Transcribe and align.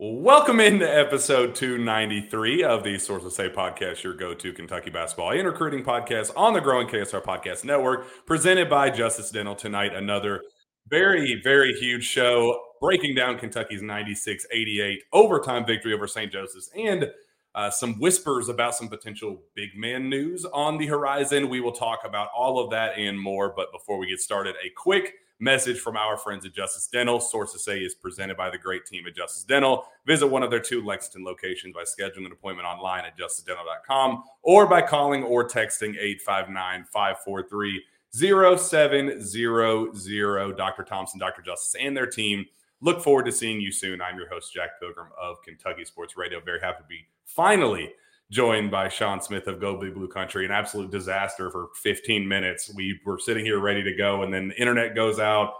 Welcome 0.00 0.60
into 0.60 0.88
episode 0.88 1.56
293 1.56 2.62
of 2.62 2.84
the 2.84 3.00
Sources 3.00 3.34
Say 3.34 3.48
podcast, 3.48 4.04
your 4.04 4.14
go 4.14 4.32
to 4.32 4.52
Kentucky 4.52 4.90
basketball 4.90 5.32
and 5.32 5.44
recruiting 5.44 5.82
podcast 5.82 6.30
on 6.36 6.52
the 6.52 6.60
growing 6.60 6.86
KSR 6.86 7.20
Podcast 7.20 7.64
Network, 7.64 8.06
presented 8.24 8.70
by 8.70 8.90
Justice 8.90 9.32
Dental. 9.32 9.56
Tonight, 9.56 9.96
another 9.96 10.42
very, 10.86 11.40
very 11.42 11.72
huge 11.72 12.04
show 12.04 12.60
breaking 12.80 13.16
down 13.16 13.40
Kentucky's 13.40 13.82
96 13.82 14.46
88 14.52 15.02
overtime 15.12 15.66
victory 15.66 15.92
over 15.92 16.06
St. 16.06 16.30
Joseph's 16.30 16.70
and 16.76 17.10
uh, 17.56 17.68
some 17.68 17.98
whispers 17.98 18.48
about 18.48 18.76
some 18.76 18.86
potential 18.86 19.42
big 19.56 19.70
man 19.74 20.08
news 20.08 20.44
on 20.44 20.78
the 20.78 20.86
horizon. 20.86 21.48
We 21.48 21.58
will 21.58 21.72
talk 21.72 22.02
about 22.04 22.28
all 22.32 22.60
of 22.60 22.70
that 22.70 22.96
and 22.96 23.18
more. 23.18 23.52
But 23.56 23.72
before 23.72 23.98
we 23.98 24.06
get 24.06 24.20
started, 24.20 24.54
a 24.64 24.70
quick 24.76 25.14
message 25.40 25.80
from 25.80 25.96
our 25.96 26.16
friends 26.16 26.44
at 26.44 26.54
Justice 26.54 26.88
Dental. 26.88 27.20
Sources 27.20 27.64
say 27.64 27.78
is 27.78 27.94
presented 27.94 28.36
by 28.36 28.50
the 28.50 28.58
great 28.58 28.86
team 28.86 29.06
at 29.06 29.14
Justice 29.14 29.44
Dental. 29.44 29.86
Visit 30.06 30.26
one 30.26 30.42
of 30.42 30.50
their 30.50 30.60
two 30.60 30.84
Lexington 30.84 31.24
locations 31.24 31.74
by 31.74 31.84
scheduling 31.84 32.26
an 32.26 32.32
appointment 32.32 32.66
online 32.66 33.04
at 33.04 33.16
justicedental.com 33.16 34.24
or 34.42 34.66
by 34.66 34.82
calling 34.82 35.22
or 35.22 35.46
texting 35.46 35.96
859 35.98 36.84
543 36.84 37.84
0700. 38.10 40.56
Dr. 40.56 40.84
Thompson, 40.84 41.20
Dr. 41.20 41.42
Justice, 41.42 41.76
and 41.80 41.96
their 41.96 42.06
team. 42.06 42.44
Look 42.80 43.02
forward 43.02 43.26
to 43.26 43.32
seeing 43.32 43.60
you 43.60 43.72
soon. 43.72 44.00
I'm 44.00 44.16
your 44.16 44.28
host, 44.28 44.52
Jack 44.52 44.80
Pilgrim 44.80 45.08
of 45.20 45.42
Kentucky 45.42 45.84
Sports 45.84 46.16
Radio. 46.16 46.40
Very 46.40 46.60
happy 46.60 46.82
to 46.82 46.88
be 46.88 47.06
finally 47.24 47.92
joined 48.30 48.70
by 48.70 48.88
Sean 48.88 49.20
Smith 49.20 49.46
of 49.46 49.60
Go 49.60 49.76
Big 49.80 49.94
Blue 49.94 50.08
Country. 50.08 50.44
An 50.44 50.50
absolute 50.50 50.90
disaster 50.90 51.50
for 51.50 51.68
15 51.76 52.26
minutes. 52.26 52.72
We 52.74 53.00
were 53.04 53.18
sitting 53.18 53.44
here 53.44 53.58
ready 53.58 53.82
to 53.82 53.94
go, 53.94 54.22
and 54.22 54.32
then 54.32 54.48
the 54.48 54.60
internet 54.60 54.94
goes 54.94 55.18
out, 55.18 55.54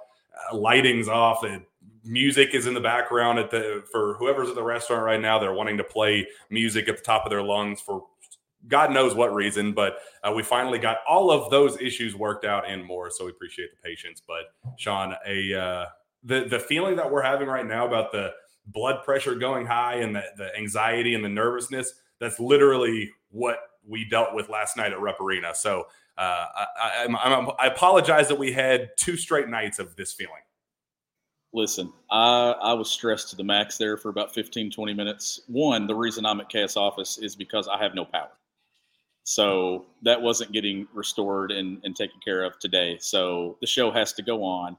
uh, 0.53 0.57
lighting's 0.57 1.09
off, 1.09 1.45
and 1.45 1.63
music 2.05 2.55
is 2.55 2.67
in 2.67 2.75
the 2.75 2.81
background 2.81 3.39
at 3.39 3.51
the 3.51 3.85
for 3.91 4.15
whoever's 4.15 4.49
at 4.49 4.55
the 4.55 4.63
restaurant 4.63 5.05
right 5.05 5.21
now. 5.21 5.39
They're 5.39 5.55
wanting 5.55 5.79
to 5.79 5.85
play 5.85 6.27
music 6.51 6.89
at 6.89 6.97
the 6.99 7.03
top 7.03 7.25
of 7.25 7.31
their 7.31 7.43
lungs 7.43 7.81
for 7.81 8.05
God 8.67 8.93
knows 8.93 9.15
what 9.15 9.33
reason, 9.35 9.73
but 9.73 9.99
uh, 10.25 10.33
we 10.33 10.43
finally 10.43 10.79
got 10.79 10.99
all 11.09 11.31
of 11.31 11.51
those 11.51 11.81
issues 11.81 12.17
worked 12.17 12.45
out 12.45 12.69
and 12.69 12.85
more. 12.85 13.09
So 13.11 13.25
we 13.25 13.31
appreciate 13.31 13.71
the 13.71 13.89
patience. 13.89 14.21
But 14.27 14.53
Sean, 14.77 15.15
a 15.27 15.55
uh, 15.55 15.87
the 16.25 16.45
the 16.45 16.59
feeling 16.59 16.97
that 16.97 17.11
we're 17.11 17.23
having 17.23 17.49
right 17.49 17.67
now 17.67 17.87
about 17.87 18.13
the 18.13 18.33
blood 18.67 19.03
pressure 19.05 19.35
going 19.35 19.65
high 19.65 19.97
and 19.97 20.15
the, 20.15 20.23
the 20.37 20.55
anxiety 20.57 21.15
and 21.15 21.25
the 21.25 21.29
nervousness 21.29 21.95
that's 22.21 22.41
literally 22.41 23.11
what 23.31 23.59
we 23.87 24.05
dealt 24.05 24.35
with 24.35 24.49
last 24.49 24.77
night 24.77 24.93
at 24.93 25.01
Rupp 25.01 25.21
Arena. 25.21 25.55
So 25.55 25.87
uh, 26.17 26.47
I, 26.81 27.07
I, 27.09 27.55
I, 27.59 27.67
apologize 27.67 28.29
that 28.29 28.39
we 28.39 28.53
had 28.53 28.91
two 28.97 29.17
straight 29.17 29.49
nights 29.49 29.79
of 29.79 29.95
this 29.97 30.13
feeling. 30.13 30.43
Listen, 31.53 31.93
I, 32.11 32.55
I 32.61 32.73
was 32.75 32.91
stressed 32.91 33.31
to 33.31 33.37
the 33.37 33.45
max 33.45 33.79
there 33.79 33.97
for 33.97 34.09
about 34.09 34.35
15, 34.35 34.71
20 34.71 34.95
minutes. 34.95 35.41
One, 35.47 35.87
the 35.87 35.95
reason 35.95 36.27
I'm 36.27 36.41
at 36.41 36.51
KS 36.51 36.77
office 36.77 37.19
is 37.19 37.37
because 37.37 37.69
I 37.69 37.79
have 37.83 37.95
no 37.95 38.05
power. 38.05 38.31
So 39.23 39.87
that 40.03 40.21
wasn't 40.21 40.53
getting 40.53 40.89
restored 40.93 41.53
and, 41.53 41.81
and 41.85 41.95
taken 41.95 42.19
care 42.25 42.43
of 42.43 42.59
today. 42.59 42.97
So 43.01 43.57
the 43.61 43.67
show 43.67 43.91
has 43.91 44.13
to 44.15 44.23
go 44.23 44.43
on. 44.43 44.77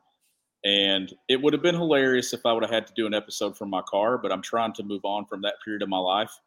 And 0.65 1.13
it 1.29 1.41
would 1.41 1.53
have 1.53 1.61
been 1.61 1.75
hilarious 1.75 2.33
if 2.33 2.45
I 2.45 2.51
would 2.51 2.63
have 2.63 2.71
had 2.71 2.85
to 2.87 2.93
do 2.95 3.07
an 3.07 3.13
episode 3.13 3.57
from 3.57 3.69
my 3.69 3.81
car, 3.83 4.17
but 4.17 4.31
I'm 4.31 4.41
trying 4.41 4.73
to 4.73 4.83
move 4.83 5.05
on 5.05 5.25
from 5.25 5.41
that 5.43 5.55
period 5.63 5.81
of 5.81 5.89
my 5.89 5.99
life. 5.99 6.37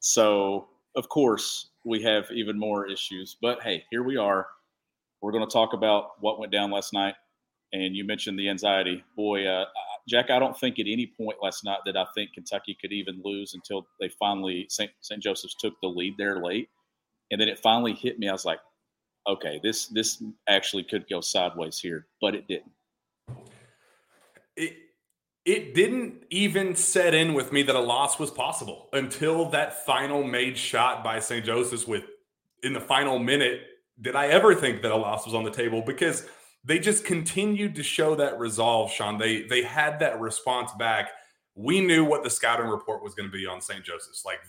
So, 0.00 0.68
of 0.96 1.08
course, 1.08 1.70
we 1.84 2.02
have 2.02 2.26
even 2.32 2.58
more 2.58 2.86
issues. 2.86 3.36
But 3.40 3.62
hey, 3.62 3.84
here 3.90 4.02
we 4.02 4.16
are. 4.16 4.46
We're 5.20 5.32
going 5.32 5.46
to 5.46 5.52
talk 5.52 5.72
about 5.72 6.20
what 6.20 6.38
went 6.38 6.52
down 6.52 6.70
last 6.70 6.92
night. 6.92 7.14
And 7.72 7.94
you 7.94 8.04
mentioned 8.04 8.38
the 8.38 8.48
anxiety. 8.48 9.04
Boy, 9.16 9.46
uh, 9.46 9.66
Jack, 10.08 10.30
I 10.30 10.38
don't 10.38 10.58
think 10.58 10.78
at 10.78 10.86
any 10.88 11.06
point 11.06 11.38
last 11.42 11.64
night 11.64 11.80
that 11.84 11.96
I 11.96 12.06
think 12.14 12.32
Kentucky 12.32 12.76
could 12.80 12.92
even 12.92 13.20
lose 13.22 13.52
until 13.54 13.86
they 14.00 14.08
finally, 14.08 14.66
St. 14.70 14.90
Joseph's 15.18 15.56
took 15.60 15.74
the 15.82 15.88
lead 15.88 16.14
there 16.16 16.42
late. 16.42 16.68
And 17.30 17.38
then 17.38 17.48
it 17.48 17.58
finally 17.58 17.92
hit 17.92 18.18
me. 18.18 18.28
I 18.28 18.32
was 18.32 18.46
like, 18.46 18.60
okay, 19.28 19.60
this 19.62 19.88
this 19.88 20.22
actually 20.48 20.82
could 20.84 21.08
go 21.08 21.20
sideways 21.20 21.78
here, 21.78 22.06
but 22.20 22.34
it 22.34 22.48
didn't. 22.48 22.72
It 24.56 24.76
it 25.48 25.74
didn't 25.74 26.24
even 26.28 26.76
set 26.76 27.14
in 27.14 27.32
with 27.32 27.54
me 27.54 27.62
that 27.62 27.74
a 27.74 27.80
loss 27.80 28.18
was 28.18 28.30
possible 28.30 28.90
until 28.92 29.48
that 29.48 29.86
final 29.86 30.22
made 30.22 30.58
shot 30.58 31.02
by 31.02 31.18
St. 31.18 31.42
Joseph's 31.42 31.86
with 31.86 32.04
in 32.62 32.74
the 32.74 32.80
final 32.80 33.18
minute. 33.18 33.62
Did 33.98 34.14
I 34.14 34.26
ever 34.26 34.54
think 34.54 34.82
that 34.82 34.92
a 34.92 34.96
loss 34.96 35.24
was 35.24 35.34
on 35.34 35.44
the 35.44 35.50
table? 35.50 35.80
Because 35.80 36.26
they 36.64 36.78
just 36.78 37.02
continued 37.02 37.76
to 37.76 37.82
show 37.82 38.14
that 38.16 38.38
resolve, 38.38 38.92
Sean. 38.92 39.16
They 39.16 39.44
they 39.44 39.62
had 39.62 40.00
that 40.00 40.20
response 40.20 40.70
back. 40.78 41.12
We 41.54 41.80
knew 41.80 42.04
what 42.04 42.24
the 42.24 42.30
scouting 42.30 42.66
report 42.66 43.02
was 43.02 43.14
going 43.14 43.30
to 43.30 43.36
be 43.36 43.46
on 43.46 43.62
St. 43.62 43.82
Joseph's. 43.82 44.26
Like 44.26 44.40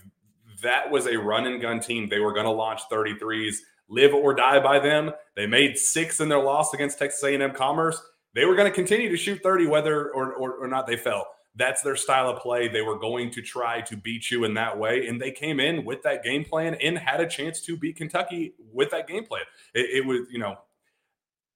that 0.62 0.90
was 0.90 1.06
a 1.06 1.16
run 1.16 1.46
and 1.46 1.62
gun 1.62 1.80
team. 1.80 2.10
They 2.10 2.20
were 2.20 2.34
going 2.34 2.44
to 2.44 2.50
launch 2.50 2.82
33s, 2.92 3.56
live 3.88 4.12
or 4.12 4.34
die 4.34 4.60
by 4.60 4.78
them. 4.78 5.12
They 5.34 5.46
made 5.46 5.78
six 5.78 6.20
in 6.20 6.28
their 6.28 6.42
loss 6.42 6.74
against 6.74 6.98
Texas 6.98 7.24
A&M 7.24 7.54
Commerce 7.54 8.02
they 8.34 8.44
were 8.44 8.54
going 8.54 8.70
to 8.70 8.74
continue 8.74 9.08
to 9.08 9.16
shoot 9.16 9.42
30 9.42 9.66
whether 9.66 10.10
or, 10.10 10.32
or, 10.34 10.52
or, 10.54 10.68
not 10.68 10.86
they 10.86 10.96
fell. 10.96 11.26
That's 11.56 11.82
their 11.82 11.96
style 11.96 12.28
of 12.28 12.40
play. 12.40 12.68
They 12.68 12.82
were 12.82 12.98
going 12.98 13.30
to 13.32 13.42
try 13.42 13.80
to 13.82 13.96
beat 13.96 14.30
you 14.30 14.44
in 14.44 14.54
that 14.54 14.78
way. 14.78 15.08
And 15.08 15.20
they 15.20 15.32
came 15.32 15.58
in 15.58 15.84
with 15.84 16.02
that 16.02 16.22
game 16.22 16.44
plan 16.44 16.74
and 16.74 16.96
had 16.96 17.20
a 17.20 17.26
chance 17.26 17.60
to 17.62 17.76
beat 17.76 17.96
Kentucky 17.96 18.54
with 18.72 18.90
that 18.92 19.08
game 19.08 19.24
plan. 19.24 19.42
It, 19.74 19.98
it 19.98 20.06
was, 20.06 20.20
you 20.30 20.38
know, 20.38 20.58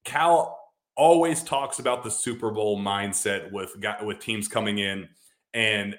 Cal 0.04 0.58
always 0.96 1.42
talks 1.42 1.78
about 1.78 2.02
the 2.02 2.10
Super 2.10 2.50
Bowl 2.50 2.78
mindset 2.78 3.50
with 3.52 3.76
with 4.02 4.18
teams 4.20 4.48
coming 4.48 4.78
in 4.78 5.08
and 5.52 5.98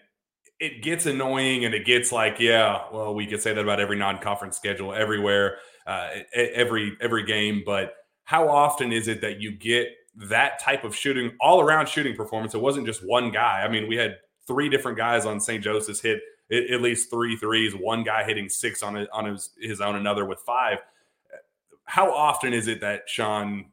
it 0.60 0.82
gets 0.82 1.06
annoying 1.06 1.66
and 1.66 1.74
it 1.74 1.86
gets 1.86 2.12
like 2.12 2.40
yeah 2.40 2.84
well 2.94 3.14
we 3.14 3.26
could 3.26 3.42
say 3.42 3.54
that 3.54 3.62
about 3.62 3.80
every 3.80 3.98
non-conference 3.98 4.56
schedule 4.56 4.94
everywhere 4.94 5.58
uh, 5.86 6.10
every 6.34 6.96
every 7.02 7.26
game 7.26 7.62
but 7.66 7.96
how 8.24 8.48
often 8.48 8.92
is 8.94 9.08
it 9.08 9.22
that 9.22 9.42
you 9.42 9.52
get 9.52 9.90
that 10.16 10.60
type 10.60 10.84
of 10.84 10.96
shooting, 10.96 11.32
all 11.40 11.62
around 11.62 11.90
shooting 11.90 12.16
performance. 12.16 12.54
It 12.54 12.62
wasn't 12.62 12.86
just 12.86 13.06
one 13.06 13.32
guy. 13.32 13.62
I 13.64 13.68
mean, 13.68 13.88
we 13.88 13.96
had 13.96 14.18
three 14.48 14.70
different 14.70 14.98
guys 14.98 15.26
on 15.26 15.40
St. 15.40 15.64
Joseph's 15.64 16.02
hit 16.02 16.22
at 16.52 16.82
least 16.82 17.10
three 17.10 17.36
threes. 17.36 17.74
One 17.76 18.04
guy 18.04 18.24
hitting 18.24 18.50
six 18.50 18.84
on 18.84 18.96
his, 18.96 19.08
on 19.12 19.26
his, 19.26 19.50
his 19.60 19.82
own, 19.82 19.96
another 19.96 20.26
with 20.26 20.40
five. 20.40 20.78
How 21.86 22.14
often 22.14 22.54
is 22.54 22.68
it 22.68 22.82
that 22.82 23.04
Sean 23.08 23.66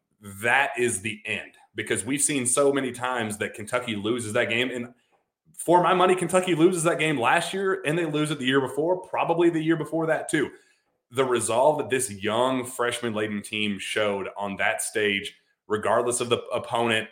that 0.42 0.70
is 0.78 1.02
the 1.02 1.20
end? 1.24 1.52
Because 1.74 2.04
we've 2.04 2.22
seen 2.22 2.46
so 2.46 2.72
many 2.72 2.92
times 2.92 3.38
that 3.38 3.54
Kentucky 3.54 3.96
loses 3.96 4.32
that 4.34 4.48
game, 4.48 4.70
and 4.70 4.94
for 5.56 5.82
my 5.82 5.94
money, 5.94 6.14
Kentucky 6.14 6.54
loses 6.54 6.82
that 6.84 6.98
game 6.98 7.18
last 7.18 7.54
year, 7.54 7.82
and 7.86 7.98
they 7.98 8.04
lose 8.04 8.30
it 8.30 8.38
the 8.38 8.46
year 8.46 8.60
before, 8.60 9.00
probably 9.06 9.48
the 9.48 9.62
year 9.62 9.76
before 9.76 10.06
that 10.06 10.30
too. 10.30 10.50
The 11.10 11.24
resolve 11.24 11.78
that 11.78 11.90
this 11.90 12.10
young 12.10 12.64
freshman 12.64 13.14
laden 13.14 13.42
team 13.42 13.78
showed 13.78 14.28
on 14.36 14.56
that 14.56 14.82
stage 14.82 15.34
regardless 15.68 16.20
of 16.20 16.28
the 16.28 16.38
opponent. 16.52 17.08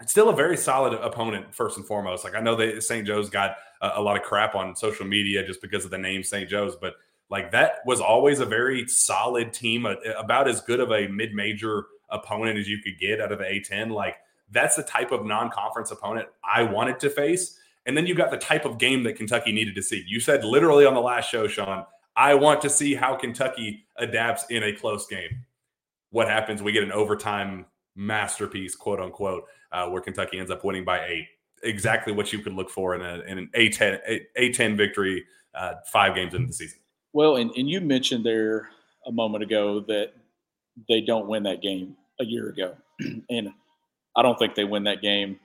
It's 0.00 0.10
still 0.10 0.28
a 0.28 0.34
very 0.34 0.56
solid 0.56 0.94
opponent, 0.94 1.54
first 1.54 1.76
and 1.76 1.86
foremost. 1.86 2.24
Like 2.24 2.34
I 2.34 2.40
know 2.40 2.56
that 2.56 2.82
St. 2.82 3.06
Joe's 3.06 3.30
got 3.30 3.56
a, 3.80 3.92
a 3.96 4.02
lot 4.02 4.16
of 4.16 4.22
crap 4.22 4.54
on 4.54 4.74
social 4.74 5.06
media 5.06 5.46
just 5.46 5.62
because 5.62 5.84
of 5.84 5.90
the 5.90 5.98
name 5.98 6.22
St. 6.22 6.48
Joe's, 6.48 6.76
but 6.76 6.94
like 7.30 7.50
that 7.52 7.76
was 7.86 8.00
always 8.00 8.40
a 8.40 8.46
very 8.46 8.86
solid 8.88 9.52
team, 9.52 9.86
about 9.86 10.48
as 10.48 10.60
good 10.60 10.80
of 10.80 10.90
a 10.90 11.08
mid-major 11.08 11.86
opponent 12.10 12.58
as 12.58 12.68
you 12.68 12.78
could 12.78 12.98
get 12.98 13.20
out 13.20 13.32
of 13.32 13.38
the 13.38 13.44
A10. 13.44 13.90
Like 13.90 14.16
that's 14.50 14.76
the 14.76 14.82
type 14.82 15.10
of 15.12 15.24
non-conference 15.24 15.90
opponent 15.90 16.28
I 16.44 16.62
wanted 16.62 17.00
to 17.00 17.10
face. 17.10 17.58
And 17.86 17.96
then 17.96 18.06
you 18.06 18.14
got 18.14 18.30
the 18.30 18.38
type 18.38 18.64
of 18.64 18.78
game 18.78 19.02
that 19.04 19.16
Kentucky 19.16 19.52
needed 19.52 19.74
to 19.74 19.82
see. 19.82 20.04
You 20.06 20.20
said 20.20 20.44
literally 20.44 20.86
on 20.86 20.94
the 20.94 21.00
last 21.00 21.30
show, 21.30 21.46
Sean, 21.46 21.84
I 22.16 22.34
want 22.34 22.60
to 22.62 22.70
see 22.70 22.94
how 22.94 23.16
Kentucky 23.16 23.86
adapts 23.96 24.44
in 24.48 24.62
a 24.62 24.72
close 24.72 25.06
game. 25.06 25.44
What 26.10 26.28
happens? 26.28 26.62
We 26.62 26.72
get 26.72 26.84
an 26.84 26.92
overtime 26.92 27.66
masterpiece, 27.96 28.74
quote 28.74 29.00
unquote, 29.00 29.44
uh, 29.72 29.88
where 29.88 30.00
Kentucky 30.00 30.38
ends 30.38 30.50
up 30.50 30.64
winning 30.64 30.84
by 30.84 31.04
eight. 31.06 31.26
Exactly 31.62 32.12
what 32.12 32.32
you 32.32 32.40
could 32.40 32.52
look 32.52 32.70
for 32.70 32.94
in, 32.94 33.02
a, 33.02 33.20
in 33.26 33.38
an 33.38 33.50
A10, 33.56 34.20
A, 34.36 34.52
10 34.52 34.76
victory 34.76 35.24
uh, 35.54 35.74
five 35.90 36.14
games 36.14 36.34
into 36.34 36.48
the 36.48 36.52
season. 36.52 36.78
Well, 37.12 37.36
and, 37.36 37.50
and 37.56 37.68
you 37.68 37.80
mentioned 37.80 38.24
there 38.24 38.68
a 39.06 39.12
moment 39.12 39.44
ago 39.44 39.80
that 39.80 40.12
they 40.88 41.00
don't 41.00 41.28
win 41.28 41.42
that 41.44 41.62
game 41.62 41.96
a 42.20 42.24
year 42.24 42.48
ago. 42.48 42.76
and 43.30 43.50
I 44.16 44.22
don't 44.22 44.38
think 44.38 44.54
they 44.54 44.64
win 44.64 44.84
that 44.84 45.02
game 45.02 45.38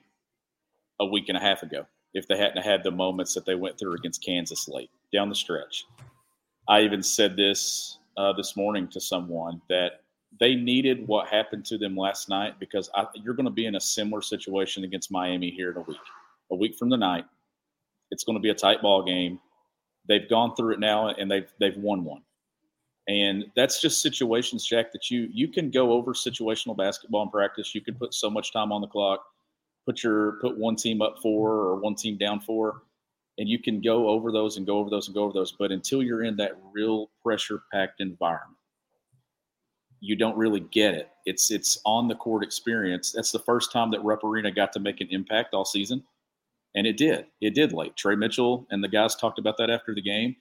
a 1.00 1.06
week 1.06 1.28
and 1.28 1.38
a 1.38 1.40
half 1.40 1.62
ago. 1.62 1.86
if 2.12 2.26
they 2.26 2.36
hadn't 2.36 2.62
had 2.62 2.82
the 2.82 2.90
moments 2.90 3.34
that 3.34 3.46
they 3.46 3.54
went 3.54 3.78
through 3.78 3.94
against 3.94 4.24
Kansas 4.24 4.68
late 4.68 4.90
down 5.12 5.28
the 5.28 5.34
stretch. 5.34 5.86
I 6.68 6.80
even 6.82 7.02
said 7.02 7.36
this 7.36 7.98
uh, 8.16 8.32
this 8.32 8.56
morning 8.56 8.88
to 8.88 9.00
someone 9.00 9.60
that 9.68 10.02
they 10.40 10.54
needed 10.54 11.06
what 11.06 11.28
happened 11.28 11.66
to 11.66 11.78
them 11.78 11.96
last 11.96 12.28
night 12.28 12.58
because 12.58 12.90
I, 12.94 13.06
you're 13.14 13.34
going 13.34 13.44
to 13.44 13.52
be 13.52 13.66
in 13.66 13.76
a 13.76 13.80
similar 13.80 14.22
situation 14.22 14.84
against 14.84 15.12
Miami 15.12 15.50
here 15.50 15.70
in 15.70 15.76
a 15.76 15.82
week, 15.82 15.98
a 16.50 16.56
week 16.56 16.76
from 16.76 16.88
the 16.88 16.96
night. 16.96 17.26
It's 18.10 18.24
going 18.24 18.36
to 18.36 18.42
be 18.42 18.48
a 18.50 18.54
tight 18.54 18.80
ball 18.82 19.04
game. 19.04 19.38
They've 20.08 20.28
gone 20.28 20.56
through 20.56 20.74
it 20.74 20.80
now 20.80 21.08
and 21.08 21.30
they've 21.30 21.48
they've 21.60 21.76
won 21.76 22.04
one. 22.04 22.22
And 23.06 23.44
that's 23.54 23.80
just 23.80 24.02
situations, 24.02 24.64
Jack, 24.64 24.92
that 24.92 25.10
you 25.10 25.28
you 25.32 25.46
can 25.46 25.70
go 25.70 25.92
over 25.92 26.14
situational 26.14 26.76
basketball 26.76 27.22
in 27.24 27.28
practice. 27.28 27.74
You 27.74 27.82
can 27.82 27.94
put 27.94 28.14
so 28.14 28.30
much 28.30 28.52
time 28.52 28.72
on 28.72 28.80
the 28.80 28.86
clock, 28.86 29.20
put 29.84 30.02
your 30.02 30.32
put 30.40 30.58
one 30.58 30.74
team 30.74 31.02
up 31.02 31.16
four 31.20 31.50
or 31.50 31.76
one 31.76 31.94
team 31.94 32.16
down 32.16 32.40
four, 32.40 32.82
and 33.38 33.48
you 33.48 33.58
can 33.58 33.80
go 33.80 34.08
over 34.08 34.32
those 34.32 34.56
and 34.56 34.66
go 34.66 34.78
over 34.78 34.88
those 34.88 35.06
and 35.08 35.14
go 35.14 35.24
over 35.24 35.34
those. 35.34 35.52
But 35.52 35.70
until 35.70 36.02
you're 36.02 36.24
in 36.24 36.36
that 36.38 36.58
real 36.72 37.10
pressure 37.22 37.62
packed 37.72 38.00
environment, 38.00 38.56
you 40.00 40.16
don't 40.16 40.36
really 40.36 40.60
get 40.60 40.94
it. 40.94 41.10
It's 41.26 41.50
it's 41.50 41.78
on 41.84 42.08
the 42.08 42.14
court 42.14 42.42
experience. 42.42 43.12
That's 43.12 43.32
the 43.32 43.38
first 43.38 43.70
time 43.70 43.90
that 43.90 44.02
Rupp 44.02 44.24
Arena 44.24 44.50
got 44.50 44.72
to 44.72 44.80
make 44.80 45.00
an 45.00 45.08
impact 45.10 45.54
all 45.54 45.64
season. 45.64 46.02
And 46.74 46.86
it 46.86 46.96
did. 46.96 47.26
It 47.40 47.54
did 47.54 47.72
late. 47.72 47.96
Tre 47.96 48.16
Mitchell 48.16 48.66
and 48.70 48.82
the 48.82 48.88
guys 48.88 49.14
talked 49.14 49.38
about 49.38 49.56
that 49.58 49.70
after 49.70 49.94
the 49.94 50.02
game. 50.02 50.36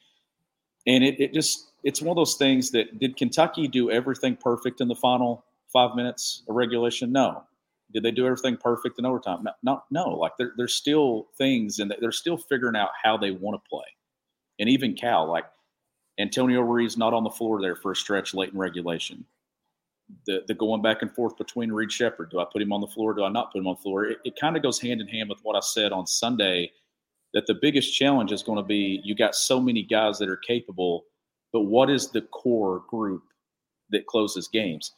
And 0.88 1.04
it, 1.04 1.20
it 1.20 1.34
just 1.34 1.72
it's 1.84 2.02
one 2.02 2.12
of 2.12 2.16
those 2.16 2.36
things 2.36 2.72
that 2.72 3.00
did 3.00 3.18
Kentucky 3.18 3.68
do 3.68 3.92
everything 3.92 4.36
perfect 4.36 4.82
in 4.82 4.88
the 4.88 4.96
final 4.96 5.44
five 5.72 5.96
minutes 5.96 6.44
of 6.48 6.56
regulation? 6.56 7.12
No. 7.12 7.44
Did 7.92 8.04
they 8.04 8.12
do 8.12 8.26
everything 8.26 8.56
perfect 8.58 9.00
in 9.00 9.06
overtime? 9.06 9.44
No, 9.44 9.52
no, 9.64 9.84
no. 9.90 10.10
Like 10.10 10.34
there, 10.38 10.54
there's 10.58 10.76
still 10.76 11.28
things 11.38 11.80
and 11.80 11.94
they're 12.00 12.12
still 12.12 12.38
figuring 12.38 12.76
out 12.76 12.90
how 13.04 13.18
they 13.18 13.32
want 13.32 13.62
to 13.62 13.70
play. 13.70 13.86
And 14.60 14.70
even 14.70 14.94
Cal, 14.94 15.28
like 15.28 15.46
Antonio 16.20 16.62
Reeves 16.62 16.98
not 16.98 17.14
on 17.14 17.24
the 17.24 17.30
floor 17.30 17.62
there 17.62 17.76
for 17.76 17.92
a 17.92 17.96
stretch 17.96 18.34
late 18.34 18.54
in 18.54 18.60
regulation 18.60 19.26
the, 20.26 20.44
the 20.48 20.54
going 20.54 20.82
back 20.82 21.02
and 21.02 21.14
forth 21.14 21.38
between 21.38 21.72
Reed 21.72 21.92
Sheppard. 21.92 22.30
Do 22.32 22.40
I 22.40 22.46
put 22.52 22.62
him 22.62 22.74
on 22.74 22.82
the 22.82 22.88
floor? 22.88 23.14
Do 23.14 23.24
I 23.24 23.30
not 23.30 23.52
put 23.52 23.60
him 23.60 23.68
on 23.68 23.76
the 23.76 23.82
floor? 23.82 24.06
It, 24.06 24.18
it 24.24 24.40
kind 24.40 24.56
of 24.56 24.64
goes 24.64 24.80
hand 24.80 25.02
in 25.02 25.08
hand 25.08 25.30
with 25.30 25.40
what 25.44 25.56
I 25.56 25.60
said 25.60 25.92
on 25.92 26.08
Sunday 26.08 26.72
that 27.34 27.46
the 27.46 27.56
biggest 27.62 27.96
challenge 27.96 28.32
is 28.32 28.44
going 28.44 28.58
to 28.58 28.64
be 28.64 29.02
you 29.04 29.16
got 29.16 29.36
so 29.36 29.60
many 29.60 29.84
guys 29.84 30.18
that 30.20 30.30
are 30.30 30.38
capable, 30.38 31.06
but 31.54 31.62
what 31.62 31.90
is 31.90 32.10
the 32.10 32.22
core 32.22 32.84
group 32.90 33.24
that 33.92 34.08
closes 34.08 34.48
games? 34.48 34.94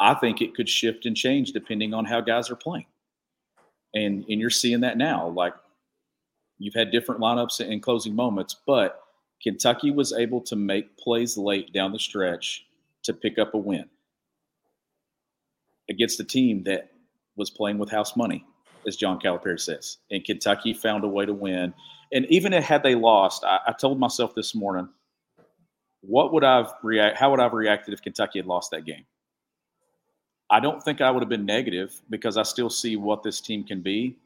I 0.00 0.14
think 0.14 0.40
it 0.40 0.54
could 0.54 0.68
shift 0.68 1.06
and 1.06 1.16
change 1.16 1.52
depending 1.52 1.94
on 1.94 2.04
how 2.04 2.20
guys 2.20 2.50
are 2.50 2.56
playing. 2.56 2.86
And 3.94 4.24
and 4.28 4.40
you're 4.40 4.50
seeing 4.50 4.80
that 4.80 4.98
now. 4.98 5.28
Like 5.28 5.54
you've 6.58 6.74
had 6.74 6.90
different 6.90 7.20
lineups 7.20 7.60
and 7.60 7.82
closing 7.82 8.14
moments, 8.14 8.56
but 8.66 9.00
Kentucky 9.42 9.90
was 9.90 10.12
able 10.12 10.40
to 10.42 10.56
make 10.56 10.96
plays 10.98 11.36
late 11.36 11.72
down 11.72 11.92
the 11.92 11.98
stretch 11.98 12.66
to 13.04 13.12
pick 13.14 13.38
up 13.38 13.54
a 13.54 13.58
win 13.58 13.86
against 15.88 16.20
a 16.20 16.24
team 16.24 16.62
that 16.64 16.90
was 17.36 17.50
playing 17.50 17.78
with 17.78 17.90
house 17.90 18.16
money, 18.16 18.44
as 18.86 18.96
John 18.96 19.20
Calipari 19.20 19.60
says. 19.60 19.98
And 20.10 20.24
Kentucky 20.24 20.74
found 20.74 21.04
a 21.04 21.08
way 21.08 21.26
to 21.26 21.34
win. 21.34 21.74
And 22.12 22.26
even 22.26 22.52
if 22.52 22.64
had 22.64 22.82
they 22.82 22.94
lost, 22.94 23.44
I, 23.44 23.58
I 23.68 23.72
told 23.72 23.98
myself 23.98 24.34
this 24.34 24.54
morning, 24.54 24.88
what 26.00 26.32
would 26.32 26.44
I've 26.44 26.72
react? 26.82 27.16
How 27.16 27.30
would 27.30 27.40
I've 27.40 27.52
reacted 27.52 27.94
if 27.94 28.02
Kentucky 28.02 28.38
had 28.38 28.46
lost 28.46 28.70
that 28.70 28.84
game? 28.84 29.04
I 30.48 30.60
don't 30.60 30.82
think 30.82 31.00
I 31.00 31.10
would 31.10 31.22
have 31.22 31.28
been 31.28 31.46
negative 31.46 32.00
because 32.08 32.36
I 32.36 32.44
still 32.44 32.70
see 32.70 32.96
what 32.96 33.24
this 33.24 33.40
team 33.40 33.64
can 33.64 33.82
be. 33.82 34.16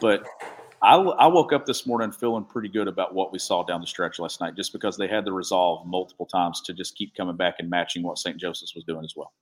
But 0.00 0.26
I, 0.82 0.96
I, 0.96 1.26
woke 1.28 1.54
up 1.54 1.64
this 1.64 1.86
morning 1.86 2.12
feeling 2.12 2.44
pretty 2.44 2.68
good 2.68 2.88
about 2.88 3.14
what 3.14 3.32
we 3.32 3.38
saw 3.38 3.62
down 3.62 3.80
the 3.80 3.86
stretch 3.86 4.18
last 4.18 4.40
night, 4.42 4.54
just 4.54 4.72
because 4.72 4.98
they 4.98 5.06
had 5.06 5.24
the 5.24 5.32
resolve 5.32 5.86
multiple 5.86 6.26
times 6.26 6.60
to 6.62 6.74
just 6.74 6.94
keep 6.96 7.14
coming 7.14 7.36
back 7.36 7.54
and 7.58 7.70
matching 7.70 8.02
what 8.02 8.18
St. 8.18 8.36
Joseph's 8.36 8.74
was 8.74 8.84
doing 8.84 9.04
as 9.04 9.14
well 9.16 9.32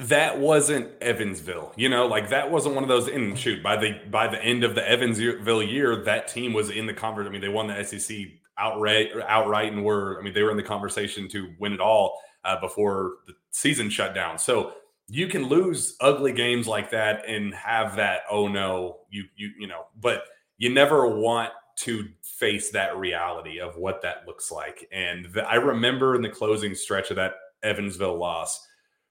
that 0.00 0.38
wasn't 0.38 0.90
Evansville. 1.00 1.72
You 1.76 1.88
know, 1.88 2.06
like 2.06 2.30
that 2.30 2.50
wasn't 2.50 2.74
one 2.74 2.84
of 2.84 2.88
those. 2.88 3.08
And 3.08 3.38
shoot, 3.38 3.62
by 3.62 3.76
the 3.76 4.00
by 4.10 4.28
the 4.28 4.42
end 4.42 4.64
of 4.64 4.74
the 4.74 4.88
Evansville 4.88 5.62
year, 5.62 5.96
that 6.04 6.28
team 6.28 6.52
was 6.52 6.70
in 6.70 6.86
the 6.86 6.94
conference. 6.94 7.28
I 7.28 7.32
mean, 7.32 7.40
they 7.40 7.48
won 7.48 7.66
the 7.66 7.84
SEC 7.84 8.16
outright, 8.58 9.10
outright, 9.28 9.72
and 9.72 9.84
were. 9.84 10.18
I 10.18 10.22
mean, 10.22 10.32
they 10.32 10.42
were 10.42 10.50
in 10.50 10.56
the 10.56 10.62
conversation 10.62 11.28
to 11.28 11.52
win 11.58 11.72
it 11.72 11.80
all 11.80 12.18
uh, 12.44 12.58
before 12.60 13.18
the 13.26 13.34
season 13.50 13.90
shut 13.90 14.14
down. 14.14 14.38
So 14.38 14.72
you 15.08 15.26
can 15.26 15.48
lose 15.48 15.96
ugly 16.00 16.32
games 16.32 16.66
like 16.66 16.90
that 16.92 17.24
and 17.28 17.54
have 17.54 17.96
that. 17.96 18.20
Oh 18.30 18.48
no, 18.48 19.00
you 19.10 19.24
you 19.36 19.50
you 19.58 19.66
know, 19.66 19.86
but 20.00 20.24
you 20.56 20.70
never 20.72 21.06
want 21.08 21.50
to 21.76 22.08
face 22.22 22.70
that 22.70 22.96
reality 22.96 23.58
of 23.60 23.76
what 23.76 24.02
that 24.02 24.26
looks 24.26 24.50
like. 24.52 24.86
And 24.92 25.26
the, 25.26 25.46
I 25.46 25.54
remember 25.54 26.14
in 26.14 26.22
the 26.22 26.28
closing 26.28 26.74
stretch 26.74 27.10
of 27.10 27.16
that 27.16 27.34
Evansville 27.62 28.18
loss 28.18 28.66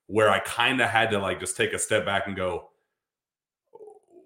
where 0.10 0.32
I 0.32 0.40
kind 0.40 0.82
of 0.82 0.90
had 0.90 1.12
to 1.12 1.20
like 1.20 1.40
just 1.40 1.56
take 1.56 1.72
a 1.72 1.78
step 1.78 2.04
back 2.04 2.26
and 2.26 2.36
go, 2.36 2.70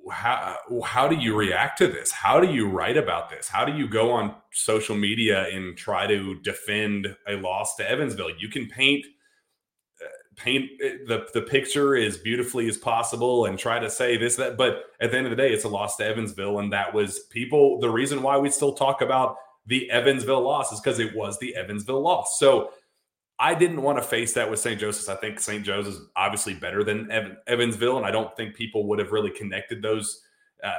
how 0.09 0.57
how 0.83 1.09
do 1.09 1.15
you 1.17 1.35
react 1.35 1.77
to 1.79 1.87
this? 1.87 2.09
How 2.09 2.39
do 2.39 2.51
you 2.51 2.69
write 2.69 2.95
about 2.95 3.29
this? 3.29 3.49
How 3.49 3.65
do 3.65 3.73
you 3.73 3.87
go 3.87 4.11
on 4.11 4.33
social 4.53 4.95
media 4.95 5.47
and 5.49 5.77
try 5.77 6.07
to 6.07 6.35
defend 6.39 7.13
a 7.27 7.35
loss 7.35 7.75
to 7.75 7.89
Evansville? 7.89 8.31
You 8.39 8.47
can 8.47 8.67
paint 8.67 9.05
uh, 10.01 10.07
paint 10.37 10.69
uh, 10.83 10.89
the 11.07 11.27
the 11.33 11.41
picture 11.41 11.97
as 11.97 12.17
beautifully 12.17 12.69
as 12.69 12.77
possible 12.77 13.45
and 13.45 13.59
try 13.59 13.79
to 13.79 13.89
say 13.89 14.15
this 14.15 14.37
that 14.37 14.55
but 14.55 14.85
at 15.01 15.11
the 15.11 15.17
end 15.17 15.25
of 15.25 15.31
the 15.31 15.37
day 15.37 15.51
it's 15.51 15.65
a 15.65 15.69
loss 15.69 15.97
to 15.97 16.05
Evansville 16.05 16.59
and 16.59 16.71
that 16.71 16.93
was 16.93 17.19
people 17.29 17.79
the 17.81 17.89
reason 17.89 18.21
why 18.21 18.37
we 18.37 18.49
still 18.49 18.73
talk 18.73 19.01
about 19.01 19.35
the 19.65 19.89
Evansville 19.89 20.41
loss 20.41 20.71
is 20.71 20.79
because 20.79 20.99
it 20.99 21.15
was 21.15 21.39
the 21.39 21.55
Evansville 21.55 22.01
loss. 22.01 22.39
So 22.39 22.71
I 23.39 23.55
didn't 23.55 23.81
want 23.81 23.97
to 23.97 24.03
face 24.03 24.33
that 24.33 24.49
with 24.49 24.59
St. 24.59 24.79
Joseph's. 24.79 25.09
I 25.09 25.15
think 25.15 25.39
St. 25.39 25.63
Joe's 25.63 25.87
is 25.87 25.99
obviously 26.15 26.53
better 26.53 26.83
than 26.83 27.11
Ev- 27.11 27.37
Evansville, 27.47 27.97
and 27.97 28.05
I 28.05 28.11
don't 28.11 28.35
think 28.37 28.55
people 28.55 28.87
would 28.87 28.99
have 28.99 29.11
really 29.11 29.31
connected 29.31 29.81
those 29.81 30.21
uh, 30.63 30.71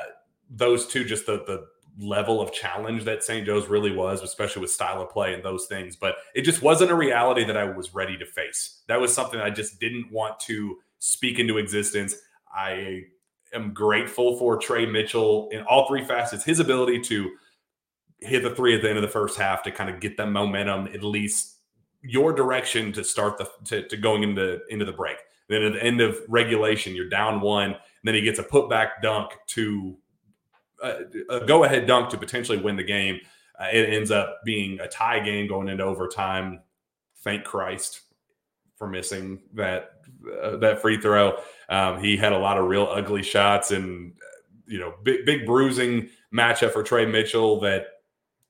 those 0.49 0.87
two. 0.87 1.05
Just 1.05 1.27
the 1.27 1.45
the 1.47 1.67
level 1.99 2.41
of 2.41 2.53
challenge 2.53 3.05
that 3.05 3.23
St. 3.23 3.47
Joe's 3.47 3.69
really 3.69 3.95
was, 3.95 4.23
especially 4.23 4.63
with 4.63 4.71
style 4.71 5.01
of 5.01 5.11
play 5.11 5.35
and 5.35 5.45
those 5.45 5.67
things. 5.67 5.97
But 5.97 6.17
it 6.35 6.43
just 6.43 6.63
wasn't 6.63 6.91
a 6.91 6.95
reality 6.95 7.45
that 7.45 7.57
I 7.57 7.65
was 7.65 7.95
ready 7.95 8.17
to 8.19 8.27
face. 8.27 8.83
That 8.89 9.01
was 9.01 9.15
something 9.15 9.41
I 9.41 9.51
just 9.51 9.79
didn't 9.81 10.11
want 10.11 10.41
to 10.41 10.77
speak 10.99 11.39
into 11.39 11.59
existence. 11.59 12.15
I 12.55 13.03
am 13.53 13.73
grateful 13.73 14.37
for 14.39 14.57
Tre 14.57 14.87
Mitchell 14.87 15.49
in 15.53 15.63
all 15.63 15.87
three 15.87 16.05
facets. 16.05 16.45
His 16.45 16.61
ability 16.61 17.01
to 17.03 17.31
hit 18.21 18.43
the 18.43 18.55
three 18.55 18.75
at 18.75 18.83
the 18.83 18.89
end 18.89 18.99
of 18.99 19.03
the 19.03 19.09
first 19.09 19.39
half 19.39 19.63
to 19.65 19.71
kind 19.71 19.91
of 19.91 20.01
get 20.01 20.17
the 20.17 20.27
momentum 20.27 20.89
at 20.95 21.03
least 21.03 21.54
your 22.05 22.33
direction 22.33 22.93
to 22.93 23.03
start 23.03 23.39
the 23.39 23.49
to, 23.65 23.89
to 23.89 23.97
going 23.97 24.23
into 24.23 24.61
into 24.69 24.85
the 24.85 24.93
break. 24.93 25.17
Then 25.49 25.63
at 25.63 25.73
the 25.75 25.83
end 25.83 26.01
of 26.01 26.19
regulation, 26.29 26.95
you're 26.95 27.09
down 27.09 27.41
one. 27.41 27.73
And 27.73 27.79
then 28.05 28.15
he 28.15 28.23
gets 28.23 28.39
a 28.39 28.45
putback 28.45 29.03
dunk 29.03 29.33
to 29.49 29.97
uh, 30.83 30.95
a 31.31 31.47
go 31.47 31.65
ahead 31.65 31.87
dunk 31.87 32.11
to 32.11 32.19
potentially 32.19 32.59
win 32.59 32.77
the 32.77 32.85
game. 32.85 33.21
Uh, 33.59 33.69
it 33.73 33.89
ends 33.91 34.11
up 34.11 34.41
being 34.45 34.81
a 34.81 34.89
tie 34.89 35.21
game 35.21 35.47
going 35.47 35.69
into 35.69 35.85
overtime. 35.85 36.61
Thank 37.23 37.45
Christ 37.45 38.03
for 38.77 38.89
missing 38.89 39.41
that 39.55 39.93
uh, 40.43 40.57
that 40.57 40.83
free 40.83 41.01
throw. 41.01 41.39
Um, 41.69 42.03
he 42.03 42.17
had 42.17 42.33
a 42.33 42.39
lot 42.39 42.59
of 42.59 42.67
real 42.67 42.89
ugly 42.91 43.23
shots 43.23 43.71
and 43.71 44.13
you 44.67 44.79
know 44.79 44.95
big 45.03 45.25
big 45.25 45.47
bruising 45.47 46.09
matchup 46.33 46.73
for 46.73 46.83
Tre 46.83 47.07
Mitchell 47.07 47.61
that 47.61 47.87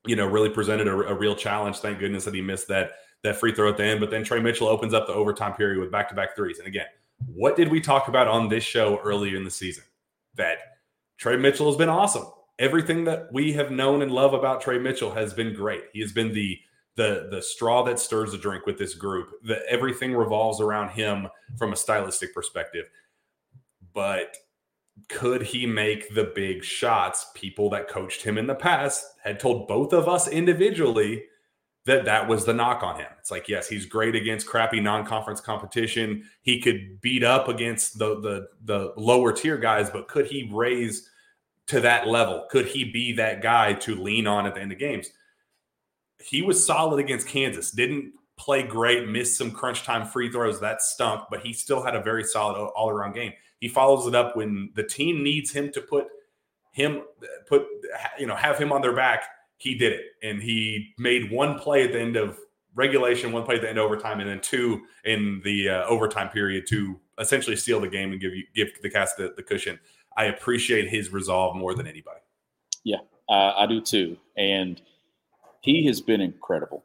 you 0.07 0.17
know 0.17 0.27
really 0.27 0.51
presented 0.51 0.89
a, 0.89 0.93
a 0.93 1.15
real 1.15 1.37
challenge. 1.37 1.79
Thank 1.79 1.99
goodness 1.99 2.25
that 2.25 2.35
he 2.35 2.41
missed 2.41 2.69
that 2.69 2.93
that 3.25 3.37
free 3.37 3.53
throw 3.53 3.69
at 3.69 3.77
the 3.77 3.85
end. 3.85 3.99
But 3.99 4.11
then 4.11 4.23
Tre 4.23 4.39
Mitchell 4.39 4.69
opens 4.69 4.95
up 4.95 5.09
the 5.09 5.15
overtime 5.15 5.55
period 5.55 5.81
with 5.81 5.91
back 5.91 6.09
to 6.11 6.15
back 6.15 6.37
threes. 6.37 6.59
And 6.59 6.69
again, 6.69 6.87
what 7.27 7.57
did 7.57 7.69
we 7.69 7.81
talk 7.81 8.07
about 8.07 8.29
on 8.29 8.49
this 8.49 8.63
show 8.63 9.01
earlier 9.03 9.37
in 9.37 9.45
the 9.45 9.51
season? 9.51 9.83
That 10.37 10.59
Tre 11.19 11.37
Mitchell 11.37 11.67
has 11.67 11.77
been 11.77 11.89
awesome. 11.89 12.27
Everything 12.59 13.05
that 13.05 13.33
we 13.33 13.53
have 13.55 13.73
known 13.73 14.03
and 14.03 14.13
love 14.13 14.35
about 14.35 14.61
Tre 14.61 14.79
Mitchell 14.79 15.13
has 15.13 15.33
been 15.33 15.55
great. 15.55 15.85
He 15.93 16.01
has 16.01 16.13
been 16.13 16.33
the 16.33 16.59
the 16.97 17.29
the 17.31 17.43
straw 17.43 17.83
that 17.85 17.99
stirs 17.99 18.31
the 18.31 18.39
drink 18.39 18.67
with 18.67 18.79
this 18.79 18.95
group. 18.95 19.31
That 19.45 19.63
everything 19.69 20.15
revolves 20.15 20.61
around 20.61 20.91
him 20.91 21.29
from 21.59 21.73
a 21.73 21.77
stylistic 21.77 22.33
perspective. 22.35 22.87
But 23.93 24.37
could 25.09 25.43
he 25.43 25.67
make 25.67 26.15
the 26.15 26.33
big 26.35 26.63
shots? 26.63 27.27
People 27.35 27.71
that 27.71 27.89
coached 27.89 28.23
him 28.23 28.39
in 28.39 28.47
the 28.47 28.55
past 28.55 29.05
had 29.25 29.41
told 29.41 29.67
both 29.67 29.93
of 29.93 30.09
us 30.09 30.29
individually 30.29 31.25
that 31.87 32.07
that 32.07 32.29
was 32.29 32.45
the 32.45 32.55
knock 32.55 32.83
on 32.83 32.99
him. 32.99 33.09
It's 33.19 33.31
like, 33.31 33.49
yes, 33.49 33.69
he's 33.69 33.87
great 33.87 34.15
against 34.15 34.47
crappy 34.47 34.81
non-conference 34.81 35.41
competition. 35.41 36.25
He 36.43 36.61
could 36.61 37.01
beat 37.01 37.23
up 37.23 37.49
against 37.49 37.99
the 37.99 38.21
the 38.21 38.49
the 38.65 38.93
lower 38.97 39.33
tier 39.33 39.59
guys, 39.59 39.91
but 39.91 40.09
could 40.09 40.27
he 40.27 40.51
raise 40.53 41.11
to 41.67 41.81
that 41.81 42.09
level? 42.09 42.47
Could 42.51 42.67
he 42.67 42.85
be 42.85 43.13
that 43.15 43.43
guy 43.43 43.75
to 43.75 43.95
lean 43.95 44.27
on 44.27 44.47
at 44.47 44.55
the 44.55 44.61
end 44.61 44.73
of 44.73 44.79
games? 44.79 45.09
He 46.23 46.43
was 46.43 46.65
solid 46.65 47.01
against 47.01 47.29
Kansas. 47.29 47.71
Didn't 47.71 48.13
play 48.37 48.63
great, 48.63 49.09
missed 49.09 49.37
some 49.37 49.51
crunch 49.51 49.85
time 49.85 50.07
free 50.07 50.31
throws 50.31 50.61
that 50.61 50.83
stunk, 50.83 51.25
but 51.31 51.41
he 51.41 51.53
still 51.53 51.83
had 51.83 51.95
a 51.95 52.03
very 52.03 52.25
solid 52.25 52.59
all-around 52.59 53.15
game. 53.15 53.33
He 53.61 53.69
follows 53.69 54.07
it 54.07 54.15
up 54.15 54.37
when 54.37 54.71
the 54.75 54.83
team 54.83 55.23
needs 55.23 55.51
him 55.51 55.71
to 55.73 55.81
put 55.81 56.07
him 56.73 57.03
put 57.49 57.67
you 58.19 58.27
know 58.27 58.35
have 58.35 58.59
him 58.59 58.73
on 58.73 58.81
their 58.81 58.95
back. 58.95 59.25
He 59.65 59.75
did 59.75 59.93
it, 59.93 60.03
and 60.23 60.43
he 60.43 60.93
made 60.99 61.31
one 61.31 61.59
play 61.59 61.85
at 61.85 61.93
the 61.93 61.99
end 61.99 62.17
of 62.17 62.39
regulation, 62.75 63.33
one 63.33 63.45
play 63.45 63.55
at 63.55 63.63
the 63.63 63.69
end 63.71 63.79
of 63.79 63.87
overtime, 63.87 64.21
and 64.21 64.29
then 64.29 64.43
two 64.43 64.83
in 65.07 65.41
the 65.43 65.71
uh, 65.71 65.85
overtime 65.87 66.29
period 66.29 66.67
to 66.69 67.01
essentially 67.19 67.57
steal 67.57 67.81
the 67.81 67.89
game 67.89 68.13
and 68.13 68.21
give 68.21 68.35
you 68.35 68.45
give 68.55 68.69
the 68.83 68.91
Cats 68.91 69.15
the, 69.15 69.33
the 69.37 69.43
cushion. 69.43 69.81
I 70.19 70.27
appreciate 70.27 70.91
his 70.91 71.15
resolve 71.15 71.57
more 71.57 71.75
than 71.75 71.87
anybody. 71.87 72.21
Yeah, 72.85 72.99
uh, 73.31 73.55
I 73.57 73.65
do 73.67 73.81
too, 73.81 74.19
and 74.37 74.83
he 75.63 75.87
has 75.87 76.03
been 76.03 76.21
incredible. 76.21 76.85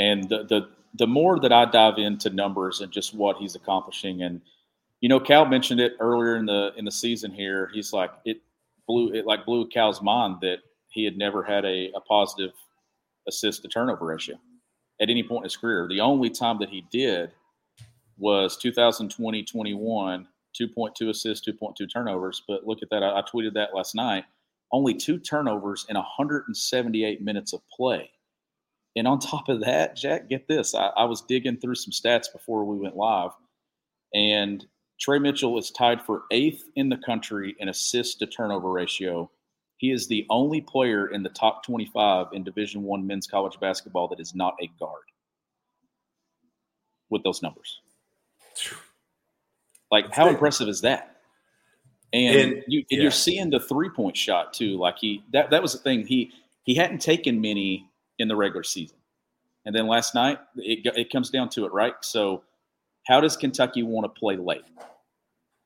And 0.00 0.28
the 0.28 0.42
the 0.42 0.68
the 0.94 1.06
more 1.06 1.38
that 1.38 1.52
I 1.52 1.64
dive 1.64 1.98
into 1.98 2.28
numbers 2.30 2.80
and 2.80 2.90
just 2.90 3.14
what 3.14 3.36
he's 3.36 3.54
accomplishing, 3.54 4.22
and 4.22 4.40
you 5.00 5.08
know, 5.08 5.20
Cal 5.20 5.46
mentioned 5.46 5.78
it 5.78 5.92
earlier 6.00 6.34
in 6.34 6.44
the 6.44 6.72
in 6.76 6.84
the 6.84 6.90
season 6.90 7.30
here. 7.30 7.70
He's 7.72 7.92
like 7.92 8.10
it 8.24 8.38
blew 8.88 9.12
it 9.14 9.26
like 9.26 9.46
blew 9.46 9.68
Cal's 9.68 10.02
mind 10.02 10.38
that 10.40 10.58
he 10.90 11.04
had 11.04 11.16
never 11.16 11.42
had 11.42 11.64
a, 11.64 11.90
a 11.96 12.00
positive 12.00 12.52
assist 13.28 13.62
to 13.62 13.68
turnover 13.68 14.06
ratio 14.06 14.36
at 15.00 15.10
any 15.10 15.22
point 15.22 15.40
in 15.40 15.44
his 15.44 15.56
career. 15.56 15.86
The 15.88 16.00
only 16.00 16.30
time 16.30 16.58
that 16.60 16.68
he 16.68 16.84
did 16.90 17.32
was 18.18 18.56
2020 18.56 19.42
21, 19.42 20.28
2.2 20.60 21.08
assists, 21.08 21.48
2.2 21.48 21.90
turnovers. 21.92 22.42
But 22.46 22.66
look 22.66 22.82
at 22.82 22.90
that. 22.90 23.02
I, 23.02 23.18
I 23.18 23.22
tweeted 23.22 23.54
that 23.54 23.74
last 23.74 23.94
night. 23.94 24.24
Only 24.72 24.94
two 24.94 25.18
turnovers 25.18 25.86
in 25.88 25.96
178 25.96 27.22
minutes 27.22 27.52
of 27.52 27.60
play. 27.74 28.10
And 28.96 29.06
on 29.06 29.18
top 29.18 29.48
of 29.48 29.60
that, 29.60 29.96
Jack, 29.96 30.28
get 30.28 30.48
this. 30.48 30.74
I, 30.74 30.88
I 30.96 31.04
was 31.04 31.22
digging 31.22 31.56
through 31.56 31.76
some 31.76 31.92
stats 31.92 32.32
before 32.32 32.64
we 32.64 32.78
went 32.78 32.96
live, 32.96 33.30
and 34.12 34.64
Tre 35.00 35.18
Mitchell 35.18 35.58
is 35.58 35.70
tied 35.70 36.02
for 36.02 36.24
eighth 36.30 36.64
in 36.76 36.88
the 36.88 36.98
country 36.98 37.56
in 37.58 37.68
assist 37.68 38.18
to 38.18 38.26
turnover 38.26 38.70
ratio. 38.70 39.30
He 39.80 39.92
is 39.92 40.06
the 40.06 40.26
only 40.28 40.60
player 40.60 41.06
in 41.06 41.22
the 41.22 41.30
top 41.30 41.64
25 41.64 42.26
in 42.34 42.44
Division 42.44 42.82
One 42.82 43.06
men's 43.06 43.26
college 43.26 43.58
basketball 43.58 44.08
that 44.08 44.20
is 44.20 44.34
not 44.34 44.54
a 44.60 44.66
guard 44.78 45.04
with 47.08 47.22
those 47.22 47.40
numbers. 47.40 47.80
Like, 49.90 50.04
That's 50.04 50.16
how 50.18 50.28
impressive 50.28 50.68
is 50.68 50.82
that? 50.82 51.16
And, 52.12 52.36
and, 52.36 52.64
you, 52.66 52.80
and 52.80 52.86
yeah. 52.90 53.00
you're 53.00 53.10
seeing 53.10 53.48
the 53.48 53.58
three 53.58 53.88
point 53.88 54.18
shot 54.18 54.52
too. 54.52 54.76
Like 54.76 54.98
he 54.98 55.24
that 55.32 55.48
that 55.50 55.62
was 55.62 55.72
the 55.72 55.78
thing. 55.78 56.06
He 56.06 56.32
he 56.64 56.74
hadn't 56.74 57.00
taken 57.00 57.40
many 57.40 57.88
in 58.18 58.28
the 58.28 58.36
regular 58.36 58.64
season, 58.64 58.98
and 59.64 59.74
then 59.74 59.86
last 59.86 60.14
night 60.14 60.40
it 60.56 60.80
it 60.96 61.10
comes 61.10 61.30
down 61.30 61.48
to 61.50 61.64
it, 61.64 61.72
right? 61.72 61.94
So, 62.00 62.42
how 63.06 63.20
does 63.20 63.36
Kentucky 63.36 63.84
want 63.84 64.12
to 64.12 64.18
play 64.18 64.36
late? 64.36 64.64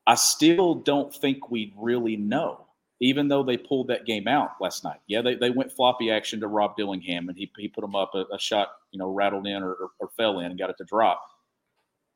I 0.07 0.17
still 0.17 0.75
don't 0.75 1.13
think 1.15 1.51
we 1.51 1.73
really 1.79 2.17
know, 2.17 2.64
even 3.05 3.29
though 3.29 3.43
they 3.43 3.57
pulled 3.57 3.89
that 3.89 4.07
game 4.07 4.27
out 4.27 4.51
last 4.61 4.85
night. 4.85 5.01
Yeah, 5.07 5.23
they, 5.23 5.35
they 5.35 5.51
went 5.51 5.73
floppy 5.73 6.11
action 6.11 6.41
to 6.41 6.49
Rob 6.49 6.77
Dillingham, 6.77 7.29
and 7.29 7.37
he, 7.37 7.51
he 7.57 7.69
put 7.69 7.83
them 7.83 7.95
up 7.95 8.13
a, 8.15 8.25
a 8.33 8.39
shot, 8.39 8.69
you 8.91 8.99
know, 8.99 9.11
rattled 9.11 9.47
in 9.47 9.63
or, 9.63 9.73
or, 9.73 9.89
or 10.01 10.09
fell 10.17 10.41
in 10.41 10.47
and 10.47 10.59
got 10.59 10.71
it 10.71 10.77
to 10.79 10.85
drop 10.85 11.23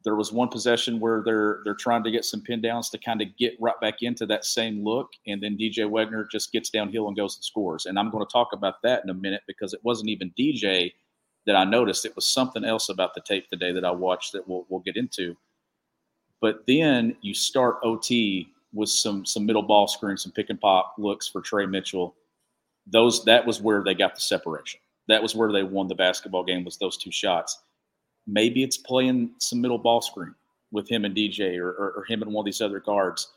there 0.05 0.15
was 0.15 0.33
one 0.33 0.49
possession 0.49 1.01
where 1.01 1.23
they're 1.25 1.61
they're 1.65 1.75
trying 1.75 2.05
to 2.05 2.11
get 2.11 2.25
some 2.25 2.41
pin 2.41 2.61
downs 2.61 2.89
to 2.91 2.99
kind 2.99 3.21
of 3.21 3.29
get 3.37 3.57
right 3.61 3.79
back 3.81 4.03
into 4.03 4.27
that 4.27 4.45
same 4.45 4.85
look, 4.85 5.11
and 5.27 5.43
then 5.43 5.59
DJ 5.59 5.89
Wagner 5.91 6.27
just 6.31 6.53
gets 6.53 6.71
downhill 6.71 7.09
and 7.09 7.17
goes 7.17 7.37
and 7.37 7.45
scores. 7.45 7.87
And 7.87 7.99
I'm 7.99 8.11
going 8.11 8.25
to 8.25 8.33
talk 8.33 8.49
about 8.53 8.81
that 8.83 9.03
in 9.03 9.11
a 9.11 9.15
minute 9.15 9.43
because 9.47 9.75
it 9.75 9.81
wasn't 9.83 10.11
even 10.11 10.33
DJ 10.39 10.93
that 11.47 11.57
I 11.57 11.65
noticed; 11.65 12.05
it 12.05 12.15
was 12.15 12.27
something 12.27 12.65
else 12.65 12.89
about 12.89 13.15
the 13.15 13.21
tape 13.21 13.51
today 13.51 13.73
that 13.73 13.85
I 13.85 13.91
watched 13.91 14.33
that 14.33 14.47
we'll 14.49 14.67
we'll 14.69 14.81
get 14.81 14.97
into. 14.97 15.37
But 16.41 16.67
then 16.69 17.17
you 17.21 17.35
start 17.35 17.79
OT 17.83 18.49
with 18.73 18.91
some 18.91 19.25
some 19.27 19.47
middle 19.47 19.63
ball 19.63 19.89
screen, 19.89 20.17
some 20.17 20.33
pick 20.33 20.51
and 20.51 20.61
pop 20.61 20.95
looks 20.99 21.29
for 21.29 21.41
Tre 21.41 21.67
Mitchell. 21.67 22.17
Those 22.87 23.25
that 23.25 23.47
was 23.47 23.61
where 23.61 23.83
they 23.85 23.95
got 23.95 24.15
the 24.15 24.21
separation. 24.21 24.81
That 25.09 25.23
was 25.23 25.35
where 25.35 25.53
they 25.53 25.63
won 25.63 25.89
the 25.89 25.95
basketball 25.95 26.45
game. 26.45 26.65
Was 26.65 26.79
those 26.79 26.97
two 26.97 27.13
shots 27.13 27.59
Maybe 28.29 28.63
it's 28.63 28.77
playing 28.77 29.31
some 29.41 29.63
middle 29.63 29.79
ball 29.79 30.03
screen 30.03 30.35
with 30.71 30.87
him 30.87 31.07
and 31.07 31.17
DJ 31.17 31.57
or, 31.57 31.71
or, 31.71 31.93
or 31.97 32.05
him 32.05 32.21
and 32.21 32.31
one 32.31 32.43
of 32.43 32.45
these 32.45 32.61
other 32.61 32.79
guards. 32.79 33.33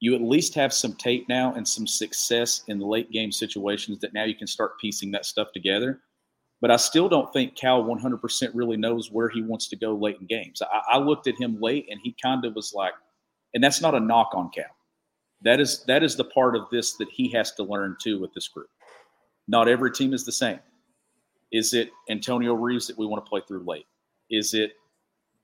You 0.00 0.14
at 0.14 0.22
least 0.22 0.54
have 0.54 0.72
some 0.72 0.94
tape 0.94 1.28
now 1.28 1.52
and 1.52 1.68
some 1.68 1.86
success 1.86 2.62
in 2.66 2.80
late 2.80 3.10
game 3.12 3.32
situations 3.32 3.98
that 4.00 4.14
now 4.14 4.24
you 4.24 4.34
can 4.34 4.46
start 4.46 4.80
piecing 4.80 5.10
that 5.10 5.26
stuff 5.26 5.48
together. 5.52 6.00
But 6.62 6.70
I 6.70 6.76
still 6.76 7.06
don't 7.06 7.30
think 7.34 7.54
Cal 7.54 7.84
100% 7.84 8.50
really 8.54 8.78
knows 8.78 9.12
where 9.12 9.28
he 9.28 9.42
wants 9.42 9.68
to 9.68 9.76
go 9.76 9.94
late 9.94 10.16
in 10.20 10.26
games. 10.26 10.62
I, 10.62 10.96
I 10.96 10.98
looked 10.98 11.26
at 11.26 11.38
him 11.38 11.60
late 11.60 11.86
and 11.90 12.00
he 12.02 12.16
kind 12.22 12.46
of 12.46 12.54
was 12.54 12.72
like, 12.74 12.94
and 13.54 13.62
that's 13.62 13.80
not 13.80 13.94
a 13.94 14.00
knock 14.00 14.30
on 14.34 14.50
Cal. 14.50 14.64
That 15.42 15.60
is 15.60 15.84
that 15.84 16.02
is 16.02 16.16
the 16.16 16.24
part 16.24 16.56
of 16.56 16.68
this 16.70 16.94
that 16.94 17.08
he 17.10 17.28
has 17.32 17.52
to 17.52 17.62
learn 17.62 17.96
too 18.00 18.20
with 18.20 18.32
this 18.34 18.48
group. 18.48 18.68
Not 19.48 19.68
every 19.68 19.90
team 19.90 20.12
is 20.12 20.24
the 20.24 20.32
same. 20.32 20.60
Is 21.52 21.74
it 21.74 21.90
Antonio 22.08 22.54
Reeves 22.54 22.86
that 22.86 22.98
we 22.98 23.06
want 23.06 23.24
to 23.24 23.28
play 23.28 23.40
through 23.46 23.64
late? 23.66 23.86
Is 24.30 24.54
it 24.54 24.72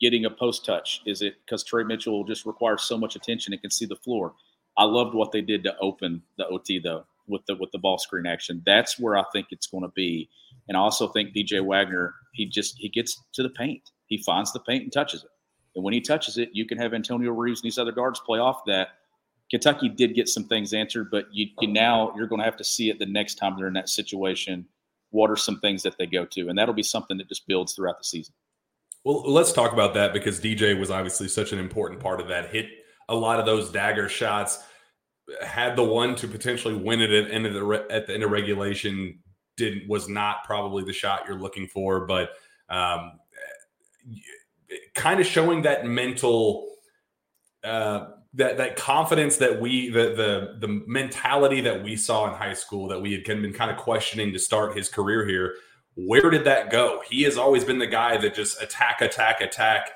getting 0.00 0.24
a 0.24 0.30
post 0.30 0.64
touch? 0.64 1.00
Is 1.06 1.22
it 1.22 1.34
because 1.44 1.64
Tre 1.64 1.82
Mitchell 1.82 2.24
just 2.24 2.46
requires 2.46 2.82
so 2.82 2.96
much 2.96 3.16
attention 3.16 3.52
and 3.52 3.62
can 3.62 3.70
see 3.70 3.86
the 3.86 3.96
floor? 3.96 4.34
I 4.78 4.84
loved 4.84 5.14
what 5.14 5.32
they 5.32 5.40
did 5.40 5.64
to 5.64 5.76
open 5.80 6.22
the 6.36 6.46
OT 6.46 6.78
though 6.78 7.04
with 7.26 7.44
the 7.46 7.56
with 7.56 7.70
the 7.72 7.78
ball 7.78 7.98
screen 7.98 8.26
action. 8.26 8.62
That's 8.66 8.98
where 8.98 9.16
I 9.16 9.24
think 9.32 9.48
it's 9.50 9.66
going 9.66 9.82
to 9.82 9.92
be. 9.94 10.28
And 10.68 10.76
I 10.76 10.80
also 10.80 11.08
think 11.08 11.34
DJ 11.34 11.64
Wagner, 11.64 12.14
he 12.32 12.46
just 12.46 12.76
he 12.78 12.88
gets 12.88 13.20
to 13.32 13.42
the 13.42 13.50
paint. 13.50 13.90
He 14.06 14.22
finds 14.22 14.52
the 14.52 14.60
paint 14.60 14.84
and 14.84 14.92
touches 14.92 15.24
it. 15.24 15.30
And 15.76 15.84
when 15.84 15.94
he 15.94 16.00
touches 16.00 16.38
it, 16.38 16.48
you 16.52 16.64
can 16.64 16.78
have 16.78 16.94
Antonio 16.94 17.30
Reeves 17.32 17.60
and 17.60 17.66
these 17.66 17.78
other 17.78 17.92
guards 17.92 18.18
play 18.18 18.38
off 18.38 18.64
that. 18.66 18.88
Kentucky 19.50 19.88
did 19.88 20.14
get 20.14 20.28
some 20.28 20.44
things 20.44 20.72
answered, 20.72 21.08
but 21.10 21.26
you, 21.30 21.46
you 21.60 21.68
now 21.68 22.12
you're 22.16 22.26
going 22.26 22.40
to 22.40 22.44
have 22.44 22.56
to 22.56 22.64
see 22.64 22.90
it 22.90 22.98
the 22.98 23.06
next 23.06 23.36
time 23.36 23.54
they're 23.56 23.68
in 23.68 23.74
that 23.74 23.88
situation. 23.88 24.66
What 25.10 25.30
are 25.30 25.36
some 25.36 25.60
things 25.60 25.82
that 25.84 25.98
they 25.98 26.06
go 26.06 26.24
to? 26.24 26.48
And 26.48 26.58
that'll 26.58 26.74
be 26.74 26.82
something 26.82 27.16
that 27.18 27.28
just 27.28 27.46
builds 27.46 27.74
throughout 27.74 27.98
the 27.98 28.04
season. 28.04 28.34
Well, 29.04 29.22
let's 29.30 29.52
talk 29.52 29.72
about 29.72 29.94
that 29.94 30.12
because 30.12 30.40
DJ 30.40 30.76
was 30.76 30.90
obviously 30.90 31.28
such 31.28 31.52
an 31.52 31.60
important 31.60 32.00
part 32.00 32.20
of 32.20 32.26
that. 32.28 32.50
Hit 32.50 32.66
a 33.08 33.14
lot 33.14 33.38
of 33.38 33.46
those 33.46 33.70
dagger 33.70 34.08
shots. 34.08 34.58
Had 35.44 35.76
the 35.76 35.84
one 35.84 36.16
to 36.16 36.26
potentially 36.26 36.74
win 36.74 37.00
it 37.00 37.10
at, 37.12 37.30
end 37.30 37.46
of 37.46 37.54
the, 37.54 37.86
at 37.88 38.08
the 38.08 38.14
end 38.14 38.24
of 38.24 38.30
regulation. 38.30 39.20
Didn't 39.56 39.88
was 39.88 40.08
not 40.08 40.44
probably 40.44 40.82
the 40.82 40.92
shot 40.92 41.22
you're 41.28 41.38
looking 41.38 41.68
for, 41.68 42.06
but 42.06 42.30
um, 42.68 43.12
kind 44.94 45.20
of 45.20 45.26
showing 45.26 45.62
that 45.62 45.86
mental 45.86 46.68
uh, 47.64 48.08
that 48.34 48.56
that 48.58 48.76
confidence 48.76 49.36
that 49.38 49.60
we 49.60 49.90
the 49.90 50.14
the 50.14 50.66
the 50.66 50.82
mentality 50.86 51.60
that 51.62 51.82
we 51.82 51.96
saw 51.96 52.28
in 52.28 52.34
high 52.34 52.54
school 52.54 52.88
that 52.88 53.00
we 53.00 53.12
had 53.12 53.24
been 53.24 53.52
kind 53.52 53.70
of 53.70 53.76
questioning 53.76 54.32
to 54.32 54.38
start 54.38 54.76
his 54.76 54.88
career 54.88 55.26
here 55.26 55.54
where 55.96 56.28
did 56.30 56.44
that 56.44 56.70
go? 56.70 57.02
He 57.08 57.22
has 57.22 57.38
always 57.38 57.64
been 57.64 57.78
the 57.78 57.86
guy 57.86 58.18
that 58.18 58.34
just 58.34 58.62
attack, 58.62 59.00
attack, 59.00 59.40
attack, 59.40 59.90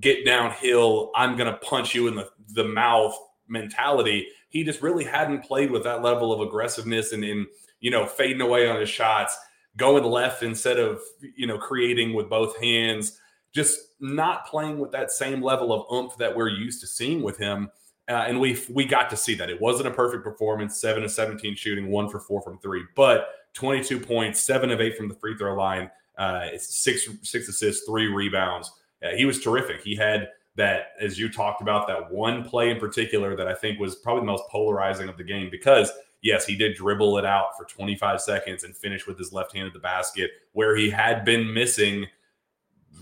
get 0.00 0.24
downhill. 0.24 1.10
I'm 1.14 1.36
to 1.50 1.58
punch 1.58 1.94
you 1.94 2.06
in 2.06 2.14
the, 2.14 2.30
the 2.54 2.64
mouth 2.64 3.16
mentality. 3.48 4.28
He 4.48 4.62
just 4.62 4.82
really 4.82 5.04
hadn't 5.04 5.42
played 5.42 5.70
with 5.70 5.82
that 5.82 6.02
level 6.02 6.32
of 6.32 6.40
aggressiveness 6.40 7.12
and 7.12 7.24
in, 7.24 7.46
you 7.80 7.90
know, 7.90 8.06
fading 8.06 8.40
away 8.40 8.68
on 8.68 8.78
his 8.78 8.88
shots, 8.88 9.36
going 9.76 10.04
left 10.04 10.44
instead 10.44 10.78
of, 10.78 11.00
you 11.36 11.48
know, 11.48 11.58
creating 11.58 12.14
with 12.14 12.30
both 12.30 12.56
hands, 12.60 13.18
just 13.52 13.78
not 14.00 14.46
playing 14.46 14.78
with 14.78 14.90
that 14.92 15.10
same 15.10 15.42
level 15.42 15.72
of 15.72 15.86
oomph 15.92 16.16
that 16.16 16.34
we're 16.34 16.48
used 16.48 16.80
to 16.80 16.86
seeing 16.86 17.22
with 17.22 17.38
him. 17.38 17.70
Uh, 18.08 18.24
and 18.26 18.40
we 18.40 18.58
we 18.70 18.84
got 18.84 19.08
to 19.10 19.16
see 19.16 19.34
that 19.34 19.48
it 19.48 19.60
wasn't 19.60 19.86
a 19.86 19.90
perfect 19.90 20.24
performance, 20.24 20.80
seven 20.80 21.02
to 21.02 21.08
seventeen 21.08 21.54
shooting, 21.54 21.90
one 21.90 22.08
for 22.08 22.18
four 22.18 22.42
from 22.42 22.58
three, 22.58 22.82
but 22.96 23.28
22 23.54 24.00
points, 24.00 24.40
seven 24.40 24.70
of 24.70 24.80
eight 24.80 24.96
from 24.96 25.08
the 25.08 25.14
free 25.14 25.36
throw 25.36 25.54
line, 25.54 25.90
uh, 26.18 26.48
six 26.58 27.08
six 27.22 27.48
assists, 27.48 27.86
three 27.86 28.06
rebounds. 28.06 28.72
Uh, 29.02 29.14
he 29.16 29.24
was 29.24 29.40
terrific. 29.40 29.82
He 29.82 29.94
had 29.94 30.28
that, 30.56 30.92
as 31.00 31.18
you 31.18 31.30
talked 31.30 31.62
about, 31.62 31.86
that 31.86 32.10
one 32.10 32.44
play 32.44 32.70
in 32.70 32.78
particular 32.78 33.36
that 33.36 33.48
I 33.48 33.54
think 33.54 33.78
was 33.78 33.96
probably 33.96 34.22
the 34.22 34.26
most 34.26 34.44
polarizing 34.50 35.08
of 35.08 35.16
the 35.16 35.24
game 35.24 35.48
because 35.50 35.90
yes, 36.22 36.46
he 36.46 36.56
did 36.56 36.76
dribble 36.76 37.18
it 37.18 37.24
out 37.24 37.56
for 37.56 37.64
25 37.64 38.20
seconds 38.20 38.64
and 38.64 38.76
finish 38.76 39.06
with 39.06 39.18
his 39.18 39.32
left 39.32 39.54
hand 39.54 39.66
at 39.66 39.72
the 39.72 39.78
basket 39.78 40.30
where 40.52 40.76
he 40.76 40.88
had 40.88 41.24
been 41.24 41.52
missing 41.52 42.06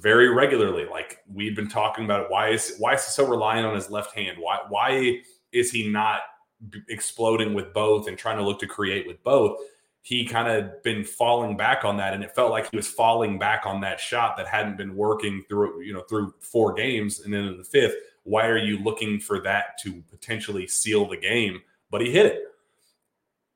very 0.00 0.28
regularly. 0.28 0.86
Like 0.90 1.18
we've 1.32 1.56
been 1.56 1.68
talking 1.68 2.04
about. 2.04 2.30
Why 2.30 2.48
is 2.48 2.76
why 2.78 2.94
is 2.94 3.04
he 3.04 3.10
so 3.10 3.26
reliant 3.26 3.66
on 3.66 3.74
his 3.74 3.90
left 3.90 4.14
hand? 4.14 4.38
Why 4.40 4.58
why 4.68 5.20
is 5.52 5.70
he 5.70 5.88
not 5.88 6.20
exploding 6.88 7.54
with 7.54 7.72
both 7.72 8.08
and 8.08 8.18
trying 8.18 8.38
to 8.38 8.44
look 8.44 8.58
to 8.60 8.66
create 8.66 9.06
with 9.06 9.22
both? 9.22 9.58
he 10.02 10.24
kind 10.24 10.48
of 10.48 10.82
been 10.82 11.04
falling 11.04 11.56
back 11.56 11.84
on 11.84 11.96
that 11.98 12.14
and 12.14 12.24
it 12.24 12.34
felt 12.34 12.50
like 12.50 12.70
he 12.70 12.76
was 12.76 12.88
falling 12.88 13.38
back 13.38 13.66
on 13.66 13.80
that 13.80 14.00
shot 14.00 14.36
that 14.36 14.46
hadn't 14.46 14.76
been 14.76 14.96
working 14.96 15.44
through 15.48 15.82
you 15.82 15.92
know 15.92 16.00
through 16.02 16.32
four 16.40 16.72
games 16.72 17.20
and 17.20 17.32
then 17.32 17.44
in 17.44 17.58
the 17.58 17.64
fifth 17.64 17.94
why 18.24 18.46
are 18.46 18.58
you 18.58 18.78
looking 18.78 19.20
for 19.20 19.40
that 19.40 19.78
to 19.78 20.02
potentially 20.10 20.66
seal 20.66 21.06
the 21.08 21.16
game 21.16 21.60
but 21.90 22.00
he 22.00 22.10
hit 22.10 22.26
it 22.26 22.42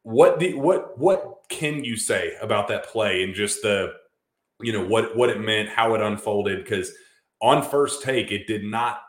what 0.02 0.38
the 0.38 0.54
what 0.54 0.98
what 0.98 1.44
can 1.48 1.82
you 1.82 1.96
say 1.96 2.34
about 2.42 2.68
that 2.68 2.86
play 2.86 3.22
and 3.22 3.34
just 3.34 3.62
the 3.62 3.94
you 4.60 4.72
know 4.72 4.84
what 4.84 5.16
what 5.16 5.30
it 5.30 5.40
meant 5.40 5.68
how 5.68 5.94
it 5.94 6.00
unfolded 6.00 6.62
because 6.62 6.92
on 7.40 7.62
first 7.62 8.02
take 8.02 8.30
it 8.30 8.46
did 8.46 8.64
not 8.64 9.00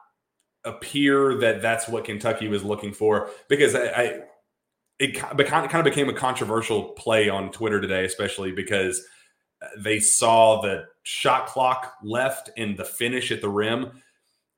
appear 0.65 1.37
that 1.37 1.61
that's 1.61 1.87
what 1.87 2.05
Kentucky 2.05 2.47
was 2.47 2.63
looking 2.63 2.91
for 2.91 3.29
because 3.47 3.75
I, 3.75 3.85
I 3.85 4.19
it 4.99 5.15
kind 5.15 5.75
of 5.75 5.83
became 5.83 6.09
a 6.09 6.13
controversial 6.13 6.89
play 6.93 7.27
on 7.27 7.51
Twitter 7.51 7.81
today, 7.81 8.05
especially 8.05 8.51
because 8.51 9.05
uh, 9.61 9.67
they 9.77 9.99
saw 9.99 10.61
the 10.61 10.85
shot 11.03 11.47
clock 11.47 11.93
left 12.01 12.49
and 12.57 12.77
the 12.77 12.85
finish 12.85 13.31
at 13.31 13.41
the 13.41 13.49
rim. 13.49 14.01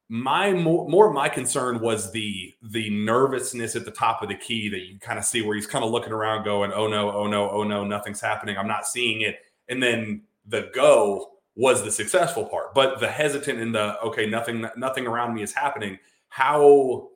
My 0.09 0.53
more, 0.53 0.87
more 0.87 1.11
my 1.11 1.27
concern 1.27 1.79
was 1.81 2.11
the 2.11 2.53
the 2.61 2.89
nervousness 2.91 3.75
at 3.75 3.83
the 3.83 3.91
top 3.91 4.21
of 4.21 4.29
the 4.29 4.35
key 4.35 4.69
that 4.69 4.81
you 4.81 4.99
kind 4.99 5.19
of 5.19 5.25
see 5.25 5.41
where 5.41 5.55
he's 5.55 5.67
kind 5.67 5.83
of 5.83 5.91
looking 5.91 6.13
around, 6.13 6.45
going, 6.45 6.71
"Oh 6.71 6.87
no, 6.87 7.11
oh 7.11 7.27
no, 7.27 7.49
oh 7.49 7.63
no, 7.63 7.83
nothing's 7.83 8.21
happening. 8.21 8.57
I'm 8.57 8.67
not 8.67 8.87
seeing 8.87 9.21
it." 9.21 9.39
And 9.67 9.83
then 9.83 10.21
the 10.47 10.69
go 10.73 11.31
was 11.55 11.83
the 11.83 11.91
successful 11.91 12.45
part, 12.45 12.73
but 12.73 12.99
the 12.99 13.09
hesitant 13.09 13.59
and 13.59 13.73
the 13.73 13.99
okay, 14.01 14.27
nothing, 14.27 14.65
nothing 14.77 15.07
around 15.07 15.33
me 15.33 15.41
is 15.41 15.53
happening. 15.53 15.97
How 16.29 17.09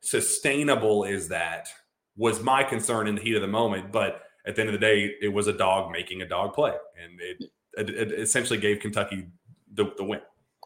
sustainable 0.00 1.04
is 1.04 1.28
that? 1.28 1.68
Was 2.16 2.40
my 2.40 2.62
concern 2.62 3.08
in 3.08 3.16
the 3.16 3.20
heat 3.20 3.34
of 3.34 3.42
the 3.42 3.48
moment, 3.48 3.90
but 3.90 4.22
at 4.46 4.54
the 4.54 4.62
end 4.62 4.68
of 4.68 4.72
the 4.72 4.86
day, 4.86 5.14
it 5.20 5.32
was 5.32 5.48
a 5.48 5.52
dog 5.52 5.90
making 5.90 6.22
a 6.22 6.28
dog 6.28 6.54
play, 6.54 6.72
and 7.02 7.20
it, 7.20 7.50
it, 7.76 7.90
it 7.90 8.12
essentially 8.12 8.58
gave 8.58 8.78
Kentucky 8.80 9.26
the, 9.72 9.92
the, 9.96 10.04
win. 10.04 10.20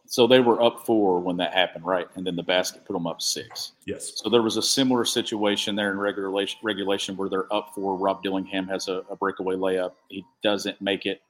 So 0.07 0.27
they 0.27 0.41
were 0.41 0.63
up 0.63 0.85
four 0.85 1.21
when 1.21 1.37
that 1.37 1.53
happened, 1.53 1.85
right? 1.85 2.07
And 2.15 2.27
then 2.27 2.35
the 2.35 2.43
basket 2.43 2.85
put 2.85 2.95
them 2.95 3.07
up 3.07 3.21
six. 3.21 3.73
Yes. 3.87 4.13
So 4.17 4.29
there 4.31 4.43
was 4.43 4.57
a 4.57 4.63
similar 4.63 5.05
situation 5.05 5.77
there 5.77 5.91
in 5.91 5.99
regulation, 5.99 6.59
regulation 6.63 7.17
where 7.17 7.29
they're 7.29 7.53
up 7.53 7.73
four. 7.75 7.97
Rob 7.97 8.23
Dillingham 8.23 8.67
has 8.69 8.89
a, 8.89 9.03
a 9.11 9.17
breakaway 9.17 9.55
layup. 9.55 9.93
He 10.09 10.25
doesn't 10.43 10.81
make 10.81 11.07
it. 11.07 11.21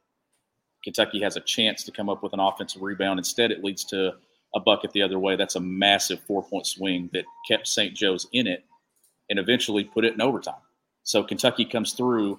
Kentucky 0.85 1.20
has 1.20 1.37
a 1.37 1.40
chance 1.40 1.85
to 1.85 1.92
come 1.92 2.08
up 2.08 2.23
with 2.23 2.32
an 2.32 2.40
offensive 2.40 2.82
rebound. 2.82 3.18
Instead, 3.18 3.50
it 3.50 3.64
leads 3.64 3.85
to 3.87 4.12
a 4.54 4.61
bucket 4.61 4.92
the 4.92 5.02
other 5.02 5.18
way. 5.18 5.37
That's 5.37 5.56
a 5.56 5.61
massive 5.61 6.20
four 6.26 6.42
point 6.42 6.66
swing 6.66 7.11
that 7.12 7.25
kept 7.49 7.66
St. 7.66 7.94
Joe's 7.94 8.26
in 8.32 8.47
it 8.47 8.64
and 9.28 9.38
eventually 9.38 9.85
put 9.85 10.04
it 10.04 10.14
in 10.14 10.20
overtime. 10.20 10.61
So 11.02 11.23
Kentucky 11.23 11.64
comes 11.64 11.92
through 11.92 12.38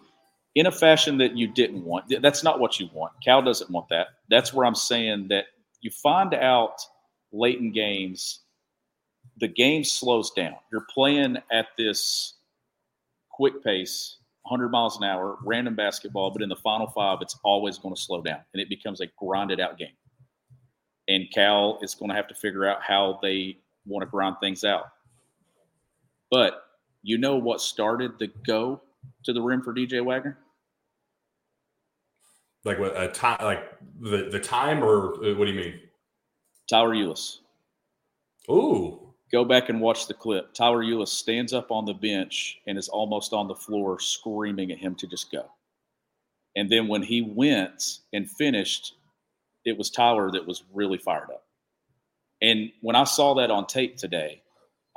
in 0.55 0.65
a 0.65 0.71
fashion 0.71 1.17
that 1.19 1.37
you 1.37 1.47
didn't 1.47 1.83
want. 1.83 2.05
That's 2.21 2.43
not 2.43 2.59
what 2.59 2.79
you 2.79 2.89
want. 2.93 3.13
Cal 3.23 3.41
doesn't 3.41 3.69
want 3.69 3.89
that. 3.89 4.07
That's 4.29 4.53
where 4.53 4.65
I'm 4.65 4.75
saying 4.75 5.27
that 5.29 5.45
you 5.81 5.91
find 5.91 6.33
out 6.33 6.81
late 7.31 7.59
in 7.59 7.71
games, 7.71 8.41
the 9.37 9.47
game 9.47 9.83
slows 9.83 10.31
down. 10.31 10.55
You're 10.71 10.87
playing 10.93 11.37
at 11.51 11.67
this 11.77 12.35
quick 13.29 13.63
pace, 13.63 14.17
100 14.49 14.69
miles 14.69 14.97
an 14.97 15.03
hour, 15.03 15.37
random 15.43 15.75
basketball, 15.75 16.31
but 16.31 16.41
in 16.41 16.49
the 16.49 16.55
final 16.55 16.87
five, 16.87 17.19
it's 17.21 17.37
always 17.43 17.77
going 17.77 17.93
to 17.93 18.01
slow 18.01 18.21
down 18.21 18.39
and 18.53 18.61
it 18.61 18.69
becomes 18.69 19.01
a 19.01 19.07
grinded 19.17 19.59
out 19.59 19.77
game. 19.77 19.95
And 21.07 21.25
Cal 21.33 21.79
is 21.81 21.95
going 21.95 22.09
to 22.09 22.15
have 22.15 22.27
to 22.27 22.35
figure 22.35 22.65
out 22.65 22.81
how 22.81 23.19
they 23.21 23.57
want 23.85 24.03
to 24.03 24.09
grind 24.09 24.35
things 24.41 24.63
out. 24.63 24.85
But 26.31 26.63
you 27.01 27.17
know 27.17 27.37
what 27.37 27.61
started 27.61 28.19
the 28.19 28.27
go 28.45 28.81
to 29.23 29.33
the 29.33 29.41
rim 29.41 29.61
for 29.61 29.73
DJ 29.73 30.03
Wagner? 30.03 30.37
Like 32.65 32.79
what 32.79 32.99
a 32.99 33.07
time? 33.07 33.37
Like 33.41 33.63
the 34.01 34.29
the 34.29 34.39
time, 34.39 34.83
or 34.83 35.13
uh, 35.25 35.35
what 35.35 35.45
do 35.45 35.51
you 35.51 35.59
mean? 35.59 35.79
Tyler 36.69 36.93
Ulis. 36.93 37.37
Ooh. 38.49 39.08
Go 39.31 39.45
back 39.45 39.69
and 39.69 39.79
watch 39.79 40.07
the 40.07 40.13
clip. 40.13 40.53
Tyler 40.53 40.83
Ulis 40.83 41.09
stands 41.09 41.53
up 41.53 41.71
on 41.71 41.85
the 41.85 41.93
bench 41.93 42.59
and 42.67 42.77
is 42.77 42.89
almost 42.89 43.33
on 43.33 43.47
the 43.47 43.55
floor, 43.55 43.99
screaming 43.99 44.71
at 44.71 44.79
him 44.79 44.95
to 44.95 45.07
just 45.07 45.31
go. 45.31 45.45
And 46.55 46.69
then 46.69 46.87
when 46.87 47.03
he 47.03 47.21
went 47.21 47.99
and 48.11 48.29
finished, 48.29 48.95
it 49.65 49.77
was 49.77 49.91
Tyler 49.91 50.31
that 50.31 50.47
was 50.47 50.63
really 50.73 50.97
fired 50.97 51.29
up. 51.29 51.43
And 52.41 52.71
when 52.81 52.95
I 52.95 53.03
saw 53.03 53.35
that 53.35 53.51
on 53.51 53.67
tape 53.67 53.97
today, 53.97 54.41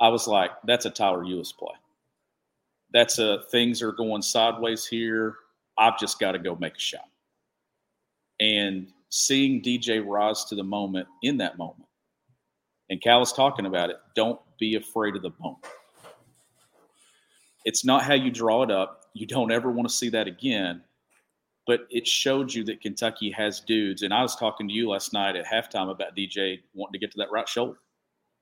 I 0.01 0.09
was 0.09 0.27
like, 0.27 0.51
that's 0.65 0.85
a 0.85 0.89
Tyler 0.89 1.23
Ulis 1.23 1.55
play 1.55 1.75
that's 2.93 3.17
a 3.17 3.39
things 3.49 3.81
are 3.81 3.91
going 3.91 4.21
sideways 4.21 4.85
here. 4.85 5.35
I've 5.77 5.99
just 5.99 6.19
got 6.19 6.33
to 6.33 6.39
go 6.39 6.55
make 6.55 6.75
a 6.75 6.79
shot. 6.79 7.09
And 8.39 8.87
seeing 9.09 9.61
DJ 9.61 10.05
rise 10.05 10.45
to 10.45 10.55
the 10.55 10.63
moment 10.63 11.07
in 11.23 11.37
that 11.37 11.57
moment, 11.57 11.89
and 12.93 13.01
Cal 13.01 13.23
is 13.23 13.33
talking 13.33 13.65
about 13.65 13.89
it, 13.89 13.97
don't 14.15 14.39
be 14.59 14.75
afraid 14.75 15.15
of 15.15 15.23
the 15.23 15.31
moment. 15.41 15.65
It's 17.65 17.83
not 17.83 18.03
how 18.03 18.13
you 18.13 18.29
draw 18.29 18.61
it 18.61 18.69
up. 18.69 19.05
You 19.15 19.25
don't 19.25 19.51
ever 19.51 19.71
want 19.71 19.89
to 19.89 19.95
see 19.95 20.09
that 20.09 20.27
again. 20.27 20.83
But 21.65 21.87
it 21.89 22.07
showed 22.07 22.53
you 22.53 22.63
that 22.65 22.81
Kentucky 22.81 23.31
has 23.31 23.61
dudes. 23.61 24.03
And 24.03 24.13
I 24.13 24.21
was 24.21 24.35
talking 24.35 24.67
to 24.67 24.73
you 24.73 24.89
last 24.89 25.11
night 25.11 25.35
at 25.35 25.45
halftime 25.45 25.89
about 25.89 26.15
DJ 26.15 26.59
wanting 26.75 26.93
to 26.93 26.99
get 26.99 27.11
to 27.13 27.17
that 27.17 27.31
right 27.31 27.49
shoulder. 27.49 27.79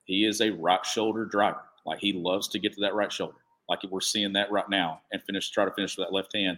He 0.03 0.25
is 0.25 0.41
a 0.41 0.49
right 0.49 0.85
shoulder 0.85 1.23
driver. 1.23 1.63
Like 1.85 1.99
he 1.99 2.11
loves 2.11 2.49
to 2.49 2.59
get 2.59 2.73
to 2.73 2.81
that 2.81 2.93
right 2.93 3.11
shoulder 3.11 3.37
like 3.71 3.79
we're 3.89 4.01
seeing 4.01 4.33
that 4.33 4.51
right 4.51 4.69
now, 4.69 4.99
and 5.13 5.23
finish 5.23 5.49
try 5.49 5.63
to 5.63 5.71
finish 5.71 5.97
with 5.97 6.05
that 6.05 6.13
left 6.13 6.35
hand. 6.35 6.57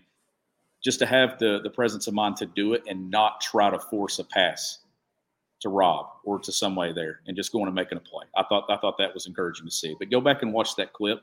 Just 0.83 0.97
to 0.97 1.05
have 1.05 1.37
the 1.37 1.59
the 1.61 1.69
presence 1.69 2.07
of 2.07 2.15
mind 2.15 2.37
to 2.37 2.47
do 2.47 2.73
it 2.73 2.81
and 2.89 3.11
not 3.11 3.39
try 3.39 3.69
to 3.69 3.77
force 3.77 4.17
a 4.17 4.23
pass 4.23 4.79
to 5.63 5.69
Rob 5.69 6.07
or 6.23 6.39
to 6.39 6.51
some 6.51 6.75
way 6.75 6.93
there, 6.93 7.21
and 7.25 7.35
just 7.35 7.51
going 7.51 7.65
and 7.65 7.75
making 7.75 7.97
a 7.97 8.01
play. 8.01 8.25
I 8.35 8.43
thought 8.43 8.65
I 8.69 8.77
thought 8.77 8.97
that 8.99 9.13
was 9.13 9.25
encouraging 9.25 9.65
to 9.65 9.71
see. 9.71 9.95
But 9.97 10.11
go 10.11 10.21
back 10.21 10.43
and 10.43 10.53
watch 10.53 10.75
that 10.75 10.93
clip. 10.93 11.19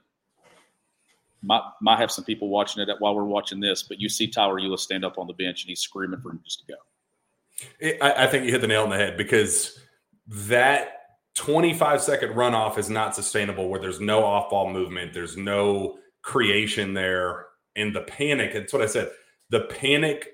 Might 1.43 1.63
might 1.81 1.99
have 1.99 2.11
some 2.11 2.25
people 2.25 2.49
watching 2.49 2.83
it 2.83 2.89
while 2.99 3.15
we're 3.15 3.25
watching 3.25 3.61
this, 3.61 3.83
but 3.83 4.01
you 4.01 4.09
see 4.09 4.27
Tyler 4.27 4.61
Ulis 4.61 4.81
stand 4.81 5.05
up 5.05 5.19
on 5.19 5.27
the 5.27 5.33
bench 5.33 5.63
and 5.63 5.69
he's 5.69 5.81
screaming 5.81 6.21
for 6.21 6.31
him 6.31 6.41
just 6.45 6.65
to 6.67 6.73
go. 6.73 7.99
I, 8.03 8.25
I 8.25 8.27
think 8.27 8.45
you 8.45 8.51
hit 8.51 8.61
the 8.61 8.67
nail 8.67 8.83
on 8.83 8.91
the 8.91 8.97
head 8.97 9.17
because 9.17 9.79
that 10.27 11.01
25 11.35 12.01
second 12.03 12.31
runoff 12.31 12.79
is 12.79 12.91
not 12.91 13.15
sustainable 13.15 13.69
where 13.69 13.81
there's 13.81 14.01
no 14.01 14.25
off 14.25 14.51
ball 14.51 14.71
movement, 14.71 15.13
there's 15.13 15.37
no 15.37 15.99
creation 16.23 16.95
there. 16.95 17.47
And 17.77 17.95
the 17.95 18.03
panic, 18.03 18.55
it's 18.55 18.73
what 18.73 18.83
I 18.83 18.87
said, 18.87 19.11
the 19.51 19.61
panic, 19.61 20.29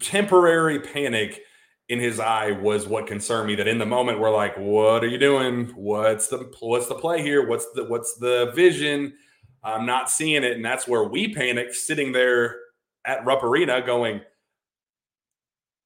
temporary 0.00 0.80
panic 0.80 1.42
in 1.88 2.00
his 2.00 2.18
eye 2.18 2.50
was 2.50 2.86
what 2.86 3.06
concerned 3.06 3.46
me. 3.46 3.54
That 3.54 3.68
in 3.68 3.78
the 3.78 3.86
moment 3.86 4.18
we're 4.18 4.34
like, 4.34 4.56
what 4.56 5.04
are 5.04 5.08
you 5.08 5.18
doing? 5.18 5.66
What's 5.76 6.28
the 6.28 6.52
what's 6.60 6.88
the 6.88 6.94
play 6.94 7.22
here? 7.22 7.46
What's 7.46 7.70
the 7.72 7.84
what's 7.84 8.16
the 8.16 8.52
vision? 8.54 9.14
I'm 9.62 9.86
not 9.86 10.10
seeing 10.10 10.44
it. 10.44 10.52
And 10.52 10.64
that's 10.64 10.86
where 10.86 11.04
we 11.04 11.34
panic 11.34 11.74
sitting 11.74 12.12
there 12.12 12.56
at 13.04 13.24
Rupp 13.24 13.42
Arena 13.42 13.82
going, 13.84 14.20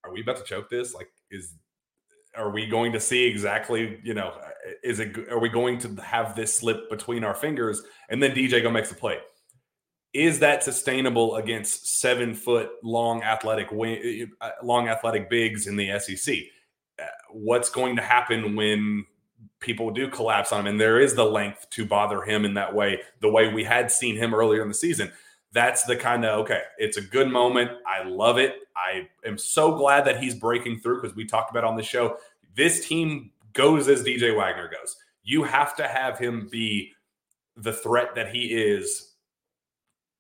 Are 0.05 0.13
we 0.13 0.23
about 0.23 0.37
to 0.37 0.45
choke 0.45 0.69
this? 0.69 0.95
Like, 0.95 1.09
is 1.31 1.55
are 2.37 2.51
we 2.51 2.67
going 2.67 2.93
to 2.93 3.01
see 3.01 3.25
exactly 3.27 3.99
you 4.05 4.15
know 4.15 4.33
is 4.85 5.01
it 5.01 5.17
are 5.31 5.41
we 5.41 5.49
going 5.49 5.79
to 5.79 5.89
have 6.03 6.37
this 6.37 6.55
slip 6.55 6.89
between 6.89 7.25
our 7.25 7.35
fingers 7.35 7.83
and 8.09 8.23
then 8.23 8.31
dj 8.31 8.63
go 8.63 8.71
makes 8.71 8.91
a 8.93 8.95
play 8.95 9.19
is 10.13 10.41
that 10.41 10.65
sustainable 10.65 11.37
against 11.37 12.01
seven 12.01 12.35
foot 12.35 12.71
long 12.83 13.23
athletic 13.23 13.69
uh, 14.41 14.51
long 14.63 14.89
athletic 14.89 15.31
bigs 15.31 15.67
in 15.67 15.77
the 15.77 15.99
sec 15.99 16.37
uh, 17.01 17.05
what's 17.31 17.71
going 17.71 17.97
to 17.97 18.03
happen 18.03 18.57
when 18.57 19.05
people 19.61 19.91
do 19.91 20.09
collapse 20.09 20.53
on 20.53 20.61
him? 20.61 20.67
And 20.67 20.81
there 20.81 21.01
is 21.01 21.15
the 21.15 21.25
length 21.25 21.69
to 21.71 21.85
bother 21.85 22.23
him 22.23 22.45
in 22.45 22.55
that 22.55 22.75
way 22.75 23.01
the 23.21 23.31
way 23.31 23.53
we 23.53 23.65
had 23.65 23.91
seen 23.91 24.17
him 24.17 24.35
earlier 24.35 24.63
in 24.63 24.69
the 24.69 24.75
season. 24.75 25.13
That's 25.53 25.83
the 25.85 25.97
kind 25.97 26.25
of 26.25 26.41
okay 26.41 26.63
it's 26.79 26.97
a 26.97 27.03
good 27.03 27.29
moment. 27.29 27.71
I 27.87 28.07
love 28.09 28.39
it. 28.39 28.57
I 28.77 29.09
am 29.25 29.39
so 29.39 29.77
glad 29.77 30.05
that 30.07 30.23
he's 30.23 30.35
breaking 30.35 30.81
through 30.81 31.01
because 31.01 31.17
we 31.17 31.25
talked 31.25 31.51
about 31.51 31.65
on 31.65 31.77
the 31.77 31.83
show. 31.83 32.17
This 32.57 32.87
team 32.87 33.31
goes 33.53 33.89
as 33.89 34.03
dj 34.03 34.37
wagner 34.37 34.69
goes. 34.69 34.97
You 35.23 35.43
have 35.45 35.77
to 35.77 35.87
have 35.87 36.19
him 36.19 36.49
be 36.51 36.93
the 37.57 37.73
threat 37.73 38.15
that 38.15 38.35
he 38.35 38.55
is 38.55 39.10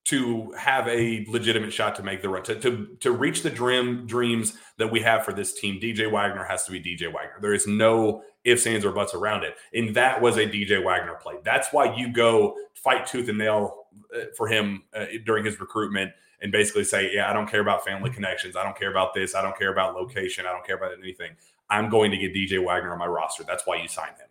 to 0.05 0.51
have 0.53 0.89
a 0.89 1.25
legitimate 1.29 1.73
shot 1.73 1.95
to 1.95 2.03
make 2.03 2.23
the 2.23 2.29
run 2.29 2.43
to, 2.43 2.55
to, 2.59 2.87
to 3.01 3.13
reach 3.13 3.43
the 3.43 3.51
dream 3.51 4.07
dreams 4.07 4.55
that 4.79 4.91
we 4.91 5.01
have 5.01 5.25
for 5.25 5.33
this 5.33 5.53
team 5.53 5.81
dj 5.81 6.11
wagner 6.11 6.45
has 6.45 6.65
to 6.65 6.73
be 6.73 6.81
dj 6.81 7.03
wagner 7.13 7.39
there 7.41 7.55
is 7.55 7.67
no 7.67 8.23
ifs 8.45 8.67
ands 8.67 8.85
or 8.85 8.93
buts 8.93 9.15
around 9.15 9.45
it 9.45 9.55
and 9.75 9.95
that 9.95 10.21
was 10.21 10.37
a 10.37 10.47
dj 10.47 10.83
wagner 10.83 11.15
play 11.23 11.35
that's 11.45 11.69
why 11.73 11.95
you 11.97 12.13
go 12.13 12.55
fight 12.75 13.07
tooth 13.07 13.29
and 13.29 13.39
nail 13.39 13.87
uh, 14.15 14.25
for 14.37 14.49
him 14.49 14.83
uh, 14.95 15.05
during 15.25 15.45
his 15.45 15.61
recruitment 15.61 16.13
and 16.43 16.53
basically 16.53 16.85
say, 16.85 17.11
yeah, 17.13 17.29
I 17.29 17.33
don't 17.33 17.49
care 17.49 17.61
about 17.61 17.85
family 17.85 18.11
connections. 18.11 18.57
I 18.57 18.65
don't 18.65 18.79
care 18.79 18.91
about 18.91 19.15
this. 19.15 19.35
I 19.35 19.43
don't 19.43 19.57
care 19.59 19.73
about 19.73 19.95
location. 19.95 20.47
I 20.47 20.53
don't 20.53 20.67
care 20.67 20.77
about 20.77 20.93
anything. 20.99 21.33
I'm 21.69 21.89
going 21.89 22.11
to 22.11 22.17
get 22.17 22.35
DJ 22.35 22.65
Wagner 22.65 22.93
on 22.93 22.99
my 22.99 23.07
roster. 23.07 23.45
That's 23.45 23.67
why 23.67 23.77
you 23.77 23.89
sign 23.89 24.09
him. 24.09 24.29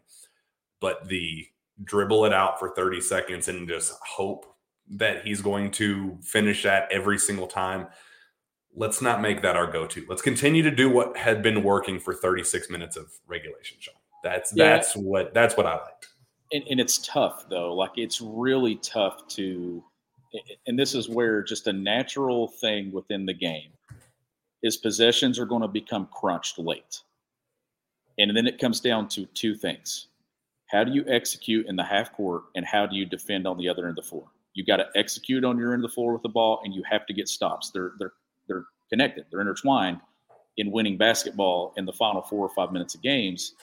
But 0.80 1.08
the 1.08 1.48
dribble 1.84 2.26
it 2.26 2.34
out 2.34 2.60
for 2.60 2.74
30 2.76 3.02
seconds 3.02 3.48
and 3.48 3.68
just 3.68 3.94
hope 4.06 4.46
that 4.92 5.26
he's 5.26 5.42
going 5.42 5.72
to 5.72 6.18
finish 6.22 6.64
that 6.64 6.88
every 6.92 7.18
single 7.18 7.48
time. 7.48 7.88
Let's 8.76 9.02
not 9.02 9.22
make 9.22 9.42
that 9.42 9.56
our 9.56 9.72
go-to. 9.72 10.06
Let's 10.08 10.22
continue 10.22 10.64
to 10.64 10.72
do 10.72 10.90
what 10.90 11.18
had 11.18 11.42
been 11.42 11.64
working 11.64 12.00
for 12.00 12.14
36 12.14 12.70
minutes 12.70 12.96
of 12.96 13.12
regulation, 13.28 13.78
Sean. 13.80 13.96
That's 14.24 14.54
yeah. 14.56 14.76
that's 14.76 14.96
what 14.96 15.34
that's 15.34 15.56
what 15.58 15.66
I 15.66 15.74
liked 15.74 16.10
and, 16.52 16.64
and 16.70 16.80
it's 16.80 16.98
tough 17.00 17.46
though. 17.50 17.74
Like 17.74 17.92
it's 17.96 18.22
really 18.22 18.76
tough 18.76 19.28
to, 19.30 19.84
and 20.68 20.78
this 20.78 20.94
is 20.94 21.10
where 21.10 21.44
just 21.44 21.68
a 21.68 21.74
natural 21.74 22.48
thing 22.48 22.92
within 22.92 23.26
the 23.26 23.34
game 23.34 23.72
is 24.62 24.78
possessions 24.78 25.40
are 25.40 25.46
going 25.46 25.62
to 25.62 25.68
become 25.68 26.08
crunched 26.14 26.60
late. 26.60 27.02
And 28.18 28.36
then 28.36 28.48
it 28.48 28.60
comes 28.60 28.80
down 28.82 29.08
to 29.10 29.26
two 29.28 29.56
things. 29.56 30.08
How 30.68 30.84
do 30.84 30.92
you 30.92 31.06
execute 31.08 31.68
in 31.68 31.76
the 31.76 31.84
half 31.84 32.14
court 32.14 32.44
and 32.56 32.66
how 32.66 32.86
do 32.86 32.96
you 32.96 33.06
defend 33.06 33.48
on 33.48 33.58
the 33.58 33.70
other 33.70 33.88
end 33.88 33.98
of 33.98 34.04
the 34.04 34.10
floor? 34.10 34.28
You 34.54 34.66
got 34.66 34.78
to 34.78 34.88
execute 34.96 35.44
on 35.44 35.58
your 35.58 35.74
end 35.74 35.84
of 35.84 35.90
the 35.90 35.94
floor 35.94 36.14
with 36.14 36.24
the 36.24 36.30
ball, 36.30 36.62
and 36.64 36.74
you 36.74 36.84
have 36.90 37.06
to 37.08 37.14
get 37.14 37.28
stops. 37.28 37.72
They're 37.72 37.94
they're 38.00 38.14
they're 38.48 38.66
connected. 38.90 39.26
They're 39.30 39.42
intertwined 39.42 40.00
in 40.58 40.72
winning 40.72 40.98
basketball 40.98 41.74
in 41.78 41.86
the 41.86 41.94
final 41.94 42.22
four 42.22 42.46
or 42.46 42.50
five 42.50 42.72
minutes 42.72 42.96
of 42.96 43.02
games. 43.02 43.54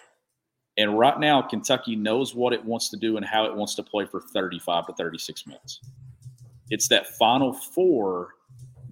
And 0.78 0.98
right 0.98 1.18
now, 1.18 1.42
Kentucky 1.42 1.96
knows 1.96 2.34
what 2.34 2.52
it 2.52 2.64
wants 2.64 2.90
to 2.90 2.96
do 2.96 3.16
and 3.16 3.24
how 3.24 3.46
it 3.46 3.54
wants 3.54 3.74
to 3.76 3.82
play 3.82 4.04
for 4.04 4.20
35 4.20 4.86
to 4.86 4.92
36 4.92 5.46
minutes. 5.46 5.80
It's 6.70 6.88
that 6.88 7.16
final 7.16 7.52
four 7.52 8.34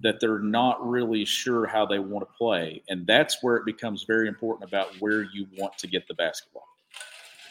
that 0.01 0.19
they're 0.19 0.39
not 0.39 0.87
really 0.87 1.25
sure 1.25 1.65
how 1.65 1.85
they 1.85 1.99
want 1.99 2.27
to 2.27 2.37
play. 2.37 2.81
And 2.89 3.05
that's 3.07 3.37
where 3.41 3.55
it 3.55 3.65
becomes 3.65 4.03
very 4.03 4.27
important 4.27 4.67
about 4.67 4.89
where 4.99 5.23
you 5.23 5.47
want 5.57 5.77
to 5.79 5.87
get 5.87 6.07
the 6.07 6.13
basketball. 6.13 6.67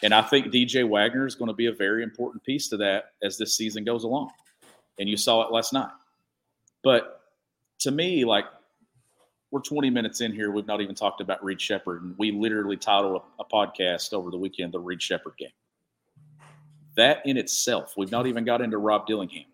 And 0.04 0.12
I 0.12 0.20
think 0.20 0.48
DJ 0.48 0.86
Wagner 0.86 1.26
is 1.26 1.34
going 1.34 1.48
to 1.48 1.54
be 1.54 1.66
a 1.66 1.72
very 1.72 2.02
important 2.02 2.44
piece 2.44 2.68
to 2.68 2.76
that 2.76 3.12
as 3.22 3.38
this 3.38 3.56
season 3.56 3.84
goes 3.84 4.04
along. 4.04 4.30
And 5.00 5.08
you 5.08 5.16
saw 5.16 5.42
it 5.48 5.50
last 5.50 5.72
night. 5.72 5.90
But 6.82 7.22
to 7.80 7.90
me, 7.90 8.26
like 8.26 8.44
we're 9.50 9.60
20 9.60 9.88
minutes 9.88 10.20
in 10.20 10.32
here. 10.32 10.50
We've 10.50 10.66
not 10.66 10.82
even 10.82 10.94
talked 10.94 11.22
about 11.22 11.42
Reed 11.42 11.58
Sheppard. 11.58 12.02
And 12.02 12.14
we 12.18 12.32
literally 12.32 12.76
titled 12.76 13.22
a, 13.38 13.42
a 13.42 13.46
podcast 13.46 14.12
over 14.12 14.30
the 14.30 14.36
weekend, 14.36 14.72
The 14.72 14.78
Reed 14.78 15.00
Sheppard 15.00 15.38
Game. 15.38 15.48
That 16.96 17.24
in 17.24 17.38
itself, 17.38 17.94
we've 17.96 18.10
not 18.10 18.26
even 18.26 18.44
got 18.44 18.60
into 18.60 18.76
Rob 18.76 19.06
Dillingham. 19.06 19.46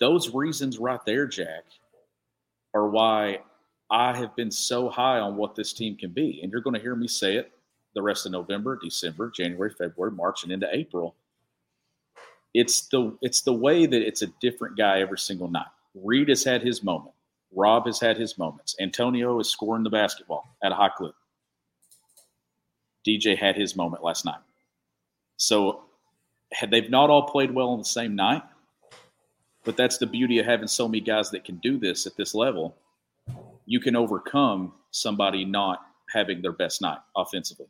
Those 0.00 0.34
reasons 0.34 0.78
right 0.78 1.00
there, 1.06 1.28
Jack, 1.28 1.64
are 2.74 2.88
why 2.88 3.38
I 3.88 4.16
have 4.16 4.34
been 4.34 4.50
so 4.50 4.88
high 4.88 5.20
on 5.20 5.36
what 5.36 5.54
this 5.54 5.72
team 5.72 5.96
can 5.96 6.10
be. 6.10 6.40
And 6.42 6.50
you're 6.50 6.60
going 6.60 6.74
to 6.74 6.80
hear 6.80 6.96
me 6.96 7.06
say 7.06 7.36
it 7.36 7.52
the 7.94 8.02
rest 8.02 8.26
of 8.26 8.32
November, 8.32 8.78
December, 8.82 9.30
January, 9.30 9.70
February, 9.70 10.12
March, 10.12 10.42
and 10.42 10.52
into 10.52 10.68
April. 10.72 11.14
It's 12.54 12.88
the 12.88 13.16
it's 13.22 13.42
the 13.42 13.52
way 13.52 13.86
that 13.86 14.02
it's 14.02 14.22
a 14.22 14.26
different 14.40 14.76
guy 14.76 15.00
every 15.00 15.18
single 15.18 15.48
night. 15.48 15.66
Reed 15.94 16.28
has 16.28 16.44
had 16.44 16.62
his 16.62 16.82
moment. 16.82 17.14
Rob 17.54 17.86
has 17.86 18.00
had 18.00 18.16
his 18.16 18.38
moments. 18.38 18.74
Antonio 18.80 19.38
is 19.40 19.50
scoring 19.50 19.84
the 19.84 19.90
basketball 19.90 20.54
at 20.62 20.72
a 20.72 20.74
high 20.74 20.90
clip. 20.90 21.14
DJ 23.06 23.36
had 23.36 23.56
his 23.56 23.76
moment 23.76 24.02
last 24.02 24.24
night. 24.24 24.40
So 25.36 25.82
had 26.52 26.70
they've 26.70 26.90
not 26.90 27.10
all 27.10 27.22
played 27.22 27.50
well 27.50 27.70
on 27.70 27.78
the 27.78 27.84
same 27.84 28.14
night, 28.14 28.42
but 29.64 29.76
that's 29.76 29.98
the 29.98 30.06
beauty 30.06 30.38
of 30.38 30.46
having 30.46 30.68
so 30.68 30.88
many 30.88 31.00
guys 31.00 31.30
that 31.30 31.44
can 31.44 31.56
do 31.56 31.78
this 31.78 32.06
at 32.06 32.16
this 32.16 32.34
level. 32.34 32.76
You 33.66 33.80
can 33.80 33.96
overcome 33.96 34.72
somebody 34.90 35.44
not 35.44 35.86
having 36.12 36.42
their 36.42 36.52
best 36.52 36.82
night 36.82 36.98
offensively. 37.16 37.66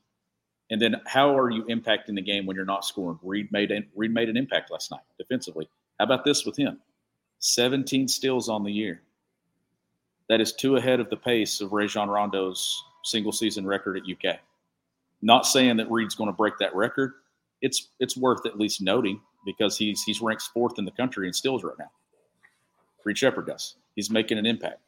And 0.72 0.80
then 0.80 0.96
how 1.04 1.38
are 1.38 1.50
you 1.50 1.64
impacting 1.64 2.14
the 2.14 2.22
game 2.22 2.46
when 2.46 2.56
you're 2.56 2.64
not 2.64 2.86
scoring? 2.86 3.18
Reed 3.22 3.52
made 3.52 3.70
Reed 3.94 4.12
made 4.12 4.30
an 4.30 4.38
impact 4.38 4.70
last 4.70 4.90
night 4.90 5.02
defensively. 5.18 5.68
How 5.98 6.06
about 6.06 6.24
this 6.24 6.46
with 6.46 6.56
him? 6.56 6.80
17 7.40 8.08
steals 8.08 8.48
on 8.48 8.64
the 8.64 8.72
year. 8.72 9.02
That 10.30 10.40
is 10.40 10.54
two 10.54 10.76
ahead 10.76 10.98
of 10.98 11.10
the 11.10 11.16
pace 11.16 11.60
of 11.60 11.74
Rajon 11.74 12.08
Rondo's 12.08 12.82
single 13.04 13.32
season 13.32 13.66
record 13.66 13.98
at 13.98 14.04
UK. 14.04 14.38
Not 15.20 15.44
saying 15.44 15.76
that 15.76 15.90
Reed's 15.90 16.14
going 16.14 16.30
to 16.30 16.36
break 16.36 16.54
that 16.58 16.74
record. 16.74 17.12
It's 17.60 17.88
it's 18.00 18.16
worth 18.16 18.46
at 18.46 18.58
least 18.58 18.80
noting 18.80 19.20
because 19.44 19.76
he's 19.76 20.02
he's 20.02 20.22
ranked 20.22 20.44
fourth 20.54 20.78
in 20.78 20.86
the 20.86 20.90
country 20.92 21.26
in 21.26 21.34
steals 21.34 21.62
right 21.64 21.78
now. 21.78 21.90
Reed 23.04 23.18
Sheppard 23.18 23.46
does. 23.46 23.74
He's 23.94 24.08
making 24.08 24.38
an 24.38 24.46
impact. 24.46 24.80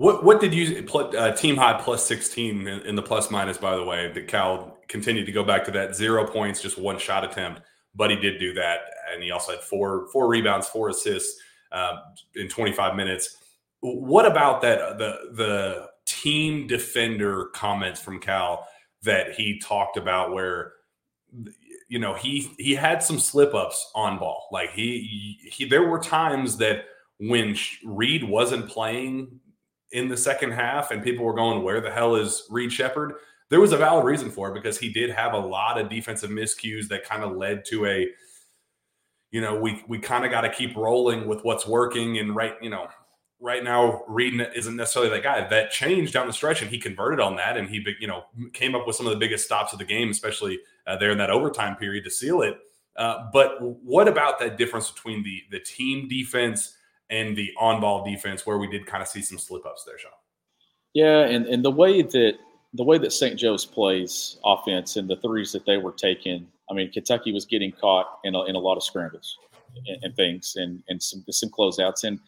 What 0.00 0.24
what 0.24 0.40
did 0.40 0.54
you 0.54 0.86
uh, 0.94 1.32
team 1.32 1.58
high 1.58 1.78
plus 1.78 2.06
sixteen 2.06 2.66
in, 2.66 2.80
in, 2.86 2.94
the 2.94 3.02
plus 3.02 3.30
minus? 3.30 3.58
By 3.58 3.76
the 3.76 3.84
way, 3.84 4.10
that 4.10 4.28
Cal 4.28 4.78
continued 4.88 5.26
to 5.26 5.32
go 5.32 5.44
back 5.44 5.62
to 5.66 5.70
that 5.72 5.94
zero 5.94 6.26
points, 6.26 6.62
just 6.62 6.78
one 6.78 6.98
shot 6.98 7.22
attempt, 7.22 7.60
but 7.94 8.08
he 8.08 8.16
did 8.16 8.38
do 8.38 8.54
that, 8.54 8.78
and 9.12 9.22
he 9.22 9.30
also 9.30 9.52
had 9.52 9.60
four 9.60 10.08
four 10.10 10.26
rebounds, 10.26 10.66
four 10.66 10.88
assists 10.88 11.38
uh, 11.70 11.96
in 12.34 12.48
twenty 12.48 12.72
five 12.72 12.96
minutes. 12.96 13.36
What 13.80 14.24
about 14.24 14.62
that 14.62 14.96
the 14.96 15.18
the 15.34 15.88
team 16.06 16.66
defender 16.66 17.50
comments 17.52 18.00
from 18.00 18.20
Cal 18.20 18.66
that 19.02 19.34
he 19.34 19.58
talked 19.58 19.98
about 19.98 20.32
where 20.32 20.72
you 21.88 21.98
know 21.98 22.14
he 22.14 22.50
he 22.56 22.74
had 22.74 23.02
some 23.02 23.18
slip 23.18 23.54
ups 23.54 23.90
on 23.94 24.18
ball 24.18 24.48
like 24.50 24.70
he 24.70 25.38
he 25.52 25.66
there 25.66 25.86
were 25.86 26.00
times 26.00 26.56
that 26.56 26.86
when 27.18 27.54
Reed 27.84 28.24
wasn't 28.24 28.66
playing 28.66 29.40
in 29.92 30.08
the 30.08 30.16
second 30.16 30.52
half 30.52 30.90
and 30.90 31.02
people 31.02 31.24
were 31.24 31.34
going 31.34 31.62
where 31.62 31.80
the 31.80 31.90
hell 31.90 32.14
is 32.14 32.44
Reed 32.50 32.72
Sheppard 32.72 33.14
there 33.48 33.60
was 33.60 33.72
a 33.72 33.76
valid 33.76 34.04
reason 34.04 34.30
for 34.30 34.48
it 34.48 34.54
because 34.54 34.78
he 34.78 34.92
did 34.92 35.10
have 35.10 35.32
a 35.32 35.38
lot 35.38 35.78
of 35.78 35.90
defensive 35.90 36.30
miscues 36.30 36.88
that 36.88 37.04
kind 37.04 37.24
of 37.24 37.36
led 37.36 37.64
to 37.66 37.86
a 37.86 38.08
you 39.30 39.40
know 39.40 39.58
we 39.58 39.82
we 39.88 39.98
kind 39.98 40.24
of 40.24 40.30
got 40.30 40.42
to 40.42 40.50
keep 40.50 40.76
rolling 40.76 41.26
with 41.26 41.44
what's 41.44 41.66
working 41.66 42.18
and 42.18 42.34
right 42.34 42.54
you 42.62 42.70
know 42.70 42.88
right 43.40 43.64
now 43.64 44.02
Reed 44.06 44.40
isn't 44.54 44.76
necessarily 44.76 45.10
that 45.10 45.22
guy. 45.22 45.46
That 45.48 45.70
changed 45.70 46.12
down 46.12 46.26
the 46.26 46.32
stretch, 46.32 46.62
and 46.62 46.70
he 46.70 46.78
converted 46.78 47.20
on 47.20 47.36
that, 47.36 47.56
and 47.56 47.68
he 47.68 47.84
you 47.98 48.06
know 48.06 48.24
came 48.52 48.74
up 48.74 48.86
with 48.86 48.96
some 48.96 49.06
of 49.06 49.12
the 49.12 49.18
biggest 49.18 49.44
stops 49.44 49.72
of 49.72 49.78
the 49.78 49.84
game, 49.84 50.10
especially 50.10 50.60
uh, 50.86 50.96
there 50.96 51.10
in 51.10 51.18
that 51.18 51.30
overtime 51.30 51.76
period 51.76 52.04
to 52.04 52.10
seal 52.10 52.42
it. 52.42 52.58
Uh, 52.96 53.28
but 53.32 53.60
what 53.60 54.08
about 54.08 54.38
that 54.38 54.58
difference 54.58 54.90
between 54.90 55.22
the 55.22 55.42
the 55.50 55.60
team 55.60 56.06
defense 56.08 56.76
and 57.10 57.36
the 57.36 57.52
on 57.58 57.80
ball 57.80 58.04
defense, 58.04 58.46
where 58.46 58.58
we 58.58 58.66
did 58.66 58.86
kind 58.86 59.02
of 59.02 59.08
see 59.08 59.22
some 59.22 59.38
slip 59.38 59.66
ups 59.66 59.84
there, 59.84 59.98
Sean? 59.98 60.12
Yeah, 60.94 61.20
and 61.20 61.46
and 61.46 61.64
the 61.64 61.70
way 61.70 62.02
that 62.02 62.38
the 62.74 62.84
way 62.84 62.98
that 62.98 63.12
St. 63.12 63.38
Joe's 63.38 63.64
plays 63.64 64.38
offense 64.44 64.96
and 64.96 65.08
the 65.08 65.16
threes 65.16 65.52
that 65.52 65.66
they 65.66 65.76
were 65.76 65.92
taking, 65.92 66.46
I 66.70 66.74
mean, 66.74 66.90
Kentucky 66.92 67.32
was 67.32 67.44
getting 67.44 67.72
caught 67.72 68.20
in 68.22 68.34
a, 68.34 68.44
in 68.44 68.54
a 68.54 68.58
lot 68.60 68.76
of 68.76 68.84
scrambles 68.84 69.36
and, 69.86 70.04
and 70.04 70.16
things, 70.16 70.54
and 70.56 70.82
and 70.88 71.02
some 71.02 71.24
some 71.30 71.50
closeouts 71.50 72.04
and 72.04 72.18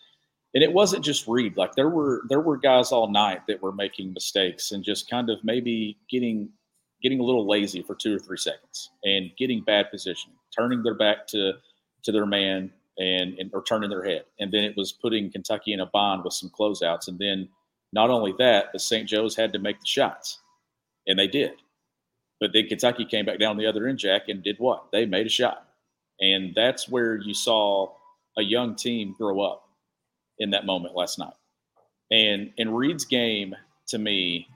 and 0.55 0.63
it 0.63 0.73
wasn't 0.73 1.05
just 1.05 1.27
Reed. 1.27 1.57
Like 1.57 1.75
there 1.75 1.89
were 1.89 2.23
there 2.29 2.41
were 2.41 2.57
guys 2.57 2.93
all 2.93 3.11
night 3.11 3.47
that 3.47 3.63
were 3.63 3.73
making 3.73 4.13
mistakes 4.13 4.73
and 4.73 4.85
just 4.85 5.09
kind 5.09 5.31
of 5.31 5.39
maybe 5.43 5.97
getting 6.11 6.51
getting 7.03 7.21
a 7.21 7.25
little 7.25 7.49
lazy 7.49 7.83
for 7.83 7.95
two 7.95 8.15
or 8.15 8.19
three 8.19 8.37
seconds 8.37 8.91
and 9.05 9.31
getting 9.37 9.63
bad 9.63 9.91
positioning, 9.91 10.37
turning 10.57 10.83
their 10.83 10.95
back 10.95 11.27
to 11.29 11.53
to 12.03 12.13
their 12.13 12.27
man 12.27 12.71
and, 12.99 13.35
and 13.39 13.51
or 13.53 13.63
turning 13.63 13.91
their 13.91 14.05
head. 14.05 14.25
And 14.39 14.53
then 14.53 14.65
it 14.65 14.77
was 14.77 14.93
putting 14.93 15.31
Kentucky 15.31 15.73
in 15.73 15.81
a 15.81 15.87
bind 15.87 16.25
with 16.25 16.35
some 16.35 16.51
closeouts. 16.51 17.09
And 17.09 17.19
then 17.19 17.49
not 17.93 18.11
only 18.11 18.35
that, 18.39 18.67
but 18.73 18.81
St. 18.81 19.09
Joe's 19.09 19.37
had 19.37 19.53
to 19.53 19.59
make 19.59 19.81
the 19.81 19.87
shots, 19.87 20.39
and 21.07 21.19
they 21.19 21.27
did. 21.27 21.53
But 22.41 22.51
then 22.53 22.67
Kentucky 22.67 23.05
came 23.05 23.27
back 23.27 23.39
down 23.39 23.57
the 23.57 23.67
other 23.67 23.87
end, 23.87 23.99
Jack, 23.99 24.29
and 24.29 24.43
did 24.43 24.57
what? 24.59 24.91
They 24.93 25.07
made 25.07 25.27
a 25.27 25.31
shot, 25.31 25.67
and 26.21 26.55
that's 26.55 26.89
where 26.89 27.17
you 27.17 27.35
saw 27.35 27.93
a 28.37 28.43
young 28.43 28.75
team 28.75 29.15
grow 29.17 29.41
up 29.41 29.69
in 30.39 30.51
that 30.51 30.67
moment 30.67 30.95
last 30.97 31.19
night. 31.19 31.35
And 32.11 32.53
in 32.57 32.73
Reed's 32.75 33.05
game, 33.05 33.55
to 33.89 33.99
me, 33.99 34.49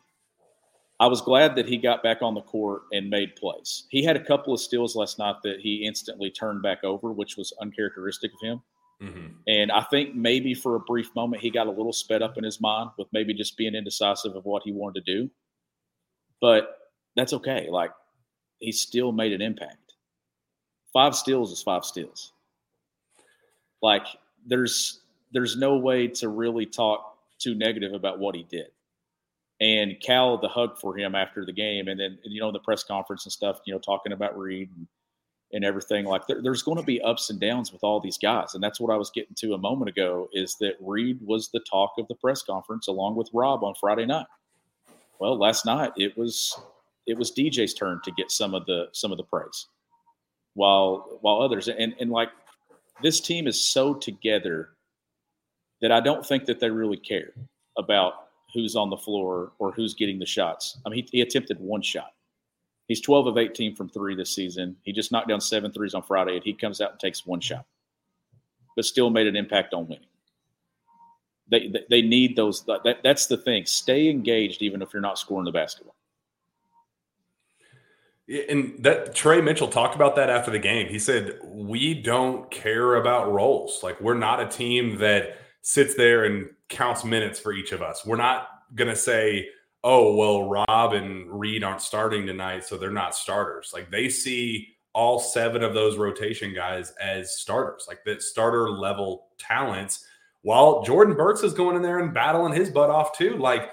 I 0.98 1.06
was 1.08 1.20
glad 1.20 1.56
that 1.56 1.66
he 1.66 1.76
got 1.76 2.02
back 2.02 2.22
on 2.22 2.34
the 2.34 2.40
court 2.40 2.82
and 2.92 3.10
made 3.10 3.36
plays. 3.36 3.84
He 3.90 4.02
had 4.02 4.16
a 4.16 4.24
couple 4.24 4.54
of 4.54 4.60
steals 4.60 4.96
last 4.96 5.18
night 5.18 5.36
that 5.42 5.60
he 5.60 5.84
instantly 5.86 6.30
turned 6.30 6.62
back 6.62 6.84
over, 6.84 7.12
which 7.12 7.36
was 7.36 7.52
uncharacteristic 7.60 8.32
of 8.32 8.40
him. 8.40 8.62
Mm-hmm. 9.02 9.26
And 9.46 9.70
I 9.70 9.82
think 9.82 10.14
maybe 10.14 10.54
for 10.54 10.74
a 10.74 10.80
brief 10.80 11.14
moment 11.14 11.42
he 11.42 11.50
got 11.50 11.66
a 11.66 11.70
little 11.70 11.92
sped 11.92 12.22
up 12.22 12.38
in 12.38 12.44
his 12.44 12.62
mind 12.62 12.90
with 12.96 13.08
maybe 13.12 13.34
just 13.34 13.56
being 13.58 13.74
indecisive 13.74 14.34
of 14.34 14.46
what 14.46 14.62
he 14.64 14.72
wanted 14.72 15.04
to 15.04 15.12
do. 15.18 15.30
But 16.40 16.78
that's 17.14 17.34
okay. 17.34 17.68
Like 17.70 17.90
he 18.58 18.72
still 18.72 19.12
made 19.12 19.32
an 19.32 19.42
impact. 19.42 19.94
Five 20.94 21.14
steals 21.14 21.52
is 21.52 21.62
five 21.62 21.84
steals. 21.84 22.32
Like 23.82 24.06
there's 24.46 25.00
there's 25.32 25.56
no 25.56 25.76
way 25.76 26.08
to 26.08 26.28
really 26.30 26.64
talk 26.64 27.18
too 27.38 27.54
negative 27.54 27.92
about 27.92 28.18
what 28.18 28.34
he 28.34 28.44
did. 28.44 28.68
And 29.60 29.98
Cal, 30.00 30.38
the 30.38 30.48
hug 30.48 30.78
for 30.78 30.96
him 30.96 31.14
after 31.14 31.46
the 31.46 31.52
game, 31.52 31.88
and 31.88 31.98
then 31.98 32.18
you 32.24 32.40
know 32.40 32.52
the 32.52 32.58
press 32.58 32.84
conference 32.84 33.24
and 33.24 33.32
stuff, 33.32 33.60
you 33.64 33.72
know, 33.72 33.80
talking 33.80 34.12
about 34.12 34.38
Reed 34.38 34.70
and, 34.76 34.86
and 35.52 35.64
everything. 35.64 36.04
Like 36.04 36.26
there, 36.26 36.42
there's 36.42 36.62
going 36.62 36.76
to 36.76 36.84
be 36.84 37.00
ups 37.00 37.30
and 37.30 37.40
downs 37.40 37.72
with 37.72 37.82
all 37.82 37.98
these 38.00 38.18
guys, 38.18 38.54
and 38.54 38.62
that's 38.62 38.78
what 38.78 38.92
I 38.92 38.98
was 38.98 39.10
getting 39.10 39.34
to 39.36 39.54
a 39.54 39.58
moment 39.58 39.88
ago. 39.88 40.28
Is 40.32 40.56
that 40.60 40.74
Reed 40.80 41.20
was 41.22 41.48
the 41.48 41.60
talk 41.60 41.92
of 41.98 42.06
the 42.08 42.14
press 42.16 42.42
conference 42.42 42.86
along 42.86 43.16
with 43.16 43.30
Rob 43.32 43.64
on 43.64 43.74
Friday 43.80 44.04
night. 44.04 44.26
Well, 45.18 45.38
last 45.38 45.64
night 45.64 45.92
it 45.96 46.18
was 46.18 46.54
it 47.06 47.16
was 47.16 47.32
DJ's 47.32 47.72
turn 47.72 48.00
to 48.04 48.12
get 48.12 48.30
some 48.30 48.54
of 48.54 48.66
the 48.66 48.88
some 48.92 49.10
of 49.10 49.16
the 49.16 49.24
praise, 49.24 49.68
while 50.52 51.18
while 51.22 51.40
others 51.40 51.68
and 51.68 51.94
and 51.98 52.10
like 52.10 52.28
this 53.02 53.20
team 53.20 53.46
is 53.46 53.62
so 53.62 53.94
together 53.94 54.70
that 55.80 55.92
I 55.92 56.00
don't 56.00 56.24
think 56.24 56.46
that 56.46 56.60
they 56.60 56.70
really 56.70 56.96
care 56.96 57.32
about 57.76 58.25
who's 58.56 58.74
on 58.74 58.90
the 58.90 58.96
floor 58.96 59.52
or 59.58 59.70
who's 59.70 59.94
getting 59.94 60.18
the 60.18 60.26
shots. 60.26 60.78
I 60.84 60.88
mean, 60.88 61.04
he, 61.04 61.18
he 61.18 61.20
attempted 61.20 61.60
one 61.60 61.82
shot. 61.82 62.12
He's 62.88 63.00
12 63.00 63.26
of 63.26 63.38
18 63.38 63.74
from 63.74 63.88
three 63.88 64.14
this 64.14 64.34
season. 64.34 64.76
He 64.82 64.92
just 64.92 65.12
knocked 65.12 65.28
down 65.28 65.40
seven 65.40 65.72
threes 65.72 65.94
on 65.94 66.02
Friday, 66.02 66.36
and 66.36 66.44
he 66.44 66.52
comes 66.52 66.80
out 66.80 66.92
and 66.92 67.00
takes 67.00 67.26
one 67.26 67.40
shot, 67.40 67.66
but 68.74 68.84
still 68.84 69.10
made 69.10 69.26
an 69.26 69.36
impact 69.36 69.74
on 69.74 69.86
winning. 69.86 70.06
They, 71.48 71.72
they, 71.90 72.02
need 72.02 72.34
those. 72.34 72.64
That, 72.64 72.98
that's 73.04 73.26
the 73.26 73.36
thing. 73.36 73.66
Stay 73.66 74.08
engaged, 74.08 74.62
even 74.62 74.82
if 74.82 74.92
you're 74.92 75.02
not 75.02 75.18
scoring 75.18 75.44
the 75.44 75.52
basketball. 75.52 75.94
And 78.28 78.74
that 78.80 79.14
Tre 79.14 79.40
Mitchell 79.40 79.68
talked 79.68 79.94
about 79.94 80.16
that 80.16 80.28
after 80.28 80.50
the 80.50 80.58
game. 80.58 80.88
He 80.88 80.98
said, 80.98 81.38
We 81.44 81.94
don't 81.94 82.50
care 82.50 82.96
about 82.96 83.32
roles. 83.32 83.84
Like, 83.84 84.00
we're 84.00 84.14
not 84.14 84.40
a 84.40 84.48
team 84.48 84.98
that 84.98 85.38
sits 85.68 85.96
there 85.96 86.26
and 86.26 86.48
counts 86.68 87.04
minutes 87.04 87.40
for 87.40 87.52
each 87.52 87.72
of 87.72 87.82
us. 87.82 88.06
We're 88.06 88.14
not 88.14 88.46
going 88.76 88.88
to 88.88 88.94
say, 88.94 89.48
Oh, 89.82 90.14
well, 90.14 90.48
Rob 90.48 90.92
and 90.92 91.28
Reed 91.28 91.64
aren't 91.64 91.82
starting 91.82 92.24
tonight, 92.24 92.64
so 92.64 92.76
they're 92.76 92.92
not 92.92 93.16
starters. 93.16 93.72
Like, 93.74 93.90
they 93.90 94.08
see 94.08 94.68
all 94.92 95.18
seven 95.18 95.64
of 95.64 95.74
those 95.74 95.96
rotation 95.96 96.54
guys 96.54 96.92
as 97.02 97.36
starters, 97.38 97.86
like 97.88 98.04
the 98.04 98.20
starter 98.20 98.70
level 98.70 99.26
talents, 99.38 100.06
while 100.42 100.84
Jordan 100.84 101.16
Burks 101.16 101.42
is 101.42 101.52
going 101.52 101.74
in 101.74 101.82
there 101.82 101.98
and 101.98 102.14
battling 102.14 102.52
his 102.52 102.70
butt 102.70 102.90
off 102.90 103.16
too. 103.18 103.36
Like, 103.36 103.72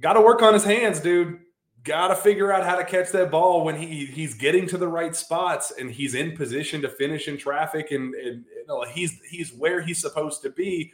got 0.00 0.12
to 0.12 0.20
work 0.20 0.42
on 0.42 0.54
his 0.54 0.64
hands, 0.64 1.00
dude 1.00 1.40
got 1.84 2.08
to 2.08 2.16
figure 2.16 2.52
out 2.52 2.64
how 2.64 2.76
to 2.76 2.84
catch 2.84 3.10
that 3.10 3.30
ball 3.30 3.64
when 3.64 3.76
he 3.76 4.06
he's 4.06 4.34
getting 4.34 4.66
to 4.68 4.78
the 4.78 4.86
right 4.86 5.16
spots 5.16 5.72
and 5.78 5.90
he's 5.90 6.14
in 6.14 6.36
position 6.36 6.80
to 6.82 6.88
finish 6.88 7.28
in 7.28 7.36
traffic 7.36 7.90
and, 7.90 8.14
and 8.14 8.44
you 8.56 8.66
know, 8.68 8.84
he's 8.84 9.20
he's 9.28 9.52
where 9.52 9.80
he's 9.80 10.00
supposed 10.00 10.42
to 10.42 10.50
be. 10.50 10.92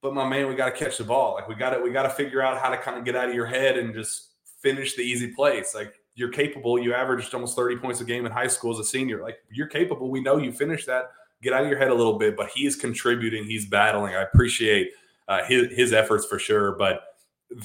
But 0.00 0.14
my 0.14 0.28
man, 0.28 0.48
we 0.48 0.54
got 0.54 0.66
to 0.66 0.84
catch 0.84 0.98
the 0.98 1.04
ball. 1.04 1.34
Like 1.34 1.48
we 1.48 1.54
got 1.54 1.70
to 1.70 1.80
we 1.80 1.90
got 1.90 2.04
to 2.04 2.10
figure 2.10 2.42
out 2.42 2.60
how 2.60 2.70
to 2.70 2.78
kind 2.78 2.98
of 2.98 3.04
get 3.04 3.16
out 3.16 3.28
of 3.28 3.34
your 3.34 3.46
head 3.46 3.76
and 3.76 3.94
just 3.94 4.30
finish 4.60 4.96
the 4.96 5.02
easy 5.02 5.28
plays. 5.28 5.72
Like 5.74 5.94
you're 6.14 6.30
capable. 6.30 6.78
You 6.78 6.94
averaged 6.94 7.34
almost 7.34 7.56
30 7.56 7.76
points 7.76 8.00
a 8.00 8.04
game 8.04 8.26
in 8.26 8.32
high 8.32 8.46
school 8.46 8.72
as 8.72 8.78
a 8.78 8.84
senior. 8.84 9.22
Like 9.22 9.38
you're 9.50 9.66
capable. 9.66 10.10
We 10.10 10.20
know 10.20 10.38
you 10.38 10.52
finished 10.52 10.86
that. 10.86 11.12
Get 11.42 11.52
out 11.52 11.62
of 11.62 11.68
your 11.68 11.78
head 11.78 11.90
a 11.90 11.94
little 11.94 12.18
bit. 12.18 12.36
But 12.36 12.50
he's 12.50 12.76
contributing. 12.76 13.44
He's 13.44 13.66
battling. 13.66 14.14
I 14.14 14.22
appreciate 14.22 14.90
uh, 15.28 15.44
his 15.44 15.72
his 15.72 15.92
efforts 15.92 16.24
for 16.26 16.38
sure. 16.38 16.72
But 16.72 17.02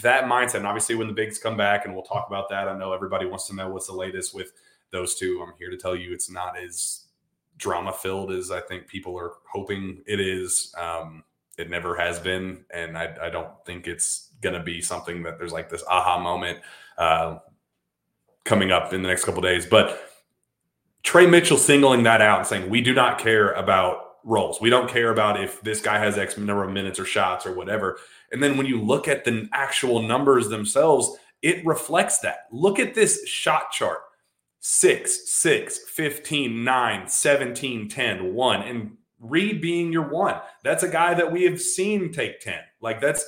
that 0.02 0.26
mindset, 0.26 0.56
and 0.56 0.68
obviously 0.68 0.96
when 0.96 1.08
the 1.08 1.14
bigs 1.14 1.40
come 1.40 1.58
back, 1.58 1.86
and 1.86 1.94
we'll 1.94 2.04
talk 2.04 2.28
about 2.28 2.50
that. 2.50 2.68
I 2.68 2.78
know 2.78 2.94
everybody 2.94 3.26
wants 3.26 3.48
to 3.48 3.56
know 3.56 3.70
what's 3.70 3.88
the 3.88 3.94
latest 3.94 4.34
with 4.34 4.52
those 4.92 5.16
two. 5.16 5.44
I'm 5.46 5.54
here 5.58 5.70
to 5.70 5.78
tell 5.78 5.96
you 5.96 6.14
it's 6.14 6.30
not 6.30 6.58
as 6.58 7.06
drama 7.58 7.92
filled 7.92 8.32
as 8.32 8.52
I 8.52 8.62
think 8.62 8.88
people 8.88 9.18
are 9.18 9.34
hoping 9.52 10.02
it 10.06 10.20
is. 10.20 10.74
Um, 10.78 11.24
it 11.58 11.70
never 11.70 11.96
has 11.96 12.20
been, 12.20 12.66
and 12.70 12.98
I, 12.98 13.16
I 13.24 13.30
don't 13.30 13.50
think 13.66 13.88
it's 13.88 14.30
going 14.42 14.54
to 14.54 14.62
be 14.62 14.82
something 14.82 15.24
that 15.24 15.40
there's 15.40 15.52
like 15.52 15.70
this 15.70 15.84
aha 15.90 16.20
moment 16.20 16.60
uh, 16.98 17.40
coming 18.46 18.72
up 18.72 18.94
in 18.94 19.02
the 19.02 19.08
next 19.08 19.26
couple 19.26 19.42
days. 19.42 19.66
But 19.66 20.00
Tre 21.04 21.26
Mitchell 21.26 21.58
singling 21.58 22.04
that 22.04 22.22
out 22.22 22.40
and 22.40 22.48
saying 22.48 22.70
we 22.70 22.82
do 22.82 22.94
not 22.94 23.18
care 23.18 23.54
about 23.54 24.18
roles. 24.24 24.60
We 24.62 24.70
don't 24.70 24.90
care 24.90 25.12
about 25.12 25.42
if 25.42 25.62
this 25.62 25.82
guy 25.82 25.98
has 25.98 26.18
X 26.18 26.38
number 26.38 26.64
of 26.64 26.72
minutes 26.72 27.00
or 27.00 27.06
shots 27.06 27.46
or 27.46 27.54
whatever. 27.54 27.98
And 28.32 28.42
then 28.42 28.58
when 28.58 28.66
you 28.66 28.82
look 28.82 29.08
at 29.08 29.26
the 29.26 29.48
actual 29.54 30.02
numbers 30.02 30.50
themselves, 30.50 31.18
it 31.42 31.66
reflects 31.66 32.20
that. 32.20 32.48
Look 32.52 32.80
at 32.80 32.94
this 32.94 33.28
shot 33.28 33.72
chart 33.72 34.00
6, 34.60 35.32
6, 35.32 35.80
15, 35.90 36.64
9, 36.64 37.08
17, 37.08 37.90
10, 37.90 38.34
1. 38.34 38.62
And 38.64 38.98
Reed 39.20 39.62
being 39.62 39.92
your 39.92 40.08
one. 40.08 40.40
That's 40.64 40.84
a 40.84 40.90
guy 40.90 41.14
that 41.16 41.32
we 41.32 41.44
have 41.44 41.60
seen 41.60 42.12
take 42.12 42.40
10. 42.40 42.60
Like 42.82 43.02
that's 43.02 43.26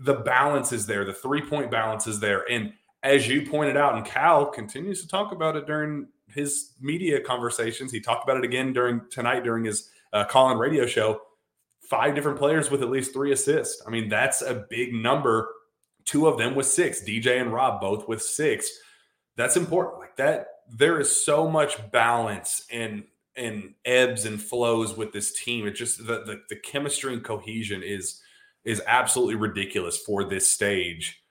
the 0.00 0.14
balance 0.14 0.72
is 0.72 0.86
there, 0.86 1.04
the 1.04 1.12
three 1.12 1.42
point 1.42 1.70
balance 1.70 2.06
is 2.06 2.20
there. 2.20 2.48
And 2.50 2.72
as 3.02 3.26
you 3.26 3.48
pointed 3.48 3.76
out, 3.76 3.96
and 3.96 4.06
Cal 4.06 4.46
continues 4.46 5.02
to 5.02 5.08
talk 5.08 5.32
about 5.32 5.56
it 5.56 5.66
during 5.66 6.06
his 6.28 6.74
media 6.80 7.20
conversations. 7.20 7.90
He 7.90 8.00
talked 8.00 8.22
about 8.22 8.36
it 8.36 8.44
again 8.44 8.72
during 8.72 9.00
tonight 9.10 9.42
during 9.42 9.64
his 9.64 9.90
uh, 10.12 10.24
call 10.24 10.54
radio 10.56 10.86
show 10.86 11.20
five 11.92 12.14
different 12.14 12.38
players 12.38 12.70
with 12.70 12.80
at 12.80 12.88
least 12.88 13.12
three 13.12 13.32
assists. 13.32 13.82
I 13.86 13.90
mean, 13.90 14.08
that's 14.08 14.40
a 14.40 14.64
big 14.70 14.94
number. 14.94 15.46
Two 16.06 16.26
of 16.26 16.38
them 16.38 16.54
with 16.54 16.64
six, 16.64 17.02
DJ 17.02 17.38
and 17.38 17.52
Rob 17.52 17.82
both 17.82 18.08
with 18.08 18.22
six. 18.22 18.70
That's 19.36 19.58
important. 19.58 19.98
Like 19.98 20.16
that, 20.16 20.46
there 20.70 20.98
is 20.98 21.14
so 21.14 21.46
much 21.48 21.90
balance 21.92 22.64
and 22.72 23.04
and 23.36 23.74
ebbs 23.84 24.24
and 24.24 24.40
flows 24.40 24.96
with 24.96 25.12
this 25.12 25.38
team. 25.38 25.66
It 25.66 25.72
just 25.72 25.98
the, 25.98 26.24
the 26.24 26.42
the 26.48 26.56
chemistry 26.56 27.12
and 27.12 27.22
cohesion 27.22 27.82
is 27.82 28.22
is 28.64 28.80
absolutely 28.86 29.34
ridiculous 29.34 29.98
for 29.98 30.24
this 30.24 30.48
stage. 30.48 31.22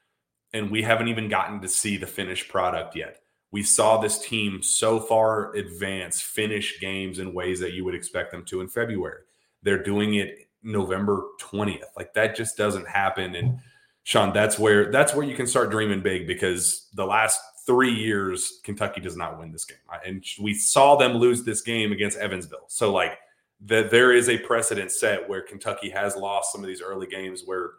And 0.53 0.69
we 0.69 0.83
haven't 0.83 1.07
even 1.07 1.27
gotten 1.27 1.59
to 1.61 1.67
see 1.67 1.97
the 1.97 2.05
finished 2.05 2.49
product 2.49 2.95
yet. 2.95 3.17
We 3.51 3.63
saw 3.63 3.97
this 3.97 4.19
team 4.19 4.61
so 4.61 4.99
far 4.99 5.55
advance, 5.55 6.21
finish 6.21 6.79
games 6.79 7.17
in 7.17 7.33
ways 7.33 7.59
that 7.61 7.73
you 7.73 7.83
would 7.83 7.95
expect 7.95 8.31
them 8.31 8.45
to 8.45 8.61
in 8.61 8.67
February. 8.67 9.23
They're 9.63 9.81
doing 9.81 10.15
it 10.15 10.50
November 10.63 11.23
20th. 11.39 11.83
Like 11.95 12.13
that 12.13 12.35
just 12.35 12.57
doesn't 12.57 12.87
happen. 12.87 13.35
And 13.35 13.59
Sean, 14.03 14.33
that's 14.33 14.57
where 14.57 14.91
that's 14.91 15.13
where 15.13 15.25
you 15.25 15.35
can 15.35 15.47
start 15.47 15.71
dreaming 15.71 16.01
big 16.01 16.27
because 16.27 16.87
the 16.93 17.05
last 17.05 17.39
three 17.65 17.93
years 17.93 18.59
Kentucky 18.63 19.01
does 19.01 19.15
not 19.15 19.39
win 19.39 19.51
this 19.51 19.65
game, 19.65 19.77
and 20.05 20.23
we 20.41 20.53
saw 20.53 20.95
them 20.95 21.13
lose 21.13 21.43
this 21.43 21.61
game 21.61 21.91
against 21.91 22.17
Evansville. 22.17 22.65
So 22.67 22.91
like 22.91 23.17
that, 23.65 23.91
there 23.91 24.11
is 24.11 24.29
a 24.29 24.37
precedent 24.39 24.91
set 24.91 25.27
where 25.27 25.41
Kentucky 25.41 25.89
has 25.89 26.15
lost 26.15 26.51
some 26.51 26.61
of 26.61 26.67
these 26.67 26.81
early 26.81 27.07
games 27.07 27.43
where 27.45 27.71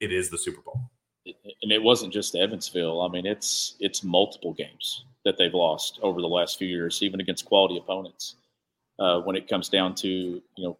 it 0.00 0.12
is 0.12 0.30
the 0.30 0.38
Super 0.38 0.60
Bowl. 0.62 0.90
And 1.62 1.70
it 1.70 1.82
wasn't 1.82 2.12
just 2.12 2.34
Evansville. 2.34 3.02
I 3.02 3.08
mean, 3.08 3.26
it's 3.26 3.76
it's 3.78 4.02
multiple 4.02 4.54
games 4.54 5.04
that 5.24 5.36
they've 5.36 5.54
lost 5.54 5.98
over 6.02 6.20
the 6.20 6.28
last 6.28 6.58
few 6.58 6.66
years, 6.66 7.02
even 7.02 7.20
against 7.20 7.44
quality 7.44 7.76
opponents. 7.76 8.36
Uh, 8.98 9.20
when 9.20 9.34
it 9.36 9.48
comes 9.48 9.68
down 9.68 9.94
to 9.94 10.08
you 10.08 10.42
know 10.58 10.76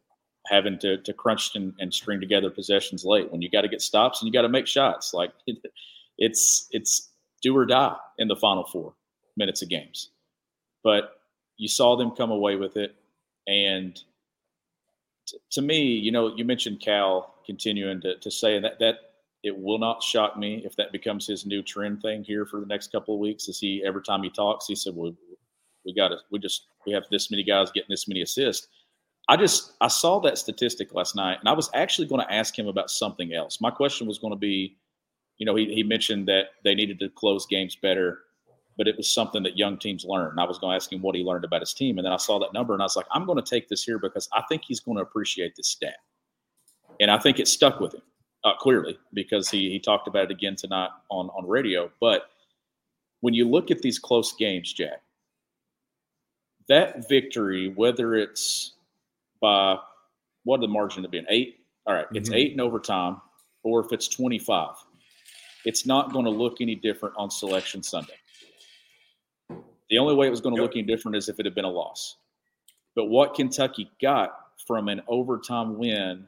having 0.50 0.78
to, 0.80 0.98
to 0.98 1.12
crunch 1.12 1.54
and, 1.54 1.72
and 1.78 1.94
string 1.94 2.20
together 2.20 2.50
possessions 2.50 3.04
late 3.04 3.30
when 3.30 3.40
you 3.40 3.48
got 3.48 3.62
to 3.62 3.68
get 3.68 3.80
stops 3.80 4.20
and 4.20 4.26
you 4.26 4.32
got 4.32 4.42
to 4.42 4.48
make 4.48 4.66
shots. 4.66 5.14
Like 5.14 5.32
it, 5.46 5.58
it's 6.18 6.68
it's 6.72 7.10
do 7.42 7.56
or 7.56 7.64
die 7.64 7.96
in 8.18 8.28
the 8.28 8.36
final 8.36 8.64
four 8.64 8.94
minutes 9.36 9.62
of 9.62 9.68
games. 9.68 10.10
But 10.82 11.20
you 11.56 11.68
saw 11.68 11.96
them 11.96 12.10
come 12.10 12.30
away 12.30 12.56
with 12.56 12.76
it, 12.76 12.94
and 13.46 13.94
t- 15.26 15.38
to 15.52 15.62
me, 15.62 15.82
you 15.82 16.10
know, 16.10 16.34
you 16.34 16.44
mentioned 16.44 16.80
Cal 16.80 17.34
continuing 17.46 18.00
to, 18.02 18.16
to 18.18 18.30
say 18.30 18.58
that 18.58 18.78
that 18.80 18.96
it 19.42 19.56
will 19.56 19.78
not 19.78 20.02
shock 20.02 20.36
me 20.36 20.62
if 20.64 20.76
that 20.76 20.92
becomes 20.92 21.26
his 21.26 21.46
new 21.46 21.62
trend 21.62 22.02
thing 22.02 22.22
here 22.22 22.44
for 22.44 22.60
the 22.60 22.66
next 22.66 22.92
couple 22.92 23.14
of 23.14 23.20
weeks. 23.20 23.48
Is 23.48 23.58
he 23.58 23.82
every 23.86 24.02
time 24.02 24.22
he 24.22 24.30
talks, 24.30 24.66
he 24.66 24.74
said, 24.74 24.94
"Well, 24.96 25.14
we 25.84 25.94
got 25.94 26.08
to, 26.08 26.18
we 26.30 26.38
just 26.38 26.66
we 26.86 26.92
have 26.92 27.04
this 27.10 27.30
many 27.30 27.44
guys 27.44 27.70
getting 27.70 27.90
this 27.90 28.08
many 28.08 28.22
assists." 28.22 28.68
I 29.30 29.36
just 29.36 29.74
I 29.80 29.86
saw 29.86 30.18
that 30.22 30.38
statistic 30.38 30.92
last 30.92 31.14
night, 31.14 31.38
and 31.38 31.48
I 31.48 31.52
was 31.52 31.70
actually 31.72 32.08
going 32.08 32.20
to 32.20 32.34
ask 32.34 32.58
him 32.58 32.66
about 32.66 32.90
something 32.90 33.32
else. 33.32 33.60
My 33.60 33.70
question 33.70 34.08
was 34.08 34.18
going 34.18 34.32
to 34.32 34.38
be, 34.38 34.76
you 35.38 35.46
know, 35.46 35.54
he, 35.54 35.72
he 35.72 35.84
mentioned 35.84 36.26
that 36.26 36.46
they 36.64 36.74
needed 36.74 36.98
to 36.98 37.08
close 37.10 37.46
games 37.46 37.76
better, 37.76 38.18
but 38.76 38.88
it 38.88 38.96
was 38.96 39.08
something 39.08 39.44
that 39.44 39.56
young 39.56 39.78
teams 39.78 40.04
learn. 40.04 40.40
I 40.40 40.44
was 40.46 40.58
going 40.58 40.72
to 40.72 40.76
ask 40.76 40.92
him 40.92 41.00
what 41.00 41.14
he 41.14 41.22
learned 41.22 41.44
about 41.44 41.60
his 41.60 41.72
team, 41.72 41.96
and 41.96 42.04
then 42.04 42.12
I 42.12 42.16
saw 42.16 42.40
that 42.40 42.52
number, 42.52 42.72
and 42.72 42.82
I 42.82 42.86
was 42.86 42.96
like, 42.96 43.06
I'm 43.12 43.24
going 43.24 43.40
to 43.40 43.48
take 43.48 43.68
this 43.68 43.84
here 43.84 44.00
because 44.00 44.28
I 44.32 44.42
think 44.48 44.62
he's 44.66 44.80
going 44.80 44.96
to 44.96 45.02
appreciate 45.02 45.54
this 45.54 45.68
stat, 45.68 45.98
and 46.98 47.08
I 47.08 47.16
think 47.16 47.38
it 47.38 47.46
stuck 47.46 47.78
with 47.78 47.94
him 47.94 48.02
uh, 48.42 48.56
clearly 48.58 48.98
because 49.14 49.48
he 49.48 49.70
he 49.70 49.78
talked 49.78 50.08
about 50.08 50.24
it 50.24 50.32
again 50.32 50.56
tonight 50.56 50.90
on 51.08 51.28
on 51.28 51.48
radio. 51.48 51.88
But 52.00 52.22
when 53.20 53.34
you 53.34 53.48
look 53.48 53.70
at 53.70 53.80
these 53.80 54.00
close 54.00 54.32
games, 54.32 54.72
Jack, 54.72 55.02
that 56.66 57.08
victory, 57.08 57.72
whether 57.76 58.16
it's 58.16 58.72
by 59.40 59.76
what 60.44 60.60
the 60.60 60.68
margin 60.68 61.02
to 61.02 61.08
be 61.08 61.18
an 61.18 61.26
eight? 61.28 61.56
All 61.86 61.94
right, 61.94 62.06
it's 62.12 62.28
mm-hmm. 62.28 62.38
eight 62.38 62.52
in 62.52 62.60
overtime, 62.60 63.20
or 63.62 63.84
if 63.84 63.92
it's 63.92 64.08
25, 64.08 64.74
it's 65.64 65.86
not 65.86 66.12
going 66.12 66.24
to 66.24 66.30
look 66.30 66.60
any 66.60 66.74
different 66.74 67.14
on 67.16 67.30
selection 67.30 67.82
Sunday. 67.82 68.14
The 69.88 69.98
only 69.98 70.14
way 70.14 70.26
it 70.26 70.30
was 70.30 70.40
going 70.40 70.54
to 70.54 70.60
yep. 70.60 70.68
look 70.68 70.76
any 70.76 70.84
different 70.84 71.16
is 71.16 71.28
if 71.28 71.40
it 71.40 71.46
had 71.46 71.54
been 71.54 71.64
a 71.64 71.70
loss. 71.70 72.16
But 72.94 73.06
what 73.06 73.34
Kentucky 73.34 73.90
got 74.00 74.32
from 74.66 74.88
an 74.88 75.00
overtime 75.08 75.78
win 75.78 76.26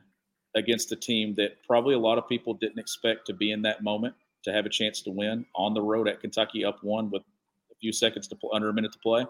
against 0.54 0.92
a 0.92 0.96
team 0.96 1.34
that 1.36 1.62
probably 1.66 1.94
a 1.94 1.98
lot 1.98 2.18
of 2.18 2.28
people 2.28 2.54
didn't 2.54 2.78
expect 2.78 3.26
to 3.26 3.32
be 3.32 3.52
in 3.52 3.62
that 3.62 3.82
moment 3.82 4.14
to 4.44 4.52
have 4.52 4.66
a 4.66 4.68
chance 4.68 5.00
to 5.02 5.10
win 5.10 5.46
on 5.54 5.74
the 5.74 5.80
road 5.80 6.08
at 6.08 6.20
Kentucky 6.20 6.64
up 6.64 6.82
one 6.82 7.10
with 7.10 7.22
a 7.22 7.74
few 7.80 7.92
seconds 7.92 8.28
to 8.28 8.36
play, 8.36 8.50
under 8.52 8.68
a 8.68 8.72
minute 8.72 8.92
to 8.92 8.98
play 8.98 9.24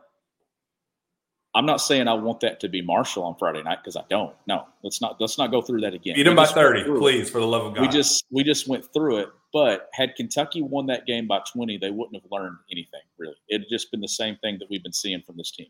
I'm 1.55 1.67
not 1.67 1.83
saying 1.83 2.09
I 2.09 2.15
want 2.15 2.41
that 2.41 2.61
to 2.61 2.69
be 2.69 2.81
Marshall 2.81 3.25
on 3.25 3.37
Friday 3.37 3.63
night 3.63 3.79
because 3.83 3.97
I 3.97 4.05
don't. 4.09 4.35
No, 4.47 4.67
let's 4.83 5.01
not 5.03 5.21
let's 5.21 5.37
not 5.37 5.51
go 5.51 5.61
through 5.61 5.83
that 5.83 5.93
again. 5.93 6.15
Beat 6.15 6.23
them 6.23 6.35
by 6.35 6.47
30, 6.47 6.85
please, 6.99 7.29
it. 7.29 7.31
for 7.31 7.41
the 7.41 7.47
love 7.47 7.67
of 7.67 7.75
God. 7.75 7.83
We 7.83 7.89
just 7.89 8.25
we 8.31 8.43
just 8.43 8.69
went 8.69 8.91
through 8.93 9.19
it. 9.19 9.29
But 9.53 9.91
had 9.93 10.15
Kentucky 10.17 10.63
won 10.63 10.87
that 10.87 11.05
game 11.05 11.27
by 11.27 11.41
20, 11.53 11.77
they 11.77 11.91
wouldn't 11.91 12.15
have 12.23 12.31
learned 12.33 12.57
anything 12.71 13.03
really. 13.19 13.35
It 13.49 13.61
had 13.61 13.69
just 13.69 13.91
been 13.91 14.01
the 14.01 14.09
same 14.09 14.37
thing 14.37 14.57
that 14.61 14.71
we've 14.71 14.83
been 14.83 14.95
seeing 14.95 15.21
from 15.21 15.37
this 15.37 15.51
team. 15.51 15.67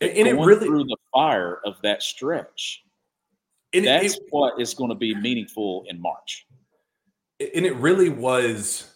And, 0.00 0.10
and 0.12 0.28
it 0.28 0.34
really 0.34 0.66
through 0.66 0.84
the 0.84 0.96
fire 1.12 1.58
of 1.64 1.74
that 1.82 2.02
stretch. 2.04 2.84
And 3.74 3.86
that's 3.86 4.14
it, 4.14 4.22
what 4.30 4.60
is 4.60 4.72
going 4.74 4.90
to 4.90 4.94
be 4.94 5.16
meaningful 5.16 5.84
in 5.88 6.00
March. 6.00 6.46
And 7.40 7.66
it 7.66 7.74
really 7.74 8.08
was 8.08 8.94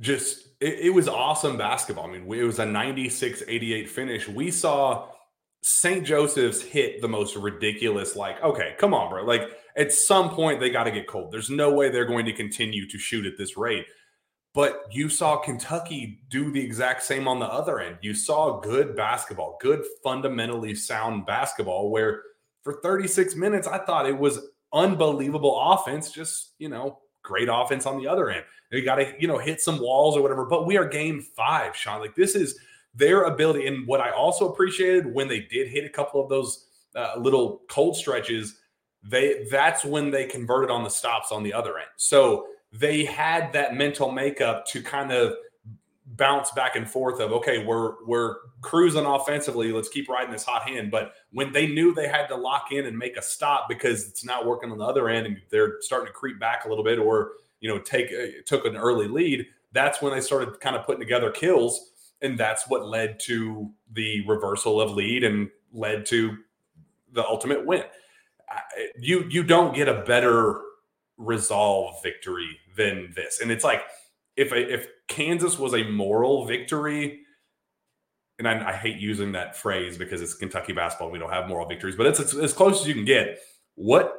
just 0.00 0.48
it, 0.60 0.78
it 0.80 0.90
was 0.90 1.06
awesome 1.06 1.58
basketball. 1.58 2.06
I 2.06 2.12
mean, 2.12 2.32
it 2.32 2.44
was 2.44 2.58
a 2.58 2.64
96-88 2.64 3.88
finish. 3.88 4.26
We 4.26 4.50
saw 4.50 5.08
St. 5.66 6.04
Joseph's 6.04 6.60
hit 6.60 7.00
the 7.00 7.08
most 7.08 7.36
ridiculous, 7.36 8.16
like, 8.16 8.42
okay, 8.42 8.74
come 8.78 8.92
on, 8.92 9.08
bro. 9.08 9.24
Like, 9.24 9.48
at 9.76 9.92
some 9.92 10.28
point, 10.28 10.60
they 10.60 10.68
got 10.68 10.84
to 10.84 10.90
get 10.90 11.08
cold. 11.08 11.32
There's 11.32 11.48
no 11.48 11.72
way 11.72 11.88
they're 11.88 12.04
going 12.04 12.26
to 12.26 12.34
continue 12.34 12.86
to 12.86 12.98
shoot 12.98 13.24
at 13.24 13.38
this 13.38 13.56
rate. 13.56 13.86
But 14.52 14.82
you 14.90 15.08
saw 15.08 15.38
Kentucky 15.38 16.20
do 16.28 16.52
the 16.52 16.60
exact 16.60 17.02
same 17.02 17.26
on 17.26 17.38
the 17.38 17.46
other 17.46 17.80
end. 17.80 17.96
You 18.02 18.12
saw 18.12 18.60
good 18.60 18.94
basketball, 18.94 19.56
good 19.58 19.82
fundamentally 20.02 20.74
sound 20.74 21.24
basketball, 21.24 21.90
where 21.90 22.20
for 22.62 22.74
36 22.82 23.34
minutes, 23.34 23.66
I 23.66 23.78
thought 23.78 24.06
it 24.06 24.18
was 24.18 24.40
unbelievable 24.70 25.58
offense, 25.58 26.12
just, 26.12 26.52
you 26.58 26.68
know, 26.68 26.98
great 27.22 27.48
offense 27.50 27.86
on 27.86 27.98
the 27.98 28.06
other 28.06 28.28
end. 28.28 28.44
They 28.70 28.82
got 28.82 28.96
to, 28.96 29.14
you 29.18 29.28
know, 29.28 29.38
hit 29.38 29.62
some 29.62 29.80
walls 29.80 30.14
or 30.14 30.20
whatever. 30.20 30.44
But 30.44 30.66
we 30.66 30.76
are 30.76 30.86
game 30.86 31.22
five, 31.34 31.74
Sean. 31.74 32.00
Like 32.00 32.14
this 32.14 32.34
is 32.34 32.58
their 32.94 33.24
ability. 33.24 33.66
And 33.66 33.86
what 33.86 34.00
I 34.00 34.10
also 34.10 34.50
appreciated 34.52 35.12
when 35.12 35.28
they 35.28 35.40
did 35.40 35.68
hit 35.68 35.84
a 35.84 35.88
couple 35.88 36.22
of 36.22 36.28
those 36.28 36.66
uh, 36.94 37.14
little 37.18 37.62
cold 37.68 37.96
stretches, 37.96 38.56
they 39.02 39.46
that's 39.50 39.84
when 39.84 40.10
they 40.10 40.26
converted 40.26 40.70
on 40.70 40.84
the 40.84 40.90
stops 40.90 41.32
on 41.32 41.42
the 41.42 41.52
other 41.52 41.78
end. 41.78 41.88
So 41.96 42.46
they 42.72 43.04
had 43.04 43.52
that 43.52 43.74
mental 43.74 44.10
makeup 44.10 44.66
to 44.66 44.82
kind 44.82 45.12
of 45.12 45.34
bounce 46.06 46.50
back 46.50 46.76
and 46.76 46.88
forth 46.88 47.18
of 47.18 47.32
okay 47.32 47.64
we're 47.64 48.04
we're 48.04 48.36
cruising 48.60 49.06
offensively 49.06 49.72
let's 49.72 49.88
keep 49.88 50.06
riding 50.08 50.30
this 50.30 50.44
hot 50.44 50.68
hand 50.68 50.90
but 50.90 51.14
when 51.32 51.50
they 51.52 51.66
knew 51.66 51.94
they 51.94 52.06
had 52.06 52.26
to 52.26 52.36
lock 52.36 52.72
in 52.72 52.84
and 52.84 52.96
make 52.96 53.16
a 53.16 53.22
stop 53.22 53.68
because 53.70 54.06
it's 54.06 54.22
not 54.24 54.46
working 54.46 54.70
on 54.70 54.76
the 54.76 54.84
other 54.84 55.08
end 55.08 55.26
and 55.26 55.40
they're 55.50 55.76
starting 55.80 56.06
to 56.06 56.12
creep 56.12 56.38
back 56.38 56.66
a 56.66 56.68
little 56.68 56.84
bit 56.84 56.98
or 56.98 57.32
you 57.60 57.68
know 57.68 57.78
take 57.78 58.12
uh, 58.12 58.26
took 58.44 58.66
an 58.66 58.76
early 58.76 59.08
lead 59.08 59.46
that's 59.72 60.02
when 60.02 60.12
they 60.12 60.20
started 60.20 60.60
kind 60.60 60.76
of 60.76 60.84
putting 60.84 61.00
together 61.00 61.30
kills 61.30 61.92
and 62.24 62.38
that's 62.38 62.68
what 62.68 62.86
led 62.86 63.20
to 63.20 63.70
the 63.92 64.24
reversal 64.26 64.80
of 64.80 64.90
lead 64.92 65.22
and 65.22 65.48
led 65.72 66.06
to 66.06 66.36
the 67.12 67.24
ultimate 67.24 67.64
win 67.64 67.84
you 68.98 69.26
you 69.30 69.42
don't 69.42 69.74
get 69.74 69.88
a 69.88 70.02
better 70.02 70.60
resolve 71.16 72.02
victory 72.02 72.58
than 72.76 73.12
this 73.14 73.40
and 73.40 73.50
it's 73.52 73.64
like 73.64 73.82
if 74.36 74.52
if 74.52 74.88
Kansas 75.08 75.58
was 75.58 75.74
a 75.74 75.84
moral 75.84 76.46
victory, 76.46 77.20
and 78.38 78.48
I, 78.48 78.70
I, 78.70 78.72
hate 78.72 78.96
using 78.96 79.32
that 79.32 79.56
phrase 79.56 79.96
because 79.96 80.20
it's 80.20 80.34
Kentucky 80.34 80.72
basketball. 80.72 81.10
We 81.10 81.18
don't 81.18 81.30
have 81.30 81.48
moral 81.48 81.68
victories, 81.68 81.94
but 81.94 82.06
it's, 82.06 82.18
it's 82.18 82.34
as 82.34 82.52
close 82.52 82.80
as 82.80 82.88
you 82.88 82.94
can 82.94 83.04
get. 83.04 83.38
What 83.76 84.16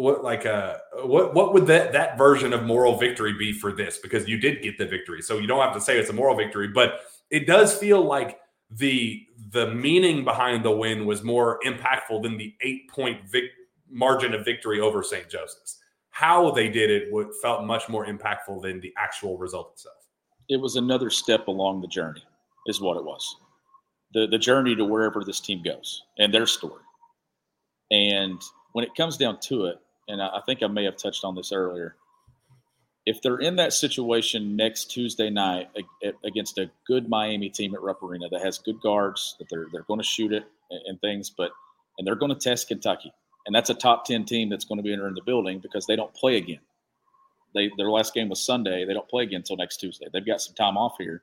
what 0.00 0.22
like 0.24 0.46
uh 0.46 0.78
what 1.04 1.34
what 1.34 1.52
would 1.54 1.66
that 1.66 1.92
that 1.92 2.18
version 2.18 2.52
of 2.52 2.64
moral 2.64 2.96
victory 2.96 3.32
be 3.32 3.52
for 3.52 3.72
this? 3.72 3.98
Because 3.98 4.28
you 4.28 4.38
did 4.38 4.62
get 4.62 4.78
the 4.78 4.86
victory, 4.86 5.22
so 5.22 5.38
you 5.38 5.46
don't 5.46 5.60
have 5.60 5.74
to 5.74 5.80
say 5.80 5.98
it's 5.98 6.10
a 6.10 6.12
moral 6.12 6.36
victory, 6.36 6.68
but 6.68 7.00
it 7.30 7.46
does 7.46 7.76
feel 7.76 8.02
like 8.02 8.38
the 8.70 9.26
the 9.50 9.72
meaning 9.74 10.24
behind 10.24 10.64
the 10.64 10.70
win 10.70 11.06
was 11.06 11.22
more 11.22 11.58
impactful 11.64 12.22
than 12.22 12.36
the 12.36 12.54
eight 12.60 12.90
point 12.90 13.28
vic- 13.28 13.50
margin 13.90 14.34
of 14.34 14.44
victory 14.44 14.80
over 14.80 15.02
St. 15.02 15.28
Joseph's 15.28 15.78
how 16.18 16.50
they 16.50 16.68
did 16.68 16.90
it 16.90 17.12
would 17.12 17.28
felt 17.40 17.64
much 17.64 17.88
more 17.88 18.04
impactful 18.04 18.60
than 18.60 18.80
the 18.80 18.92
actual 18.98 19.38
result 19.38 19.70
itself. 19.72 19.94
It 20.48 20.60
was 20.60 20.74
another 20.74 21.10
step 21.10 21.46
along 21.46 21.80
the 21.80 21.86
journey, 21.86 22.24
is 22.66 22.80
what 22.80 22.96
it 22.96 23.04
was. 23.04 23.36
The 24.14 24.26
the 24.26 24.38
journey 24.38 24.74
to 24.74 24.84
wherever 24.84 25.22
this 25.22 25.38
team 25.38 25.62
goes 25.62 26.02
and 26.18 26.34
their 26.34 26.46
story. 26.46 26.82
And 27.92 28.42
when 28.72 28.84
it 28.84 28.96
comes 28.96 29.16
down 29.16 29.38
to 29.42 29.66
it, 29.66 29.76
and 30.08 30.20
I, 30.22 30.40
think 30.46 30.62
I 30.62 30.66
may 30.66 30.84
have 30.84 30.96
touched 30.96 31.24
on 31.24 31.34
this 31.34 31.52
earlier, 31.52 31.94
if 33.06 33.22
they're 33.22 33.38
in 33.38 33.56
that 33.56 33.72
situation 33.72 34.56
next 34.56 34.86
Tuesday 34.90 35.30
night 35.30 35.68
against 36.24 36.58
a 36.58 36.70
good 36.86 37.08
Miami 37.08 37.50
team 37.50 37.74
at 37.74 37.82
Rupp 37.82 38.02
Arena 38.02 38.28
that 38.30 38.42
has 38.42 38.58
good 38.58 38.80
guards, 38.80 39.36
that 39.38 39.48
they're 39.50 39.66
they're 39.72 39.82
going 39.82 40.00
to 40.00 40.06
shoot 40.06 40.32
it 40.32 40.44
and 40.86 41.00
things, 41.00 41.30
but 41.30 41.52
and 41.96 42.06
they're 42.06 42.16
going 42.16 42.34
to 42.34 42.38
test 42.38 42.68
Kentucky 42.68 43.12
and 43.48 43.54
that's 43.54 43.70
a 43.70 43.74
top 43.74 44.04
10 44.04 44.26
team 44.26 44.50
that's 44.50 44.66
going 44.66 44.76
to 44.76 44.82
be 44.82 44.92
entering 44.92 45.14
the 45.14 45.22
building 45.22 45.58
because 45.58 45.86
they 45.86 45.96
don't 45.96 46.12
play 46.12 46.36
again. 46.36 46.60
They 47.54 47.70
their 47.78 47.90
last 47.90 48.12
game 48.12 48.28
was 48.28 48.44
Sunday. 48.44 48.84
They 48.84 48.92
don't 48.92 49.08
play 49.08 49.22
again 49.22 49.38
until 49.38 49.56
next 49.56 49.78
Tuesday. 49.78 50.04
They've 50.12 50.24
got 50.24 50.42
some 50.42 50.54
time 50.54 50.76
off 50.76 50.96
here. 50.98 51.22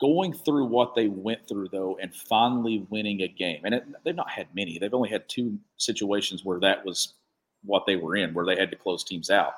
Going 0.00 0.32
through 0.32 0.64
what 0.66 0.94
they 0.94 1.08
went 1.08 1.46
through 1.46 1.68
though, 1.68 1.98
and 2.00 2.14
finally 2.14 2.86
winning 2.88 3.22
a 3.22 3.28
game, 3.28 3.60
and 3.64 3.74
it, 3.74 3.84
they've 4.04 4.14
not 4.14 4.30
had 4.30 4.46
many. 4.54 4.78
They've 4.78 4.94
only 4.94 5.10
had 5.10 5.28
two 5.28 5.58
situations 5.76 6.44
where 6.44 6.58
that 6.60 6.84
was 6.84 7.14
what 7.64 7.84
they 7.86 7.96
were 7.96 8.16
in, 8.16 8.32
where 8.32 8.46
they 8.46 8.56
had 8.56 8.70
to 8.70 8.76
close 8.76 9.04
teams 9.04 9.28
out, 9.28 9.52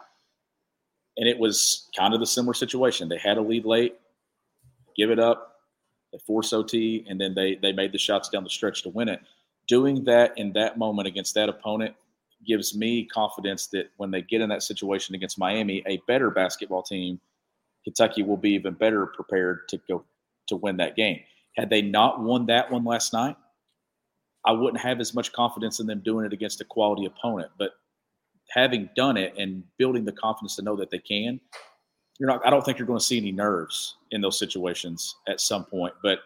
and 1.16 1.28
it 1.28 1.38
was 1.38 1.88
kind 1.96 2.12
of 2.12 2.20
the 2.20 2.26
similar 2.26 2.54
situation. 2.54 3.08
They 3.08 3.18
had 3.18 3.38
a 3.38 3.42
lead 3.42 3.64
late, 3.64 3.96
give 4.96 5.10
it 5.10 5.20
up, 5.20 5.60
they 6.12 6.18
force 6.18 6.52
OT, 6.52 7.06
and 7.08 7.20
then 7.20 7.34
they 7.34 7.54
they 7.54 7.72
made 7.72 7.92
the 7.92 7.98
shots 7.98 8.28
down 8.28 8.42
the 8.42 8.50
stretch 8.50 8.82
to 8.82 8.88
win 8.88 9.08
it 9.08 9.20
doing 9.68 10.04
that 10.04 10.36
in 10.36 10.52
that 10.52 10.78
moment 10.78 11.08
against 11.08 11.34
that 11.34 11.48
opponent 11.48 11.94
gives 12.46 12.76
me 12.76 13.04
confidence 13.04 13.68
that 13.68 13.90
when 13.96 14.10
they 14.10 14.22
get 14.22 14.40
in 14.40 14.48
that 14.48 14.62
situation 14.62 15.14
against 15.14 15.38
Miami, 15.38 15.82
a 15.86 15.98
better 16.08 16.30
basketball 16.30 16.82
team, 16.82 17.20
Kentucky 17.84 18.22
will 18.22 18.36
be 18.36 18.50
even 18.50 18.74
better 18.74 19.06
prepared 19.06 19.68
to 19.68 19.78
go 19.88 20.04
to 20.48 20.56
win 20.56 20.76
that 20.78 20.96
game. 20.96 21.20
Had 21.56 21.70
they 21.70 21.82
not 21.82 22.20
won 22.20 22.46
that 22.46 22.70
one 22.70 22.84
last 22.84 23.12
night, 23.12 23.36
I 24.44 24.52
wouldn't 24.52 24.82
have 24.82 25.00
as 25.00 25.14
much 25.14 25.32
confidence 25.32 25.80
in 25.80 25.86
them 25.86 26.00
doing 26.04 26.26
it 26.26 26.32
against 26.32 26.60
a 26.60 26.64
quality 26.64 27.06
opponent. 27.06 27.50
But 27.58 27.72
having 28.50 28.88
done 28.96 29.16
it 29.16 29.34
and 29.38 29.62
building 29.78 30.04
the 30.04 30.12
confidence 30.12 30.56
to 30.56 30.62
know 30.62 30.76
that 30.76 30.90
they 30.90 30.98
can, 30.98 31.40
you're 32.18 32.28
not. 32.28 32.46
I 32.46 32.50
don't 32.50 32.64
think 32.64 32.78
you're 32.78 32.86
going 32.86 32.98
to 32.98 33.04
see 33.04 33.18
any 33.18 33.32
nerves 33.32 33.96
in 34.10 34.20
those 34.20 34.38
situations 34.38 35.16
at 35.28 35.40
some 35.40 35.64
point. 35.64 35.94
But 36.02 36.20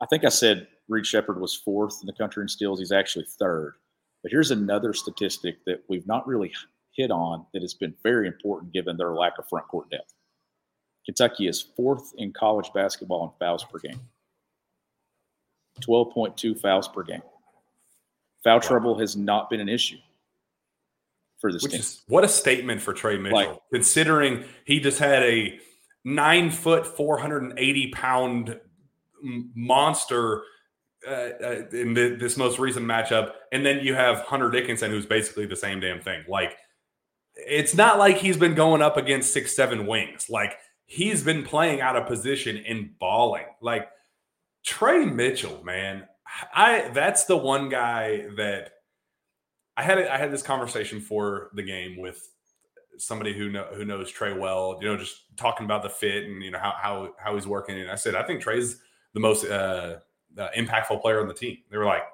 I 0.00 0.06
think 0.06 0.24
I 0.24 0.28
said 0.28 0.68
Reed 0.88 1.06
Sheppard 1.06 1.40
was 1.40 1.54
fourth 1.54 1.98
in 2.02 2.06
the 2.06 2.12
country 2.12 2.42
in 2.42 2.48
steals. 2.48 2.78
He's 2.78 2.92
actually 2.92 3.26
third. 3.38 3.74
But 4.22 4.32
here's 4.32 4.50
another 4.50 4.92
statistic 4.94 5.56
that 5.66 5.82
we've 5.88 6.06
not 6.06 6.26
really 6.26 6.52
hit 6.96 7.10
on 7.10 7.44
that 7.52 7.62
has 7.62 7.74
been 7.74 7.94
very 8.02 8.26
important 8.26 8.72
given 8.72 8.96
their 8.96 9.14
lack 9.14 9.34
of 9.38 9.48
front 9.48 9.68
court 9.68 9.90
depth. 9.90 10.14
Kentucky 11.04 11.46
is 11.46 11.60
fourth 11.60 12.14
in 12.16 12.32
college 12.32 12.70
basketball 12.74 13.24
in 13.24 13.30
fouls 13.38 13.64
per 13.64 13.78
game. 13.78 14.00
12.2 15.80 16.58
fouls 16.60 16.88
per 16.88 17.02
game. 17.02 17.22
Foul 18.42 18.56
wow. 18.56 18.60
trouble 18.60 18.98
has 18.98 19.16
not 19.16 19.50
been 19.50 19.60
an 19.60 19.68
issue 19.68 19.98
for 21.40 21.52
this 21.52 21.62
Which 21.62 21.72
team. 21.72 21.80
Is, 21.80 22.02
what 22.08 22.24
a 22.24 22.28
statement 22.28 22.80
for 22.80 22.92
Tre 22.92 23.18
Mitchell, 23.18 23.36
like, 23.36 23.58
considering 23.72 24.44
he 24.64 24.80
just 24.80 24.98
had 24.98 25.22
a 25.22 25.58
nine 26.04 26.50
foot, 26.50 26.86
480 26.86 27.90
pound 27.90 28.60
monster 29.22 30.42
uh, 31.06 31.10
uh, 31.10 31.62
in 31.72 31.94
the, 31.94 32.16
this 32.18 32.36
most 32.36 32.58
recent 32.58 32.86
matchup, 32.86 33.32
and 33.52 33.64
then 33.64 33.84
you 33.84 33.94
have 33.94 34.20
Hunter 34.20 34.50
Dickinson, 34.50 34.90
who's 34.90 35.06
basically 35.06 35.46
the 35.46 35.56
same 35.56 35.80
damn 35.80 36.00
thing. 36.00 36.24
Like, 36.28 36.56
it's 37.34 37.74
not 37.74 37.98
like 37.98 38.16
he's 38.16 38.36
been 38.36 38.54
going 38.54 38.80
up 38.80 38.96
against 38.96 39.32
six, 39.32 39.54
seven 39.54 39.86
wings. 39.86 40.30
Like, 40.30 40.56
he's 40.86 41.22
been 41.22 41.42
playing 41.42 41.80
out 41.80 41.96
of 41.96 42.06
position 42.06 42.62
and 42.66 42.98
balling. 42.98 43.46
Like, 43.60 43.88
Tre 44.64 45.04
Mitchell, 45.04 45.62
man, 45.62 46.04
I 46.54 46.90
that's 46.94 47.24
the 47.24 47.36
one 47.36 47.68
guy 47.68 48.26
that 48.36 48.70
I 49.76 49.82
had. 49.82 49.98
I 49.98 50.16
had 50.16 50.32
this 50.32 50.42
conversation 50.42 51.00
for 51.00 51.50
the 51.54 51.62
game 51.62 51.98
with 51.98 52.26
somebody 52.96 53.34
who 53.34 53.50
know, 53.50 53.66
who 53.74 53.84
knows 53.84 54.10
Tre 54.10 54.32
well. 54.32 54.78
You 54.80 54.88
know, 54.88 54.96
just 54.96 55.36
talking 55.36 55.66
about 55.66 55.82
the 55.82 55.90
fit 55.90 56.24
and 56.24 56.42
you 56.42 56.50
know 56.50 56.58
how 56.58 56.74
how 56.80 57.14
how 57.18 57.34
he's 57.34 57.46
working. 57.46 57.78
And 57.78 57.90
I 57.90 57.94
said, 57.94 58.14
I 58.14 58.22
think 58.22 58.40
Tre's 58.40 58.80
the 59.12 59.20
most 59.20 59.44
uh, 59.44 59.98
uh, 60.38 60.48
impactful 60.56 61.00
player 61.02 61.20
on 61.20 61.28
the 61.28 61.34
team. 61.34 61.58
They 61.70 61.76
were 61.76 61.84
like, 61.84 62.04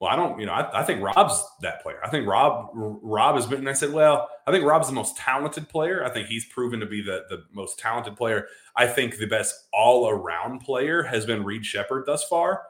well, 0.00 0.10
I 0.10 0.16
don't, 0.16 0.38
you 0.38 0.44
know, 0.44 0.52
I, 0.52 0.80
I, 0.80 0.84
think 0.84 1.02
Rob's 1.02 1.42
that 1.62 1.82
player. 1.82 1.98
I 2.04 2.10
think 2.10 2.26
Rob, 2.26 2.68
Rob 2.74 3.36
has 3.36 3.46
been, 3.46 3.60
and 3.60 3.68
I 3.68 3.72
said, 3.72 3.92
well, 3.92 4.28
I 4.46 4.50
think 4.50 4.64
Rob's 4.66 4.88
the 4.88 4.94
most 4.94 5.16
talented 5.16 5.70
player. 5.70 6.04
I 6.04 6.10
think 6.10 6.28
he's 6.28 6.44
proven 6.44 6.80
to 6.80 6.86
be 6.86 7.00
the, 7.00 7.24
the 7.30 7.44
most 7.52 7.78
talented 7.78 8.14
player. 8.14 8.46
I 8.76 8.86
think 8.86 9.16
the 9.16 9.26
best 9.26 9.54
all 9.72 10.08
around 10.08 10.60
player 10.60 11.02
has 11.02 11.24
been 11.24 11.44
Reed 11.44 11.64
Sheppard 11.64 12.04
thus 12.04 12.24
far. 12.24 12.64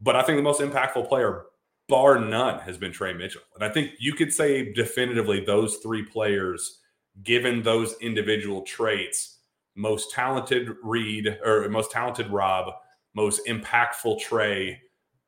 But 0.00 0.16
I 0.16 0.22
think 0.22 0.38
the 0.38 0.42
most 0.42 0.60
impactful 0.60 1.08
player, 1.08 1.44
bar 1.88 2.18
none, 2.18 2.60
has 2.60 2.78
been 2.78 2.92
Tre 2.92 3.12
Mitchell. 3.12 3.42
And 3.54 3.62
I 3.62 3.68
think 3.68 3.92
you 3.98 4.14
could 4.14 4.32
say 4.32 4.72
definitively 4.72 5.44
those 5.44 5.76
three 5.76 6.02
players, 6.02 6.80
given 7.22 7.62
those 7.62 7.94
individual 8.00 8.62
traits, 8.62 9.38
most 9.76 10.12
talented 10.12 10.70
Reed 10.82 11.38
or 11.44 11.68
most 11.68 11.90
talented 11.90 12.30
Rob, 12.30 12.72
most 13.14 13.46
impactful 13.46 14.20
Tre, 14.20 14.80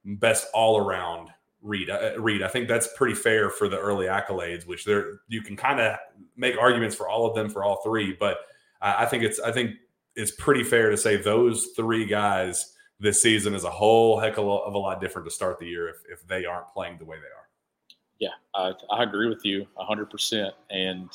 best 0.06 0.46
all 0.54 0.78
around 0.78 1.30
Reed. 1.62 1.90
Uh, 1.90 2.12
Reed, 2.18 2.42
I 2.42 2.48
think 2.48 2.68
that's 2.68 2.88
pretty 2.96 3.14
fair 3.14 3.50
for 3.50 3.68
the 3.68 3.78
early 3.78 4.06
accolades, 4.06 4.66
which 4.66 4.84
there 4.84 5.20
you 5.28 5.42
can 5.42 5.56
kind 5.56 5.80
of 5.80 5.96
make 6.36 6.56
arguments 6.58 6.94
for 6.94 7.08
all 7.08 7.26
of 7.26 7.34
them 7.34 7.50
for 7.50 7.64
all 7.64 7.82
three, 7.82 8.16
but 8.18 8.38
I 8.80 9.06
think 9.06 9.24
it's 9.24 9.40
I 9.40 9.52
think 9.52 9.72
it's 10.14 10.30
pretty 10.32 10.62
fair 10.62 10.90
to 10.90 10.96
say 10.96 11.16
those 11.16 11.68
three 11.76 12.06
guys 12.06 12.74
this 13.00 13.20
season 13.20 13.54
is 13.54 13.64
a 13.64 13.70
whole 13.70 14.18
heck 14.18 14.38
of 14.38 14.46
a 14.46 14.78
lot 14.78 15.00
different 15.00 15.26
to 15.26 15.30
start 15.30 15.58
the 15.58 15.66
year 15.66 15.88
if, 15.88 15.96
if 16.08 16.26
they 16.26 16.44
aren't 16.46 16.68
playing 16.68 16.98
the 16.98 17.04
way 17.04 17.16
they 17.16 17.22
are. 17.22 17.46
Yeah, 18.18 18.30
I, 18.54 18.72
I 18.94 19.02
agree 19.02 19.28
with 19.28 19.44
you 19.44 19.66
100%. 19.78 20.50
And 20.70 21.10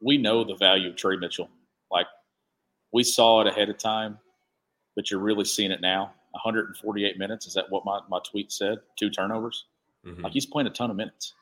we 0.00 0.18
know 0.18 0.42
the 0.42 0.56
value 0.56 0.88
of 0.88 0.96
Tre 0.96 1.16
Mitchell. 1.16 1.48
Like, 1.92 2.08
we 2.92 3.04
saw 3.04 3.42
it 3.42 3.46
ahead 3.46 3.68
of 3.68 3.78
time 3.78 4.18
but 4.96 5.10
you're 5.10 5.20
really 5.20 5.44
seeing 5.44 5.70
it 5.70 5.80
now. 5.80 6.12
148 6.36 7.18
minutes. 7.18 7.46
Is 7.46 7.54
that 7.54 7.70
what 7.70 7.84
my, 7.84 8.00
my 8.08 8.20
tweet 8.28 8.52
said? 8.52 8.78
Two 8.98 9.10
turnovers. 9.10 9.64
Mm-hmm. 10.06 10.22
Like 10.22 10.32
he's 10.32 10.46
playing 10.46 10.66
a 10.66 10.70
ton 10.70 10.90
of 10.90 10.96
minutes. 10.96 11.34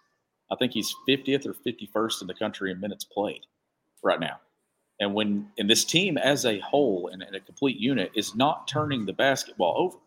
I 0.50 0.56
think 0.56 0.72
he's 0.72 0.94
50th 1.08 1.46
or 1.46 1.54
51st 1.54 2.22
in 2.22 2.26
the 2.26 2.34
country 2.34 2.70
in 2.70 2.80
minutes 2.80 3.04
played 3.04 3.42
right 4.02 4.20
now. 4.20 4.40
And 5.00 5.14
when 5.14 5.48
and 5.58 5.68
this 5.68 5.84
team 5.84 6.16
as 6.16 6.44
a 6.44 6.60
whole 6.60 7.10
and, 7.12 7.22
and 7.22 7.34
a 7.34 7.40
complete 7.40 7.78
unit 7.78 8.12
is 8.14 8.34
not 8.34 8.68
turning 8.68 9.06
the 9.06 9.12
basketball 9.12 9.74
over. 9.76 9.98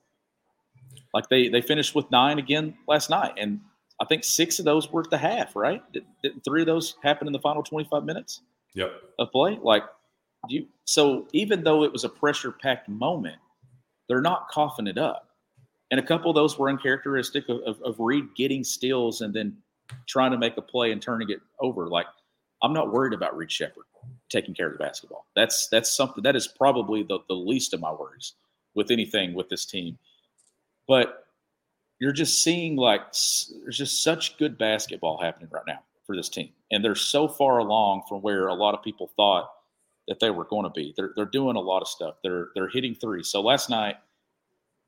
Like 1.13 1.27
they 1.29 1.49
they 1.49 1.61
finished 1.61 1.93
with 1.93 2.09
nine 2.09 2.39
again 2.39 2.75
last 2.88 3.09
night, 3.09 3.33
and 3.38 3.59
I 4.01 4.05
think 4.05 4.23
six 4.23 4.59
of 4.59 4.65
those 4.65 4.91
were 4.91 5.01
at 5.01 5.09
the 5.09 5.17
half, 5.17 5.55
right? 5.55 5.81
Did, 5.91 6.05
did 6.23 6.43
three 6.43 6.61
of 6.61 6.67
those 6.67 6.95
happen 7.03 7.27
in 7.27 7.33
the 7.33 7.39
final 7.39 7.63
25 7.63 8.03
minutes? 8.03 8.41
Yep. 8.75 8.93
Of 9.19 9.31
play? 9.31 9.59
Like 9.61 9.83
you 10.47 10.67
so 10.85 11.27
even 11.33 11.63
though 11.63 11.83
it 11.83 11.91
was 11.91 12.03
a 12.03 12.09
pressure 12.09 12.51
packed 12.51 12.88
moment, 12.88 13.38
they're 14.07 14.21
not 14.21 14.49
coughing 14.49 14.87
it 14.87 14.97
up. 14.97 15.29
And 15.91 15.99
a 15.99 16.03
couple 16.03 16.29
of 16.29 16.35
those 16.35 16.57
were 16.57 16.69
uncharacteristic 16.69 17.47
of, 17.49 17.61
of, 17.65 17.81
of 17.81 17.95
Reed 17.99 18.25
getting 18.35 18.63
steals 18.63 19.21
and 19.21 19.33
then 19.33 19.57
trying 20.07 20.31
to 20.31 20.37
make 20.37 20.57
a 20.57 20.61
play 20.61 20.91
and 20.91 21.01
turning 21.01 21.29
it 21.29 21.39
over. 21.61 21.87
Like 21.87 22.07
I'm 22.61 22.73
not 22.73 22.91
worried 22.91 23.13
about 23.13 23.37
Reed 23.37 23.51
Sheppard 23.51 23.85
taking 24.29 24.53
care 24.53 24.67
of 24.67 24.73
the 24.73 24.83
basketball. 24.83 25.25
That's 25.35 25.67
that's 25.69 25.95
something 25.95 26.23
that 26.23 26.35
is 26.35 26.47
probably 26.47 27.03
the, 27.03 27.19
the 27.27 27.35
least 27.35 27.73
of 27.73 27.79
my 27.81 27.91
worries 27.91 28.33
with 28.75 28.91
anything 28.91 29.33
with 29.33 29.49
this 29.49 29.65
team. 29.65 29.97
But 30.87 31.25
you're 31.99 32.11
just 32.11 32.43
seeing 32.43 32.75
like 32.75 33.01
there's 33.63 33.77
just 33.77 34.03
such 34.03 34.37
good 34.37 34.57
basketball 34.57 35.19
happening 35.21 35.49
right 35.51 35.63
now 35.67 35.79
for 36.05 36.15
this 36.15 36.29
team, 36.29 36.49
and 36.71 36.83
they're 36.83 36.95
so 36.95 37.27
far 37.27 37.59
along 37.59 38.03
from 38.07 38.21
where 38.21 38.47
a 38.47 38.53
lot 38.53 38.73
of 38.73 38.83
people 38.83 39.11
thought 39.15 39.49
that 40.07 40.19
they 40.19 40.29
were 40.29 40.45
going 40.45 40.63
to 40.63 40.69
be. 40.69 40.93
They're 40.95 41.11
they're 41.15 41.25
doing 41.25 41.55
a 41.55 41.61
lot 41.61 41.81
of 41.81 41.87
stuff. 41.87 42.15
They're 42.23 42.49
they're 42.55 42.69
hitting 42.69 42.95
three. 42.95 43.23
So 43.23 43.41
last 43.41 43.69
night 43.69 43.97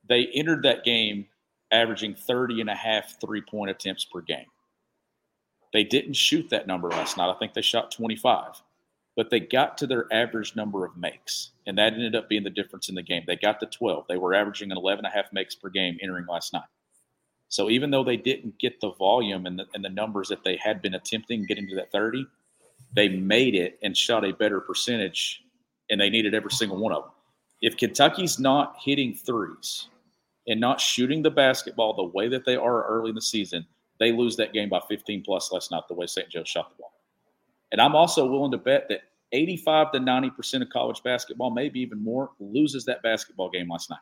they 0.07 0.25
entered 0.27 0.63
that 0.63 0.83
game 0.83 1.27
averaging 1.71 2.15
30 2.15 2.61
and 2.61 2.69
a 2.69 2.75
half 2.75 3.19
three 3.21 3.41
point 3.41 3.69
attempts 3.71 4.05
per 4.05 4.21
game. 4.21 4.47
They 5.71 5.83
didn't 5.83 6.15
shoot 6.15 6.49
that 6.49 6.67
number 6.67 6.89
last 6.89 7.17
night. 7.17 7.29
I 7.29 7.37
think 7.37 7.53
they 7.53 7.61
shot 7.61 7.91
25, 7.91 8.61
but 9.15 9.29
they 9.29 9.39
got 9.39 9.77
to 9.77 9.87
their 9.87 10.11
average 10.11 10.55
number 10.55 10.83
of 10.83 10.97
makes, 10.97 11.51
and 11.67 11.77
that 11.77 11.93
ended 11.93 12.15
up 12.15 12.27
being 12.27 12.43
the 12.43 12.49
difference 12.49 12.89
in 12.89 12.95
the 12.95 13.03
game. 13.03 13.23
They 13.27 13.35
got 13.35 13.59
to 13.59 13.67
12. 13.67 14.05
They 14.09 14.17
were 14.17 14.33
averaging 14.33 14.71
an 14.71 14.77
11 14.77 15.05
and 15.05 15.13
a 15.13 15.15
half 15.15 15.31
makes 15.31 15.53
per 15.53 15.69
game 15.69 15.99
entering 16.01 16.25
last 16.27 16.53
night. 16.53 16.63
So 17.49 17.69
even 17.69 17.91
though 17.91 18.03
they 18.03 18.17
didn't 18.17 18.59
get 18.59 18.79
the 18.79 18.91
volume 18.93 19.45
and 19.45 19.59
the, 19.59 19.65
and 19.73 19.83
the 19.83 19.89
numbers 19.89 20.29
that 20.29 20.43
they 20.43 20.55
had 20.55 20.81
been 20.81 20.93
attempting 20.93 21.45
getting 21.45 21.67
to 21.67 21.75
that 21.75 21.91
30, 21.91 22.25
they 22.95 23.09
made 23.09 23.55
it 23.55 23.79
and 23.83 23.95
shot 23.95 24.25
a 24.25 24.33
better 24.33 24.59
percentage, 24.59 25.43
and 25.89 25.99
they 25.99 26.09
needed 26.09 26.33
every 26.33 26.51
single 26.51 26.77
one 26.77 26.93
of 26.93 27.03
them. 27.03 27.11
If 27.61 27.77
Kentucky's 27.77 28.39
not 28.39 28.75
hitting 28.83 29.13
threes 29.13 29.87
and 30.47 30.59
not 30.59 30.79
shooting 30.79 31.21
the 31.21 31.31
basketball 31.31 31.93
the 31.93 32.03
way 32.03 32.27
that 32.29 32.45
they 32.45 32.55
are 32.55 32.85
early 32.87 33.09
in 33.09 33.15
the 33.15 33.21
season, 33.21 33.65
they 33.99 34.11
lose 34.11 34.35
that 34.37 34.53
game 34.53 34.69
by 34.69 34.79
15 34.87 35.23
plus 35.23 35.51
last 35.51 35.71
night, 35.71 35.83
the 35.87 35.93
way 35.93 36.07
St. 36.07 36.29
Joe 36.29 36.43
shot 36.43 36.69
the 36.69 36.81
ball. 36.81 36.93
And 37.71 37.81
I'm 37.81 37.95
also 37.95 38.25
willing 38.25 38.51
to 38.51 38.57
bet 38.57 38.87
that 38.89 39.01
85 39.31 39.91
to 39.91 39.99
90% 39.99 40.61
of 40.61 40.69
college 40.69 41.03
basketball, 41.03 41.51
maybe 41.51 41.79
even 41.81 42.03
more, 42.03 42.31
loses 42.39 42.85
that 42.85 43.03
basketball 43.03 43.49
game 43.49 43.69
last 43.69 43.89
night. 43.89 43.99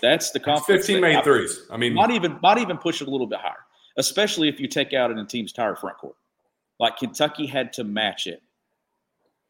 That's 0.00 0.30
the 0.30 0.40
confidence. 0.40 0.86
15 0.86 1.00
made 1.00 1.24
threes. 1.24 1.62
I 1.70 1.76
mean, 1.76 1.94
might 1.94 2.10
even 2.10 2.38
might 2.42 2.58
even 2.58 2.76
push 2.76 3.00
it 3.00 3.08
a 3.08 3.10
little 3.10 3.26
bit 3.26 3.38
higher, 3.38 3.64
especially 3.96 4.48
if 4.48 4.60
you 4.60 4.68
take 4.68 4.92
out 4.92 5.10
an 5.10 5.26
team's 5.26 5.52
entire 5.52 5.74
front 5.74 5.96
court. 5.96 6.16
Like 6.78 6.98
Kentucky 6.98 7.46
had 7.46 7.72
to 7.74 7.84
match 7.84 8.26
it 8.26 8.42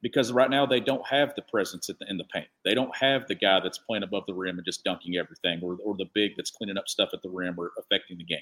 because 0.03 0.31
right 0.31 0.51
now 0.51 0.67
they 0.67 0.81
don't 0.81 1.07
have 1.07 1.35
the 1.35 1.43
presence 1.43 1.89
in 1.89 1.97
the, 1.99 2.07
in 2.09 2.17
the 2.17 2.25
paint. 2.25 2.47
They 2.65 2.75
don't 2.75 2.95
have 2.97 3.27
the 3.27 3.35
guy 3.35 3.61
that's 3.61 3.79
playing 3.79 4.05
above 4.05 4.25
the 4.27 4.35
rim 4.35 4.59
and 4.59 4.65
just 4.65 4.85
dunking 4.85 5.17
everything, 5.17 5.61
or 5.63 5.77
or 5.85 5.97
the 5.97 6.07
big 6.15 6.33
that's 6.37 6.51
cleaning 6.51 6.79
up 6.79 6.89
stuff 6.89 7.11
at 7.13 7.23
the 7.23 7.31
rim 7.31 7.57
or 7.59 7.73
affecting 7.79 8.19
the 8.19 8.25
game. 8.25 8.39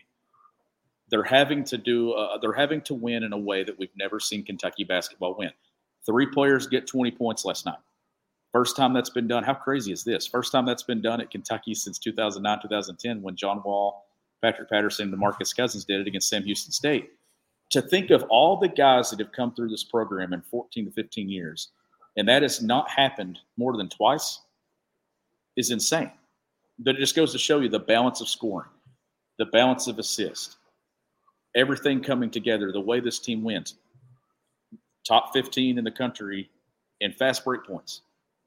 They're 1.10 1.22
having 1.22 1.64
to 1.64 1.78
do. 1.78 2.12
Uh, 2.12 2.38
they're 2.38 2.52
having 2.52 2.82
to 2.82 2.94
win 2.94 3.22
in 3.22 3.32
a 3.32 3.38
way 3.38 3.64
that 3.64 3.78
we've 3.78 3.96
never 3.96 4.20
seen 4.20 4.44
Kentucky 4.44 4.84
basketball 4.84 5.36
win. 5.38 5.50
Three 6.06 6.26
players 6.26 6.66
get 6.66 6.86
20 6.86 7.12
points 7.12 7.44
last 7.44 7.64
night. 7.64 7.78
First 8.52 8.76
time 8.76 8.92
that's 8.92 9.10
been 9.10 9.26
done. 9.26 9.42
How 9.42 9.54
crazy 9.54 9.90
is 9.90 10.04
this? 10.04 10.26
First 10.26 10.52
time 10.52 10.64
that's 10.64 10.82
been 10.82 11.02
done 11.02 11.20
at 11.20 11.30
Kentucky 11.30 11.74
since 11.74 11.98
2009, 11.98 12.60
2010, 12.62 13.22
when 13.22 13.34
John 13.36 13.62
Wall, 13.64 14.04
Patrick 14.42 14.70
Patterson, 14.70 15.12
and 15.12 15.20
DeMarcus 15.20 15.56
Cousins 15.56 15.84
did 15.84 16.00
it 16.00 16.06
against 16.06 16.28
Sam 16.28 16.44
Houston 16.44 16.70
State. 16.70 17.10
To 17.70 17.82
think 17.82 18.10
of 18.10 18.22
all 18.24 18.56
the 18.56 18.68
guys 18.68 19.10
that 19.10 19.18
have 19.18 19.32
come 19.32 19.54
through 19.54 19.70
this 19.70 19.84
program 19.84 20.32
in 20.32 20.42
14 20.42 20.86
to 20.86 20.90
15 20.92 21.28
years, 21.28 21.70
and 22.16 22.28
that 22.28 22.42
has 22.42 22.62
not 22.62 22.88
happened 22.88 23.38
more 23.56 23.76
than 23.76 23.88
twice, 23.88 24.40
is 25.56 25.70
insane. 25.70 26.12
But 26.78 26.96
it 26.96 27.00
just 27.00 27.16
goes 27.16 27.32
to 27.32 27.38
show 27.38 27.60
you 27.60 27.68
the 27.68 27.78
balance 27.78 28.20
of 28.20 28.28
scoring, 28.28 28.68
the 29.38 29.46
balance 29.46 29.86
of 29.86 29.98
assist, 29.98 30.56
everything 31.56 32.02
coming 32.02 32.30
together, 32.30 32.72
the 32.72 32.80
way 32.80 33.00
this 33.00 33.18
team 33.18 33.42
wins. 33.42 33.74
Top 35.06 35.32
15 35.32 35.78
in 35.78 35.84
the 35.84 35.90
country 35.90 36.48
in 37.00 37.12
fast 37.12 37.44
break 37.44 37.64
points 37.64 38.02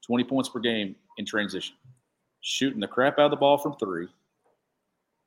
20 0.06 0.24
points 0.24 0.50
per 0.50 0.60
game 0.60 0.96
in 1.18 1.26
transition, 1.26 1.76
shooting 2.42 2.80
the 2.80 2.88
crap 2.88 3.20
out 3.20 3.26
of 3.26 3.32
the 3.32 3.38
ball 3.38 3.58
from 3.58 3.76
three, 3.76 4.08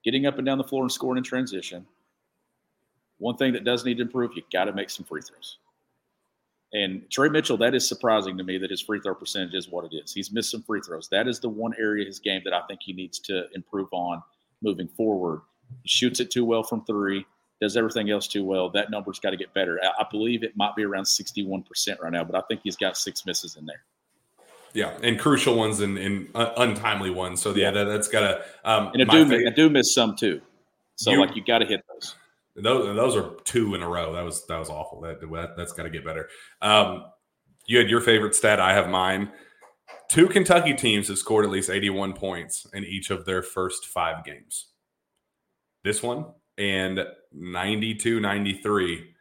getting 0.05 0.27
up 0.27 0.39
and 0.39 0.47
down 0.47 0.59
the 0.59 0.65
floor 0.65 0.83
and 0.83 0.93
scoring 0.93 1.19
in 1.19 1.25
transition. 1.25 1.87
One 3.21 3.37
thing 3.37 3.53
that 3.53 3.65
does 3.65 3.85
need 3.85 3.99
to 3.99 4.03
improve, 4.03 4.33
you 4.35 4.43
got 4.53 4.65
to 4.65 4.73
make 4.73 4.91
some 4.91 5.05
free 5.05 5.21
throws. 5.23 5.59
And 6.73 7.03
Tre 7.11 7.29
Mitchell, 7.29 7.57
that 7.59 7.75
is 7.75 7.87
surprising 7.87 8.39
to 8.39 8.45
me 8.45 8.57
that 8.59 8.71
his 8.71 8.81
free 8.81 9.01
throw 9.01 9.15
percentage 9.15 9.55
is 9.55 9.69
what 9.69 9.85
it 9.85 9.95
is. 9.95 10.13
He's 10.13 10.33
missed 10.33 10.51
some 10.51 10.63
free 10.63 10.81
throws. 10.81 11.09
That 11.09 11.29
is 11.29 11.41
the 11.41 11.49
one 11.49 11.75
area 11.79 12.03
of 12.03 12.07
his 12.07 12.19
game 12.19 12.43
that 12.45 12.55
I 12.55 12.63
think 12.67 12.81
he 12.83 12.93
needs 12.93 13.19
to 13.21 13.45
improve 13.55 13.89
on 13.93 14.23
moving 14.63 14.89
forward. 14.89 15.43
He 15.83 15.89
shoots 15.89 16.21
it 16.21 16.31
too 16.31 16.45
well 16.45 16.63
from 16.63 16.85
three, 16.85 17.27
does 17.61 17.77
everything 17.77 18.11
else 18.11 18.29
too 18.29 18.45
well. 18.45 18.71
That 18.71 18.91
number's 18.91 19.19
got 19.19 19.31
to 19.31 19.37
get 19.37 19.53
better. 19.53 19.81
I 19.83 20.05
believe 20.11 20.43
it 20.43 20.57
might 20.57 20.77
be 20.77 20.85
around 20.85 21.05
61% 21.05 21.65
right 22.01 22.13
now, 22.13 22.25
but 22.25 22.37
I 22.37 22.43
think 22.49 22.61
he's 22.63 22.77
got 22.77 22.97
six 22.97 23.27
misses 23.27 23.57
in 23.57 23.67
there. 23.67 23.83
Yeah, 24.73 24.97
and 25.03 25.19
crucial 25.19 25.57
ones 25.57 25.81
and, 25.81 25.99
and 25.99 26.29
uh, 26.35 26.53
untimely 26.57 27.11
ones. 27.11 27.43
So 27.43 27.53
yeah, 27.55 27.73
that, 27.73 27.89
has 27.89 28.07
got 28.07 28.21
to. 28.21 28.45
Um, 28.65 28.93
and 28.95 29.11
I 29.11 29.25
do, 29.25 29.47
I 29.49 29.51
do 29.51 29.69
miss 29.69 29.93
some 29.93 30.15
too. 30.15 30.41
So 30.95 31.11
you, 31.11 31.21
like 31.21 31.35
you 31.35 31.43
got 31.45 31.59
to 31.59 31.67
hit 31.67 31.83
those. 31.93 32.15
Those 32.57 32.97
those 32.97 33.17
are 33.17 33.35
two 33.45 33.75
in 33.75 33.83
a 33.83 33.89
row. 33.89 34.13
That 34.13 34.25
was 34.25 34.47
that 34.47 34.59
was 34.59 34.71
awful. 34.71 35.01
That, 35.03 35.21
that 35.21 35.55
has 35.59 35.73
got 35.73 35.85
to 35.85 35.91
get 35.91 36.05
better. 36.05 36.29
Um, 36.61 37.05
you 37.67 37.79
had 37.79 37.89
your 37.89 38.01
favorite 38.01 38.35
stat. 38.35 38.61
I 38.61 38.73
have 38.73 38.89
mine. 38.89 39.31
Two 40.09 40.27
Kentucky 40.27 40.75
teams 40.75 41.09
have 41.09 41.19
scored 41.19 41.45
at 41.45 41.51
least 41.51 41.71
81 41.71 42.15
points 42.15 42.67
in 42.73 42.85
each 42.85 43.11
of 43.11 43.25
their 43.25 43.43
first 43.43 43.87
five 43.87 44.25
games. 44.25 44.67
This 45.85 46.03
one 46.03 46.27
and 46.59 47.05
92 47.33 48.21
93 48.21 49.15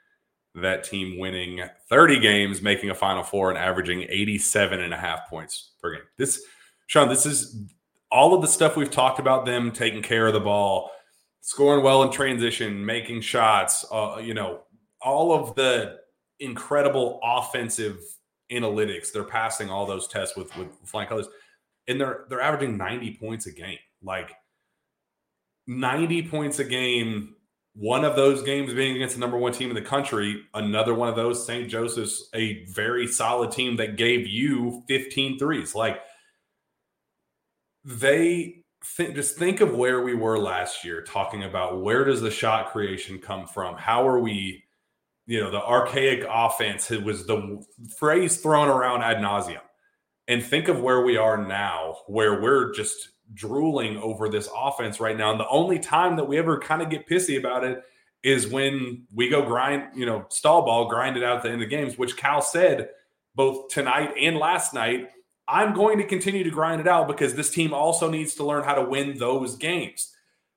that 0.56 0.84
team 0.84 1.20
winning 1.20 1.62
30 1.90 2.20
games, 2.20 2.62
making 2.62 2.90
a 2.90 2.96
Final 2.96 3.24
Four, 3.24 3.50
and 3.50 3.58
averaging 3.58 4.06
87 4.10 4.82
and 4.82 4.94
a 4.94 4.98
half 4.98 5.30
points 5.30 5.72
per 5.82 5.94
game. 5.94 6.02
This, 6.18 6.42
Sean, 6.88 7.10
this 7.10 7.26
is 7.26 7.56
all 8.12 8.34
of 8.34 8.42
the 8.42 8.48
stuff 8.48 8.76
we've 8.76 8.92
talked 8.92 9.20
about 9.20 9.46
them 9.46 9.72
taking 9.72 10.02
care 10.02 10.28
of 10.28 10.34
the 10.34 10.40
ball, 10.40 10.90
scoring 11.42 11.84
well 11.84 12.04
in 12.04 12.12
transition, 12.12 12.86
making 12.86 13.22
shots, 13.22 13.86
uh, 13.92 14.20
you 14.22 14.34
know, 14.34 14.62
all 15.02 15.34
of 15.34 15.56
the 15.56 15.98
incredible 16.40 17.20
offensive 17.24 18.00
analytics. 18.52 19.12
They're 19.12 19.24
passing 19.24 19.70
all 19.70 19.86
those 19.86 20.08
tests 20.08 20.36
with 20.36 20.56
with 20.58 20.70
flying 20.86 21.08
colors, 21.08 21.28
and 21.88 22.00
they're 22.00 22.26
they're 22.30 22.42
averaging 22.42 22.78
90 22.78 23.18
points 23.20 23.46
a 23.46 23.52
game. 23.52 23.80
Like 24.02 24.32
90 25.68 26.28
points 26.30 26.60
a 26.60 26.64
game 26.64 27.36
one 27.80 28.04
of 28.04 28.16
those 28.18 28.42
games 28.42 28.74
being 28.74 28.96
against 28.96 29.16
the 29.16 29.22
number 29.22 29.38
one 29.38 29.54
team 29.54 29.70
in 29.70 29.76
the 29.76 29.82
country, 29.82 30.44
another 30.54 30.94
one 30.94 31.08
of 31.08 31.16
those, 31.16 31.46
St. 31.46 31.70
Joseph's, 31.70 32.30
a 32.34 32.66
very 32.66 33.08
solid 33.08 33.52
team 33.52 33.78
that 33.78 33.96
gave 33.96 34.28
you 34.28 34.84
15 34.90 35.40
threes. 35.40 35.74
Like 35.74 36.02
they 37.86 38.64
th- 38.98 39.16
just 39.16 39.38
think 39.38 39.62
of 39.62 39.76
where 39.76 40.02
we 40.02 40.14
were 40.14 40.40
last 40.40 40.84
year, 40.84 41.02
talking 41.02 41.44
about 41.44 41.82
where 41.82 42.04
does 42.04 42.22
the 42.22 42.32
shot 42.32 42.72
creation 42.72 43.20
come 43.20 43.48
from? 43.48 43.76
How 43.78 44.08
are 44.08 44.20
we, 44.20 44.64
you 45.26 45.40
know, 45.40 45.52
the 45.52 45.64
archaic 45.64 46.26
offense 46.30 46.92
it 46.92 47.04
was 47.04 47.26
the 47.26 47.64
phrase 47.98 48.38
thrown 48.38 48.68
around 48.68 49.04
ad 49.04 49.18
nauseum. 49.18 49.62
And 50.28 50.44
think 50.44 50.68
of 50.68 50.82
where 50.82 51.02
we 51.04 51.18
are 51.18 51.44
now, 51.44 51.98
where 52.06 52.40
we're 52.40 52.72
just 52.74 53.10
drooling 53.34 53.98
over 53.98 54.30
this 54.30 54.50
offense 54.56 55.00
right 55.00 55.18
now. 55.18 55.32
And 55.32 55.40
the 55.40 55.48
only 55.48 55.80
time 55.80 56.16
that 56.18 56.28
we 56.28 56.38
ever 56.38 56.60
kind 56.60 56.82
of 56.82 56.90
get 56.90 57.08
pissy 57.08 57.38
about 57.40 57.64
it 57.64 57.84
is 58.24 58.48
when 58.48 59.06
we 59.14 59.30
go 59.30 59.44
grind, 59.44 59.96
you 59.96 60.06
know, 60.06 60.26
stall 60.30 60.64
ball, 60.64 60.90
grind 60.90 61.18
it 61.18 61.24
out 61.24 61.38
at 61.38 61.44
the 61.44 61.50
end 61.50 61.62
of 61.62 61.70
the 61.70 61.76
games, 61.76 61.98
which 61.98 62.18
Cal 62.18 62.42
said 62.42 62.90
both 63.36 63.70
tonight 63.70 64.12
and 64.20 64.38
last 64.38 64.74
night. 64.74 65.10
I'm 65.50 65.74
going 65.74 65.98
to 65.98 66.04
continue 66.06 66.44
to 66.44 66.50
grind 66.52 66.80
it 66.80 66.88
out 66.88 67.08
because 67.08 67.34
this 67.34 67.50
team 67.50 67.74
also 67.74 68.10
needs 68.10 68.36
to 68.36 68.46
learn 68.46 68.64
how 68.64 68.76
to 68.76 68.84
win 68.84 69.18
those 69.18 69.56
games, 69.56 70.16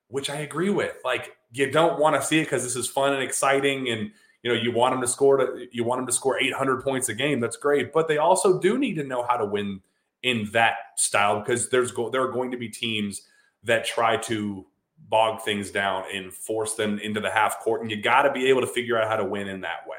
which 0.09 0.28
I 0.28 0.36
agree 0.36 0.70
with. 0.70 0.97
Like, 1.05 1.36
you 1.53 1.70
don't 1.70 1.99
want 2.01 2.16
to 2.16 2.26
see 2.26 2.40
it 2.40 2.45
because 2.45 2.62
this 2.62 2.76
is 2.76 2.88
fun 2.88 3.12
and 3.12 3.22
exciting 3.22 3.88
and 3.88 4.11
you 4.43 4.53
know 4.53 4.61
you 4.61 4.72
want 4.72 4.93
them 4.95 5.01
to 5.01 5.07
score 5.07 5.36
to, 5.36 5.66
you 5.70 5.84
want 5.84 5.99
them 5.99 6.07
to 6.07 6.12
score 6.12 6.40
800 6.40 6.82
points 6.82 7.09
a 7.09 7.14
game 7.14 7.40
that's 7.40 7.57
great 7.57 7.93
but 7.93 8.09
they 8.09 8.18
also 8.18 8.59
do 8.59 8.78
need 8.78 8.95
to 8.95 9.05
know 9.05 9.22
how 9.22 9.36
to 9.36 9.45
win 9.45 9.80
in 10.22 10.49
that 10.53 10.74
style 10.97 11.40
because 11.40 11.68
there's 11.68 11.93
go- 11.93 12.11
there 12.11 12.22
are 12.22 12.32
going 12.32 12.51
to 12.51 12.57
be 12.57 12.68
teams 12.68 13.22
that 13.62 13.84
try 13.84 14.16
to 14.16 14.66
bog 15.09 15.43
things 15.43 15.70
down 15.70 16.05
and 16.12 16.32
force 16.32 16.74
them 16.74 16.99
into 16.99 17.20
the 17.20 17.30
half 17.30 17.61
court 17.61 17.82
and 17.82 17.90
you 17.90 18.01
got 18.01 18.22
to 18.22 18.32
be 18.32 18.47
able 18.49 18.61
to 18.61 18.66
figure 18.66 19.01
out 19.01 19.09
how 19.09 19.16
to 19.16 19.24
win 19.24 19.49
in 19.49 19.61
that 19.61 19.86
way 19.86 19.99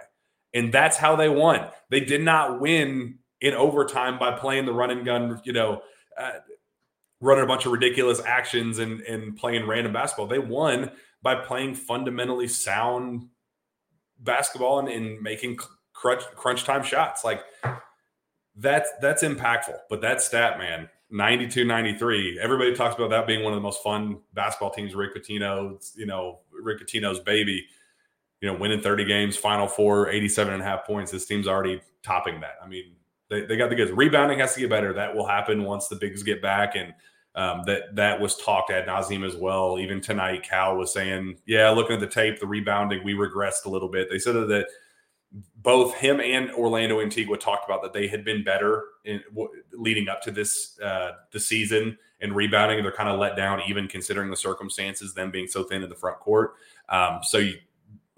And 0.53 0.73
that's 0.73 0.97
how 0.97 1.15
they 1.15 1.29
won. 1.29 1.67
They 1.89 1.99
did 1.99 2.21
not 2.21 2.59
win 2.59 3.19
in 3.43 3.53
overtime 3.53 4.17
by 4.17 4.31
playing 4.31 4.65
the 4.65 4.71
run 4.71 4.89
and 4.89 5.05
gun, 5.05 5.39
you 5.43 5.51
know, 5.51 5.81
uh, 6.17 6.31
running 7.19 7.43
a 7.43 7.47
bunch 7.47 7.65
of 7.65 7.73
ridiculous 7.73 8.21
actions 8.25 8.79
and, 8.79 9.01
and 9.01 9.35
playing 9.35 9.67
random 9.67 9.91
basketball. 9.91 10.27
They 10.27 10.39
won 10.39 10.91
by 11.21 11.35
playing 11.35 11.75
fundamentally 11.75 12.47
sound 12.47 13.27
basketball 14.17 14.79
and, 14.79 14.87
and 14.87 15.21
making 15.21 15.59
crunch, 15.91 16.23
crunch 16.35 16.63
time 16.63 16.83
shots. 16.83 17.25
Like 17.25 17.43
that's 18.55 18.89
that's 19.01 19.23
impactful. 19.23 19.77
But 19.89 19.99
that 20.01 20.21
stat, 20.21 20.57
man, 20.57 20.89
92 21.11 21.65
93. 21.65 22.39
Everybody 22.39 22.73
talks 22.73 22.95
about 22.95 23.09
that 23.09 23.27
being 23.27 23.43
one 23.43 23.51
of 23.51 23.57
the 23.57 23.61
most 23.61 23.83
fun 23.83 24.19
basketball 24.33 24.71
teams. 24.71 24.95
Rick 24.95 25.15
Pitino's, 25.15 25.91
you 25.97 26.05
know, 26.05 26.39
Rick 26.49 26.79
Pitino's 26.79 27.19
baby, 27.19 27.65
you 28.39 28.49
know, 28.49 28.57
winning 28.57 28.79
30 28.79 29.03
games, 29.03 29.35
final 29.35 29.67
four, 29.67 30.09
87 30.09 30.53
and 30.53 30.63
a 30.63 30.65
half 30.65 30.85
points. 30.85 31.11
This 31.11 31.25
team's 31.25 31.47
already 31.47 31.81
topping 32.03 32.39
that. 32.39 32.55
I 32.63 32.67
mean, 32.69 32.95
they, 33.33 33.45
they 33.45 33.57
got 33.57 33.69
the 33.69 33.75
goods. 33.75 33.91
Rebounding 33.91 34.39
has 34.39 34.53
to 34.53 34.59
get 34.59 34.69
better. 34.69 34.93
That 34.93 35.15
will 35.15 35.27
happen 35.27 35.63
once 35.63 35.87
the 35.87 35.95
bigs 35.95 36.23
get 36.23 36.41
back. 36.41 36.75
And 36.75 36.93
um, 37.35 37.63
that 37.65 37.95
that 37.95 38.19
was 38.19 38.37
talked 38.37 38.71
ad 38.71 38.87
nauseum 38.87 39.25
as 39.25 39.35
well. 39.35 39.79
Even 39.79 40.01
tonight, 40.01 40.43
Cal 40.43 40.77
was 40.77 40.93
saying, 40.93 41.39
"Yeah, 41.45 41.69
looking 41.71 41.95
at 41.95 41.99
the 41.99 42.07
tape, 42.07 42.39
the 42.39 42.47
rebounding, 42.47 43.03
we 43.03 43.13
regressed 43.13 43.65
a 43.65 43.69
little 43.69 43.89
bit." 43.89 44.09
They 44.09 44.19
said 44.19 44.35
that 44.35 44.67
both 45.57 45.95
him 45.95 46.19
and 46.19 46.51
Orlando 46.51 47.01
Antigua 47.01 47.37
talked 47.37 47.65
about 47.65 47.81
that 47.81 47.93
they 47.93 48.07
had 48.07 48.23
been 48.23 48.43
better 48.43 48.85
in 49.05 49.21
leading 49.71 50.07
up 50.07 50.21
to 50.21 50.31
this 50.31 50.79
uh, 50.79 51.13
the 51.31 51.39
season 51.39 51.97
and 52.21 52.35
rebounding. 52.35 52.83
They're 52.83 52.91
kind 52.91 53.09
of 53.09 53.19
let 53.19 53.35
down, 53.35 53.61
even 53.67 53.87
considering 53.87 54.29
the 54.29 54.37
circumstances, 54.37 55.13
them 55.13 55.31
being 55.31 55.47
so 55.47 55.63
thin 55.63 55.81
in 55.81 55.89
the 55.89 55.95
front 55.95 56.19
court. 56.19 56.53
Um, 56.89 57.19
so, 57.23 57.39
you, 57.39 57.57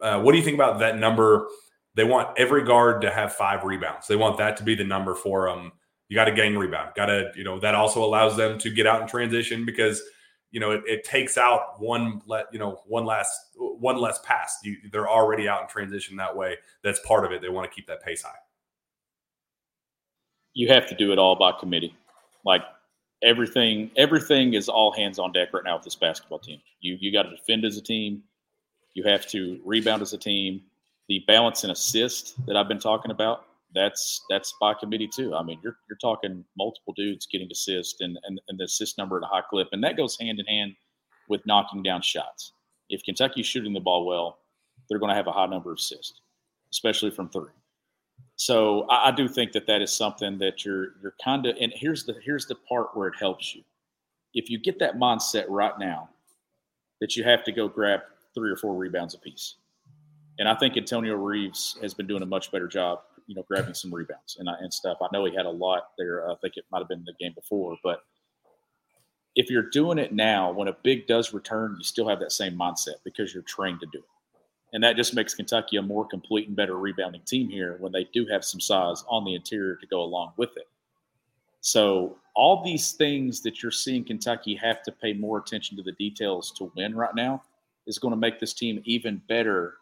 uh, 0.02 0.20
what 0.20 0.34
do 0.34 0.38
you 0.40 0.44
think 0.44 0.56
about 0.56 0.80
that 0.80 0.98
number? 0.98 1.48
They 1.96 2.04
want 2.04 2.38
every 2.38 2.64
guard 2.64 3.02
to 3.02 3.12
have 3.12 3.34
five 3.34 3.64
rebounds. 3.64 4.08
They 4.08 4.16
want 4.16 4.38
that 4.38 4.58
to 4.58 4.64
be 4.64 4.76
the 4.76 4.84
number 4.84 5.16
for 5.16 5.50
them 5.50 5.72
you 6.08 6.16
got 6.16 6.26
to 6.26 6.32
gang 6.32 6.58
rebound. 6.58 6.92
Got 6.96 7.08
to, 7.08 7.32
you 7.36 7.44
know, 7.44 7.60
that 7.60 7.76
also 7.76 8.04
allows 8.04 8.38
them 8.38 8.58
to 8.60 8.70
get 8.70 8.86
out 8.86 9.02
in 9.02 9.08
transition 9.08 9.66
because, 9.66 10.02
you 10.52 10.60
know, 10.60 10.72
it, 10.72 10.84
it 10.86 11.04
takes 11.04 11.38
out 11.38 11.80
one 11.82 12.22
let, 12.28 12.46
you 12.52 12.60
know, 12.60 12.82
one 12.86 13.06
last 13.06 13.36
one 13.56 13.98
less 13.98 14.20
pass. 14.24 14.60
You, 14.64 14.78
they're 14.92 15.10
already 15.10 15.48
out 15.48 15.64
in 15.64 15.68
transition 15.68 16.16
that 16.18 16.36
way. 16.36 16.56
That's 16.84 17.00
part 17.00 17.26
of 17.26 17.32
it. 17.32 17.42
They 17.42 17.50
want 17.50 17.70
to 17.70 17.76
keep 17.76 17.88
that 17.88 18.04
pace 18.04 18.22
high. 18.22 18.38
You 20.54 20.68
have 20.70 20.88
to 20.88 20.96
do 20.96 21.12
it 21.12 21.20
all 21.20 21.36
by 21.36 21.52
committee. 21.60 21.96
Like 22.46 22.62
everything, 23.24 23.90
everything 23.98 24.54
is 24.54 24.70
all 24.70 24.94
hands 24.94 25.18
on 25.18 25.32
deck 25.32 25.54
right 25.54 25.64
now 25.64 25.76
with 25.76 25.84
this 25.84 25.96
basketball 25.96 26.40
team. 26.40 26.62
You 26.82 26.98
you 27.00 27.12
got 27.12 27.24
to 27.24 27.32
defend 27.32 27.66
as 27.66 27.78
a 27.78 27.82
team. 27.82 28.22
You 28.94 29.04
have 29.04 29.28
to 29.28 29.60
rebound 29.66 30.02
as 30.04 30.14
a 30.14 30.18
team. 30.18 30.62
The 31.08 31.24
balance 31.28 31.64
and 31.64 31.72
assist 31.72 32.34
that 32.48 32.58
I've 32.58 32.68
been 32.68 32.80
talking 32.80 33.12
about 33.12 33.46
that's 33.76 34.22
that's 34.30 34.54
by 34.60 34.74
committee 34.74 35.10
too. 35.14 35.36
I 35.36 35.44
mean, 35.44 35.60
you're 35.62 35.78
you're 35.88 35.98
talking 36.02 36.44
multiple 36.58 36.94
dudes 36.96 37.28
getting 37.28 37.52
assist 37.52 38.02
and, 38.02 38.18
and, 38.24 38.42
and 38.48 38.58
the 38.58 38.64
assist 38.64 38.98
number 38.98 39.18
at 39.18 39.24
a 39.24 39.28
high 39.28 39.44
clip, 39.48 39.68
and 39.74 39.84
that 39.84 39.98
goes 39.98 40.18
hand 40.20 40.40
in 40.40 40.46
hand 40.46 40.74
with 41.28 41.46
knocking 41.46 41.84
down 41.84 42.02
shots. 42.02 42.54
If 42.90 43.04
Kentucky's 43.04 43.46
shooting 43.46 43.74
the 43.74 43.80
ball 43.80 44.06
well, 44.06 44.40
they're 44.88 45.00
going 45.00 45.10
to 45.10 45.16
have 45.16 45.28
a 45.28 45.32
high 45.32 45.48
number 45.48 45.72
of 45.72 45.78
assists, 45.78 46.22
especially 46.72 47.12
from 47.12 47.30
three. 47.30 47.52
So 48.38 48.86
I, 48.90 49.10
I 49.10 49.12
do 49.12 49.28
think 49.28 49.52
that 49.54 49.68
that 49.68 49.82
is 49.82 49.92
something 49.92 50.38
that 50.40 50.66
you're 50.66 50.94
you're 51.02 51.16
kind 51.24 51.46
of. 51.46 51.56
And 51.60 51.74
here's 51.76 52.06
the 52.06 52.16
here's 52.24 52.46
the 52.46 52.56
part 52.56 52.96
where 52.96 53.10
it 53.10 53.16
helps 53.20 53.54
you. 53.54 53.62
If 54.34 54.50
you 54.50 54.58
get 54.58 54.80
that 54.80 54.96
mindset 54.96 55.46
right 55.50 55.78
now, 55.80 56.10
that 57.02 57.16
you 57.16 57.24
have 57.24 57.44
to 57.44 57.52
go 57.52 57.68
grab 57.68 58.02
three 58.34 58.52
or 58.52 58.58
four 58.58 58.76
rebounds 58.76 59.14
apiece. 59.14 59.56
And 60.38 60.50
I 60.50 60.56
think 60.56 60.78
Antonio 60.78 61.16
Reeves 61.16 61.78
has 61.82 61.94
been 61.94 62.08
doing 62.08 62.24
a 62.24 62.26
much 62.26 62.52
better 62.52 62.68
job 62.68 63.00
you 63.28 63.36
know, 63.36 63.44
grabbing 63.48 63.74
some 63.74 63.94
rebounds 63.94 64.38
and, 64.40 64.48
uh, 64.48 64.56
and 64.60 64.74
stuff. 64.74 64.98
I 65.02 65.08
know 65.12 65.26
he 65.26 65.36
had 65.36 65.46
a 65.46 65.52
lot 65.52 65.90
there. 65.98 66.30
I 66.30 66.36
think 66.36 66.58
it 66.58 66.66
might 66.72 66.80
have 66.80 66.88
been 66.88 67.04
the 67.06 67.14
game 67.20 67.34
before, 67.34 67.78
but 67.84 68.04
if 69.36 69.50
you're 69.50 69.70
doing 69.70 69.98
it 69.98 70.14
now, 70.14 70.52
when 70.52 70.68
a 70.68 70.78
big 70.84 71.08
does 71.08 71.34
return, 71.34 71.76
you 71.78 71.84
still 71.84 72.08
have 72.08 72.20
that 72.20 72.32
same 72.32 72.58
mindset 72.58 72.96
because 73.04 73.34
you're 73.34 73.44
trained 73.44 73.82
to 73.82 73.88
do 73.92 74.00
it. 74.00 74.06
And 74.74 74.84
that 74.84 74.96
just 74.96 75.14
makes 75.14 75.34
Kentucky 75.34 75.78
a 75.78 75.82
more 75.82 76.06
complete 76.06 76.48
and 76.48 76.56
better 76.56 76.78
rebounding 76.78 77.22
team 77.22 77.50
here 77.50 77.78
when 77.80 77.92
they 77.92 78.06
do 78.14 78.26
have 78.28 78.44
some 78.44 78.60
size 78.60 79.04
on 79.08 79.24
the 79.26 79.36
interior 79.36 79.76
to 79.76 79.88
go 79.88 80.02
along 80.02 80.34
with 80.38 80.56
it. 80.58 80.68
So, 81.62 82.18
all 82.36 82.64
these 82.64 82.92
things 82.92 83.42
that 83.42 83.64
you're 83.64 83.72
seeing 83.72 84.04
Kentucky 84.04 84.56
have 84.56 84.84
to 84.84 84.92
pay 84.92 85.14
more 85.14 85.38
attention 85.38 85.78
to 85.78 85.84
the 85.84 85.94
details 85.94 86.52
to 86.58 86.70
win 86.76 86.94
right 86.94 87.16
now 87.16 87.42
is 87.88 87.98
going 87.98 88.12
to 88.12 88.18
make 88.18 88.40
this 88.40 88.54
team 88.54 88.82
even 88.84 89.22
better 89.30 89.76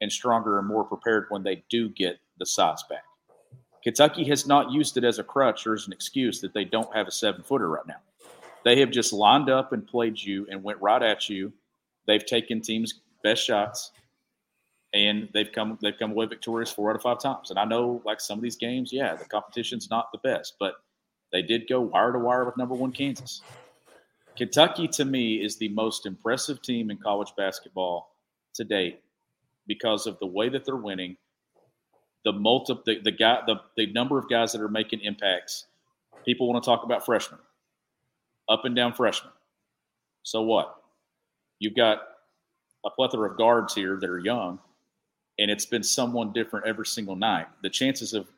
and 0.00 0.10
stronger 0.10 0.58
and 0.58 0.68
more 0.68 0.84
prepared 0.84 1.26
when 1.28 1.42
they 1.42 1.64
do 1.68 1.88
get 1.90 2.18
the 2.38 2.46
size 2.46 2.82
back. 2.88 3.04
Kentucky 3.82 4.24
has 4.24 4.46
not 4.46 4.70
used 4.70 4.96
it 4.96 5.04
as 5.04 5.18
a 5.18 5.24
crutch 5.24 5.66
or 5.66 5.74
as 5.74 5.86
an 5.86 5.92
excuse 5.92 6.40
that 6.40 6.52
they 6.52 6.64
don't 6.64 6.94
have 6.94 7.08
a 7.08 7.12
seven 7.12 7.42
footer 7.42 7.68
right 7.68 7.86
now. 7.86 8.00
They 8.64 8.80
have 8.80 8.90
just 8.90 9.12
lined 9.12 9.48
up 9.48 9.72
and 9.72 9.86
played 9.86 10.20
you 10.20 10.46
and 10.50 10.62
went 10.62 10.80
right 10.80 11.02
at 11.02 11.28
you. 11.28 11.52
They've 12.06 12.24
taken 12.24 12.60
teams' 12.60 13.00
best 13.22 13.44
shots 13.44 13.92
and 14.94 15.28
they've 15.34 15.50
come 15.52 15.78
they've 15.82 15.98
come 15.98 16.12
away 16.12 16.26
victorious 16.26 16.70
four 16.70 16.90
out 16.90 16.96
of 16.96 17.02
five 17.02 17.20
times. 17.20 17.50
And 17.50 17.58
I 17.58 17.64
know 17.64 18.02
like 18.04 18.20
some 18.20 18.38
of 18.38 18.42
these 18.42 18.56
games, 18.56 18.92
yeah, 18.92 19.14
the 19.14 19.24
competition's 19.24 19.90
not 19.90 20.10
the 20.12 20.18
best, 20.18 20.54
but 20.58 20.74
they 21.32 21.42
did 21.42 21.68
go 21.68 21.80
wire 21.80 22.12
to 22.12 22.18
wire 22.18 22.44
with 22.44 22.56
number 22.56 22.74
one 22.74 22.92
Kansas. 22.92 23.42
Kentucky 24.36 24.88
to 24.88 25.04
me 25.04 25.42
is 25.42 25.56
the 25.56 25.68
most 25.68 26.06
impressive 26.06 26.62
team 26.62 26.90
in 26.90 26.96
college 26.96 27.32
basketball 27.36 28.16
to 28.54 28.64
date 28.64 29.00
because 29.68 30.08
of 30.08 30.18
the 30.18 30.26
way 30.26 30.48
that 30.48 30.64
they're 30.64 30.74
winning 30.74 31.16
the 32.24 32.32
multi 32.32 32.74
the, 32.84 33.00
the 33.02 33.12
guy 33.12 33.40
the, 33.46 33.56
the 33.76 33.86
number 33.92 34.18
of 34.18 34.28
guys 34.28 34.52
that 34.52 34.60
are 34.60 34.68
making 34.68 35.00
impacts. 35.00 35.66
People 36.24 36.48
want 36.48 36.62
to 36.62 36.68
talk 36.68 36.84
about 36.84 37.04
freshmen, 37.04 37.40
up 38.48 38.64
and 38.64 38.74
down 38.74 38.92
freshmen. 38.92 39.32
So 40.24 40.42
what? 40.42 40.74
You've 41.58 41.76
got 41.76 42.00
a 42.84 42.90
plethora 42.90 43.30
of 43.30 43.38
guards 43.38 43.74
here 43.74 43.98
that 44.00 44.10
are 44.10 44.18
young, 44.18 44.58
and 45.38 45.50
it's 45.50 45.64
been 45.64 45.82
someone 45.82 46.32
different 46.32 46.66
every 46.66 46.86
single 46.86 47.16
night. 47.16 47.46
The 47.62 47.70
chances 47.70 48.12
of 48.14 48.28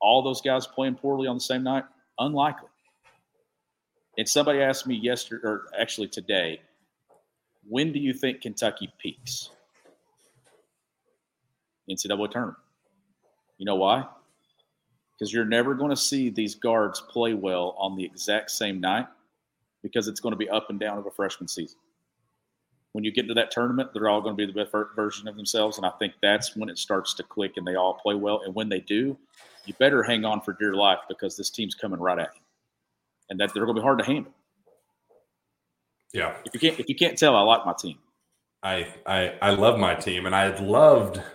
all 0.00 0.22
those 0.22 0.40
guys 0.40 0.66
playing 0.66 0.96
poorly 0.96 1.28
on 1.28 1.36
the 1.36 1.40
same 1.40 1.62
night, 1.62 1.84
unlikely. 2.18 2.68
And 4.16 4.28
somebody 4.28 4.60
asked 4.60 4.86
me 4.86 4.96
yesterday, 4.96 5.46
or 5.46 5.66
actually 5.78 6.08
today, 6.08 6.60
when 7.68 7.92
do 7.92 8.00
you 8.00 8.12
think 8.12 8.40
Kentucky 8.40 8.92
peaks? 8.98 9.50
NCAA 11.90 12.30
tournament. 12.30 12.58
You 13.58 13.66
know 13.66 13.76
why? 13.76 14.06
Because 15.12 15.32
you're 15.32 15.44
never 15.44 15.74
going 15.74 15.90
to 15.90 15.96
see 15.96 16.30
these 16.30 16.54
guards 16.54 17.00
play 17.00 17.34
well 17.34 17.74
on 17.78 17.96
the 17.96 18.04
exact 18.04 18.50
same 18.52 18.80
night 18.80 19.06
because 19.82 20.06
it's 20.06 20.20
going 20.20 20.32
to 20.32 20.36
be 20.36 20.48
up 20.48 20.70
and 20.70 20.78
down 20.78 20.96
of 20.96 21.06
a 21.06 21.10
freshman 21.10 21.48
season. 21.48 21.78
When 22.92 23.04
you 23.04 23.12
get 23.12 23.28
to 23.28 23.34
that 23.34 23.50
tournament, 23.50 23.90
they're 23.92 24.08
all 24.08 24.20
going 24.20 24.36
to 24.36 24.46
be 24.46 24.50
the 24.50 24.64
best 24.64 24.74
version 24.96 25.28
of 25.28 25.36
themselves. 25.36 25.76
And 25.76 25.84
I 25.84 25.90
think 25.98 26.14
that's 26.22 26.56
when 26.56 26.68
it 26.68 26.78
starts 26.78 27.14
to 27.14 27.22
click 27.22 27.52
and 27.56 27.66
they 27.66 27.74
all 27.74 27.94
play 27.94 28.14
well. 28.14 28.42
And 28.44 28.54
when 28.54 28.68
they 28.68 28.80
do, 28.80 29.16
you 29.66 29.74
better 29.78 30.02
hang 30.02 30.24
on 30.24 30.40
for 30.40 30.52
dear 30.54 30.74
life 30.74 31.00
because 31.08 31.36
this 31.36 31.50
team's 31.50 31.74
coming 31.74 32.00
right 32.00 32.18
at 32.18 32.30
you. 32.34 32.40
And 33.30 33.38
that 33.40 33.52
they're 33.52 33.66
going 33.66 33.76
to 33.76 33.82
be 33.82 33.84
hard 33.84 33.98
to 33.98 34.04
handle. 34.04 34.32
Yeah. 36.14 36.36
If 36.46 36.54
you 36.54 36.60
can't 36.60 36.80
if 36.80 36.88
you 36.88 36.94
can't 36.94 37.18
tell, 37.18 37.36
I 37.36 37.42
like 37.42 37.66
my 37.66 37.74
team. 37.74 37.98
I 38.62 38.94
I 39.06 39.34
I 39.42 39.50
love 39.50 39.78
my 39.78 39.94
team 39.94 40.24
and 40.24 40.34
I 40.34 40.56
loved– 40.58 41.20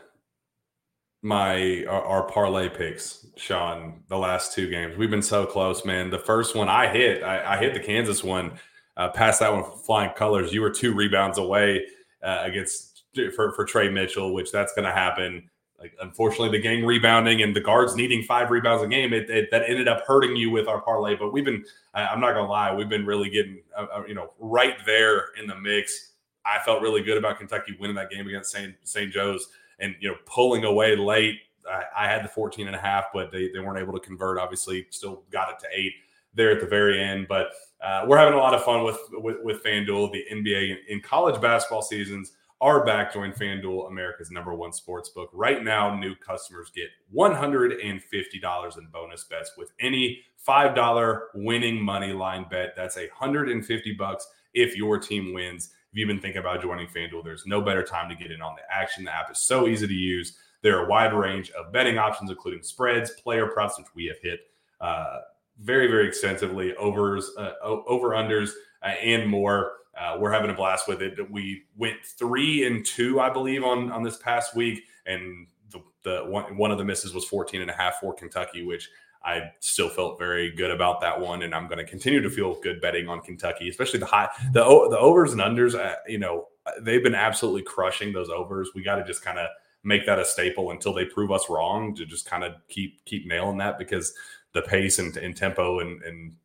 my 1.23 1.85
our, 1.85 2.03
our, 2.03 2.23
parlay 2.23 2.69
picks, 2.69 3.25
Sean. 3.37 4.03
The 4.09 4.17
last 4.17 4.53
two 4.53 4.69
games, 4.69 4.97
we've 4.97 5.09
been 5.09 5.21
so 5.21 5.45
close, 5.45 5.85
man. 5.85 6.09
The 6.09 6.19
first 6.19 6.53
one 6.53 6.67
I 6.67 6.87
hit, 6.87 7.23
I, 7.23 7.55
I 7.55 7.57
hit 7.57 7.73
the 7.73 7.79
Kansas 7.79 8.23
one, 8.23 8.59
uh, 8.97 9.09
past 9.09 9.39
that 9.39 9.51
one 9.51 9.63
flying 9.85 10.11
colors. 10.15 10.53
You 10.53 10.61
were 10.61 10.69
two 10.69 10.93
rebounds 10.93 11.37
away 11.37 11.85
uh, 12.21 12.41
against 12.43 13.03
for 13.35 13.53
for 13.53 13.63
Tre 13.63 13.89
Mitchell, 13.89 14.33
which 14.33 14.51
that's 14.51 14.73
going 14.73 14.85
to 14.85 14.91
happen. 14.91 15.49
Like 15.79 15.95
unfortunately, 16.01 16.49
the 16.57 16.61
gang 16.61 16.85
rebounding 16.85 17.41
and 17.41 17.55
the 17.55 17.61
guards 17.61 17.95
needing 17.95 18.23
five 18.23 18.51
rebounds 18.51 18.83
a 18.83 18.87
game, 18.87 19.13
it, 19.13 19.29
it, 19.29 19.49
that 19.51 19.63
ended 19.67 19.87
up 19.87 20.05
hurting 20.05 20.35
you 20.35 20.51
with 20.51 20.67
our 20.67 20.81
parlay. 20.81 21.15
But 21.15 21.31
we've 21.31 21.45
been, 21.45 21.63
I, 21.93 22.13
am 22.13 22.19
not 22.19 22.33
gonna 22.33 22.49
lie, 22.49 22.73
we've 22.73 22.89
been 22.89 23.05
really 23.05 23.29
getting, 23.29 23.61
uh, 23.77 23.87
uh, 23.93 24.03
you 24.07 24.13
know, 24.13 24.31
right 24.39 24.75
there 24.85 25.27
in 25.39 25.47
the 25.47 25.55
mix. 25.55 26.11
I 26.45 26.59
felt 26.59 26.81
really 26.81 27.01
good 27.01 27.17
about 27.17 27.37
Kentucky 27.37 27.77
winning 27.79 27.95
that 27.95 28.09
game 28.09 28.27
against 28.27 28.51
St. 28.51 28.75
St. 28.83 29.11
Joe's 29.11 29.47
and 29.79 29.95
you 29.99 30.09
know 30.09 30.17
pulling 30.25 30.63
away 30.65 30.95
late. 30.95 31.39
I, 31.69 32.05
I, 32.05 32.07
had 32.07 32.25
the 32.25 32.29
14 32.29 32.67
and 32.67 32.75
a 32.75 32.79
half, 32.79 33.05
but 33.13 33.31
they, 33.31 33.47
they 33.47 33.59
weren't 33.59 33.79
able 33.79 33.93
to 33.93 33.99
convert. 33.99 34.37
Obviously, 34.37 34.85
still 34.89 35.23
got 35.31 35.49
it 35.49 35.59
to 35.59 35.67
eight 35.71 35.93
there 36.33 36.51
at 36.51 36.59
the 36.59 36.67
very 36.67 37.01
end. 37.01 37.27
But 37.29 37.51
uh, 37.81 38.05
we're 38.05 38.17
having 38.17 38.33
a 38.33 38.37
lot 38.37 38.53
of 38.53 38.63
fun 38.63 38.83
with 38.83 38.99
with, 39.13 39.37
with 39.43 39.63
FanDuel. 39.63 40.11
The 40.11 40.25
NBA 40.31 40.75
in 40.89 40.99
college 41.01 41.39
basketball 41.41 41.81
seasons 41.81 42.33
are 42.63 42.85
back. 42.85 43.13
Join 43.13 43.33
FanDuel, 43.33 43.89
America's 43.89 44.31
number 44.31 44.53
one 44.53 44.71
sports 44.71 45.09
book. 45.09 45.29
Right 45.33 45.63
now, 45.63 45.95
new 45.95 46.15
customers 46.15 46.71
get 46.73 46.87
$150 47.13 48.77
in 48.77 48.87
bonus 48.87 49.23
bets 49.25 49.51
with 49.57 49.71
any 49.81 50.21
$5 50.47 51.19
winning 51.35 51.83
money 51.83 52.13
line 52.13 52.45
bet. 52.49 52.73
That's 52.75 52.95
150 52.95 53.93
bucks 53.93 54.27
if 54.53 54.77
your 54.77 54.97
team 54.97 55.33
wins 55.33 55.71
if 55.93 55.99
you've 55.99 56.07
been 56.07 56.19
thinking 56.19 56.39
about 56.39 56.59
joining 56.59 56.87
FanDuel, 56.87 57.23
there's 57.23 57.45
no 57.45 57.61
better 57.61 57.83
time 57.83 58.09
to 58.09 58.15
get 58.15 58.31
in 58.31 58.41
on 58.41 58.55
the 58.55 58.63
action. 58.67 59.03
The 59.03 59.13
app 59.15 59.29
is 59.29 59.45
so 59.45 59.67
easy 59.67 59.85
to 59.85 59.93
use. 59.93 60.39
There 60.63 60.75
are 60.79 60.85
a 60.87 60.89
wide 60.89 61.13
range 61.13 61.51
of 61.51 61.71
betting 61.71 61.99
options, 61.99 62.31
including 62.31 62.63
spreads, 62.63 63.11
player 63.11 63.45
props, 63.45 63.77
which 63.77 63.85
we 63.93 64.05
have 64.05 64.17
hit 64.19 64.39
uh, 64.81 65.19
very, 65.59 65.85
very 65.85 66.07
extensively, 66.07 66.75
overs, 66.77 67.29
uh, 67.37 67.51
over 67.61 68.09
unders, 68.09 68.49
uh, 68.81 68.87
and 68.87 69.29
more. 69.29 69.73
Uh, 69.95 70.17
we're 70.19 70.31
having 70.31 70.49
a 70.49 70.55
blast 70.55 70.87
with 70.87 71.03
it. 71.03 71.29
We 71.29 71.65
went 71.77 72.03
three 72.03 72.65
and 72.65 72.83
two, 72.83 73.19
I 73.19 73.29
believe, 73.29 73.63
on 73.63 73.91
on 73.91 74.01
this 74.01 74.17
past 74.17 74.55
week, 74.55 74.85
and 75.05 75.45
the, 75.69 75.83
the 76.01 76.25
one 76.25 76.57
one 76.57 76.71
of 76.71 76.79
the 76.79 76.85
misses 76.85 77.13
was 77.13 77.25
14 77.25 77.61
and 77.61 77.69
a 77.69 77.73
half 77.75 77.99
for 77.99 78.15
Kentucky, 78.15 78.63
which 78.63 78.89
I 79.25 79.51
still 79.59 79.89
felt 79.89 80.19
very 80.19 80.51
good 80.51 80.71
about 80.71 80.99
that 81.01 81.19
one, 81.19 81.43
and 81.43 81.55
I'm 81.55 81.67
going 81.67 81.77
to 81.77 81.85
continue 81.85 82.21
to 82.21 82.29
feel 82.29 82.59
good 82.61 82.81
betting 82.81 83.07
on 83.07 83.21
Kentucky, 83.21 83.69
especially 83.69 83.99
the 83.99 84.05
high 84.05 84.29
the 84.51 84.63
the 84.63 84.99
overs 84.99 85.31
and 85.31 85.41
unders. 85.41 85.75
Uh, 85.75 85.95
you 86.07 86.17
know, 86.17 86.47
they've 86.81 87.03
been 87.03 87.15
absolutely 87.15 87.63
crushing 87.63 88.11
those 88.11 88.29
overs. 88.29 88.71
We 88.75 88.83
got 88.83 88.95
to 88.95 89.03
just 89.03 89.23
kind 89.23 89.39
of 89.39 89.47
make 89.83 90.05
that 90.05 90.19
a 90.19 90.25
staple 90.25 90.71
until 90.71 90.93
they 90.93 91.05
prove 91.05 91.31
us 91.31 91.49
wrong 91.49 91.93
to 91.95 92.05
just 92.05 92.25
kind 92.25 92.43
of 92.43 92.53
keep 92.67 93.03
keep 93.05 93.27
nailing 93.27 93.57
that 93.57 93.77
because 93.77 94.13
the 94.53 94.61
pace 94.61 94.99
and, 94.99 95.15
and 95.17 95.35
tempo 95.35 95.79
and, 95.79 96.01
and 96.03 96.35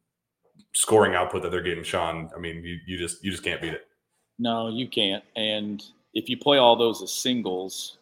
scoring 0.72 1.14
output 1.14 1.43
that 1.43 1.51
they're 1.51 1.62
getting, 1.62 1.85
Sean, 1.85 2.31
I 2.35 2.39
mean, 2.39 2.62
you, 2.64 2.79
you 2.87 2.99
just 2.99 3.22
you 3.24 3.31
just 3.31 3.43
can't 3.43 3.61
beat 3.61 3.74
it. 3.74 3.87
No, 4.39 4.68
you 4.68 4.89
can't. 4.89 5.24
And 5.37 5.83
if 6.14 6.29
you 6.29 6.37
play 6.37 6.59
all 6.59 6.76
those 6.76 7.03
as 7.03 7.12
singles, 7.12 7.99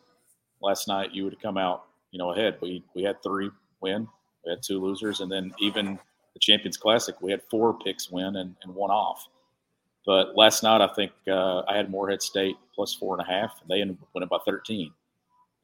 last 0.61 0.89
night 0.89 1.13
you 1.13 1.25
would 1.25 1.33
have 1.33 1.43
come 1.43 1.57
out, 1.57 1.85
you 2.11 2.19
know, 2.19 2.33
ahead. 2.33 2.59
We 2.61 2.85
we 2.95 3.03
had 3.03 3.23
three 3.23 3.51
win, 3.81 4.09
we 4.47 4.53
had 4.53 4.63
two 4.63 4.81
losers, 4.81 5.21
and 5.21 5.31
then 5.31 5.53
even 5.59 5.99
the 6.33 6.41
Champions 6.41 6.77
Classic, 6.77 7.21
we 7.21 7.31
had 7.31 7.43
four 7.51 7.77
picks 7.79 8.11
win 8.11 8.37
and, 8.37 8.55
and 8.63 8.75
one 8.75 8.91
off. 8.91 9.29
But 10.07 10.37
last 10.37 10.63
night, 10.63 10.81
I 10.81 10.87
think 10.95 11.13
uh, 11.27 11.63
I 11.69 11.77
had 11.77 11.91
Morehead 11.91 12.23
State 12.23 12.57
plus 12.75 12.95
four 12.95 13.19
and 13.19 13.27
a 13.27 13.31
half, 13.31 13.61
and 13.61 13.69
they 13.69 13.81
ended 13.81 13.99
up 14.01 14.09
winning 14.15 14.29
by 14.29 14.39
13. 14.47 14.93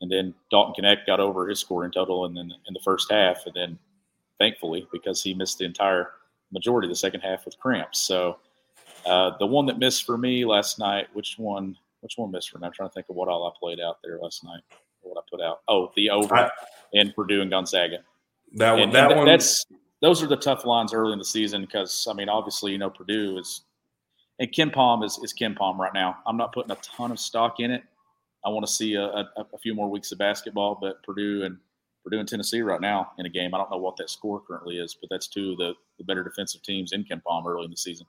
And 0.00 0.10
then 0.10 0.34
Dalton 0.50 0.84
Knecht 0.84 1.06
got 1.06 1.20
over 1.20 1.48
his 1.48 1.60
scoring 1.60 1.92
total 1.92 2.26
in, 2.26 2.36
in, 2.36 2.50
in 2.66 2.74
the 2.74 2.80
first 2.84 3.10
half, 3.10 3.46
and 3.46 3.54
then 3.54 3.78
thankfully 4.38 4.88
because 4.92 5.22
he 5.22 5.32
missed 5.32 5.58
the 5.58 5.64
entire 5.64 6.10
majority 6.50 6.86
of 6.86 6.90
the 6.90 6.96
second 6.96 7.20
half 7.20 7.44
with 7.44 7.56
cramps. 7.58 8.00
So 8.00 8.38
uh, 9.06 9.32
the 9.38 9.46
one 9.46 9.66
that 9.66 9.78
missed 9.78 10.04
for 10.04 10.18
me 10.18 10.44
last 10.44 10.78
night, 10.78 11.06
which 11.12 11.36
one? 11.38 11.76
Which 12.00 12.14
one 12.16 12.32
missed 12.32 12.50
for 12.50 12.58
me? 12.58 12.66
I'm 12.66 12.72
trying 12.72 12.88
to 12.88 12.92
think 12.92 13.08
of 13.08 13.14
what 13.14 13.28
all 13.28 13.46
I 13.46 13.52
played 13.56 13.78
out 13.78 13.98
there 14.02 14.18
last 14.18 14.42
night. 14.42 14.62
What 15.02 15.18
I 15.18 15.22
put 15.30 15.40
out? 15.40 15.60
Oh, 15.68 15.92
the 15.94 16.10
over 16.10 16.34
I, 16.34 16.50
in 16.92 17.12
Purdue 17.12 17.42
and 17.42 17.50
Gonzaga. 17.50 17.98
That 18.54 18.72
one. 18.72 18.82
And, 18.82 18.94
that 18.94 19.10
and 19.10 19.18
one. 19.18 19.26
That's 19.26 19.64
those 20.00 20.22
are 20.22 20.26
the 20.26 20.36
tough 20.36 20.64
lines 20.64 20.92
early 20.92 21.12
in 21.12 21.18
the 21.18 21.24
season 21.24 21.62
because 21.62 22.06
I 22.10 22.14
mean, 22.14 22.28
obviously, 22.28 22.72
you 22.72 22.78
know, 22.78 22.90
Purdue 22.90 23.38
is 23.38 23.62
and 24.38 24.50
KenPom 24.52 25.04
is 25.04 25.18
is 25.22 25.32
KenPom 25.32 25.78
right 25.78 25.94
now. 25.94 26.16
I'm 26.26 26.36
not 26.36 26.52
putting 26.52 26.70
a 26.72 26.76
ton 26.76 27.10
of 27.12 27.18
stock 27.18 27.60
in 27.60 27.70
it. 27.70 27.82
I 28.44 28.48
want 28.48 28.66
to 28.66 28.72
see 28.72 28.94
a, 28.94 29.04
a, 29.04 29.46
a 29.54 29.58
few 29.62 29.74
more 29.74 29.88
weeks 29.88 30.10
of 30.10 30.18
basketball, 30.18 30.76
but 30.80 31.02
Purdue 31.04 31.44
and 31.44 31.58
Purdue 32.02 32.18
and 32.18 32.28
Tennessee 32.28 32.62
right 32.62 32.80
now 32.80 33.12
in 33.18 33.26
a 33.26 33.28
game. 33.28 33.54
I 33.54 33.58
don't 33.58 33.70
know 33.70 33.76
what 33.78 33.96
that 33.98 34.10
score 34.10 34.40
currently 34.40 34.78
is, 34.78 34.96
but 35.00 35.08
that's 35.10 35.28
two 35.28 35.52
of 35.52 35.58
the, 35.58 35.74
the 35.98 36.04
better 36.04 36.24
defensive 36.24 36.62
teams 36.62 36.92
in 36.92 37.04
KenPom 37.04 37.46
early 37.46 37.64
in 37.64 37.70
the 37.70 37.76
season. 37.76 38.06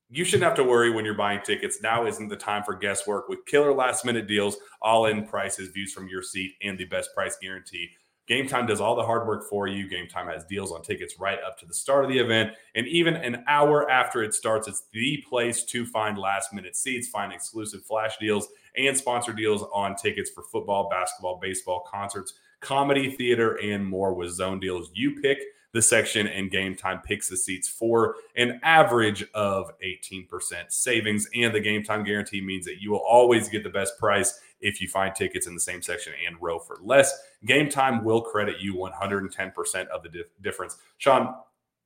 You 0.09 0.23
shouldn't 0.23 0.43
have 0.43 0.55
to 0.57 0.63
worry 0.63 0.91
when 0.91 1.03
you're 1.03 1.15
buying 1.15 1.41
tickets. 1.43 1.81
Now 1.81 2.05
isn't 2.05 2.27
the 2.27 2.35
time 2.35 2.63
for 2.63 2.75
guesswork 2.75 3.27
with 3.27 3.45
killer 3.47 3.73
last 3.73 4.05
minute 4.05 4.27
deals, 4.27 4.57
all 4.81 5.07
in 5.07 5.25
prices, 5.25 5.69
views 5.69 5.91
from 5.91 6.07
your 6.07 6.21
seat, 6.21 6.53
and 6.61 6.77
the 6.77 6.85
best 6.85 7.09
price 7.15 7.37
guarantee. 7.41 7.89
Gametime 8.29 8.67
does 8.67 8.79
all 8.79 8.95
the 8.95 9.03
hard 9.03 9.27
work 9.27 9.49
for 9.49 9.67
you. 9.67 9.87
Gametime 9.87 10.31
has 10.31 10.45
deals 10.45 10.71
on 10.71 10.83
tickets 10.83 11.19
right 11.19 11.39
up 11.45 11.57
to 11.59 11.65
the 11.65 11.73
start 11.73 12.05
of 12.05 12.11
the 12.11 12.19
event. 12.19 12.51
And 12.75 12.87
even 12.87 13.15
an 13.15 13.43
hour 13.47 13.89
after 13.89 14.23
it 14.23 14.35
starts, 14.35 14.67
it's 14.67 14.83
the 14.93 15.23
place 15.27 15.63
to 15.65 15.85
find 15.85 16.17
last 16.17 16.53
minute 16.53 16.75
seats, 16.75 17.07
find 17.07 17.33
exclusive 17.33 17.83
flash 17.83 18.17
deals, 18.19 18.47
and 18.77 18.95
sponsor 18.95 19.33
deals 19.33 19.63
on 19.73 19.95
tickets 19.95 20.29
for 20.29 20.43
football, 20.43 20.89
basketball, 20.89 21.39
baseball, 21.41 21.83
concerts, 21.89 22.33
comedy, 22.59 23.09
theater, 23.09 23.55
and 23.55 23.85
more 23.85 24.13
with 24.13 24.31
zone 24.31 24.59
deals. 24.59 24.91
You 24.93 25.19
pick 25.21 25.39
the 25.71 25.81
section 25.81 26.27
and 26.27 26.51
Gametime 26.51 27.03
picks 27.03 27.29
the 27.29 27.37
seats 27.37 27.67
for 27.67 28.15
an 28.35 28.59
average 28.63 29.23
of 29.33 29.71
18% 29.83 30.27
savings. 30.69 31.27
And 31.35 31.53
the 31.53 31.61
Gametime 31.61 32.05
guarantee 32.05 32.41
means 32.41 32.65
that 32.65 32.81
you 32.81 32.91
will 32.91 33.05
always 33.07 33.49
get 33.49 33.63
the 33.63 33.69
best 33.69 33.97
price 33.99 34.39
if 34.61 34.81
you 34.81 34.87
find 34.87 35.15
tickets 35.15 35.47
in 35.47 35.53
the 35.53 35.59
same 35.59 35.81
section 35.81 36.13
and 36.27 36.35
row 36.41 36.59
for 36.59 36.79
less. 36.83 37.17
Gametime 37.47 38.03
will 38.03 38.21
credit 38.21 38.59
you 38.59 38.75
110% 38.75 39.87
of 39.87 40.03
the 40.03 40.25
difference. 40.41 40.77
Sean, 40.97 41.33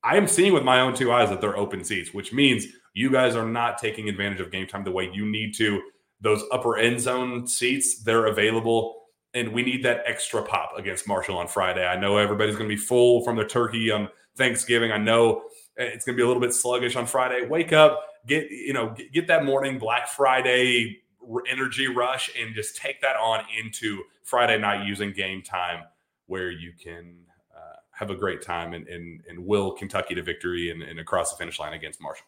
I 0.04 0.18
am 0.18 0.28
seeing 0.28 0.54
with 0.54 0.64
my 0.64 0.82
own 0.82 0.96
two 0.96 1.12
eyes 1.12 1.30
that 1.30 1.40
they're 1.40 1.58
open 1.58 1.84
seats, 1.84 2.14
which 2.14 2.34
means 2.34 2.66
you 2.94 3.12
guys 3.12 3.36
are 3.36 3.48
not 3.48 3.78
taking 3.78 4.10
advantage 4.10 4.40
of 4.40 4.52
Gametime 4.52 4.84
the 4.84 4.92
way 4.92 5.10
you 5.12 5.26
need 5.26 5.56
to. 5.56 5.82
Those 6.22 6.44
upper 6.52 6.78
end 6.78 7.00
zone 7.00 7.48
seats, 7.48 8.04
they're 8.04 8.28
available 8.28 9.04
and 9.34 9.52
we 9.52 9.64
need 9.64 9.84
that 9.84 10.04
extra 10.06 10.44
pop 10.44 10.78
against 10.78 11.08
Marshall 11.08 11.38
on 11.38 11.48
Friday. 11.48 11.86
I 11.86 12.00
know 12.00 12.18
everybody's 12.18 12.56
going 12.56 12.70
to 12.70 12.76
be 12.76 12.82
full 12.82 13.24
from 13.24 13.36
the 13.36 13.46
turkey 13.46 13.92
on 13.92 14.10
Thanksgiving. 14.38 14.92
I 14.92 14.98
know 14.98 15.44
eh, 15.78 15.86
it's 15.86 16.06
going 16.06 16.16
to 16.16 16.18
be 16.18 16.24
a 16.24 16.28
little 16.28 16.42
bit 16.42 16.54
sluggish 16.54 16.96
on 16.96 17.08
Friday. 17.08 17.48
Wake 17.48 17.74
up, 17.74 18.04
get 18.28 18.50
you 18.50 18.74
know 18.74 18.96
get 19.12 19.28
that 19.28 19.46
morning 19.46 19.80
Black 19.80 20.08
Friday 20.08 21.03
energy 21.50 21.88
rush, 21.88 22.32
and 22.40 22.54
just 22.56 22.76
take 22.78 23.02
that 23.02 23.16
on 23.16 23.44
into 23.58 24.04
Friday 24.24 24.58
night 24.58 24.86
using 24.86 25.14
Gametime, 25.14 25.84
where 26.28 26.52
you 26.52 26.72
can 26.82 27.16
uh, 27.56 27.76
have 27.92 28.10
a 28.10 28.16
great 28.16 28.42
time 28.42 28.74
and, 28.74 28.88
and 28.88 29.22
and 29.28 29.46
will 29.46 29.72
Kentucky 29.72 30.16
to 30.16 30.24
victory 30.24 30.72
and, 30.72 30.82
and 30.82 31.00
across 31.00 31.32
the 31.32 31.38
finish 31.38 31.60
line 31.60 31.74
against 31.74 32.02
Marshall. 32.02 32.26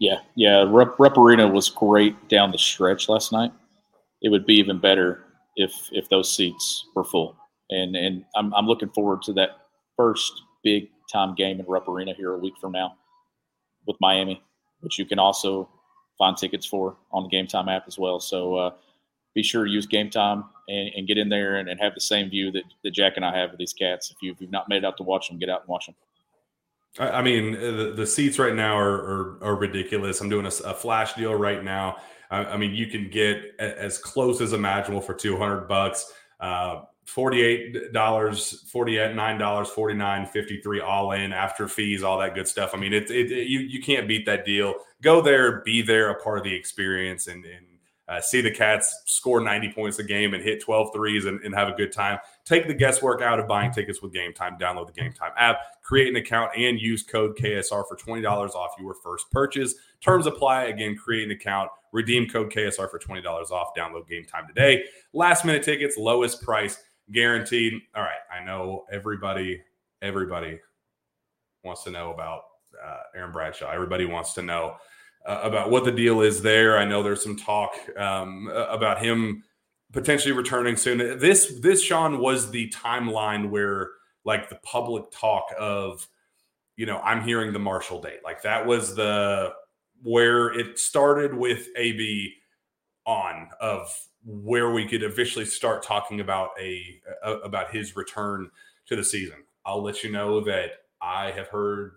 Yeah, 0.00 0.20
yeah. 0.36 0.64
Rupp 0.68 1.18
Arena 1.18 1.48
was 1.48 1.68
great 1.68 2.28
down 2.28 2.52
the 2.52 2.58
stretch 2.58 3.08
last 3.08 3.32
night. 3.32 3.52
It 4.22 4.30
would 4.30 4.46
be 4.46 4.54
even 4.54 4.78
better 4.78 5.24
if 5.56 5.72
if 5.92 6.08
those 6.08 6.34
seats 6.34 6.86
were 6.94 7.04
full. 7.04 7.36
And 7.70 7.96
and 7.96 8.24
I'm 8.36 8.54
I'm 8.54 8.66
looking 8.66 8.90
forward 8.90 9.22
to 9.22 9.32
that 9.34 9.50
first 9.96 10.32
big 10.62 10.88
time 11.12 11.34
game 11.34 11.60
in 11.60 11.66
Rupp 11.66 11.88
Arena 11.88 12.14
here 12.14 12.32
a 12.32 12.38
week 12.38 12.54
from 12.60 12.72
now 12.72 12.94
with 13.86 13.96
Miami, 14.00 14.42
which 14.80 14.98
you 14.98 15.04
can 15.04 15.18
also 15.18 15.68
find 16.18 16.36
tickets 16.36 16.66
for 16.66 16.96
on 17.12 17.28
the 17.28 17.30
Gametime 17.30 17.74
app 17.74 17.84
as 17.86 17.98
well. 17.98 18.20
So 18.20 18.56
uh, 18.56 18.70
be 19.34 19.42
sure 19.42 19.64
to 19.64 19.70
use 19.70 19.86
Gametime 19.86 20.44
and, 20.68 20.90
and 20.96 21.06
get 21.06 21.16
in 21.16 21.28
there 21.28 21.56
and, 21.56 21.68
and, 21.68 21.80
have 21.80 21.94
the 21.94 22.00
same 22.00 22.28
view 22.28 22.50
that, 22.52 22.64
that 22.84 22.90
Jack 22.90 23.14
and 23.16 23.24
I 23.24 23.36
have 23.36 23.52
of 23.52 23.58
these 23.58 23.72
cats. 23.72 24.10
If, 24.10 24.16
you, 24.20 24.34
have 24.38 24.50
not 24.50 24.68
made 24.68 24.78
it 24.78 24.84
out 24.84 24.96
to 24.98 25.02
watch 25.02 25.28
them, 25.28 25.38
get 25.38 25.48
out 25.48 25.60
and 25.60 25.68
watch 25.68 25.86
them. 25.86 25.94
I 26.98 27.22
mean, 27.22 27.52
the, 27.52 27.92
the 27.94 28.06
seats 28.06 28.38
right 28.38 28.54
now 28.54 28.76
are, 28.76 28.94
are, 28.94 29.38
are 29.42 29.56
ridiculous. 29.56 30.20
I'm 30.20 30.28
doing 30.28 30.46
a, 30.46 30.52
a, 30.64 30.74
flash 30.74 31.14
deal 31.14 31.34
right 31.34 31.62
now. 31.62 31.98
I, 32.30 32.44
I, 32.44 32.56
mean, 32.56 32.74
you 32.74 32.86
can 32.86 33.08
get 33.08 33.54
as 33.60 33.98
close 33.98 34.40
as 34.40 34.52
imaginable 34.52 35.00
for 35.00 35.14
200 35.14 35.68
bucks. 35.68 36.12
Uh, 36.40 36.82
$48, 37.14 38.70
48, 38.70 39.16
$9, 39.16 39.66
49 39.66 40.26
53 40.26 40.80
all 40.80 41.12
in 41.12 41.32
after 41.32 41.66
fees, 41.66 42.02
all 42.02 42.18
that 42.18 42.34
good 42.34 42.46
stuff. 42.46 42.72
I 42.74 42.78
mean, 42.78 42.92
it, 42.92 43.10
it, 43.10 43.30
you, 43.48 43.60
you 43.60 43.80
can't 43.80 44.06
beat 44.06 44.26
that 44.26 44.44
deal. 44.44 44.74
Go 45.00 45.22
there, 45.22 45.60
be 45.62 45.80
there, 45.80 46.10
a 46.10 46.22
part 46.22 46.38
of 46.38 46.44
the 46.44 46.54
experience, 46.54 47.26
and, 47.26 47.44
and 47.44 47.64
uh, 48.08 48.20
see 48.20 48.40
the 48.40 48.50
Cats 48.50 49.02
score 49.06 49.40
90 49.40 49.72
points 49.72 49.98
a 49.98 50.02
game 50.02 50.32
and 50.32 50.42
hit 50.42 50.62
12 50.62 50.92
threes 50.94 51.26
and, 51.26 51.40
and, 51.42 51.54
have 51.54 51.68
a 51.68 51.72
good 51.72 51.92
time. 51.92 52.18
Take 52.44 52.66
the 52.66 52.72
guesswork 52.72 53.20
out 53.20 53.38
of 53.38 53.46
buying 53.46 53.70
tickets 53.70 54.00
with 54.00 54.14
Gametime. 54.14 54.58
Download 54.58 54.86
the 54.86 54.98
Gametime 54.98 55.32
app, 55.36 55.58
create 55.82 56.08
an 56.08 56.16
account, 56.16 56.52
and 56.56 56.80
use 56.80 57.02
code 57.02 57.36
KSR 57.36 57.84
for 57.86 57.96
$20 57.96 58.24
off 58.26 58.70
your 58.80 58.94
first 58.94 59.30
purchase. 59.30 59.74
Terms 60.00 60.26
apply. 60.26 60.64
Again, 60.64 60.96
create 60.96 61.24
an 61.24 61.32
account, 61.32 61.70
redeem 61.92 62.28
code 62.28 62.50
KSR 62.50 62.90
for 62.90 62.98
$20 62.98 63.24
off. 63.50 63.74
Download 63.76 64.08
Gametime 64.10 64.46
today. 64.46 64.84
Last 65.12 65.44
minute 65.44 65.62
tickets, 65.62 65.98
lowest 65.98 66.42
price 66.42 66.78
guaranteed. 67.12 67.74
All 67.94 68.02
right. 68.02 68.18
I 68.32 68.44
know 68.44 68.84
everybody, 68.90 69.62
everybody 70.02 70.58
wants 71.64 71.84
to 71.84 71.90
know 71.90 72.12
about 72.12 72.42
uh, 72.84 73.00
Aaron 73.14 73.32
Bradshaw. 73.32 73.70
Everybody 73.70 74.04
wants 74.04 74.34
to 74.34 74.42
know 74.42 74.76
uh, 75.26 75.40
about 75.42 75.70
what 75.70 75.84
the 75.84 75.92
deal 75.92 76.20
is 76.20 76.42
there. 76.42 76.78
I 76.78 76.84
know 76.84 77.02
there's 77.02 77.22
some 77.22 77.36
talk 77.36 77.72
um, 77.96 78.48
about 78.52 79.02
him 79.02 79.42
potentially 79.92 80.32
returning 80.32 80.76
soon. 80.76 80.98
This 81.18 81.58
this 81.60 81.82
Sean 81.82 82.18
was 82.18 82.50
the 82.50 82.70
timeline 82.70 83.50
where 83.50 83.90
like 84.24 84.48
the 84.48 84.56
public 84.56 85.10
talk 85.10 85.46
of 85.58 86.06
you 86.76 86.86
know 86.86 86.98
I'm 86.98 87.22
hearing 87.22 87.52
the 87.52 87.58
Marshall 87.58 88.00
date. 88.00 88.20
Like 88.24 88.42
that 88.42 88.66
was 88.66 88.94
the 88.94 89.52
where 90.02 90.52
it 90.52 90.78
started 90.78 91.34
with 91.34 91.68
AB 91.76 92.34
on 93.04 93.48
of 93.60 93.92
where 94.30 94.70
we 94.70 94.86
could 94.86 95.02
officially 95.02 95.46
start 95.46 95.82
talking 95.82 96.20
about 96.20 96.50
a, 96.60 97.00
a 97.24 97.32
about 97.38 97.70
his 97.70 97.96
return 97.96 98.50
to 98.86 98.94
the 98.94 99.02
season. 99.02 99.38
I'll 99.64 99.82
let 99.82 100.04
you 100.04 100.12
know 100.12 100.40
that 100.44 100.72
I 101.00 101.30
have 101.30 101.48
heard 101.48 101.92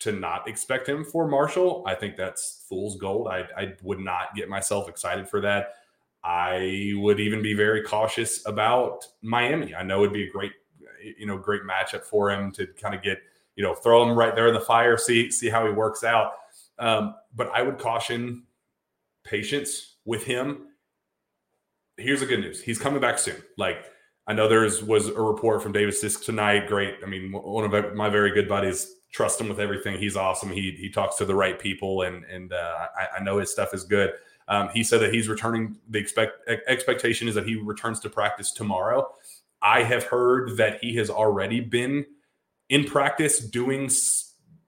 to 0.00 0.12
not 0.12 0.46
expect 0.48 0.88
him 0.88 1.04
for 1.04 1.26
Marshall. 1.26 1.82
I 1.86 1.96
think 1.96 2.16
that's 2.16 2.64
fool's 2.68 2.96
gold. 2.96 3.26
I, 3.28 3.46
I 3.56 3.74
would 3.82 3.98
not 3.98 4.34
get 4.36 4.48
myself 4.48 4.88
excited 4.88 5.28
for 5.28 5.40
that. 5.40 5.74
I 6.24 6.92
would 6.96 7.18
even 7.18 7.42
be 7.42 7.54
very 7.54 7.82
cautious 7.82 8.46
about 8.46 9.04
Miami. 9.20 9.74
I 9.74 9.82
know 9.82 10.02
it'd 10.02 10.12
be 10.12 10.28
a 10.28 10.30
great, 10.30 10.52
you 11.18 11.26
know, 11.26 11.36
great 11.36 11.62
matchup 11.62 12.04
for 12.04 12.30
him 12.30 12.52
to 12.52 12.66
kind 12.80 12.94
of 12.94 13.02
get, 13.02 13.18
you 13.56 13.64
know, 13.64 13.74
throw 13.74 14.08
him 14.08 14.16
right 14.16 14.34
there 14.34 14.46
in 14.46 14.54
the 14.54 14.60
fire, 14.60 14.96
see 14.96 15.32
see 15.32 15.48
how 15.48 15.66
he 15.66 15.72
works 15.72 16.04
out. 16.04 16.34
Um, 16.78 17.16
but 17.34 17.50
I 17.52 17.62
would 17.62 17.78
caution 17.78 18.44
patience 19.24 19.96
with 20.04 20.24
him. 20.24 20.68
Here's 22.02 22.20
the 22.20 22.26
good 22.26 22.40
news: 22.40 22.60
he's 22.62 22.78
coming 22.78 23.00
back 23.00 23.18
soon. 23.18 23.36
Like 23.56 23.84
I 24.26 24.32
know 24.32 24.48
there's 24.48 24.82
was 24.82 25.08
a 25.08 25.20
report 25.20 25.62
from 25.62 25.72
David 25.72 25.94
Sisk 25.94 26.24
tonight. 26.24 26.68
Great. 26.68 26.96
I 27.02 27.06
mean, 27.06 27.32
one 27.32 27.64
of 27.64 27.94
my 27.94 28.08
very 28.08 28.32
good 28.32 28.48
buddies 28.48 28.94
trust 29.12 29.40
him 29.40 29.48
with 29.48 29.60
everything. 29.60 29.98
He's 29.98 30.16
awesome. 30.16 30.50
He 30.50 30.72
he 30.72 30.90
talks 30.90 31.16
to 31.16 31.24
the 31.24 31.34
right 31.34 31.58
people, 31.58 32.02
and 32.02 32.24
and 32.24 32.52
uh, 32.52 32.86
I, 32.96 33.18
I, 33.18 33.22
know 33.22 33.38
his 33.38 33.50
stuff 33.50 33.74
is 33.74 33.84
good. 33.84 34.12
Um, 34.48 34.70
he 34.74 34.82
said 34.82 35.00
that 35.00 35.12
he's 35.12 35.28
returning. 35.28 35.76
The 35.90 35.98
expect 35.98 36.48
expectation 36.68 37.28
is 37.28 37.34
that 37.34 37.46
he 37.46 37.56
returns 37.56 38.00
to 38.00 38.10
practice 38.10 38.52
tomorrow. 38.52 39.08
I 39.60 39.82
have 39.82 40.04
heard 40.04 40.56
that 40.56 40.82
he 40.82 40.96
has 40.96 41.10
already 41.10 41.60
been 41.60 42.04
in 42.68 42.84
practice 42.84 43.38
doing 43.38 43.90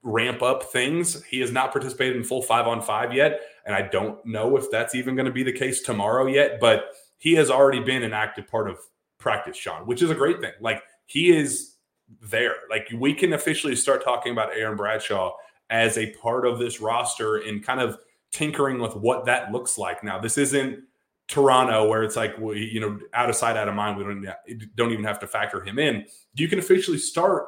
ramp 0.02 0.42
up 0.42 0.64
things. 0.64 1.24
He 1.24 1.40
has 1.40 1.50
not 1.50 1.72
participated 1.72 2.16
in 2.16 2.24
full 2.24 2.42
five 2.42 2.66
on 2.66 2.82
five 2.82 3.12
yet, 3.14 3.40
and 3.66 3.74
I 3.74 3.82
don't 3.82 4.24
know 4.26 4.56
if 4.56 4.70
that's 4.70 4.94
even 4.94 5.16
going 5.16 5.26
to 5.26 5.32
be 5.32 5.42
the 5.42 5.52
case 5.52 5.82
tomorrow 5.82 6.26
yet. 6.26 6.60
But 6.60 6.90
he 7.18 7.34
has 7.34 7.50
already 7.50 7.80
been 7.80 8.02
an 8.02 8.12
active 8.12 8.46
part 8.48 8.68
of 8.68 8.78
practice, 9.18 9.56
Sean, 9.56 9.86
which 9.86 10.02
is 10.02 10.10
a 10.10 10.14
great 10.14 10.40
thing. 10.40 10.52
Like 10.60 10.82
he 11.06 11.34
is 11.34 11.76
there. 12.20 12.56
Like 12.70 12.88
we 12.94 13.14
can 13.14 13.32
officially 13.32 13.76
start 13.76 14.04
talking 14.04 14.32
about 14.32 14.50
Aaron 14.54 14.76
Bradshaw 14.76 15.32
as 15.70 15.96
a 15.98 16.12
part 16.14 16.46
of 16.46 16.58
this 16.58 16.80
roster 16.80 17.36
and 17.36 17.64
kind 17.64 17.80
of 17.80 17.98
tinkering 18.30 18.78
with 18.80 18.94
what 18.96 19.24
that 19.26 19.52
looks 19.52 19.78
like. 19.78 20.04
Now, 20.04 20.18
this 20.18 20.36
isn't 20.38 20.80
Toronto 21.28 21.88
where 21.88 22.02
it's 22.02 22.16
like 22.16 22.36
we, 22.38 22.68
you 22.72 22.80
know, 22.80 22.98
out 23.14 23.30
of 23.30 23.36
sight, 23.36 23.56
out 23.56 23.68
of 23.68 23.74
mind. 23.74 23.96
We 23.96 24.04
don't 24.04 24.76
don't 24.76 24.92
even 24.92 25.04
have 25.04 25.20
to 25.20 25.26
factor 25.26 25.62
him 25.62 25.78
in. 25.78 26.04
You 26.34 26.48
can 26.48 26.58
officially 26.58 26.98
start 26.98 27.46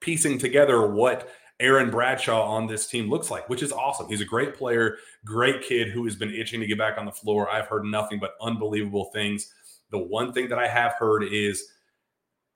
piecing 0.00 0.38
together 0.38 0.86
what 0.86 1.30
Aaron 1.62 1.90
Bradshaw 1.90 2.42
on 2.42 2.66
this 2.66 2.86
team 2.86 3.08
looks 3.08 3.30
like, 3.30 3.48
which 3.48 3.62
is 3.62 3.70
awesome. 3.72 4.08
He's 4.08 4.20
a 4.20 4.26
great 4.26 4.56
player, 4.56 4.98
great 5.24 5.62
kid 5.62 5.88
who 5.88 6.04
has 6.04 6.16
been 6.16 6.34
itching 6.34 6.60
to 6.60 6.66
get 6.66 6.76
back 6.76 6.98
on 6.98 7.06
the 7.06 7.12
floor. 7.12 7.48
I've 7.48 7.68
heard 7.68 7.84
nothing 7.84 8.18
but 8.18 8.32
unbelievable 8.42 9.10
things. 9.12 9.52
The 9.90 9.98
one 9.98 10.32
thing 10.32 10.48
that 10.48 10.58
I 10.58 10.66
have 10.66 10.94
heard 10.94 11.22
is 11.22 11.64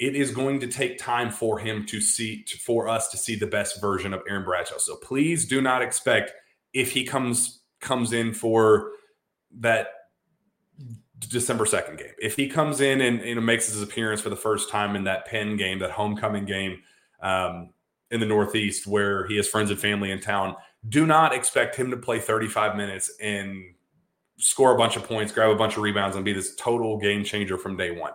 it 0.00 0.16
is 0.16 0.32
going 0.32 0.59
to 0.61 0.66
take 0.66 0.98
time 0.98 1.30
for 1.30 1.59
him 1.59 1.86
to 1.86 2.00
see 2.00 2.42
to, 2.42 2.59
for 2.59 2.88
us 2.88 3.09
to 3.11 3.16
see 3.16 3.36
the 3.36 3.46
best 3.46 3.80
version 3.80 4.12
of 4.12 4.22
Aaron 4.28 4.44
Bradshaw. 4.44 4.78
So 4.78 4.96
please 4.96 5.46
do 5.46 5.62
not 5.62 5.82
expect 5.82 6.32
if 6.74 6.92
he 6.92 7.04
comes 7.04 7.61
comes 7.80 8.12
in 8.12 8.34
for 8.34 8.90
that 9.59 9.88
December 11.18 11.64
2nd 11.64 11.96
game. 11.96 12.12
If 12.18 12.36
he 12.36 12.48
comes 12.48 12.80
in 12.80 13.00
and 13.00 13.20
you 13.20 13.36
know 13.36 13.40
makes 13.40 13.68
his 13.68 13.80
appearance 13.80 14.20
for 14.20 14.30
the 14.30 14.36
first 14.36 14.68
time 14.68 14.96
in 14.96 15.04
that 15.04 15.26
Penn 15.26 15.57
game, 15.57 15.78
that 15.78 15.92
homecoming 15.92 16.44
game 16.44 16.82
um, 17.22 17.70
in 18.11 18.20
the 18.20 18.26
Northeast 18.26 18.86
where 18.86 19.26
he 19.26 19.36
has 19.36 19.48
friends 19.48 19.70
and 19.70 19.78
family 19.78 20.11
in 20.11 20.20
town, 20.20 20.54
do 20.88 21.07
not 21.07 21.34
expect 21.34 21.76
him 21.76 21.90
to 21.90 21.96
play 21.96 22.20
35 22.20 22.76
minutes 22.76 23.12
and 23.20 23.62
score 24.38 24.74
a 24.74 24.78
bunch 24.78 24.96
of 24.96 25.04
points, 25.04 25.32
grab 25.32 25.50
a 25.50 25.57
bunch 25.57 25.76
of 25.76 25.82
rebounds 25.82 26.14
and 26.14 26.24
be 26.24 26.32
this 26.32 26.54
total 26.57 26.98
game 26.98 27.24
changer 27.24 27.59
from 27.59 27.76
day 27.76 27.90
one 27.90 28.12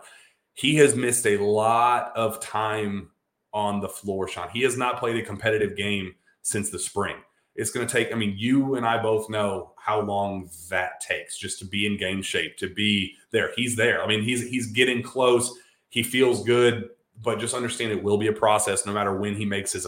he 0.54 0.76
has 0.76 0.94
missed 0.94 1.26
a 1.26 1.38
lot 1.38 2.12
of 2.14 2.40
time 2.40 3.10
on 3.52 3.80
the 3.80 3.88
floor, 3.88 4.28
Sean. 4.28 4.48
He 4.50 4.62
has 4.62 4.76
not 4.76 4.98
played 4.98 5.16
a 5.16 5.24
competitive 5.24 5.76
game 5.76 6.14
since 6.42 6.70
the 6.70 6.78
spring. 6.78 7.16
It's 7.54 7.70
going 7.70 7.86
to 7.86 7.92
take, 7.92 8.12
I 8.12 8.14
mean, 8.16 8.34
you 8.38 8.76
and 8.76 8.86
I 8.86 9.00
both 9.02 9.28
know 9.28 9.72
how 9.76 10.00
long 10.00 10.48
that 10.70 11.00
takes 11.00 11.36
just 11.36 11.58
to 11.58 11.66
be 11.66 11.86
in 11.86 11.98
game 11.98 12.22
shape, 12.22 12.56
to 12.58 12.72
be 12.72 13.14
there. 13.30 13.50
He's 13.56 13.76
there. 13.76 14.02
I 14.02 14.06
mean, 14.06 14.22
he's 14.22 14.48
he's 14.48 14.68
getting 14.68 15.02
close. 15.02 15.58
He 15.90 16.02
feels 16.02 16.44
good, 16.44 16.88
but 17.22 17.38
just 17.38 17.54
understand 17.54 17.92
it 17.92 18.02
will 18.02 18.18
be 18.18 18.26
a 18.26 18.32
process 18.32 18.84
no 18.86 18.92
matter 18.92 19.16
when 19.16 19.34
he 19.34 19.44
makes 19.44 19.72
his 19.72 19.86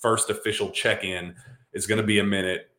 first 0.00 0.30
official 0.30 0.70
check-in. 0.70 1.34
It's 1.72 1.86
going 1.86 2.00
to 2.00 2.06
be 2.06 2.18
a 2.18 2.24
minute. 2.24 2.70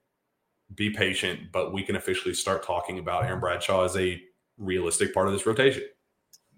Be 0.73 0.89
patient, 0.89 1.51
but 1.51 1.73
we 1.73 1.83
can 1.83 1.95
officially 1.95 2.33
start 2.33 2.63
talking 2.63 2.97
about 2.97 3.25
Aaron 3.25 3.39
Bradshaw 3.39 3.83
as 3.83 3.95
a 3.97 4.21
realistic 4.57 5.13
part 5.13 5.27
of 5.27 5.33
this 5.33 5.45
rotation. 5.45 5.83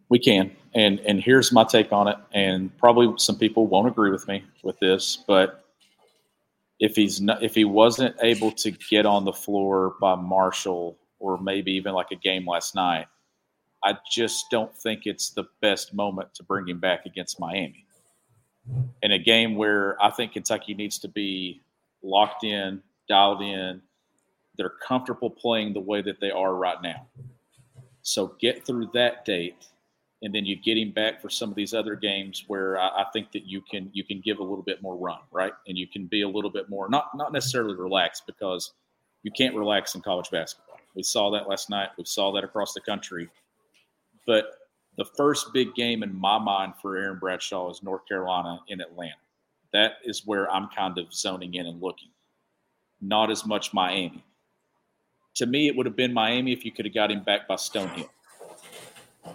We 0.10 0.20
can, 0.20 0.56
and 0.74 1.02
and 1.02 1.22
here's 1.22 1.52
my 1.52 1.66
take 1.66 1.92
on 1.92 2.08
it. 2.08 2.16
And 2.34 2.76
probably 2.78 3.14
some 3.18 3.38
people 3.38 3.68
won't 3.68 3.90
agree 3.90 4.10
with 4.10 4.26
me 4.28 4.46
with 4.64 4.80
this, 4.80 5.24
but 5.28 5.66
if 6.80 6.96
he's 6.96 7.20
not, 7.20 7.44
if 7.44 7.54
he 7.54 7.66
wasn't 7.66 8.16
able 8.22 8.52
to 8.52 8.72
get 8.72 9.06
on 9.06 9.26
the 9.26 9.34
floor 9.34 9.96
by 10.00 10.16
Marshall 10.16 10.98
or 11.20 11.38
maybe 11.38 11.74
even 11.74 11.94
like 11.94 12.12
a 12.12 12.16
game 12.16 12.48
last 12.48 12.76
night, 12.76 13.08
I 13.88 13.98
just 14.12 14.52
don't 14.52 14.76
think 14.76 15.06
it's 15.06 15.30
the 15.30 15.46
best 15.62 15.94
moment 15.94 16.34
to 16.34 16.44
bring 16.44 16.68
him 16.68 16.78
back 16.78 17.06
against 17.06 17.40
Miami. 17.40 17.86
In 19.02 19.14
a 19.14 19.18
game 19.18 19.56
where 19.56 19.96
I 20.04 20.12
think 20.12 20.34
Kentucky 20.34 20.74
needs 20.74 21.00
to 21.00 21.08
be 21.08 21.62
locked 22.04 22.44
in, 22.44 22.82
dialed 23.08 23.42
in, 23.42 23.82
they're 24.58 24.74
comfortable 24.86 25.30
playing 25.30 25.72
the 25.72 25.80
way 25.80 26.02
that 26.02 26.20
they 26.20 26.32
are 26.32 26.54
right 26.54 26.82
now. 26.82 27.08
So 28.02 28.36
get 28.42 28.66
through 28.66 28.90
that 28.94 29.24
date 29.24 29.68
and 30.22 30.36
then 30.36 30.46
you 30.46 30.58
get 30.58 30.78
him 30.78 30.92
back 30.92 31.22
for 31.22 31.30
some 31.30 31.50
of 31.50 31.56
these 31.56 31.74
other 31.74 31.96
games 31.96 32.44
where 32.48 32.78
I, 32.78 32.88
I, 32.88 33.06
think 33.14 33.32
that 33.32 33.46
you 33.46 33.62
can 33.62 33.90
you 33.94 34.04
can 34.04 34.20
give 34.20 34.40
a 34.40 34.44
little 34.44 34.64
bit 34.64 34.82
more 34.82 34.98
run, 34.98 35.20
right? 35.32 35.54
And 35.68 35.78
you 35.78 35.88
can 35.88 36.08
be 36.08 36.24
a 36.24 36.28
little 36.28 36.50
bit 36.50 36.70
more 36.70 36.90
not 36.90 37.16
not 37.16 37.32
necessarily 37.32 37.76
relaxed 37.76 38.24
because 38.28 38.74
you 39.24 39.32
can't 39.32 39.56
relax 39.56 39.96
in 39.96 40.02
college 40.02 40.30
basketball. 40.30 40.80
We 40.96 41.04
saw 41.04 41.30
that 41.32 41.48
last 41.48 41.70
night. 41.70 41.90
We 41.98 42.04
saw 42.04 42.34
that 42.34 42.44
across 42.44 42.74
the 42.74 42.82
country. 42.82 43.30
But 44.28 44.46
the 44.98 45.06
first 45.06 45.52
big 45.54 45.74
game 45.74 46.04
in 46.04 46.16
my 46.16 46.38
mind 46.38 46.74
for 46.80 46.96
Aaron 46.96 47.18
Bradshaw 47.18 47.72
is 47.72 47.82
North 47.82 48.08
Carolina 48.08 48.60
in 48.68 48.82
Atlanta. 48.82 49.16
That 49.74 49.94
is 50.04 50.26
where 50.26 50.52
I'm 50.52 50.70
kind 50.76 50.98
of 51.00 51.12
zoning 51.12 51.56
in 51.56 51.66
and 51.66 51.82
looking. 51.82 52.10
Not 53.02 53.32
as 53.32 53.46
much 53.46 53.74
Miami. 53.74 54.24
To 55.36 55.46
me, 55.46 55.68
it 55.68 55.76
would 55.76 55.86
have 55.88 55.96
been 55.96 56.14
Miami 56.14 56.52
if 56.52 56.66
you 56.66 56.72
could 56.72 56.86
have 56.86 56.94
got 56.94 57.12
him 57.12 57.24
back 57.24 57.48
by 57.48 57.56
Stonehill 57.56 58.10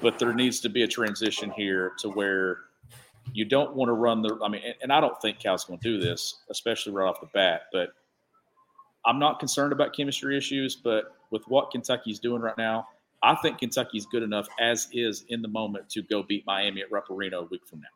but 0.00 0.18
there 0.18 0.32
needs 0.32 0.60
to 0.60 0.68
be 0.68 0.82
a 0.82 0.88
transition 0.88 1.50
here 1.50 1.92
to 1.98 2.08
where 2.08 2.60
you 3.32 3.44
don't 3.44 3.74
want 3.74 3.88
to 3.88 3.92
run 3.92 4.22
the. 4.22 4.38
I 4.42 4.48
mean, 4.48 4.62
and 4.82 4.92
I 4.92 5.00
don't 5.00 5.20
think 5.20 5.38
Cal's 5.38 5.64
going 5.64 5.78
to 5.80 5.82
do 5.82 6.00
this, 6.02 6.40
especially 6.50 6.92
right 6.92 7.08
off 7.08 7.20
the 7.20 7.28
bat. 7.34 7.62
But 7.72 7.90
I'm 9.04 9.18
not 9.18 9.38
concerned 9.38 9.72
about 9.72 9.94
chemistry 9.94 10.36
issues. 10.36 10.76
But 10.76 11.14
with 11.30 11.42
what 11.48 11.70
Kentucky's 11.70 12.18
doing 12.18 12.42
right 12.42 12.56
now, 12.56 12.88
I 13.22 13.34
think 13.36 13.58
Kentucky's 13.58 14.06
good 14.06 14.22
enough 14.22 14.48
as 14.60 14.88
is 14.92 15.24
in 15.28 15.42
the 15.42 15.48
moment 15.48 15.88
to 15.90 16.02
go 16.02 16.22
beat 16.22 16.44
Miami 16.46 16.82
at 16.82 16.90
Rupp 16.90 17.10
Arena 17.10 17.38
a 17.38 17.44
week 17.44 17.66
from 17.66 17.80
now. 17.80 17.86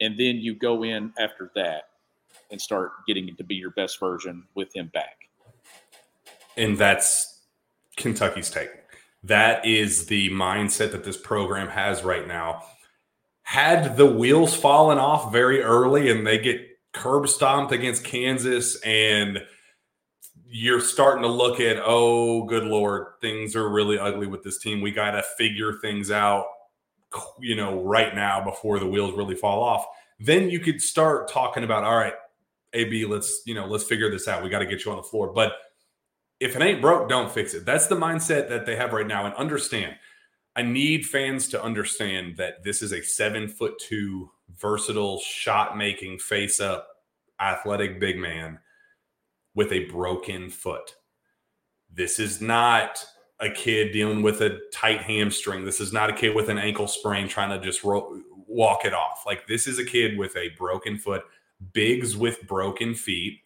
And 0.00 0.18
then 0.18 0.36
you 0.36 0.54
go 0.54 0.82
in 0.82 1.12
after 1.18 1.52
that 1.54 1.90
and 2.50 2.60
start 2.60 2.92
getting 3.06 3.34
to 3.36 3.44
be 3.44 3.54
your 3.54 3.70
best 3.70 4.00
version 4.00 4.44
with 4.54 4.74
him 4.74 4.90
back. 4.92 5.28
And 6.56 6.76
that's 6.76 7.40
Kentucky's 7.96 8.50
take. 8.50 8.70
That 9.22 9.64
is 9.64 10.06
the 10.06 10.30
mindset 10.30 10.90
that 10.92 11.04
this 11.04 11.16
program 11.16 11.68
has 11.68 12.02
right 12.02 12.26
now. 12.26 12.62
Had 13.44 13.96
the 13.96 14.06
wheels 14.06 14.56
fallen 14.56 14.98
off 14.98 15.32
very 15.32 15.62
early 15.62 16.10
and 16.10 16.26
they 16.26 16.38
get 16.38 16.60
curb 16.92 17.28
stomped 17.28 17.72
against 17.72 18.04
Kansas 18.04 18.80
and 18.82 19.44
you're 20.52 20.80
starting 20.80 21.22
to 21.22 21.28
look 21.28 21.60
at, 21.60 21.78
oh, 21.82 22.44
good 22.44 22.64
Lord, 22.64 23.06
things 23.22 23.56
are 23.56 23.70
really 23.70 23.98
ugly 23.98 24.26
with 24.26 24.42
this 24.42 24.58
team. 24.58 24.82
We 24.82 24.90
got 24.90 25.12
to 25.12 25.22
figure 25.38 25.78
things 25.80 26.10
out, 26.10 26.44
you 27.40 27.56
know, 27.56 27.82
right 27.82 28.14
now 28.14 28.44
before 28.44 28.78
the 28.78 28.86
wheels 28.86 29.16
really 29.16 29.34
fall 29.34 29.62
off. 29.62 29.86
Then 30.20 30.50
you 30.50 30.60
could 30.60 30.82
start 30.82 31.30
talking 31.30 31.64
about, 31.64 31.84
all 31.84 31.96
right, 31.96 32.12
AB, 32.74 33.06
let's, 33.06 33.42
you 33.46 33.54
know, 33.54 33.66
let's 33.66 33.84
figure 33.84 34.10
this 34.10 34.28
out. 34.28 34.42
We 34.42 34.50
got 34.50 34.58
to 34.58 34.66
get 34.66 34.84
you 34.84 34.90
on 34.90 34.98
the 34.98 35.02
floor. 35.02 35.32
But 35.32 35.54
if 36.38 36.54
it 36.54 36.60
ain't 36.60 36.82
broke, 36.82 37.08
don't 37.08 37.32
fix 37.32 37.54
it. 37.54 37.64
That's 37.64 37.86
the 37.86 37.96
mindset 37.96 38.50
that 38.50 38.66
they 38.66 38.76
have 38.76 38.92
right 38.92 39.06
now. 39.06 39.24
And 39.24 39.34
understand, 39.36 39.96
I 40.54 40.60
need 40.60 41.06
fans 41.06 41.48
to 41.48 41.62
understand 41.62 42.36
that 42.36 42.62
this 42.62 42.82
is 42.82 42.92
a 42.92 43.02
seven 43.02 43.48
foot 43.48 43.78
two, 43.78 44.30
versatile, 44.58 45.18
shot 45.20 45.78
making, 45.78 46.18
face 46.18 46.60
up, 46.60 46.88
athletic 47.40 47.98
big 47.98 48.18
man 48.18 48.58
with 49.54 49.72
a 49.72 49.84
broken 49.86 50.50
foot. 50.50 50.94
This 51.92 52.18
is 52.18 52.40
not 52.40 53.04
a 53.40 53.50
kid 53.50 53.92
dealing 53.92 54.22
with 54.22 54.40
a 54.40 54.60
tight 54.72 55.02
hamstring. 55.02 55.64
This 55.64 55.80
is 55.80 55.92
not 55.92 56.10
a 56.10 56.14
kid 56.14 56.34
with 56.34 56.48
an 56.48 56.58
ankle 56.58 56.86
sprain 56.86 57.28
trying 57.28 57.50
to 57.50 57.64
just 57.64 57.84
ro- 57.84 58.20
walk 58.46 58.84
it 58.84 58.94
off. 58.94 59.24
Like, 59.26 59.46
this 59.46 59.66
is 59.66 59.78
a 59.78 59.84
kid 59.84 60.16
with 60.16 60.36
a 60.36 60.50
broken 60.56 60.96
foot, 60.98 61.22
bigs 61.72 62.16
with 62.16 62.46
broken 62.46 62.94
feet. 62.94 63.40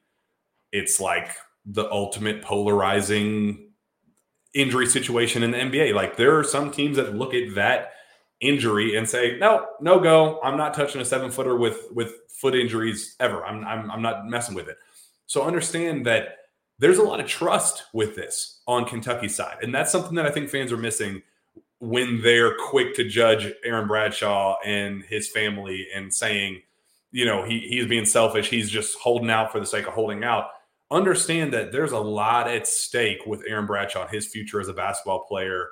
It's 0.72 1.00
like 1.00 1.30
the 1.64 1.90
ultimate 1.90 2.42
polarizing 2.42 3.66
injury 4.56 4.86
situation 4.86 5.42
in 5.42 5.50
the 5.50 5.58
NBA. 5.58 5.94
Like 5.94 6.16
there 6.16 6.36
are 6.36 6.44
some 6.44 6.70
teams 6.70 6.96
that 6.96 7.14
look 7.14 7.34
at 7.34 7.54
that 7.54 7.92
injury 8.40 8.96
and 8.96 9.08
say, 9.08 9.38
"No, 9.38 9.66
no 9.80 10.00
go. 10.00 10.40
I'm 10.42 10.56
not 10.56 10.74
touching 10.74 11.00
a 11.00 11.04
seven 11.04 11.30
footer 11.30 11.56
with 11.56 11.88
with 11.92 12.14
foot 12.28 12.54
injuries 12.54 13.16
ever. 13.20 13.44
I'm, 13.44 13.64
I'm 13.64 13.90
I'm 13.90 14.02
not 14.02 14.26
messing 14.26 14.54
with 14.54 14.68
it." 14.68 14.78
So 15.26 15.42
understand 15.42 16.06
that 16.06 16.38
there's 16.78 16.98
a 16.98 17.02
lot 17.02 17.20
of 17.20 17.26
trust 17.26 17.84
with 17.92 18.16
this 18.16 18.60
on 18.66 18.84
Kentucky 18.84 19.28
side, 19.28 19.58
and 19.62 19.74
that's 19.74 19.92
something 19.92 20.14
that 20.14 20.26
I 20.26 20.30
think 20.30 20.50
fans 20.50 20.72
are 20.72 20.76
missing 20.76 21.22
when 21.78 22.22
they're 22.22 22.56
quick 22.56 22.94
to 22.94 23.04
judge 23.04 23.52
Aaron 23.64 23.86
Bradshaw 23.86 24.56
and 24.64 25.02
his 25.04 25.28
family 25.28 25.88
and 25.94 26.12
saying, 26.12 26.62
you 27.12 27.24
know, 27.24 27.44
he 27.44 27.60
he's 27.60 27.86
being 27.86 28.04
selfish. 28.04 28.48
He's 28.48 28.70
just 28.70 28.98
holding 28.98 29.30
out 29.30 29.52
for 29.52 29.60
the 29.60 29.66
sake 29.66 29.86
of 29.86 29.94
holding 29.94 30.24
out 30.24 30.48
understand 30.90 31.52
that 31.52 31.72
there's 31.72 31.92
a 31.92 31.98
lot 31.98 32.48
at 32.48 32.66
stake 32.66 33.26
with 33.26 33.42
Aaron 33.46 33.66
Bradshaw 33.66 34.02
and 34.02 34.10
his 34.10 34.26
future 34.26 34.60
as 34.60 34.68
a 34.68 34.72
basketball 34.72 35.24
player, 35.24 35.68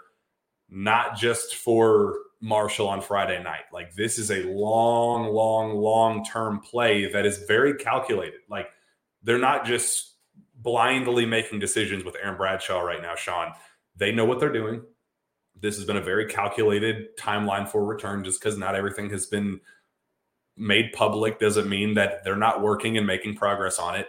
not 0.68 1.16
just 1.16 1.57
for 1.57 2.16
Marshall 2.40 2.88
on 2.88 3.00
Friday 3.00 3.42
night. 3.42 3.64
Like 3.72 3.94
this 3.94 4.18
is 4.18 4.30
a 4.30 4.42
long, 4.44 5.32
long, 5.32 5.76
long 5.76 6.24
term 6.24 6.61
play 6.61 7.11
that 7.12 7.26
is 7.26 7.44
very 7.46 7.74
calculated. 7.74 8.40
Like 8.48 8.68
they're 9.25 9.39
not 9.39 9.66
just 9.66 10.12
blindly 10.55 11.27
making 11.27 11.59
decisions 11.59 12.05
with 12.05 12.16
Aaron 12.22 12.37
Bradshaw 12.37 12.81
right 12.81 13.03
now, 13.03 13.14
Sean. 13.16 13.53
They 13.97 14.12
know 14.12 14.25
what 14.25 14.39
they're 14.39 14.53
doing. 14.53 14.83
This 15.61 15.77
has 15.77 15.85
been 15.85 15.97
a 15.97 16.03
very 16.03 16.27
calculated 16.27 17.16
timeline 17.16 17.68
for 17.68 17.85
return 17.85 18.25
just 18.25 18.41
because 18.41 18.57
not 18.57 18.75
everything 18.75 19.11
has 19.11 19.27
been 19.27 19.61
made 20.57 20.93
public 20.93 21.41
doesn't 21.41 21.68
mean 21.68 21.95
that 21.95 22.22
they're 22.22 22.37
not 22.37 22.62
working 22.62 22.97
and 22.97 23.07
making 23.07 23.35
progress 23.35 23.79
on 23.79 23.97
it 23.97 24.09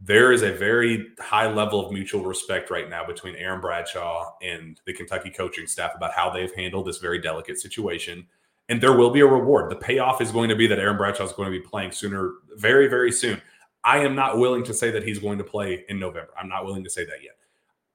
there 0.00 0.32
is 0.32 0.42
a 0.42 0.52
very 0.52 1.08
high 1.18 1.50
level 1.50 1.84
of 1.84 1.92
mutual 1.92 2.24
respect 2.24 2.70
right 2.70 2.88
now 2.88 3.06
between 3.06 3.34
Aaron 3.36 3.60
Bradshaw 3.60 4.32
and 4.42 4.80
the 4.86 4.92
Kentucky 4.92 5.30
coaching 5.30 5.66
staff 5.66 5.92
about 5.94 6.12
how 6.12 6.28
they've 6.28 6.54
handled 6.54 6.86
this 6.86 6.98
very 6.98 7.18
delicate 7.18 7.58
situation. 7.58 8.26
And 8.68 8.80
there 8.80 8.94
will 8.94 9.10
be 9.10 9.20
a 9.20 9.26
reward. 9.26 9.70
The 9.70 9.76
payoff 9.76 10.20
is 10.20 10.32
going 10.32 10.50
to 10.50 10.56
be 10.56 10.66
that 10.66 10.78
Aaron 10.78 10.96
Bradshaw 10.96 11.24
is 11.24 11.32
going 11.32 11.50
to 11.50 11.58
be 11.58 11.64
playing 11.64 11.92
sooner, 11.92 12.34
very, 12.56 12.88
very 12.88 13.12
soon. 13.12 13.40
I 13.86 13.98
am 13.98 14.16
not 14.16 14.38
willing 14.38 14.64
to 14.64 14.74
say 14.74 14.90
that 14.90 15.04
he's 15.04 15.20
going 15.20 15.38
to 15.38 15.44
play 15.44 15.84
in 15.88 16.00
November. 16.00 16.30
I'm 16.38 16.48
not 16.48 16.64
willing 16.64 16.82
to 16.82 16.90
say 16.90 17.04
that 17.04 17.22
yet. 17.22 17.36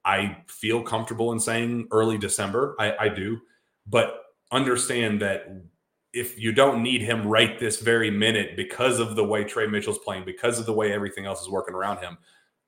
I 0.05 0.37
feel 0.47 0.81
comfortable 0.81 1.33
in 1.33 1.39
saying 1.39 1.89
early 1.91 2.17
December. 2.17 2.75
I, 2.79 2.95
I 2.97 3.09
do. 3.09 3.41
But 3.85 4.21
understand 4.51 5.21
that 5.21 5.63
if 6.13 6.39
you 6.39 6.53
don't 6.53 6.81
need 6.81 7.01
him 7.01 7.27
right 7.27 7.59
this 7.59 7.81
very 7.81 8.09
minute 8.09 8.55
because 8.55 8.99
of 8.99 9.17
the 9.17 9.23
way 9.23 9.43
Tre 9.43 9.67
Mitchell's 9.67 9.99
playing, 9.99 10.23
because 10.23 10.59
of 10.59 10.65
the 10.65 10.73
way 10.73 10.93
everything 10.93 11.25
else 11.25 11.41
is 11.41 11.49
working 11.49 11.75
around 11.75 11.97
him, 11.97 12.17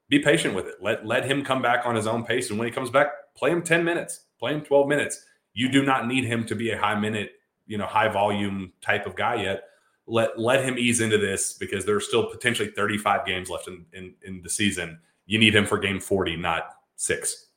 be 0.09 0.19
patient 0.19 0.53
with 0.53 0.67
it. 0.67 0.75
Let 0.81 1.05
let 1.05 1.25
him 1.25 1.45
come 1.45 1.61
back 1.61 1.85
on 1.85 1.95
his 1.95 2.07
own 2.07 2.25
pace. 2.25 2.49
And 2.49 2.59
when 2.59 2.67
he 2.67 2.73
comes 2.73 2.89
back, 2.89 3.07
play 3.35 3.51
him 3.51 3.61
10 3.61 3.85
minutes, 3.85 4.25
play 4.37 4.53
him 4.53 4.61
12 4.61 4.87
minutes. 4.87 5.25
You 5.53 5.71
do 5.71 5.83
not 5.83 6.07
need 6.07 6.25
him 6.25 6.45
to 6.45 6.55
be 6.55 6.71
a 6.71 6.77
high 6.77 6.99
minute, 6.99 7.31
you 7.67 7.77
know, 7.77 7.85
high 7.85 8.09
volume 8.09 8.73
type 8.81 9.05
of 9.05 9.15
guy 9.15 9.43
yet. 9.43 9.63
Let 10.05 10.37
let 10.37 10.63
him 10.63 10.77
ease 10.77 10.99
into 10.99 11.17
this 11.17 11.53
because 11.53 11.85
there's 11.85 12.07
still 12.07 12.29
potentially 12.29 12.69
35 12.69 13.25
games 13.25 13.49
left 13.49 13.67
in, 13.67 13.85
in, 13.93 14.13
in 14.23 14.41
the 14.41 14.49
season. 14.49 14.99
You 15.25 15.39
need 15.39 15.55
him 15.55 15.65
for 15.65 15.77
game 15.77 15.99
40, 15.99 16.35
not 16.35 16.75
six. 16.95 17.47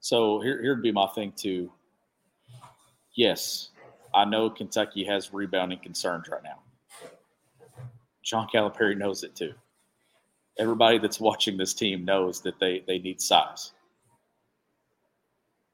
So 0.00 0.40
here, 0.40 0.60
here'd 0.62 0.82
be 0.82 0.92
my 0.92 1.06
thing 1.08 1.32
too. 1.36 1.70
Yes, 3.14 3.70
I 4.14 4.24
know 4.24 4.48
Kentucky 4.48 5.04
has 5.04 5.32
rebounding 5.32 5.78
concerns 5.80 6.28
right 6.28 6.42
now. 6.42 6.60
John 8.22 8.48
Calipari 8.52 8.96
knows 8.96 9.22
it 9.22 9.34
too. 9.36 9.52
Everybody 10.58 10.98
that's 10.98 11.20
watching 11.20 11.56
this 11.56 11.74
team 11.74 12.04
knows 12.04 12.40
that 12.42 12.58
they, 12.58 12.82
they 12.86 12.98
need 12.98 13.20
size. 13.20 13.72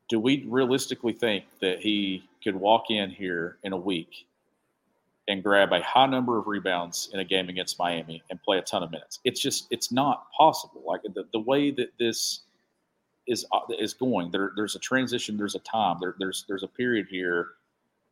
Do 0.08 0.18
we 0.18 0.44
realistically 0.48 1.12
think 1.12 1.44
that 1.60 1.80
he 1.80 2.28
could 2.42 2.56
walk 2.56 2.90
in 2.90 3.10
here 3.10 3.58
in 3.62 3.72
a 3.72 3.76
week 3.76 4.26
and 5.28 5.42
grab 5.42 5.72
a 5.72 5.82
high 5.82 6.06
number 6.06 6.38
of 6.38 6.46
rebounds 6.46 7.10
in 7.12 7.20
a 7.20 7.24
game 7.24 7.48
against 7.48 7.78
Miami 7.78 8.22
and 8.30 8.42
play 8.42 8.58
a 8.58 8.62
ton 8.62 8.82
of 8.82 8.90
minutes? 8.90 9.20
It's 9.24 9.40
just 9.40 9.66
it's 9.70 9.92
not 9.92 10.26
possible. 10.36 10.82
Like 10.86 11.02
the, 11.02 11.24
the 11.32 11.40
way 11.40 11.70
that 11.70 11.92
this 11.98 12.40
is 13.26 13.46
uh, 13.52 13.60
is 13.78 13.94
going, 13.94 14.30
there, 14.30 14.52
there's 14.56 14.74
a 14.74 14.80
transition, 14.80 15.36
there's 15.36 15.54
a 15.54 15.60
time, 15.60 15.98
there, 16.00 16.14
there's 16.18 16.44
there's 16.48 16.62
a 16.62 16.68
period 16.68 17.06
here 17.08 17.50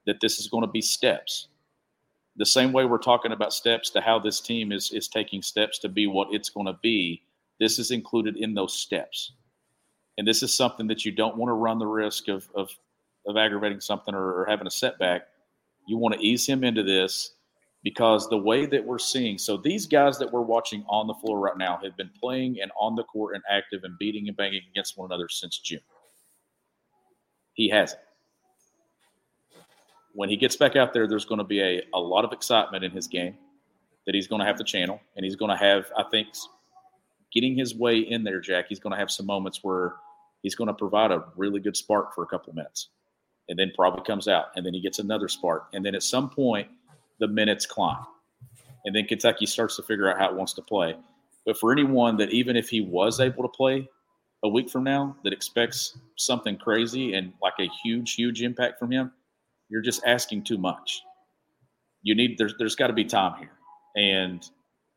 that 0.06 0.20
this 0.20 0.38
is 0.38 0.48
going 0.48 0.64
to 0.64 0.70
be 0.70 0.80
steps. 0.80 1.48
The 2.36 2.46
same 2.46 2.72
way 2.72 2.84
we're 2.84 2.98
talking 2.98 3.32
about 3.32 3.52
steps 3.52 3.90
to 3.90 4.00
how 4.00 4.18
this 4.18 4.40
team 4.40 4.72
is 4.72 4.92
is 4.92 5.08
taking 5.08 5.42
steps 5.42 5.78
to 5.80 5.88
be 5.88 6.06
what 6.06 6.28
it's 6.30 6.48
going 6.48 6.66
to 6.66 6.78
be, 6.80 7.22
this 7.58 7.78
is 7.78 7.90
included 7.90 8.36
in 8.36 8.54
those 8.54 8.72
steps. 8.72 9.32
And 10.16 10.26
this 10.26 10.42
is 10.42 10.54
something 10.54 10.86
that 10.86 11.04
you 11.04 11.12
don't 11.12 11.36
want 11.36 11.48
to 11.50 11.54
run 11.54 11.78
the 11.78 11.86
risk 11.86 12.28
of 12.28 12.48
of, 12.54 12.70
of 13.26 13.36
aggravating 13.36 13.80
something 13.80 14.14
or, 14.14 14.40
or 14.40 14.46
having 14.46 14.66
a 14.66 14.70
setback. 14.70 15.22
You 15.90 15.98
want 15.98 16.14
to 16.14 16.20
ease 16.20 16.46
him 16.46 16.64
into 16.64 16.82
this 16.82 17.34
because 17.82 18.28
the 18.28 18.38
way 18.38 18.66
that 18.66 18.84
we're 18.84 18.98
seeing, 18.98 19.38
so 19.38 19.56
these 19.56 19.86
guys 19.86 20.18
that 20.18 20.32
we're 20.32 20.42
watching 20.42 20.84
on 20.88 21.06
the 21.06 21.14
floor 21.14 21.38
right 21.38 21.56
now 21.56 21.80
have 21.82 21.96
been 21.96 22.10
playing 22.20 22.58
and 22.62 22.70
on 22.78 22.94
the 22.94 23.04
court 23.04 23.34
and 23.34 23.42
active 23.50 23.84
and 23.84 23.98
beating 23.98 24.28
and 24.28 24.36
banging 24.36 24.62
against 24.70 24.96
one 24.96 25.10
another 25.10 25.28
since 25.28 25.58
June. 25.58 25.80
He 27.54 27.68
hasn't 27.68 28.00
when 30.14 30.28
he 30.28 30.36
gets 30.36 30.56
back 30.56 30.76
out 30.76 30.92
there, 30.92 31.06
there's 31.06 31.24
going 31.24 31.38
to 31.38 31.44
be 31.44 31.60
a, 31.60 31.82
a 31.94 32.00
lot 32.00 32.24
of 32.24 32.32
excitement 32.32 32.84
in 32.84 32.90
his 32.90 33.06
game 33.06 33.36
that 34.06 34.14
he's 34.14 34.26
going 34.26 34.40
to 34.40 34.46
have 34.46 34.56
to 34.56 34.64
channel. 34.64 35.00
And 35.16 35.24
he's 35.24 35.36
going 35.36 35.50
to 35.50 35.56
have, 35.56 35.90
I 35.96 36.04
think, 36.10 36.28
getting 37.32 37.56
his 37.56 37.74
way 37.74 37.98
in 37.98 38.24
there, 38.24 38.40
Jack, 38.40 38.66
he's 38.68 38.80
going 38.80 38.92
to 38.92 38.98
have 38.98 39.10
some 39.10 39.26
moments 39.26 39.60
where 39.62 39.94
he's 40.42 40.54
going 40.54 40.68
to 40.68 40.74
provide 40.74 41.10
a 41.10 41.24
really 41.36 41.60
good 41.60 41.76
spark 41.76 42.14
for 42.14 42.24
a 42.24 42.26
couple 42.26 42.50
of 42.50 42.56
minutes 42.56 42.88
and 43.50 43.58
then 43.58 43.72
probably 43.76 44.02
comes 44.04 44.28
out. 44.28 44.46
And 44.56 44.64
then 44.64 44.72
he 44.72 44.80
gets 44.80 45.00
another 45.00 45.28
spark. 45.28 45.68
And 45.74 45.84
then 45.84 45.94
at 45.94 46.02
some 46.02 46.30
point, 46.30 46.68
the 47.18 47.28
minutes 47.28 47.66
climb. 47.66 48.06
And 48.86 48.96
then 48.96 49.04
Kentucky 49.04 49.44
starts 49.44 49.76
to 49.76 49.82
figure 49.82 50.10
out 50.10 50.18
how 50.18 50.30
it 50.30 50.36
wants 50.36 50.54
to 50.54 50.62
play. 50.62 50.94
But 51.44 51.58
for 51.58 51.72
anyone 51.72 52.16
that, 52.18 52.30
even 52.30 52.56
if 52.56 52.70
he 52.70 52.80
was 52.80 53.20
able 53.20 53.42
to 53.42 53.48
play 53.48 53.88
a 54.44 54.48
week 54.48 54.70
from 54.70 54.84
now, 54.84 55.16
that 55.24 55.32
expects 55.32 55.98
something 56.16 56.56
crazy 56.56 57.14
and 57.14 57.32
like 57.42 57.54
a 57.58 57.68
huge, 57.82 58.14
huge 58.14 58.40
impact 58.40 58.78
from 58.78 58.92
him, 58.92 59.12
you're 59.68 59.82
just 59.82 60.02
asking 60.06 60.44
too 60.44 60.56
much. 60.56 61.02
You 62.02 62.14
need 62.14 62.38
there's 62.38 62.54
there's 62.58 62.74
got 62.74 62.86
to 62.86 62.92
be 62.94 63.04
time 63.04 63.38
here, 63.38 63.52
and 63.94 64.48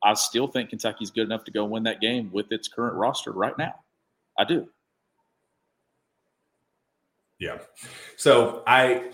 I 0.04 0.14
still 0.14 0.48
think 0.48 0.70
Kentucky's 0.70 1.12
good 1.12 1.26
enough 1.26 1.44
to 1.44 1.52
go 1.52 1.66
win 1.66 1.84
that 1.84 2.00
game 2.00 2.30
with 2.32 2.52
its 2.52 2.70
current 2.70 2.96
roster 2.96 3.32
right 3.34 3.58
now. 3.58 3.76
I 4.40 4.46
do. 4.46 4.70
Yeah. 7.40 7.60
So 8.16 8.64
I 8.68 9.12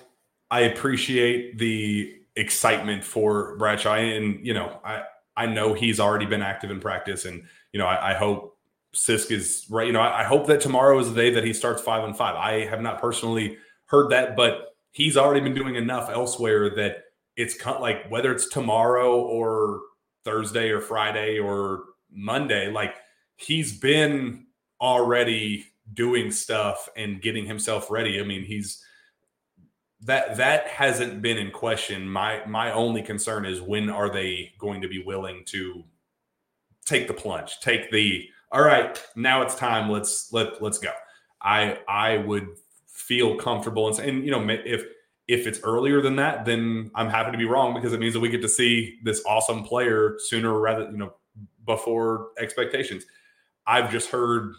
I 0.52 0.62
appreciate 0.62 1.58
the 1.58 2.16
excitement 2.36 3.04
for 3.04 3.58
Bradshaw, 3.58 3.96
and 3.96 4.46
you 4.46 4.54
know 4.54 4.80
I 4.84 5.04
I 5.36 5.46
know 5.46 5.74
he's 5.74 6.00
already 6.00 6.26
been 6.26 6.42
active 6.42 6.72
in 6.72 6.80
practice, 6.80 7.26
and 7.26 7.44
you 7.74 7.80
know 7.80 7.86
I, 7.86 8.12
I 8.12 8.14
hope 8.14 8.58
Sisk 8.94 9.32
is 9.32 9.66
right. 9.70 9.88
You 9.88 9.94
know, 9.94 10.02
I, 10.02 10.22
I 10.22 10.24
hope 10.24 10.48
that 10.48 10.62
tomorrow 10.62 10.98
is 11.00 11.10
the 11.10 11.16
day 11.16 11.30
that 11.32 11.44
he 11.44 11.54
starts 11.54 11.82
five 11.82 12.04
and 12.04 12.18
five. 12.18 12.36
I 12.36 12.66
have 12.66 12.82
not 12.82 13.00
personally 13.00 13.58
heard 13.86 14.12
that, 14.12 14.36
but 14.36 14.76
he's 14.92 15.18
already 15.18 15.42
been 15.42 15.54
doing 15.54 15.76
enough 15.76 16.10
elsewhere 16.10 16.76
that 16.76 17.06
it's 17.36 17.56
of 17.66 17.82
like 17.82 18.10
whether 18.10 18.32
it's 18.32 18.50
tomorrow 18.50 19.22
or 19.22 19.82
Thursday 20.26 20.70
or 20.70 20.82
Friday 20.82 21.40
or 21.40 21.84
Monday, 22.12 22.70
like 22.72 22.96
he's 23.38 23.78
been 23.80 24.48
already 24.82 25.66
doing 25.94 26.32
stuff 26.32 26.90
and 26.96 27.22
getting 27.22 27.46
himself 27.46 27.90
ready. 27.90 28.20
I 28.20 28.24
mean, 28.24 28.44
he's 28.44 28.84
that 30.02 30.38
that 30.38 30.68
hasn't 30.68 31.22
been 31.22 31.38
in 31.38 31.52
question. 31.52 32.10
My 32.10 32.42
my 32.46 32.72
only 32.72 33.02
concern 33.02 33.46
is 33.46 33.62
when 33.62 33.90
are 33.90 34.12
they 34.12 34.54
going 34.58 34.82
to 34.82 34.88
be 34.88 35.04
willing 35.04 35.44
to 35.48 35.84
take 36.86 37.08
the 37.08 37.14
plunge, 37.14 37.60
take 37.60 37.92
the 37.92 38.28
all 38.52 38.64
right, 38.64 39.02
now 39.16 39.42
it's 39.42 39.56
time. 39.56 39.90
Let's 39.90 40.32
let 40.32 40.62
let's 40.62 40.80
go. 40.80 40.92
I 41.42 41.80
I 41.88 42.18
would 42.18 42.48
feel 42.88 43.36
comfortable 43.36 43.88
and, 43.88 44.00
and 44.00 44.26
you 44.26 44.32
know 44.32 44.48
if 44.50 44.84
if 45.28 45.46
it's 45.46 45.60
earlier 45.64 46.02
than 46.02 46.16
that, 46.16 46.46
then 46.46 46.90
I'm 46.96 47.08
happy 47.08 47.32
to 47.32 47.38
be 47.38 47.46
wrong 47.46 47.76
because 47.76 47.94
it 47.94 48.00
means 48.00 48.14
that 48.14 48.20
we 48.20 48.30
get 48.30 48.42
to 48.42 48.50
see 48.50 48.98
this 49.04 49.22
awesome 49.28 49.64
player 49.64 50.16
sooner 50.18 50.60
rather 50.60 50.90
you 50.90 50.98
know 50.98 51.14
before 51.66 52.30
expectations. 52.40 53.06
I've 53.68 53.92
just 53.92 54.10
heard 54.10 54.54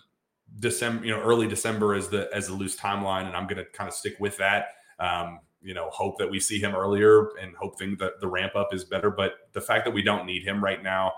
December, 0.58 1.06
you 1.06 1.12
know, 1.12 1.20
early 1.20 1.46
December 1.46 1.94
as 1.94 2.08
the 2.08 2.28
as 2.34 2.48
the 2.48 2.54
loose 2.54 2.76
timeline, 2.76 3.26
and 3.26 3.36
I'm 3.36 3.44
going 3.46 3.58
to 3.58 3.64
kind 3.64 3.88
of 3.88 3.94
stick 3.94 4.16
with 4.18 4.36
that. 4.38 4.68
Um, 4.98 5.40
you 5.62 5.74
know, 5.74 5.90
hope 5.90 6.18
that 6.18 6.30
we 6.30 6.40
see 6.40 6.58
him 6.58 6.74
earlier 6.74 7.28
and 7.40 7.54
hoping 7.56 7.96
that 7.96 8.20
the 8.20 8.26
ramp 8.26 8.56
up 8.56 8.72
is 8.72 8.84
better. 8.84 9.10
But 9.10 9.34
the 9.52 9.60
fact 9.60 9.84
that 9.84 9.90
we 9.90 10.02
don't 10.02 10.26
need 10.26 10.42
him 10.42 10.62
right 10.64 10.82
now, 10.82 11.12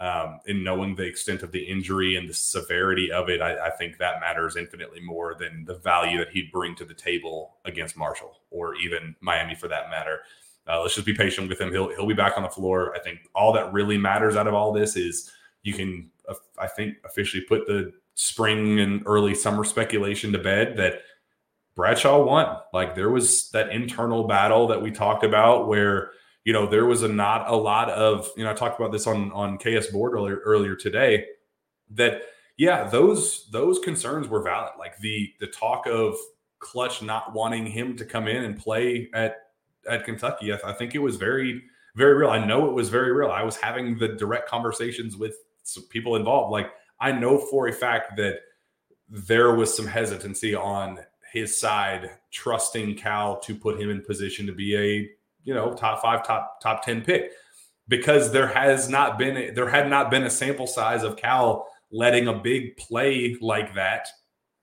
um, 0.00 0.40
in 0.46 0.62
knowing 0.62 0.94
the 0.94 1.04
extent 1.04 1.42
of 1.42 1.52
the 1.52 1.62
injury 1.62 2.16
and 2.16 2.28
the 2.28 2.34
severity 2.34 3.10
of 3.10 3.28
it, 3.28 3.40
I, 3.40 3.68
I, 3.68 3.70
think 3.70 3.96
that 3.96 4.20
matters 4.20 4.56
infinitely 4.56 5.00
more 5.00 5.34
than 5.34 5.64
the 5.64 5.76
value 5.76 6.18
that 6.18 6.28
he'd 6.30 6.52
bring 6.52 6.74
to 6.76 6.84
the 6.84 6.92
table 6.92 7.56
against 7.64 7.96
Marshall 7.96 8.40
or 8.50 8.74
even 8.74 9.16
Miami 9.20 9.54
for 9.54 9.68
that 9.68 9.88
matter. 9.88 10.20
Uh, 10.68 10.82
let's 10.82 10.94
just 10.94 11.06
be 11.06 11.14
patient 11.14 11.48
with 11.48 11.60
him. 11.60 11.72
He'll 11.72 11.88
he'll 11.94 12.06
be 12.06 12.14
back 12.14 12.36
on 12.36 12.42
the 12.42 12.48
floor. 12.50 12.94
I 12.94 12.98
think 12.98 13.20
all 13.34 13.52
that 13.54 13.72
really 13.72 13.96
matters 13.96 14.36
out 14.36 14.46
of 14.46 14.52
all 14.52 14.72
this 14.72 14.96
is 14.96 15.30
you 15.62 15.72
can, 15.72 16.10
uh, 16.28 16.34
I 16.58 16.66
think, 16.66 16.96
officially 17.04 17.44
put 17.44 17.66
the 17.66 17.92
spring 18.16 18.80
and 18.80 19.02
early 19.06 19.34
summer 19.34 19.62
speculation 19.62 20.32
to 20.32 20.38
bed 20.38 20.78
that 20.78 21.02
Bradshaw 21.76 22.24
won. 22.24 22.56
Like 22.72 22.94
there 22.94 23.10
was 23.10 23.50
that 23.50 23.70
internal 23.70 24.26
battle 24.26 24.66
that 24.68 24.82
we 24.82 24.90
talked 24.90 25.22
about 25.22 25.68
where 25.68 26.10
you 26.42 26.52
know 26.52 26.66
there 26.66 26.86
was 26.86 27.02
a 27.02 27.08
not 27.08 27.48
a 27.48 27.54
lot 27.54 27.90
of 27.90 28.28
you 28.36 28.42
know 28.42 28.50
I 28.50 28.54
talked 28.54 28.80
about 28.80 28.90
this 28.90 29.06
on 29.06 29.30
on 29.32 29.58
KS 29.58 29.88
board 29.88 30.14
earlier 30.14 30.40
earlier 30.44 30.74
today 30.74 31.26
that 31.90 32.22
yeah 32.56 32.88
those 32.88 33.48
those 33.50 33.78
concerns 33.80 34.28
were 34.28 34.42
valid. 34.42 34.72
Like 34.78 34.96
the 34.98 35.32
the 35.38 35.48
talk 35.48 35.86
of 35.86 36.16
Klutch 36.58 37.02
not 37.02 37.34
wanting 37.34 37.66
him 37.66 37.96
to 37.98 38.06
come 38.06 38.26
in 38.28 38.44
and 38.44 38.58
play 38.58 39.10
at 39.12 39.36
at 39.88 40.04
Kentucky, 40.04 40.54
I, 40.54 40.58
I 40.64 40.72
think 40.72 40.94
it 40.94 41.00
was 41.00 41.16
very 41.16 41.62
very 41.94 42.14
real. 42.14 42.30
I 42.30 42.42
know 42.42 42.66
it 42.66 42.72
was 42.72 42.88
very 42.88 43.12
real. 43.12 43.30
I 43.30 43.42
was 43.42 43.56
having 43.56 43.98
the 43.98 44.08
direct 44.08 44.48
conversations 44.48 45.18
with 45.18 45.36
people 45.90 46.16
involved. 46.16 46.52
Like 46.52 46.70
I 47.00 47.12
know 47.12 47.38
for 47.38 47.68
a 47.68 47.72
fact 47.72 48.16
that 48.16 48.40
there 49.08 49.54
was 49.54 49.74
some 49.74 49.86
hesitancy 49.86 50.54
on 50.54 50.98
his 51.32 51.58
side, 51.58 52.10
trusting 52.32 52.96
Cal 52.96 53.38
to 53.40 53.54
put 53.54 53.80
him 53.80 53.90
in 53.90 54.02
position 54.02 54.46
to 54.46 54.52
be 54.52 54.76
a 54.76 55.08
you 55.44 55.54
know 55.54 55.74
top 55.74 56.02
five, 56.02 56.26
top 56.26 56.60
top 56.60 56.84
ten 56.84 57.02
pick, 57.02 57.32
because 57.88 58.32
there 58.32 58.48
has 58.48 58.88
not 58.88 59.18
been 59.18 59.36
a, 59.36 59.50
there 59.50 59.68
had 59.68 59.88
not 59.88 60.10
been 60.10 60.24
a 60.24 60.30
sample 60.30 60.66
size 60.66 61.02
of 61.02 61.16
Cal 61.16 61.66
letting 61.92 62.28
a 62.28 62.32
big 62.32 62.76
play 62.76 63.36
like 63.40 63.74
that 63.74 64.08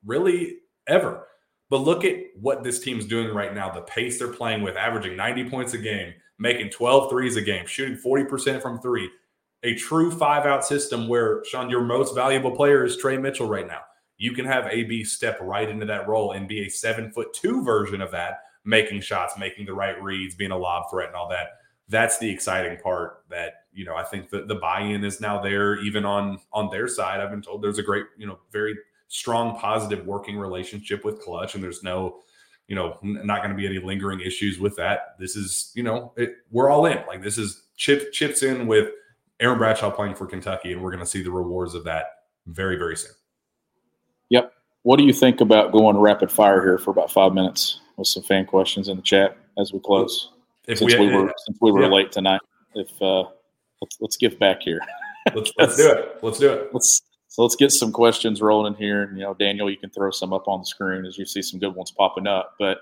really 0.06 0.58
ever. 0.88 1.28
But 1.70 1.80
look 1.80 2.04
at 2.04 2.18
what 2.40 2.64
this 2.64 2.80
team's 2.80 3.06
doing 3.06 3.34
right 3.34 3.54
now. 3.54 3.72
The 3.72 3.82
pace 3.82 4.20
they're 4.20 4.28
playing 4.28 4.62
with, 4.62 4.76
averaging 4.76 5.16
90 5.16 5.50
points 5.50 5.74
a 5.74 5.78
game, 5.78 6.14
making 6.38 6.70
12 6.70 7.10
threes 7.10 7.36
a 7.36 7.42
game, 7.42 7.66
shooting 7.66 7.98
40% 7.98 8.62
from 8.62 8.80
three, 8.80 9.10
a 9.64 9.76
true 9.76 10.12
five 10.12 10.46
out 10.46 10.66
system 10.66 11.08
where 11.08 11.44
Sean, 11.46 11.70
your 11.70 11.82
most 11.82 12.14
valuable 12.14 12.52
player 12.52 12.84
is 12.84 12.98
Tre 12.98 13.18
Mitchell 13.18 13.48
right 13.48 13.68
now. 13.68 13.82
You 14.18 14.34
can 14.34 14.46
have 14.46 14.68
AB 14.68 15.04
step 15.06 15.40
right 15.42 15.68
into 15.68 15.86
that 15.86 16.08
role 16.08 16.34
and 16.34 16.48
be 16.48 16.66
a 16.66 16.70
seven 16.70 17.12
foot 17.12 17.34
two 17.34 17.64
version 17.64 18.02
of 18.02 18.12
that, 18.12 18.42
making 18.66 19.02
shots, 19.02 19.38
making 19.38 19.66
the 19.66 19.74
right 19.74 20.02
reads, 20.02 20.36
being 20.36 20.52
a 20.52 20.58
lob 20.58 20.84
threat, 20.92 21.08
and 21.08 21.16
all 21.16 21.30
that. 21.30 21.48
That's 21.90 22.18
the 22.20 22.30
exciting 22.30 22.78
part. 22.80 23.24
That 23.30 23.66
you 23.74 23.86
know, 23.86 23.96
I 23.96 24.04
think 24.04 24.30
the 24.30 24.44
the 24.46 24.56
buy 24.56 24.82
in 24.82 25.04
is 25.04 25.20
now 25.20 25.42
there, 25.42 25.80
even 25.80 26.06
on 26.06 26.40
on 26.52 26.70
their 26.70 26.88
side. 26.88 27.20
I've 27.20 27.32
been 27.32 27.42
told 27.42 27.62
there's 27.62 27.80
a 27.80 27.84
great, 27.84 28.06
you 28.18 28.28
know, 28.28 28.40
very 28.52 28.78
strong, 29.08 29.58
positive 29.58 30.06
working 30.06 30.38
relationship 30.38 31.04
with 31.04 31.22
Klutch, 31.22 31.56
and 31.56 31.64
there's 31.64 31.84
no 31.84 32.20
you 32.68 32.76
know, 32.76 32.98
not 33.02 33.40
going 33.40 33.50
to 33.50 33.58
be 33.58 33.66
any 33.66 33.78
lingering 33.78 34.22
issues 34.22 34.58
with 34.58 34.76
that. 34.78 35.16
This 35.20 35.36
is, 35.36 35.72
you 35.76 35.84
know, 35.84 36.14
it, 36.16 36.38
we're 36.50 36.70
all 36.70 36.86
in. 36.86 36.98
Like 37.08 37.22
this 37.22 37.38
is 37.38 37.64
chip 37.76 38.14
chips 38.14 38.42
in 38.42 38.68
with 38.68 38.90
Aaron 39.40 39.58
Bradshaw 39.58 39.92
playing 39.92 40.16
for 40.16 40.26
Kentucky, 40.26 40.74
and 40.74 40.82
we're 40.82 40.92
going 40.92 41.04
to 41.04 41.10
see 41.10 41.22
the 41.22 41.32
rewards 41.32 41.76
of 41.76 41.84
that 41.86 42.06
very, 42.46 42.78
very 42.78 42.96
soon. 42.96 43.12
Yep. 44.30 44.54
What 44.84 44.98
do 44.98 45.04
you 45.04 45.14
think 45.14 45.42
about 45.42 45.72
going 45.72 45.98
rapid 45.98 46.32
fire 46.32 46.62
here 46.62 46.78
for 46.78 46.92
about 46.92 47.12
five 47.12 47.34
minutes 47.34 47.80
with 47.98 48.08
some 48.08 48.24
fan 48.24 48.46
questions 48.46 48.90
in 48.90 48.98
the 48.98 49.04
chat 49.04 49.38
as 49.58 49.72
we 49.72 49.80
close? 49.80 50.32
If 50.68 50.80
since 50.80 50.94
we, 50.96 51.08
we 51.08 51.16
were 51.16 51.34
since 51.46 51.58
we 51.62 51.72
were 51.72 51.84
yeah. 51.84 51.90
late 51.90 52.12
tonight, 52.12 52.42
if 52.76 52.90
uh, 53.02 53.24
let's 53.82 53.98
let's 54.00 54.18
give 54.18 54.40
back 54.40 54.62
here. 54.62 54.80
let's 55.36 55.52
let's 55.58 55.78
do 55.78 55.92
it. 55.92 56.20
Let's 56.22 56.40
do 56.40 56.52
it. 56.52 56.70
Let's 56.74 57.02
so 57.28 57.42
let's 57.42 57.56
get 57.56 57.72
some 57.72 57.92
questions 57.92 58.42
rolling 58.42 58.76
here. 58.76 59.04
And 59.04 59.18
you 59.18 59.24
know, 59.24 59.34
Daniel, 59.34 59.70
you 59.70 59.78
can 59.78 59.90
throw 59.90 60.12
some 60.12 60.34
up 60.34 60.48
on 60.48 60.60
the 60.60 60.66
screen 60.66 61.06
as 61.06 61.18
you 61.18 61.26
see 61.26 61.42
some 61.42 61.60
good 61.60 61.76
ones 61.76 61.92
popping 61.92 62.28
up. 62.28 62.56
But 62.60 62.82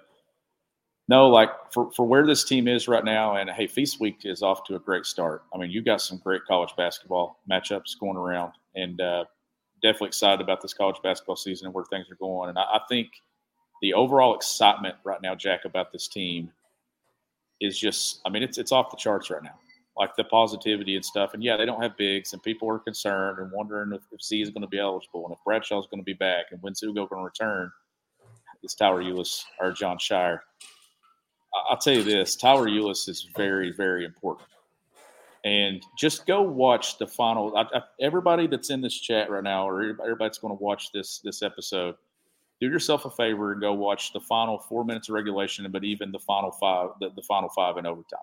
no, 1.12 1.28
like 1.28 1.50
for, 1.74 1.92
for 1.92 2.08
where 2.08 2.26
this 2.26 2.46
team 2.46 2.70
is 2.70 2.88
right 2.88 3.04
now, 3.04 3.36
and 3.36 3.50
hey, 3.50 3.68
Feast 3.68 4.00
Week 4.00 4.20
is 4.24 4.42
off 4.42 4.64
to 4.64 4.76
a 4.76 4.80
great 4.80 5.06
start. 5.06 5.44
I 5.54 5.58
mean, 5.58 5.70
you 5.70 5.82
got 5.82 6.00
some 6.00 6.18
great 6.20 6.46
college 6.48 6.74
basketball 6.78 7.38
matchups 7.52 8.00
going 8.00 8.16
around, 8.16 8.54
and 8.76 9.02
uh, 9.02 9.26
definitely 9.84 10.08
excited 10.08 10.40
about 10.40 10.62
this 10.62 10.74
college 10.74 10.96
basketball 11.04 11.36
season 11.36 11.66
and 11.68 11.74
where 11.74 11.84
things 11.84 12.06
are 12.10 12.16
going. 12.16 12.48
And 12.48 12.58
I, 12.58 12.62
I 12.62 12.80
think 12.88 13.10
the 13.82 13.94
overall 13.94 14.34
excitement 14.34 14.96
right 15.04 15.22
now, 15.22 15.36
Jack, 15.36 15.66
about 15.66 15.92
this 15.92 16.08
team 16.08 16.50
is 17.60 17.78
just, 17.78 18.22
I 18.26 18.30
mean, 18.30 18.42
it's 18.42 18.58
it's 18.58 18.72
off 18.72 18.90
the 18.90 18.96
charts 18.96 19.30
right 19.30 19.44
now. 19.44 19.60
Like 19.98 20.16
the 20.16 20.24
positivity 20.24 20.96
and 20.96 21.04
stuff. 21.04 21.34
And 21.34 21.44
yeah, 21.44 21.58
they 21.58 21.66
don't 21.66 21.82
have 21.82 21.98
bigs, 21.98 22.32
and 22.32 22.42
people 22.42 22.70
are 22.70 22.80
concerned 22.80 23.40
and 23.40 23.52
wondering 23.52 23.92
if, 23.92 24.02
if 24.14 24.22
Z 24.22 24.42
is 24.42 24.50
going 24.50 24.62
to 24.62 24.68
be 24.70 24.80
eligible 24.80 25.26
and 25.26 25.34
if 25.34 25.44
Bradshaw's 25.44 25.88
going 25.88 26.00
to 26.00 26.06
be 26.06 26.14
back 26.14 26.46
and 26.52 26.62
when's 26.62 26.82
Ugo 26.82 27.06
going 27.06 27.20
to 27.20 27.26
return. 27.26 27.70
Is 28.64 28.76
Tyler 28.76 29.04
Ulis 29.04 29.44
or 29.60 29.74
Jon 29.74 29.98
Scheyer? 29.98 30.40
I'll 31.54 31.78
tell 31.78 31.94
you 31.94 32.04
this: 32.04 32.36
Tyler 32.36 32.68
Ulis 32.68 33.10
is 33.10 33.28
very, 33.36 33.72
very 33.72 34.06
important. 34.06 34.48
And 35.44 35.84
just 35.98 36.28
go 36.28 36.42
watch 36.42 37.00
the 37.00 37.08
final. 37.08 37.56
I, 37.58 37.62
I, 37.62 37.82
everybody 38.00 38.46
that's 38.48 38.70
in 38.70 38.82
this 38.82 38.94
chat 38.94 39.30
right 39.30 39.44
now, 39.44 39.68
or 39.68 39.82
everybody 39.82 40.16
that's 40.20 40.38
going 40.38 40.56
to 40.56 40.64
watch 40.64 40.92
this 40.92 41.20
this 41.20 41.42
episode, 41.42 41.96
do 42.60 42.68
yourself 42.68 43.06
a 43.06 43.10
favor 43.10 43.52
and 43.52 43.60
go 43.60 43.74
watch 43.74 44.14
the 44.14 44.20
final 44.20 44.60
four 44.60 44.86
minutes 44.86 45.10
of 45.10 45.16
regulation, 45.16 45.70
but 45.72 45.84
even 45.84 46.12
the 46.12 46.20
final 46.20 46.52
five, 46.52 46.92
the, 47.00 47.10
the 47.16 47.24
final 47.24 47.50
five 47.50 47.78
in 47.78 47.88
overtime, 47.88 48.20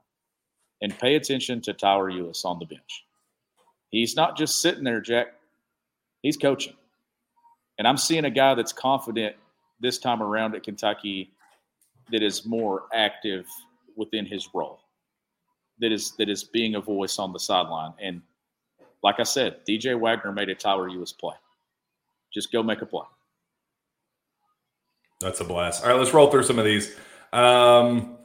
and 0.81 0.97
pay 0.97 1.16
attention 1.16 1.61
to 1.62 1.72
Tyler 1.72 2.11
Ulis 2.11 2.45
on 2.45 2.61
the 2.61 2.66
bench. 2.66 3.05
He's 3.91 4.14
not 4.14 4.37
just 4.37 4.62
sitting 4.62 4.85
there, 4.85 5.01
Jack. 5.01 5.35
He's 6.22 6.37
coaching, 6.37 6.74
and 7.79 7.89
I'm 7.89 7.97
seeing 7.97 8.26
a 8.26 8.31
guy 8.31 8.55
that's 8.55 8.72
confident 8.72 9.35
this 9.81 9.99
time 9.99 10.22
around 10.22 10.55
at 10.55 10.62
Kentucky 10.62 11.33
that 12.13 12.23
is 12.23 12.47
more 12.47 12.85
active 12.93 13.47
within 13.97 14.25
his 14.25 14.49
role 14.55 14.81
that 15.81 15.93
is 15.93 16.13
that 16.13 16.29
is 16.29 16.45
being 16.45 16.75
a 16.75 16.81
voice 16.81 17.19
on 17.19 17.33
the 17.33 17.39
sideline. 17.39 17.93
And 18.01 18.23
like 19.03 19.21
i 19.21 19.23
said 19.23 19.65
dj 19.67 19.99
wagner 19.99 20.33
made 20.33 20.49
a 20.49 20.55
tyler 20.55 20.89
ulis 20.89 21.17
play. 21.17 21.35
Just 22.33 22.53
go 22.53 22.63
make 22.63 22.83
a 22.83 22.87
play. 22.87 23.07
That's 25.21 25.41
a 25.41 25.45
blast. 25.45 25.83
All 25.83 25.91
right 25.91 25.99
let's 25.99 26.13
roll 26.13 26.31
through 26.31 26.45
some 26.45 26.59
of 26.59 26.65
these. 26.65 26.95
Um, 27.33 28.17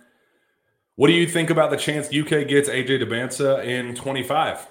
what 0.96 1.08
do 1.08 1.14
you 1.14 1.28
think 1.28 1.50
about 1.50 1.70
the 1.70 1.78
chance 1.78 2.08
uk 2.08 2.30
gets 2.30 2.70
aj 2.70 2.88
dybantsa 2.88 3.66
in 3.66 3.96
25 3.96 4.68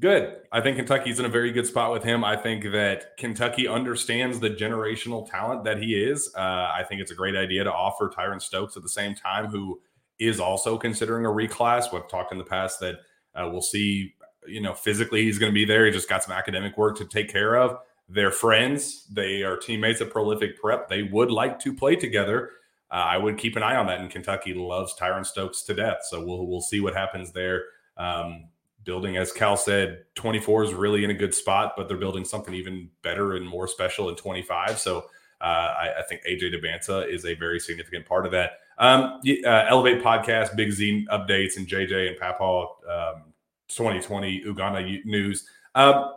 Good. 0.00 0.38
I 0.50 0.62
think 0.62 0.78
Kentucky's 0.78 1.18
in 1.18 1.26
a 1.26 1.28
very 1.28 1.52
good 1.52 1.66
spot 1.66 1.92
with 1.92 2.02
him. 2.02 2.24
I 2.24 2.34
think 2.34 2.64
that 2.72 3.18
Kentucky 3.18 3.68
understands 3.68 4.40
the 4.40 4.48
generational 4.48 5.30
talent 5.30 5.64
that 5.64 5.78
he 5.78 5.94
is. 5.94 6.32
Uh, 6.34 6.40
I 6.40 6.84
think 6.88 7.02
it's 7.02 7.10
a 7.10 7.14
great 7.14 7.36
idea 7.36 7.64
to 7.64 7.72
offer 7.72 8.08
Tyran 8.08 8.40
Stokes 8.40 8.78
at 8.78 8.82
the 8.82 8.88
same 8.88 9.14
time, 9.14 9.48
who 9.48 9.78
is 10.18 10.40
also 10.40 10.78
considering 10.78 11.26
a 11.26 11.28
reclass. 11.28 11.92
We've 11.92 12.08
talked 12.08 12.32
in 12.32 12.38
the 12.38 12.44
past 12.44 12.80
that 12.80 13.00
uh, 13.34 13.50
we'll 13.52 13.60
see, 13.60 14.14
you 14.46 14.62
know, 14.62 14.72
physically 14.72 15.24
he's 15.24 15.38
going 15.38 15.52
to 15.52 15.54
be 15.54 15.66
there. 15.66 15.84
He 15.84 15.92
just 15.92 16.08
got 16.08 16.24
some 16.24 16.32
academic 16.32 16.78
work 16.78 16.96
to 16.96 17.04
take 17.04 17.30
care 17.30 17.56
of. 17.56 17.76
They're 18.08 18.32
friends. 18.32 19.06
They 19.12 19.42
are 19.42 19.58
teammates 19.58 20.00
at 20.00 20.10
Prolific 20.10 20.58
Prep. 20.58 20.88
They 20.88 21.02
would 21.02 21.30
like 21.30 21.58
to 21.60 21.74
play 21.74 21.94
together. 21.94 22.52
Uh, 22.90 22.94
I 22.94 23.18
would 23.18 23.36
keep 23.36 23.54
an 23.54 23.62
eye 23.62 23.76
on 23.76 23.86
that. 23.88 24.00
And 24.00 24.10
Kentucky 24.10 24.54
loves 24.54 24.94
Tyran 24.98 25.26
Stokes 25.26 25.62
to 25.64 25.74
death. 25.74 25.98
So 26.08 26.24
we'll 26.24 26.46
we'll 26.46 26.62
see 26.62 26.80
what 26.80 26.94
happens 26.94 27.32
there. 27.32 27.64
Um, 27.98 28.46
building, 28.84 29.16
as 29.16 29.32
Cal 29.32 29.56
said, 29.56 30.04
24 30.14 30.64
is 30.64 30.74
really 30.74 31.04
in 31.04 31.10
a 31.10 31.14
good 31.14 31.34
spot, 31.34 31.74
but 31.76 31.88
they're 31.88 31.96
building 31.96 32.24
something 32.24 32.54
even 32.54 32.88
better 33.02 33.34
and 33.36 33.46
more 33.46 33.66
special 33.68 34.08
in 34.08 34.16
25. 34.16 34.78
So 34.78 35.06
uh, 35.40 35.44
I, 35.44 35.94
I, 35.98 36.02
think 36.02 36.22
AJ 36.28 36.54
Dybantsa 36.54 37.10
is 37.10 37.24
a 37.24 37.34
very 37.34 37.58
significant 37.58 38.06
part 38.06 38.26
of 38.26 38.32
that. 38.32 38.58
Um, 38.78 39.20
uh, 39.44 39.64
Elevate 39.68 40.02
podcast, 40.02 40.54
Big 40.54 40.70
Z 40.70 41.06
updates, 41.10 41.56
and 41.56 41.66
JJ 41.66 42.08
and 42.08 42.18
Papaw 42.18 42.66
um, 42.88 43.22
2020 43.68 44.44
Ugonna 44.44 45.04
news. 45.04 45.46
Um, 45.74 46.12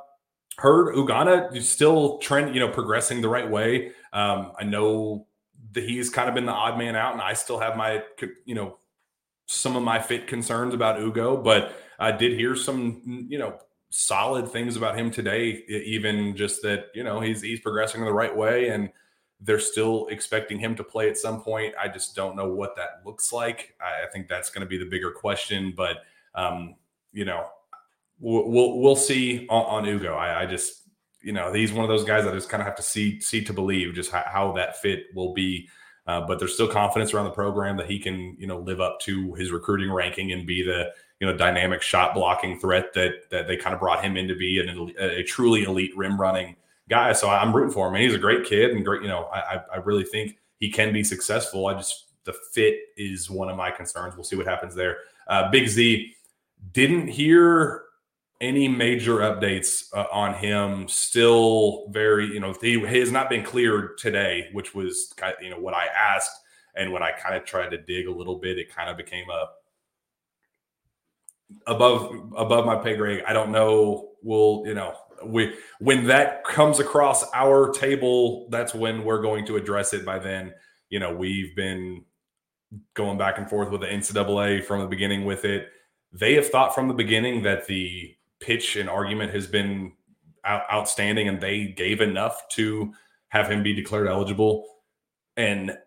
heard 0.58 0.96
Ugonna 0.96 1.56
is 1.56 1.70
still 1.70 2.18
trend, 2.20 2.54
you 2.54 2.60
know, 2.60 2.70
progressing 2.70 3.22
the 3.22 3.30
right 3.30 3.50
way. 3.50 3.92
Um, 4.12 4.52
I 4.60 4.64
know 4.64 5.28
that 5.72 5.84
he's 5.84 6.10
kind 6.10 6.28
of 6.28 6.36
been 6.36 6.46
the 6.46 6.52
odd 6.52 6.78
man 6.78 6.96
out, 6.96 7.14
and 7.14 7.22
I 7.22 7.34
still 7.34 7.60
have 7.60 7.78
my, 7.78 8.04
you 8.46 8.56
know, 8.56 8.78
some 9.46 9.76
of 9.76 9.84
my 9.84 10.00
fit 10.00 10.28
concerns 10.28 10.74
about 10.74 11.00
Ugo, 11.00 11.38
but 11.38 11.76
I 12.00 12.12
did 12.12 12.34
hear 12.34 12.56
some, 12.56 13.28
you 13.30 13.38
know, 13.38 13.60
solid 13.90 14.50
things 14.50 14.76
about 14.76 14.98
him 14.98 15.12
today. 15.12 15.64
Even 15.68 16.36
just 16.36 16.62
that, 16.64 16.88
you 16.94 17.04
know, 17.04 17.20
he's 17.20 17.42
he's 17.42 17.60
progressing 17.60 18.02
in 18.02 18.06
the 18.06 18.14
right 18.14 18.36
way, 18.36 18.70
and 18.70 18.90
they're 19.40 19.60
still 19.60 20.08
expecting 20.08 20.58
him 20.58 20.76
to 20.76 20.84
play 20.84 21.10
at 21.10 21.18
some 21.18 21.42
point. 21.42 21.74
I 21.80 21.88
just 21.88 22.16
don't 22.16 22.36
know 22.36 22.48
what 22.48 22.76
that 22.78 23.02
looks 23.06 23.34
like. 23.34 23.76
I, 23.82 24.06
I 24.06 24.12
think 24.12 24.28
that's 24.28 24.50
going 24.50 24.66
to 24.66 24.70
be 24.70 24.78
the 24.78 24.90
bigger 24.90 25.12
question, 25.12 25.74
but 25.76 25.98
um, 26.34 26.76
you 27.12 27.26
know, 27.26 27.48
we'll 28.20 28.80
we'll, 28.80 28.96
see 28.96 29.46
on, 29.50 29.66
on 29.66 29.86
Ugo. 29.86 30.14
I, 30.16 30.44
I, 30.44 30.46
just 30.46 30.84
you 31.22 31.34
know 31.34 31.54
he's 31.54 31.72
one 31.72 31.84
of 31.84 31.90
those 31.90 32.04
guys 32.04 32.26
I 32.26 32.32
just 32.32 32.50
kind 32.50 32.62
of 32.62 32.68
have 32.68 32.76
to 32.78 32.84
see 32.84 33.20
see 33.20 33.44
to 33.44 33.54
believe 33.54 33.94
just 33.94 34.12
how, 34.12 34.24
how 34.26 34.52
that 34.54 34.82
fit 34.82 35.06
will 35.14 35.34
be. 35.34 35.70
Uh, 36.06 36.22
but 36.22 36.38
there's 36.38 36.54
still 36.54 36.68
confidence 36.68 37.14
around 37.14 37.26
the 37.26 37.32
program 37.32 37.78
that 37.78 37.90
he 37.90 38.00
can 38.00 38.36
you 38.40 38.48
know 38.48 38.60
live 38.60 38.82
up 38.82 39.00
to 39.02 39.34
his 39.36 39.52
recruiting 39.52 39.92
ranking 39.92 40.32
and 40.32 40.48
be 40.48 40.64
the 40.64 40.92
you 41.24 41.32
know 41.32 41.38
dynamic 41.38 41.82
shot 41.82 42.14
blocking 42.14 42.60
threat 42.60 42.94
that 42.94 43.30
that 43.30 43.48
they 43.48 43.56
kind 43.56 43.74
of 43.74 43.80
brought 43.80 44.04
him 44.04 44.18
in 44.18 44.28
to 44.28 44.36
be 44.36 44.60
an, 44.60 44.94
a, 45.00 45.24
truly 45.24 45.64
elite 45.64 45.96
rim 45.96 46.20
running 46.20 46.58
guy. 46.90 47.14
So 47.14 47.30
I'm 47.30 47.56
rooting 47.56 47.72
for 47.72 47.88
him. 47.88 47.94
And 47.94 48.04
he's 48.04 48.14
a 48.14 48.20
great 48.20 48.44
kid 48.44 48.72
and 48.72 48.84
great. 48.84 49.04
You 49.04 49.08
know, 49.08 49.30
I 49.32 49.62
I 49.72 49.78
really 49.78 50.04
think 50.04 50.38
he 50.60 50.70
can 50.70 50.92
be 50.92 51.02
successful. 51.02 51.68
I 51.68 51.76
just 51.76 52.08
the 52.26 52.34
fit 52.52 52.76
is 52.98 53.30
one 53.30 53.48
of 53.48 53.56
my 53.56 53.72
concerns. 53.72 54.18
We'll 54.18 54.26
see 54.26 54.36
what 54.36 54.48
happens 54.48 54.76
there. 54.76 54.98
Uh, 55.26 55.50
Big 55.50 55.70
Z 55.70 56.14
didn't 56.74 57.08
hear 57.08 57.84
any 58.42 58.68
major 58.68 59.20
updates 59.20 59.86
uh, 59.94 60.08
on 60.12 60.34
him. 60.34 60.90
Still 60.90 61.88
very, 61.92 62.26
you 62.26 62.42
know, 62.42 62.54
he, 62.60 62.86
he 62.86 63.00
has 63.00 63.14
not 63.14 63.30
been 63.30 63.46
cleared 63.46 63.98
today, 63.98 64.50
which 64.52 64.76
was 64.76 65.14
kind 65.16 65.34
of, 65.38 65.42
you 65.42 65.52
know 65.52 65.60
what 65.60 65.74
I 65.74 65.86
asked, 65.86 66.38
and 66.76 66.92
when 66.92 67.02
I 67.02 67.12
kind 67.12 67.34
of 67.38 67.46
tried 67.46 67.70
to 67.70 67.78
dig 67.78 68.08
a 68.08 68.12
little 68.12 68.40
bit, 68.40 68.58
it 68.58 68.76
kind 68.76 68.90
of 68.90 68.98
became 68.98 69.30
a 69.30 69.46
above 71.68 72.34
above 72.36 72.66
my 72.66 72.76
pay 72.76 72.96
grade. 72.96 73.24
I 73.28 73.34
don't 73.34 73.52
know. 73.52 74.10
We'll 74.22 74.64
you 74.66 74.74
know 74.74 74.96
we 75.26 75.54
when 75.80 76.08
that 76.08 76.44
comes 76.44 76.80
across 76.80 77.24
our 77.34 77.72
table, 77.72 78.48
that's 78.50 78.74
when 78.74 79.04
we're 79.04 79.22
going 79.22 79.46
to 79.48 79.56
address 79.56 79.94
it. 79.94 80.06
By 80.06 80.20
then, 80.20 80.54
you 80.90 81.00
know, 81.00 81.14
we've 81.14 81.56
been 81.56 82.04
going 82.94 83.18
back 83.18 83.38
and 83.38 83.50
forth 83.50 83.70
with 83.70 83.82
the 83.82 83.88
NCAA 83.88 84.64
from 84.64 84.82
the 84.82 84.88
beginning 84.88 85.26
with 85.26 85.46
it. 85.46 85.70
They 86.12 86.36
have 86.36 86.48
thought 86.48 86.76
from 86.76 86.88
the 86.88 86.94
beginning 86.94 87.44
that 87.44 87.68
the 87.68 88.16
pitch 88.40 88.76
and 88.76 88.90
argument 88.90 89.34
has 89.34 89.48
been 89.48 89.94
out, 90.44 90.64
outstanding, 90.72 91.28
and 91.28 91.42
they 91.42 91.66
gave 91.66 92.02
enough 92.02 92.48
to 92.50 92.94
have 93.30 93.50
him 93.50 93.64
be 93.64 93.74
declared 93.74 94.08
eligible. 94.08 94.66
And 95.38 95.78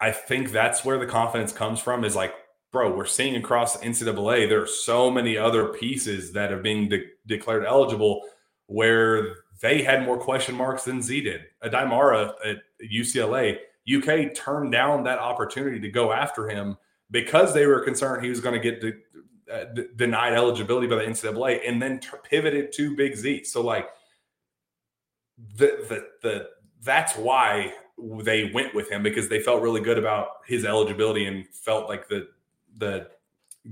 I 0.00 0.12
think 0.12 0.52
that's 0.52 0.84
where 0.84 0.98
the 0.98 1.06
confidence 1.06 1.52
comes 1.52 1.80
from. 1.80 2.04
Is 2.04 2.16
like, 2.16 2.34
bro, 2.72 2.96
we're 2.96 3.04
seeing 3.06 3.36
across 3.36 3.76
NCAA 3.76 4.48
there 4.48 4.62
are 4.62 4.66
so 4.66 5.10
many 5.10 5.36
other 5.36 5.68
pieces 5.68 6.32
that 6.32 6.50
are 6.50 6.60
being 6.60 6.88
de- 6.88 7.10
declared 7.26 7.64
eligible 7.64 8.22
where 8.66 9.36
they 9.60 9.82
had 9.82 10.04
more 10.04 10.18
question 10.18 10.54
marks 10.54 10.84
than 10.84 11.02
Z 11.02 11.20
did. 11.20 11.42
Aday 11.62 11.88
Mara 11.88 12.34
at 12.44 12.62
UCLA, 12.82 13.58
UK 13.86 14.34
turned 14.34 14.72
down 14.72 15.04
that 15.04 15.18
opportunity 15.18 15.78
to 15.80 15.90
go 15.90 16.12
after 16.12 16.48
him 16.48 16.76
because 17.10 17.52
they 17.52 17.66
were 17.66 17.80
concerned 17.80 18.24
he 18.24 18.30
was 18.30 18.40
going 18.40 18.60
to 18.60 18.70
get 18.70 18.80
de- 18.80 19.52
uh, 19.52 19.64
d- 19.74 19.88
denied 19.96 20.32
eligibility 20.32 20.86
by 20.86 20.96
the 20.96 21.02
NCAA, 21.02 21.60
and 21.68 21.80
then 21.80 22.00
t- 22.00 22.08
pivoted 22.24 22.72
to 22.72 22.96
Big 22.96 23.14
Z. 23.14 23.44
So 23.44 23.60
like 23.60 23.88
the 25.56 25.84
the 25.88 26.06
the 26.22 26.48
that's 26.82 27.16
why 27.16 27.72
they 28.22 28.50
went 28.54 28.74
with 28.74 28.90
him 28.90 29.02
because 29.02 29.28
they 29.28 29.40
felt 29.40 29.62
really 29.62 29.80
good 29.80 29.98
about 29.98 30.28
his 30.46 30.64
eligibility 30.64 31.26
and 31.26 31.46
felt 31.48 31.88
like 31.88 32.08
the 32.08 32.28
the 32.76 33.08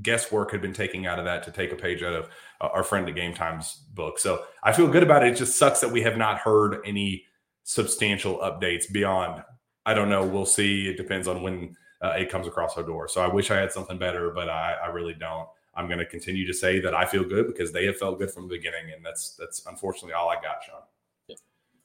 guesswork 0.02 0.52
had 0.52 0.62
been 0.62 0.72
taken 0.72 1.04
out 1.06 1.18
of 1.18 1.24
that 1.24 1.42
to 1.42 1.50
take 1.50 1.72
a 1.72 1.76
page 1.76 2.02
out 2.02 2.14
of 2.14 2.28
uh, 2.60 2.68
our 2.72 2.84
friend 2.84 3.08
at 3.08 3.14
Gametime's 3.14 3.74
book. 3.94 4.18
So 4.18 4.44
I 4.62 4.72
feel 4.72 4.88
good 4.88 5.02
about 5.02 5.24
it. 5.26 5.32
It 5.32 5.36
just 5.36 5.58
sucks 5.58 5.80
that 5.80 5.90
we 5.90 6.02
have 6.02 6.16
not 6.16 6.38
heard 6.38 6.78
any 6.84 7.24
substantial 7.64 8.38
updates 8.38 8.90
beyond. 8.90 9.42
I 9.86 9.94
don't 9.94 10.08
know. 10.08 10.24
We'll 10.24 10.46
see. 10.46 10.88
It 10.88 10.96
depends 10.96 11.26
on 11.26 11.42
when 11.42 11.76
uh, 12.02 12.14
it 12.18 12.30
comes 12.30 12.46
across 12.46 12.76
our 12.76 12.82
door. 12.82 13.08
So 13.08 13.20
I 13.20 13.26
wish 13.26 13.50
I 13.50 13.56
had 13.56 13.72
something 13.72 13.98
better, 13.98 14.30
but 14.30 14.48
I, 14.48 14.76
I 14.84 14.86
really 14.86 15.14
don't. 15.14 15.48
I'm 15.74 15.86
going 15.86 15.98
to 15.98 16.06
continue 16.06 16.46
to 16.46 16.54
say 16.54 16.80
that 16.80 16.94
I 16.94 17.04
feel 17.04 17.24
good 17.24 17.46
because 17.46 17.72
they 17.72 17.86
have 17.86 17.96
felt 17.96 18.18
good 18.18 18.30
from 18.30 18.48
the 18.48 18.56
beginning, 18.56 18.92
and 18.94 19.04
that's 19.04 19.36
that's 19.38 19.64
unfortunately 19.66 20.12
all 20.12 20.28
I 20.28 20.34
got, 20.34 20.62
Sean. 20.66 20.82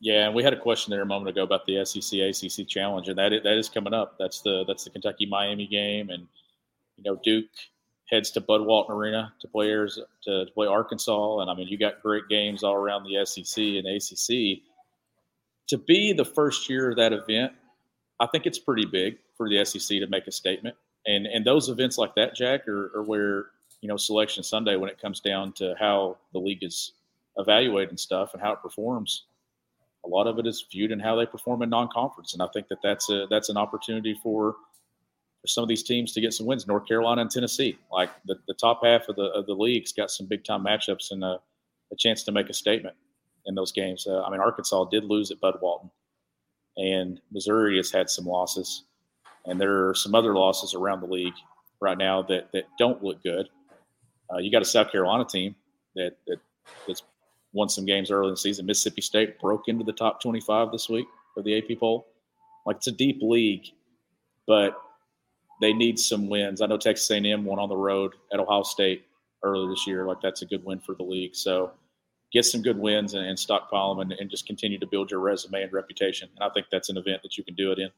Yeah, 0.01 0.25
and 0.25 0.35
we 0.35 0.43
had 0.43 0.53
a 0.53 0.59
question 0.59 0.91
there 0.91 1.01
a 1.01 1.05
moment 1.05 1.29
ago 1.29 1.43
about 1.43 1.65
the 1.65 1.85
SEC 1.85 2.19
ACC 2.19 2.67
challenge, 2.67 3.07
and 3.07 3.17
that 3.17 3.31
is, 3.31 3.43
that 3.43 3.57
is 3.57 3.69
coming 3.69 3.93
up. 3.93 4.17
That's 4.19 4.41
the 4.41 4.65
that's 4.67 4.83
the 4.83 4.89
Kentucky 4.89 5.25
Miami 5.25 5.67
game, 5.67 6.09
and 6.09 6.27
you 6.97 7.03
know 7.03 7.19
Duke 7.23 7.45
heads 8.09 8.31
to 8.31 8.41
Bud 8.41 8.61
Walton 8.61 8.95
Arena 8.95 9.33
to 9.41 9.47
play 9.47 9.67
to, 9.67 10.05
to 10.23 10.45
play 10.53 10.67
Arkansas, 10.67 11.39
and 11.39 11.49
I 11.49 11.55
mean 11.55 11.67
you 11.67 11.77
got 11.77 12.01
great 12.01 12.27
games 12.29 12.63
all 12.63 12.75
around 12.75 13.03
the 13.03 13.25
SEC 13.25 13.63
and 13.63 13.87
ACC. 13.87 14.61
To 15.69 15.77
be 15.77 16.13
the 16.13 16.25
first 16.25 16.69
year 16.69 16.91
of 16.91 16.97
that 16.97 17.11
event, 17.11 17.53
I 18.19 18.27
think 18.27 18.45
it's 18.45 18.59
pretty 18.59 18.85
big 18.85 19.17
for 19.35 19.49
the 19.49 19.63
SEC 19.65 19.99
to 19.99 20.07
make 20.07 20.27
a 20.27 20.31
statement. 20.31 20.75
And 21.05 21.25
and 21.25 21.45
those 21.45 21.69
events 21.69 21.97
like 21.97 22.15
that, 22.15 22.35
Jack, 22.35 22.67
are, 22.67 22.91
are 22.95 23.03
where 23.03 23.47
you 23.81 23.89
know 23.89 23.97
Selection 23.97 24.43
Sunday 24.43 24.75
when 24.75 24.89
it 24.89 25.01
comes 25.01 25.19
down 25.19 25.53
to 25.53 25.75
how 25.79 26.17
the 26.33 26.39
league 26.39 26.63
is 26.63 26.93
evaluating 27.37 27.97
stuff 27.97 28.33
and 28.33 28.41
how 28.41 28.53
it 28.53 28.61
performs. 28.61 29.23
A 30.05 30.07
lot 30.07 30.27
of 30.27 30.37
it 30.37 30.45
is 30.45 30.63
viewed 30.71 30.91
in 30.91 30.99
how 30.99 31.15
they 31.15 31.25
perform 31.25 31.63
in 31.63 31.69
non-conference, 31.69 32.33
and 32.33 32.41
I 32.41 32.47
think 32.53 32.67
that 32.67 32.77
that's 32.83 33.09
a 33.09 33.25
that's 33.29 33.49
an 33.49 33.57
opportunity 33.57 34.17
for 34.21 34.55
some 35.47 35.63
of 35.63 35.67
these 35.67 35.83
teams 35.83 36.13
to 36.13 36.21
get 36.21 36.33
some 36.33 36.45
wins. 36.45 36.67
North 36.67 36.87
Carolina 36.87 37.21
and 37.21 37.31
Tennessee, 37.31 37.77
like 37.91 38.09
the, 38.25 38.35
the 38.47 38.53
top 38.53 38.81
half 38.83 39.07
of 39.09 39.15
the 39.15 39.25
of 39.31 39.45
the 39.45 39.53
league's 39.53 39.91
got 39.91 40.11
some 40.11 40.27
big 40.27 40.43
time 40.43 40.63
matchups 40.63 41.11
and 41.11 41.23
a, 41.23 41.39
a 41.91 41.95
chance 41.97 42.23
to 42.23 42.31
make 42.31 42.49
a 42.49 42.53
statement 42.53 42.95
in 43.45 43.55
those 43.55 43.71
games. 43.71 44.07
Uh, 44.07 44.21
I 44.23 44.29
mean, 44.29 44.39
Arkansas 44.39 44.85
did 44.85 45.05
lose 45.05 45.31
at 45.31 45.39
Bud 45.39 45.57
Walton, 45.61 45.91
and 46.77 47.19
Missouri 47.31 47.77
has 47.77 47.91
had 47.91 48.09
some 48.09 48.25
losses, 48.25 48.83
and 49.45 49.59
there 49.59 49.89
are 49.89 49.95
some 49.95 50.15
other 50.15 50.35
losses 50.35 50.73
around 50.73 51.01
the 51.01 51.07
league 51.07 51.33
right 51.81 51.97
now 51.97 52.21
that 52.23 52.51
that 52.53 52.65
don't 52.77 53.03
look 53.03 53.21
good. 53.23 53.49
Uh, 54.33 54.37
you 54.37 54.51
got 54.51 54.61
a 54.61 54.65
South 54.65 54.91
Carolina 54.91 55.25
team 55.25 55.55
that, 55.95 56.17
that 56.27 56.37
that's 56.87 57.03
won 57.53 57.69
some 57.69 57.85
games 57.85 58.11
early 58.11 58.27
in 58.27 58.33
the 58.33 58.37
season. 58.37 58.65
Mississippi 58.65 59.01
State 59.01 59.39
broke 59.39 59.67
into 59.67 59.83
the 59.83 59.93
top 59.93 60.21
25 60.21 60.71
this 60.71 60.89
week 60.89 61.07
of 61.37 61.43
the 61.45 61.57
AP 61.57 61.79
poll. 61.79 62.07
Like 62.65 62.77
it's 62.77 62.87
a 62.87 62.91
deep 62.91 63.19
league, 63.21 63.65
but 64.47 64.75
they 65.61 65.73
need 65.73 65.99
some 65.99 66.29
wins. 66.29 66.61
I 66.61 66.67
know 66.67 66.77
Texas 66.77 67.09
A&M 67.11 67.45
won 67.45 67.59
on 67.59 67.69
the 67.69 67.77
road 67.77 68.13
at 68.33 68.39
Ohio 68.39 68.63
State 68.63 69.05
earlier 69.43 69.69
this 69.69 69.87
year. 69.87 70.05
Like 70.05 70.21
that's 70.21 70.41
a 70.41 70.45
good 70.45 70.63
win 70.65 70.79
for 70.79 70.95
the 70.95 71.03
league. 71.03 71.35
So 71.35 71.71
get 72.31 72.45
some 72.45 72.61
good 72.61 72.77
wins 72.77 73.13
and, 73.13 73.25
and 73.25 73.39
stockpile 73.39 73.95
them 73.95 74.11
and, 74.11 74.19
and 74.19 74.29
just 74.29 74.45
continue 74.45 74.79
to 74.79 74.87
build 74.87 75.11
your 75.11 75.19
resume 75.19 75.63
and 75.63 75.71
reputation. 75.71 76.29
And 76.35 76.43
I 76.43 76.53
think 76.53 76.67
that's 76.71 76.89
an 76.89 76.97
event 76.97 77.21
that 77.23 77.37
you 77.37 77.43
can 77.43 77.55
do 77.55 77.71
it 77.71 77.79
in. 77.79 77.89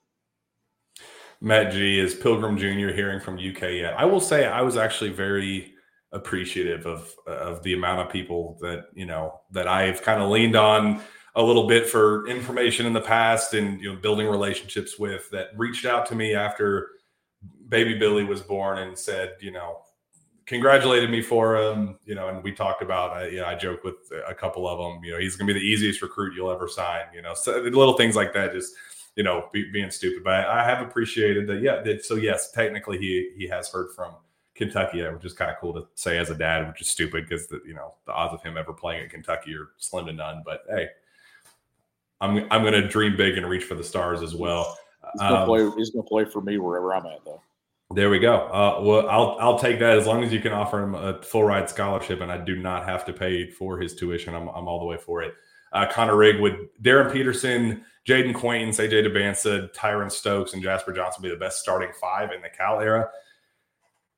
Matt 1.40 1.72
G 1.72 2.00
is 2.00 2.16
Pilgrim 2.16 2.58
Jr. 2.58 2.94
hearing 2.94 3.20
from 3.20 3.36
UK 3.36 3.74
yet. 3.74 3.94
I 3.98 4.06
will 4.06 4.20
say 4.20 4.46
I 4.46 4.62
was 4.62 4.76
actually 4.76 5.12
very 5.12 5.74
appreciative 6.12 6.86
of 6.86 7.14
of 7.28 7.62
the 7.64 7.74
amount 7.74 8.00
of 8.00 8.10
people 8.10 8.58
that 8.62 8.86
you 8.94 9.06
know 9.06 9.42
that 9.52 9.68
I've 9.68 10.02
kind 10.02 10.22
of 10.22 10.30
leaned 10.30 10.56
on 10.56 11.02
a 11.36 11.44
little 11.44 11.68
bit 11.68 11.88
for 11.88 12.28
information 12.28 12.88
in 12.88 12.94
the 12.94 13.02
past 13.02 13.54
and 13.54 13.80
you 13.80 13.94
know 13.94 14.00
building 14.00 14.28
relationships 14.28 14.98
with 14.98 15.30
that 15.32 15.50
reached 15.56 15.86
out 15.86 16.08
to 16.08 16.16
me 16.16 16.34
after 16.34 16.90
baby 17.70 17.98
Billy 17.98 18.24
was 18.24 18.42
born 18.42 18.80
and 18.80 18.98
said 18.98 19.34
you 19.40 19.52
know 19.52 19.82
congratulated 20.46 21.10
me 21.10 21.22
for 21.22 21.58
him 21.58 21.98
you 22.06 22.16
know 22.16 22.30
and 22.30 22.44
we 22.44 22.52
talked 22.52 22.82
about 22.82 23.12
I, 23.12 23.28
you 23.28 23.38
know, 23.38 23.46
I 23.46 23.56
joked 23.56 23.84
with 23.84 24.12
a 24.28 24.34
couple 24.34 24.68
of 24.68 24.80
them 24.80 25.04
you 25.04 25.12
know 25.12 25.20
he's 25.20 25.36
gonna 25.36 25.52
be 25.52 25.60
the 25.60 25.66
easiest 25.66 26.02
recruit 26.02 26.36
you'll 26.36 26.52
ever 26.52 26.68
sign 26.68 27.04
you 27.14 27.22
know 27.22 27.34
so 27.34 27.60
little 27.60 27.98
things 27.98 28.16
like 28.16 28.34
that 28.34 28.54
just 28.54 28.74
you 29.16 29.24
know 29.24 29.50
be, 29.52 29.70
being 29.72 29.92
stupid 29.92 30.24
but 30.24 30.34
I, 30.34 30.62
I 30.62 30.64
have 30.64 30.86
appreciated 30.86 31.48
that 31.48 31.62
yeah 31.62 31.84
so 32.02 32.16
yes 32.16 32.52
technically 32.52 32.98
he 32.98 33.32
he 33.38 33.48
has 33.48 33.70
heard 33.70 33.92
from 33.96 34.14
Kentucky, 34.58 35.04
which 35.08 35.24
is 35.24 35.34
kind 35.34 35.52
of 35.52 35.58
cool 35.60 35.72
to 35.74 35.88
say 35.94 36.18
as 36.18 36.32
a 36.32 36.36
dad, 36.36 36.68
which 36.68 36.82
is 36.82 36.88
stupid 36.88 37.30
because 37.30 37.48
the 37.48 37.62
you 37.66 37.76
know 37.76 37.94
the 38.06 38.12
odds 38.12 38.34
of 38.34 38.42
him 38.42 38.58
ever 38.58 38.74
playing 38.74 39.04
at 39.04 39.12
Kentucky 39.12 39.54
are 39.56 39.70
slim 39.78 40.08
to 40.08 40.14
none. 40.14 40.42
But 40.44 40.64
hey, 40.68 40.88
I'm 42.20 42.48
I'm 42.52 42.64
going 42.64 42.74
to 42.74 42.88
dream 42.88 43.16
big 43.16 43.38
and 43.38 43.48
reach 43.48 43.64
for 43.64 43.76
the 43.76 43.84
stars 43.84 44.22
as 44.22 44.36
well. 44.36 44.78
He's 45.14 45.22
going 45.22 45.34
to 45.34 45.40
um, 45.42 45.48
play. 45.48 45.70
He's 45.78 45.92
going 45.92 46.04
to 46.04 46.10
play 46.10 46.26
for 46.26 46.42
me 46.42 46.58
wherever 46.58 46.94
I'm 46.94 47.06
at, 47.06 47.24
though. 47.24 47.42
There 47.98 48.12
we 48.12 48.20
go. 48.20 48.36
Uh, 48.36 48.80
well, 48.84 49.10
I'll 49.10 49.38
I'll 49.40 49.58
take 49.58 49.80
that 49.80 49.98
as 49.98 50.06
long 50.06 50.24
as 50.24 50.32
you 50.32 50.40
can 50.40 50.54
offer 50.54 50.84
him 50.84 50.94
a 50.94 51.20
full 51.24 51.44
ride 51.44 51.68
scholarship, 51.68 52.22
and 52.22 52.32
I 52.32 52.38
do 52.38 52.56
not 52.56 52.86
have 52.86 53.04
to 53.06 53.12
pay 53.12 53.50
for 53.50 53.80
his 53.80 53.96
tuition. 53.96 54.36
I'm 54.36 54.50
I'm 54.50 54.68
all 54.68 54.78
the 54.78 54.86
way 54.86 54.98
for 54.98 55.24
it. 55.24 55.34
Uh, 55.74 55.88
Connor 55.92 56.16
Rigg 56.16 56.40
with 56.40 56.54
Darryn 56.84 57.12
Peterson, 57.12 57.84
Jayden 58.08 58.36
Quaintance, 58.36 58.78
AJ 58.78 59.08
Dybantsa, 59.08 59.74
Tyran 59.74 60.12
Stokes, 60.12 60.54
and 60.54 60.62
Jasper 60.62 60.94
Johnson 60.94 61.24
be 61.24 61.30
the 61.30 61.38
best 61.38 61.60
starting 61.60 61.90
five 62.00 62.32
in 62.32 62.44
the 62.44 62.50
Cal 62.50 62.82
era. 62.82 63.10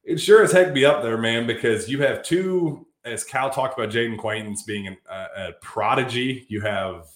It 0.04 0.20
sure 0.20 0.44
as 0.44 0.52
heck 0.52 0.74
be 0.74 0.84
up 0.84 1.02
there, 1.02 1.18
man, 1.18 1.48
because 1.48 1.88
you 1.88 2.02
have 2.02 2.22
two, 2.22 2.86
as 3.06 3.24
Cal 3.24 3.50
talked 3.50 3.80
about 3.80 3.94
Jayden 3.94 4.18
Quaintance 4.18 4.64
being 4.64 4.88
an, 4.88 4.98
a 5.10 5.54
prodigy. 5.62 6.46
You 6.50 6.60
have 6.60 7.08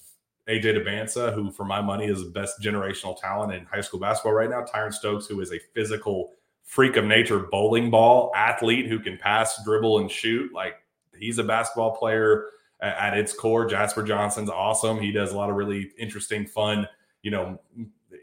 AJ 0.47 0.81
Dybantsa, 0.81 1.33
who 1.33 1.51
for 1.51 1.65
my 1.65 1.81
money 1.81 2.05
is 2.05 2.23
the 2.23 2.29
best 2.29 2.61
generational 2.61 3.19
talent 3.19 3.51
in 3.51 3.65
high 3.65 3.81
school 3.81 3.99
basketball 3.99 4.31
right 4.31 4.49
now. 4.49 4.63
Tyran 4.63 4.93
Stokes, 4.93 5.27
who 5.27 5.41
is 5.41 5.51
a 5.51 5.59
physical 5.73 6.31
freak 6.63 6.95
of 6.95 7.05
nature 7.05 7.39
bowling 7.39 7.89
ball 7.91 8.31
athlete 8.35 8.87
who 8.87 8.99
can 8.99 9.17
pass, 9.17 9.63
dribble, 9.63 9.99
and 9.99 10.09
shoot. 10.09 10.53
Like 10.53 10.75
he's 11.17 11.37
a 11.37 11.43
basketball 11.43 11.95
player 11.95 12.47
at, 12.81 13.13
at 13.13 13.17
its 13.17 13.33
core. 13.33 13.65
Jasper 13.65 14.03
Johnson's 14.03 14.49
awesome. 14.49 14.99
He 14.99 15.11
does 15.11 15.31
a 15.31 15.37
lot 15.37 15.49
of 15.49 15.55
really 15.55 15.91
interesting, 15.97 16.45
fun, 16.45 16.87
you 17.21 17.31
know, 17.31 17.59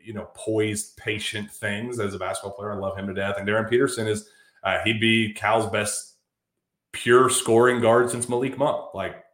you 0.04 0.12
know, 0.12 0.28
poised, 0.34 0.96
patient 0.96 1.50
things 1.50 2.00
as 2.00 2.14
a 2.14 2.18
basketball 2.18 2.52
player. 2.52 2.72
I 2.72 2.76
love 2.76 2.96
him 2.96 3.06
to 3.06 3.14
death. 3.14 3.36
And 3.38 3.46
Darryn 3.46 3.68
Peterson 3.68 4.06
is 4.06 4.28
uh, 4.64 4.78
he'd 4.84 5.00
be 5.00 5.32
Cal's 5.32 5.70
best 5.70 6.14
pure 6.92 7.30
scoring 7.30 7.80
guard 7.80 8.10
since 8.10 8.28
Malik 8.28 8.58
Monk. 8.58 8.94
Like 8.94 9.24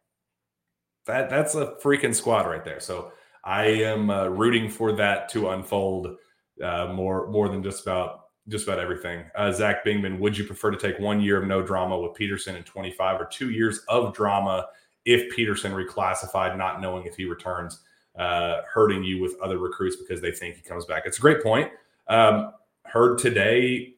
that 1.05 1.29
that's 1.29 1.55
a 1.55 1.75
freaking 1.83 2.13
squad 2.13 2.47
right 2.47 2.63
there. 2.63 2.79
So 2.79 3.11
I 3.43 3.65
am 3.65 4.09
uh, 4.09 4.27
rooting 4.27 4.69
for 4.69 4.93
that 4.93 5.29
to 5.29 5.49
unfold 5.49 6.17
uh, 6.63 6.87
more 6.93 7.27
more 7.27 7.49
than 7.49 7.63
just 7.63 7.83
about 7.83 8.26
just 8.49 8.67
about 8.67 8.79
everything. 8.79 9.25
Uh, 9.35 9.51
Zach 9.51 9.83
Bingman, 9.85 10.19
would 10.19 10.37
you 10.37 10.43
prefer 10.43 10.71
to 10.71 10.77
take 10.77 10.99
one 10.99 11.19
year 11.19 11.41
of 11.41 11.47
no 11.47 11.61
drama 11.61 11.99
with 11.99 12.13
Peterson 12.13 12.55
in 12.55 12.63
25 12.63 13.21
or 13.21 13.25
two 13.25 13.49
years 13.51 13.79
of 13.89 14.13
drama 14.13 14.67
if 15.05 15.33
Peterson 15.35 15.71
reclassified, 15.73 16.57
not 16.57 16.81
knowing 16.81 17.05
if 17.05 17.15
he 17.15 17.25
returns, 17.25 17.81
uh, 18.17 18.61
hurting 18.71 19.03
you 19.03 19.21
with 19.21 19.35
other 19.41 19.57
recruits 19.57 19.97
because 19.97 20.21
they 20.21 20.31
think 20.31 20.55
he 20.55 20.61
comes 20.61 20.85
back? 20.85 21.03
It's 21.05 21.17
a 21.17 21.21
great 21.21 21.43
point. 21.43 21.69
Um, 22.07 22.53
heard 22.85 23.17
today 23.17 23.95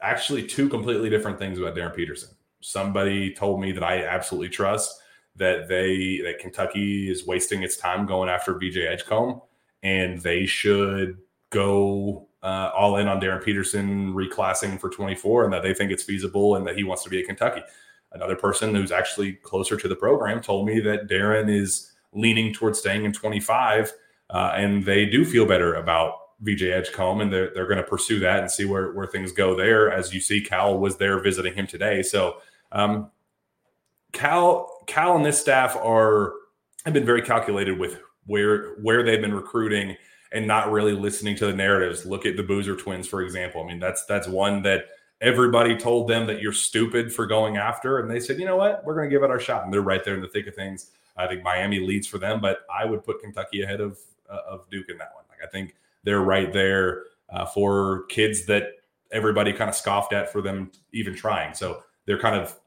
actually 0.00 0.46
two 0.46 0.68
completely 0.68 1.08
different 1.08 1.38
things 1.38 1.58
about 1.58 1.76
Darryn 1.76 1.94
Peterson. 1.94 2.30
Somebody 2.60 3.32
told 3.32 3.60
me 3.60 3.72
that 3.72 3.84
I 3.84 4.04
absolutely 4.04 4.48
trust 4.48 5.00
that 5.36 5.68
they 5.68 6.20
that 6.24 6.38
Kentucky 6.38 7.10
is 7.10 7.26
wasting 7.26 7.62
its 7.62 7.76
time 7.76 8.04
going 8.04 8.28
after 8.28 8.54
VJ 8.54 8.78
Edgecombe, 8.78 9.40
and 9.82 10.20
they 10.20 10.44
should 10.44 11.18
go 11.50 12.28
uh, 12.42 12.70
all 12.76 12.96
in 12.96 13.08
on 13.08 13.20
Darryn 13.20 13.44
Peterson 13.44 14.12
reclassing 14.12 14.80
for 14.80 14.90
24, 14.90 15.44
and 15.44 15.52
that 15.52 15.62
they 15.62 15.74
think 15.74 15.90
it's 15.90 16.02
feasible 16.02 16.56
and 16.56 16.66
that 16.66 16.76
he 16.76 16.84
wants 16.84 17.04
to 17.04 17.10
be 17.10 17.20
at 17.20 17.26
Kentucky. 17.26 17.62
Another 18.12 18.36
person 18.36 18.74
who's 18.74 18.92
actually 18.92 19.34
closer 19.34 19.76
to 19.76 19.88
the 19.88 19.96
program 19.96 20.40
told 20.40 20.66
me 20.66 20.80
that 20.80 21.08
Darryn 21.08 21.48
is 21.48 21.92
leaning 22.12 22.52
towards 22.52 22.78
staying 22.78 23.04
in 23.04 23.12
25, 23.12 23.92
uh, 24.30 24.52
and 24.54 24.84
they 24.84 25.06
do 25.06 25.24
feel 25.24 25.46
better 25.46 25.74
about 25.74 26.14
VJ 26.40 26.64
Edgecombe, 26.64 27.20
and 27.20 27.32
they're, 27.32 27.52
they're 27.54 27.66
going 27.66 27.78
to 27.78 27.84
pursue 27.84 28.18
that 28.18 28.40
and 28.40 28.50
see 28.50 28.64
where, 28.64 28.92
where 28.92 29.06
things 29.06 29.32
go 29.32 29.54
there. 29.54 29.90
As 29.90 30.12
you 30.12 30.20
see, 30.20 30.40
Cal 30.40 30.78
was 30.78 30.96
there 30.96 31.20
visiting 31.20 31.54
him 31.54 31.66
today. 31.66 32.02
So 32.02 32.38
um, 32.72 33.10
Cal 34.12 34.82
Cal 34.86 35.16
and 35.16 35.24
this 35.24 35.40
staff 35.40 35.76
are 35.76 36.34
have 36.84 36.92
been 36.92 37.06
very 37.06 37.22
calculated 37.22 37.78
with 37.78 38.00
where 38.26 38.74
where 38.74 39.02
they've 39.02 39.20
been 39.20 39.34
recruiting 39.34 39.96
and 40.32 40.46
not 40.46 40.72
really 40.72 40.92
listening 40.92 41.36
to 41.36 41.46
the 41.46 41.52
narratives. 41.52 42.06
Look 42.06 42.26
at 42.26 42.36
the 42.36 42.42
Boozer 42.42 42.74
twins, 42.74 43.06
for 43.06 43.22
example. 43.22 43.62
I 43.62 43.66
mean, 43.66 43.78
that's 43.78 44.04
that's 44.06 44.26
one 44.26 44.62
that 44.62 44.86
everybody 45.20 45.76
told 45.76 46.08
them 46.08 46.26
that 46.26 46.40
you're 46.40 46.52
stupid 46.52 47.12
for 47.12 47.26
going 47.26 47.56
after, 47.56 47.98
and 47.98 48.10
they 48.10 48.18
said, 48.18 48.38
you 48.38 48.44
know 48.44 48.56
what, 48.56 48.84
we're 48.84 48.94
going 48.94 49.08
to 49.08 49.14
give 49.14 49.22
it 49.22 49.30
our 49.30 49.40
shot, 49.40 49.64
and 49.64 49.72
they're 49.72 49.82
right 49.82 50.04
there 50.04 50.14
in 50.14 50.20
the 50.20 50.28
thick 50.28 50.46
of 50.46 50.54
things. 50.54 50.90
I 51.16 51.26
think 51.26 51.42
Miami 51.42 51.78
leads 51.78 52.06
for 52.06 52.18
them, 52.18 52.40
but 52.40 52.60
I 52.74 52.86
would 52.86 53.04
put 53.04 53.20
Kentucky 53.20 53.62
ahead 53.62 53.80
of 53.80 53.98
uh, 54.28 54.40
of 54.48 54.68
Duke 54.70 54.88
in 54.88 54.98
that 54.98 55.12
one. 55.14 55.24
Like 55.28 55.46
I 55.46 55.50
think 55.50 55.76
they're 56.04 56.22
right 56.22 56.52
there 56.52 57.04
uh, 57.30 57.46
for 57.46 58.04
kids 58.06 58.46
that 58.46 58.68
everybody 59.12 59.52
kind 59.52 59.68
of 59.68 59.76
scoffed 59.76 60.12
at 60.12 60.32
for 60.32 60.40
them 60.40 60.72
even 60.92 61.14
trying. 61.14 61.54
So 61.54 61.82
they're 62.06 62.18
kind 62.18 62.36
of 62.36 62.58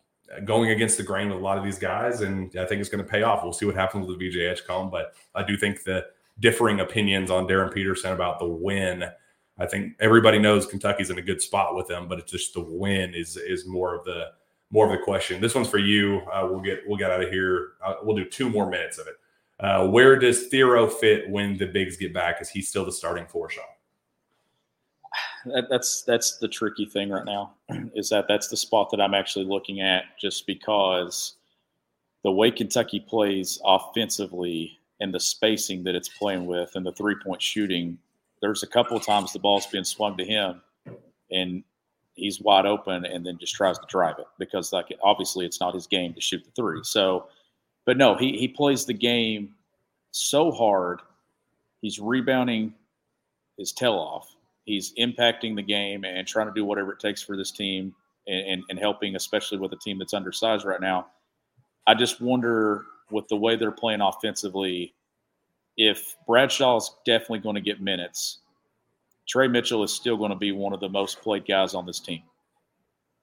going 0.46 0.70
against 0.70 0.98
the 0.98 1.04
grain 1.04 1.30
with 1.30 1.40
a 1.40 1.42
lot 1.42 1.58
of 1.58 1.64
these 1.64 1.80
guys, 1.80 2.22
and 2.22 2.56
I 2.58 2.66
think 2.66 2.80
it's 2.80 2.90
going 2.90 3.04
to 3.04 3.10
pay 3.10 3.24
off. 3.24 3.44
We'll 3.44 3.54
see 3.54 3.66
what 3.66 3.76
happens 3.76 4.08
with 4.08 4.20
the 4.20 4.30
VJ 4.30 4.38
Edgecombe, 4.38 4.90
but 4.90 5.14
I 5.34 5.44
do 5.44 5.58
think 5.58 5.84
the 5.84 6.06
differing 6.40 6.80
opinions 6.80 7.32
on 7.32 7.48
Darryn 7.48 7.74
Peterson 7.74 8.12
about 8.12 8.40
the 8.40 8.48
win. 8.48 9.06
I 9.58 9.66
think 9.66 9.94
everybody 10.00 10.40
knows 10.40 10.66
Kentucky's 10.66 11.10
in 11.10 11.18
a 11.18 11.22
good 11.22 11.42
spot 11.42 11.76
with 11.76 11.88
them, 11.88 12.08
but 12.08 12.20
it's 12.20 12.32
just 12.32 12.54
the 12.54 12.62
win 12.62 13.14
is 13.14 13.38
is 13.38 13.66
more 13.66 13.96
of 13.96 14.04
the 14.06 14.32
more 14.72 14.86
of 14.86 14.92
the 14.92 15.04
question. 15.04 15.42
This 15.42 15.56
one's 15.56 15.70
for 15.70 15.78
you. 15.78 16.22
Uh, 16.32 16.48
we'll 16.50 16.62
get 16.62 16.82
we'll 16.86 16.98
get 16.98 17.12
out 17.12 17.24
of 17.24 17.30
here. 17.30 17.74
Uh, 17.84 17.96
we'll 18.04 18.16
do 18.16 18.26
two 18.26 18.50
more 18.50 18.70
minutes 18.70 18.98
of 18.98 19.08
it. 19.08 19.16
Uh, 19.60 19.88
where 19.88 20.18
does 20.18 20.50
Thiero 20.50 20.92
fit 20.92 21.30
when 21.30 21.58
the 21.58 21.66
bigs 21.66 21.96
get 21.96 22.14
back? 22.14 22.42
Is 22.42 22.50
he 22.50 22.62
still 22.62 22.84
the 22.84 22.92
starting 22.92 23.26
four 23.26 23.50
shot? 23.50 23.64
That, 25.46 25.68
that's 25.70 26.02
that's 26.02 26.38
the 26.38 26.48
tricky 26.48 26.86
thing 26.86 27.10
right 27.10 27.26
now. 27.26 27.54
Is 27.96 28.10
that 28.10 28.26
that's 28.28 28.50
the 28.50 28.58
spot 28.58 28.90
that 28.92 29.00
I'm 29.00 29.14
actually 29.14 29.46
looking 29.46 29.80
at, 29.80 30.04
just 30.20 30.46
because 30.48 31.36
the 32.24 32.32
way 32.32 32.52
Kentucky 32.52 33.00
plays 33.00 33.60
offensively 33.64 34.80
and 35.00 35.14
the 35.14 35.20
spacing 35.20 35.84
that 35.84 35.96
it's 35.96 36.10
playing 36.10 36.46
with 36.46 36.72
and 36.76 36.86
the 36.86 36.92
three 36.94 37.16
point 37.24 37.42
shooting, 37.42 37.98
there's 38.42 38.64
a 38.64 38.68
couple 38.68 38.96
of 38.96 39.06
times 39.06 39.34
the 39.34 39.40
ball's 39.40 39.68
been 39.68 39.86
swung 39.86 40.18
to 40.18 40.26
him 40.26 40.62
and 41.32 41.64
he's 42.14 42.40
wide 42.40 42.66
open 42.66 43.06
and 43.06 43.26
then 43.26 43.38
just 43.38 43.54
tries 43.54 43.78
to 43.78 43.86
drive 43.90 44.16
it 44.20 44.28
because 44.40 44.72
like 44.72 44.88
obviously 45.04 45.46
it's 45.46 45.60
not 45.60 45.74
his 45.74 45.88
game 45.88 46.14
to 46.14 46.22
shoot 46.22 46.44
the 46.44 46.52
three. 46.52 46.80
So 46.84 47.28
but 47.86 47.98
no, 47.98 48.16
he 48.16 48.38
he 48.38 48.48
plays 48.48 48.86
the 48.86 48.94
game 48.94 49.56
so 50.12 50.52
hard. 50.52 51.02
He's 51.82 52.00
rebounding 52.00 52.74
his 53.58 53.72
tail 53.72 53.94
off. 53.94 54.36
He's 54.66 54.94
impacting 54.96 55.56
the 55.56 55.62
game 55.62 56.04
and 56.04 56.28
trying 56.28 56.48
to 56.48 56.54
do 56.54 56.66
whatever 56.66 56.94
it 56.94 57.00
takes 57.00 57.22
for 57.22 57.38
this 57.38 57.52
team 57.52 57.94
and, 58.28 58.48
and, 58.48 58.64
and 58.70 58.80
helping, 58.80 59.16
especially 59.16 59.60
with 59.60 59.72
a 59.74 59.78
team 59.78 60.00
that's 60.00 60.14
undersized 60.14 60.66
right 60.66 60.82
now. 60.82 61.08
I 61.86 61.94
just 61.94 62.20
wonder 62.20 62.86
with 63.12 63.28
the 63.28 63.36
way 63.36 63.56
they're 63.56 63.72
playing 63.72 64.02
offensively, 64.02 64.94
if 65.78 66.16
Bradshaw's 66.28 66.96
definitely 67.06 67.40
going 67.40 67.56
to 67.56 67.62
get 67.62 67.82
minutes, 67.82 68.40
Tre 69.28 69.48
Mitchell 69.48 69.84
is 69.84 69.92
still 69.94 70.18
going 70.18 70.32
to 70.32 70.38
be 70.38 70.52
one 70.52 70.74
of 70.74 70.80
the 70.80 70.90
most 70.90 71.22
played 71.22 71.48
guys 71.48 71.74
on 71.74 71.86
this 71.86 72.00
team 72.00 72.24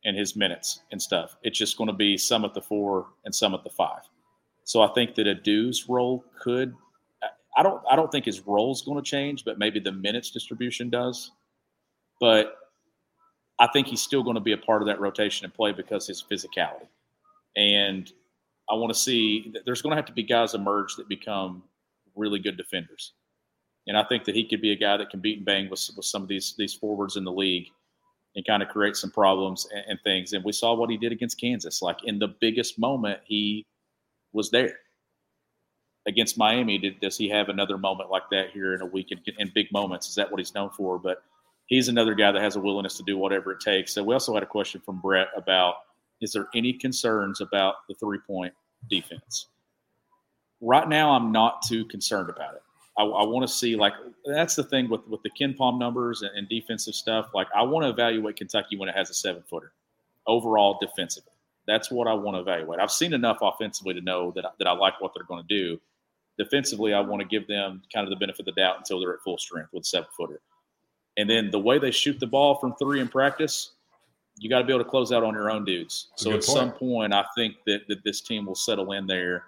and 0.05 0.17
his 0.17 0.35
minutes 0.35 0.81
and 0.91 1.01
stuff. 1.01 1.37
It's 1.43 1.59
just 1.59 1.77
going 1.77 1.89
to 1.89 1.95
be 1.95 2.17
some 2.17 2.45
at 2.45 2.55
the 2.55 2.61
four 2.61 3.07
and 3.25 3.35
some 3.35 3.55
at 3.55 3.63
the 3.63 3.71
five. 3.71 4.03
So 4.65 4.83
I 4.83 4.89
think 4.95 5.15
that 5.15 5.27
Adou's 5.27 5.89
role 5.89 6.25
could. 6.41 6.75
I 7.57 7.63
don't. 7.63 7.83
I 7.91 7.97
don't 7.97 8.11
think 8.11 8.25
his 8.25 8.47
role 8.47 8.73
is 8.73 8.83
going 8.83 8.97
to 8.97 9.09
change, 9.09 9.45
but 9.45 9.59
maybe 9.59 9.79
the 9.79 9.93
minutes 9.93 10.31
distribution 10.31 10.89
does. 10.89 11.33
But 12.21 12.57
I 13.59 13.69
think 13.69 13.87
he's 13.87 14.03
still 14.03 14.23
going 14.23 14.37
to 14.37 14.41
be 14.41 14.53
a 14.53 14.57
part 14.57 14.83
of 14.83 14.87
that 14.87 15.01
rotation 15.01 15.45
and 15.45 15.53
play 15.53 15.73
because 15.73 16.07
his 16.07 16.23
physicality. 16.23 16.89
And 17.57 18.11
I 18.71 18.75
want 18.75 18.93
to 18.93 18.99
see 18.99 19.53
there's 19.67 19.83
going 19.83 19.91
to 19.91 19.97
have 19.97 20.07
to 20.07 20.13
be 20.13 20.23
guys 20.23 20.55
emerge 20.55 20.97
that 20.97 21.09
become 21.09 21.63
really 22.15 22.39
good 22.39 22.57
defenders. 22.57 23.13
And 23.87 23.97
I 23.97 24.05
think 24.05 24.25
that 24.25 24.35
he 24.35 24.49
could 24.49 24.61
be 24.61 24.73
a 24.73 24.77
guy 24.77 24.97
that 24.97 25.11
can 25.11 25.21
beat 25.21 25.39
and 25.39 25.47
bang 25.47 25.69
with, 25.69 25.91
with 25.97 26.07
some 26.07 26.23
of 26.23 26.29
these 26.29 26.55
these 26.57 26.75
forwards 26.75 27.17
in 27.17 27.25
the 27.25 27.33
league 27.33 27.67
and 28.35 28.47
kind 28.47 28.63
of 28.63 28.69
create 28.69 28.97
some 28.97 29.11
problems 29.11 29.67
and, 29.73 29.85
and, 29.89 29.99
things. 30.05 30.33
And 30.33 30.45
we 30.45 30.53
saw 30.53 30.75
what 30.75 30.89
he 30.89 30.97
did 30.97 31.13
against 31.13 31.41
Kansas. 31.41 31.83
Like 31.83 31.99
in 32.05 32.19
the 32.19 32.35
biggest 32.41 32.79
moment, 32.79 33.21
he 33.25 33.67
was 34.33 34.51
there. 34.51 34.79
Against 36.07 36.39
Miami, 36.39 36.79
did, 36.79 37.01
does 37.01 37.17
he 37.17 37.29
have 37.29 37.49
another 37.49 37.77
moment 37.77 38.11
like 38.11 38.23
that 38.31 38.51
here 38.51 38.75
in 38.75 38.81
a 38.81 38.87
week 38.87 39.13
in, 39.13 39.21
in 39.39 39.53
big 39.55 39.71
moments? 39.73 40.09
Is 40.09 40.15
that 40.15 40.31
what 40.31 40.41
he's 40.41 40.55
known 40.55 40.71
for? 40.71 40.99
But 40.99 41.23
he's 41.67 41.89
another 41.89 42.15
guy 42.15 42.33
that 42.33 42.43
has 42.43 42.57
a 42.57 42.61
willingness 42.61 42.97
to 42.97 43.03
do 43.05 43.19
whatever 43.19 43.53
it 43.53 43.61
takes. 43.61 43.93
So 43.93 44.03
we 44.03 44.15
also 44.15 44.35
had 44.35 44.43
a 44.43 44.47
question 44.47 44.81
from 44.81 45.01
Brett 45.01 45.29
about 45.37 45.75
is 46.23 46.32
there 46.32 46.49
any 46.55 46.73
concerns 46.73 47.40
about 47.40 47.86
the 47.89 47.94
three 47.94 48.19
point 48.27 48.55
defense? 48.89 49.49
Right 50.61 50.89
now, 50.89 51.11
I'm 51.11 51.32
not 51.32 51.62
too 51.66 51.85
concerned 51.86 52.31
about 52.31 52.55
it. 52.55 52.62
I, 52.97 53.03
I 53.03 53.27
want 53.27 53.47
to 53.47 53.53
see 53.53 53.74
like 53.74 53.94
that's 54.24 54.55
the 54.55 54.65
thing 54.65 54.89
with 54.89 55.07
with 55.09 55.23
the 55.23 55.31
KenPom 55.31 55.78
numbers 55.78 56.23
and, 56.23 56.31
and 56.36 56.49
defensive 56.49 56.94
stuff. 56.94 57.31
Like 57.35 57.49
I 57.55 57.62
want 57.62 57.85
to 57.85 57.90
evaluate 57.90 58.36
Kentucky 58.36 58.77
when 58.77 58.89
it 58.89 58.94
has 58.94 59.11
a 59.11 59.15
seven 59.15 59.43
footer 59.51 59.73
overall 60.27 60.78
defensively. 60.81 61.32
That's 61.66 61.90
what 61.90 62.07
I 62.07 62.15
want 62.15 62.36
to 62.36 62.40
evaluate. 62.40 62.81
I've 62.81 62.90
seen 62.90 63.12
enough 63.12 63.39
offensively 63.43 63.94
to 63.94 64.01
know 64.01 64.32
that 64.36 64.44
that 64.59 64.69
I 64.69 64.73
like 64.73 65.01
what 65.01 65.12
they're 65.15 65.24
going 65.24 65.44
to 65.47 65.49
do. 65.49 65.81
Defensively, 66.39 66.94
I 66.94 67.01
want 67.01 67.20
to 67.20 67.28
give 67.28 67.47
them 67.47 67.82
kind 67.93 68.07
of 68.07 68.11
the 68.11 68.16
benefit 68.16 68.40
of 68.40 68.47
the 68.47 68.61
doubt 68.61 68.78
until 68.78 69.01
they're 69.01 69.15
at 69.15 69.20
full 69.20 69.39
strength 69.39 69.70
with 69.73 69.85
seven 69.85 70.09
footer. 70.16 70.40
And 71.16 71.28
then 71.28 71.51
the 71.51 71.59
way 71.59 71.78
they 71.78 71.90
shoot 71.90 72.19
the 72.20 72.27
ball 72.27 72.59
from 72.59 72.74
three 72.77 73.01
in 73.01 73.09
practice, 73.09 73.73
you 74.43 74.51
got 74.51 74.59
to 74.59 74.64
be 74.64 74.73
able 74.73 74.82
to 74.82 74.90
close 74.90 75.12
out 75.12 75.23
on 75.23 75.35
your 75.35 75.51
own 75.51 75.64
dudes. 75.64 76.09
So 76.16 76.31
at 76.31 76.32
point. 76.35 76.44
some 76.44 76.73
point, 76.73 77.14
I 77.14 77.24
think 77.36 77.55
that, 77.66 77.82
that 77.86 78.02
this 78.05 78.20
team 78.20 78.44
will 78.44 78.56
settle 78.56 78.90
in 78.90 79.06
there. 79.06 79.44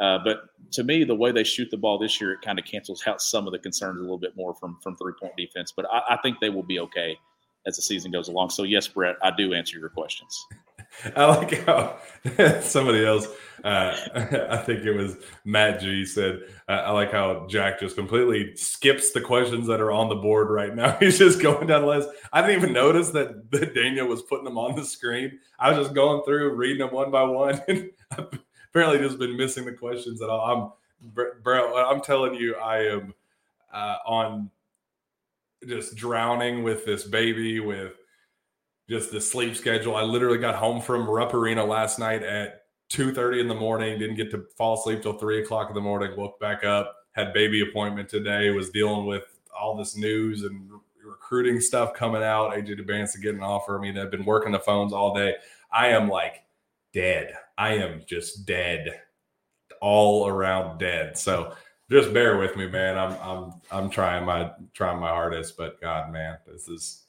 Uh, 0.00 0.18
but 0.22 0.44
to 0.70 0.84
me, 0.84 1.02
the 1.02 1.14
way 1.14 1.32
they 1.32 1.42
shoot 1.42 1.68
the 1.72 1.76
ball 1.76 1.98
this 1.98 2.20
year, 2.20 2.32
it 2.34 2.40
kind 2.40 2.56
of 2.56 2.64
cancels 2.64 3.02
out 3.08 3.20
some 3.20 3.48
of 3.48 3.52
the 3.52 3.58
concerns 3.58 3.98
a 3.98 4.00
little 4.00 4.16
bit 4.16 4.36
more 4.36 4.54
from 4.54 4.78
from 4.80 4.94
three 4.94 5.12
point 5.20 5.32
defense. 5.36 5.72
But 5.76 5.86
I, 5.90 6.14
I 6.14 6.16
think 6.22 6.38
they 6.40 6.50
will 6.50 6.62
be 6.62 6.78
okay. 6.78 7.18
as 7.66 7.76
the 7.76 7.82
season 7.82 8.10
goes 8.10 8.28
along. 8.28 8.50
So 8.50 8.62
yes, 8.62 8.86
Brett, 8.86 9.16
I 9.22 9.32
do 9.36 9.52
answer 9.54 9.78
your 9.78 9.88
questions. 9.88 10.46
I 11.16 11.26
like 11.26 11.64
how 11.64 11.98
somebody 12.60 13.04
else, 13.04 13.26
uh, 13.64 13.96
I 14.50 14.56
think 14.58 14.84
it 14.84 14.92
was 14.92 15.16
Matt 15.44 15.80
G 15.80 16.04
said, 16.04 16.40
uh, 16.68 16.72
I 16.72 16.90
like 16.90 17.12
how 17.12 17.46
Jack 17.48 17.80
just 17.80 17.96
completely 17.96 18.56
skips 18.56 19.12
the 19.12 19.20
questions 19.20 19.66
that 19.66 19.80
are 19.80 19.92
on 19.92 20.08
the 20.08 20.16
board 20.16 20.50
right 20.50 20.74
now. 20.74 20.92
He's 21.00 21.18
just 21.18 21.40
going 21.40 21.66
down 21.66 21.82
the 21.82 21.88
list. 21.88 22.08
I 22.32 22.40
didn't 22.40 22.56
even 22.56 22.72
notice 22.72 23.10
that, 23.10 23.50
that 23.52 23.74
Daniel 23.74 24.06
was 24.06 24.22
putting 24.22 24.44
them 24.44 24.58
on 24.58 24.76
the 24.76 24.84
screen. 24.84 25.38
I 25.58 25.70
was 25.70 25.78
just 25.78 25.94
going 25.94 26.22
through, 26.24 26.54
reading 26.54 26.78
them 26.78 26.94
one 26.94 27.10
by 27.10 27.22
one. 27.22 27.60
And 27.68 27.90
apparently 28.70 28.98
just 28.98 29.18
been 29.18 29.36
missing 29.36 29.64
the 29.64 29.72
questions 29.72 30.22
at 30.22 30.28
all. 30.28 30.74
I'm, 31.02 31.32
bro, 31.42 31.84
I'm 31.84 32.00
telling 32.00 32.34
you, 32.34 32.56
I 32.56 32.84
am 32.84 33.14
uh, 33.72 33.96
on 34.06 34.50
just 35.66 35.96
drowning 35.96 36.62
with 36.62 36.84
this 36.84 37.04
baby, 37.04 37.60
with 37.60 37.94
just 38.88 39.10
the 39.10 39.20
sleep 39.20 39.54
schedule. 39.54 39.96
I 39.96 40.02
literally 40.02 40.38
got 40.38 40.54
home 40.54 40.80
from 40.80 41.08
Rupp 41.08 41.34
Arena 41.34 41.64
last 41.64 41.98
night 41.98 42.22
at 42.22 42.62
2.30 42.90 43.40
in 43.42 43.48
the 43.48 43.54
morning, 43.54 43.98
didn't 43.98 44.16
get 44.16 44.30
to 44.30 44.46
fall 44.56 44.78
asleep 44.78 45.02
till 45.02 45.12
3 45.12 45.42
o'clock 45.42 45.68
in 45.68 45.74
the 45.74 45.80
morning, 45.80 46.16
woke 46.16 46.40
back 46.40 46.64
up, 46.64 46.94
had 47.12 47.34
baby 47.34 47.60
appointment 47.60 48.08
today, 48.08 48.50
was 48.50 48.70
dealing 48.70 49.06
with 49.06 49.24
all 49.58 49.76
this 49.76 49.96
news 49.96 50.44
and 50.44 50.70
recruiting 51.04 51.60
stuff 51.60 51.92
coming 51.92 52.22
out. 52.22 52.52
AJ 52.52 52.80
Dybant's 52.80 53.12
to 53.12 53.20
get 53.20 53.34
an 53.34 53.42
offer. 53.42 53.78
I 53.78 53.82
mean, 53.82 53.98
I've 53.98 54.10
been 54.10 54.24
working 54.24 54.52
the 54.52 54.58
phones 54.58 54.92
all 54.92 55.14
day. 55.14 55.34
I 55.70 55.88
am 55.88 56.08
like 56.08 56.44
dead. 56.92 57.34
I 57.58 57.74
am 57.74 58.02
just 58.06 58.46
dead, 58.46 59.02
all 59.80 60.28
around 60.28 60.78
dead. 60.78 61.18
So 61.18 61.54
just 61.90 62.12
bear 62.14 62.38
with 62.38 62.56
me, 62.56 62.68
man. 62.68 62.96
I'm 62.96 63.12
I'm 63.20 63.52
I'm 63.70 63.90
trying 63.90 64.24
my 64.24 64.52
trying 64.74 65.00
my 65.00 65.08
hardest, 65.08 65.56
but 65.56 65.80
God, 65.80 66.12
man, 66.12 66.38
this 66.46 66.68
is 66.68 67.04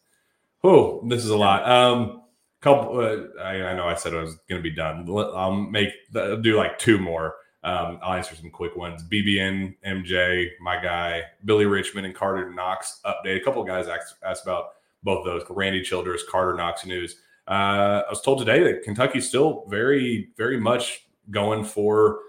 oh, 0.64 1.04
this 1.08 1.24
is 1.24 1.30
a 1.30 1.38
lot. 1.38 1.70
Um, 1.70 2.24
couple. 2.62 3.00
Uh, 3.00 3.42
I, 3.42 3.70
I, 3.70 3.74
know 3.74 3.88
I 3.88 3.96
said 3.96 4.14
I 4.14 4.22
was 4.22 4.36
going 4.50 4.62
to 4.62 4.70
be 4.70 4.76
done. 4.76 5.08
I'll 5.10 5.56
make 5.56 5.90
I'll 6.16 6.42
do 6.42 6.58
like 6.58 6.78
two 6.80 6.98
more. 6.98 7.36
Um, 7.64 8.00
I'll 8.02 8.14
answer 8.14 8.36
some 8.36 8.50
quick 8.50 8.76
ones. 8.76 9.04
BBN, 9.04 9.76
MJ, 9.86 10.48
my 10.62 10.82
guy, 10.82 11.24
Billy 11.44 11.66
Richmond, 11.66 12.06
and 12.06 12.16
Carter 12.16 12.50
Knox 12.52 13.02
update. 13.06 13.42
A 13.42 13.44
couple 13.44 13.64
guys 13.66 13.88
asked, 13.88 14.16
asked 14.24 14.44
about 14.44 14.70
both 15.04 15.26
those. 15.26 15.44
Randy 15.50 15.82
Childers, 15.82 16.24
Carter 16.30 16.56
Knox 16.56 16.86
news. 16.86 17.18
Uh, 17.48 18.04
I 18.08 18.10
was 18.10 18.22
told 18.22 18.40
today 18.40 18.64
that 18.64 18.84
Kentucky's 18.84 19.28
still 19.28 19.66
very, 19.68 20.30
very 20.38 20.60
much 20.60 21.08
going 21.32 21.66
for 21.66 22.20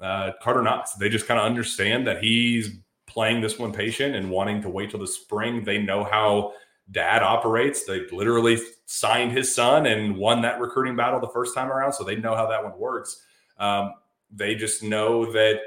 uh, 0.00 0.32
Carter 0.42 0.62
Knox. 0.62 0.94
They 0.94 1.08
just 1.08 1.28
kind 1.28 1.38
of 1.38 1.46
understand 1.46 2.06
that 2.08 2.22
he's 2.22 2.78
playing 3.06 3.40
this 3.40 3.58
one 3.58 3.72
patient 3.72 4.16
and 4.16 4.30
wanting 4.30 4.62
to 4.62 4.68
wait 4.68 4.90
till 4.90 5.00
the 5.00 5.06
spring. 5.06 5.62
They 5.62 5.78
know 5.78 6.02
how 6.02 6.54
dad 6.92 7.22
operates. 7.22 7.84
They 7.84 8.06
literally 8.10 8.58
signed 8.86 9.32
his 9.32 9.54
son 9.54 9.86
and 9.86 10.16
won 10.16 10.42
that 10.42 10.60
recruiting 10.60 10.96
battle 10.96 11.20
the 11.20 11.28
first 11.28 11.54
time 11.54 11.70
around, 11.70 11.92
so 11.92 12.04
they 12.04 12.16
know 12.16 12.36
how 12.36 12.46
that 12.46 12.62
one 12.62 12.78
works. 12.78 13.22
Um, 13.58 13.94
they 14.30 14.54
just 14.54 14.82
know 14.82 15.30
that 15.32 15.60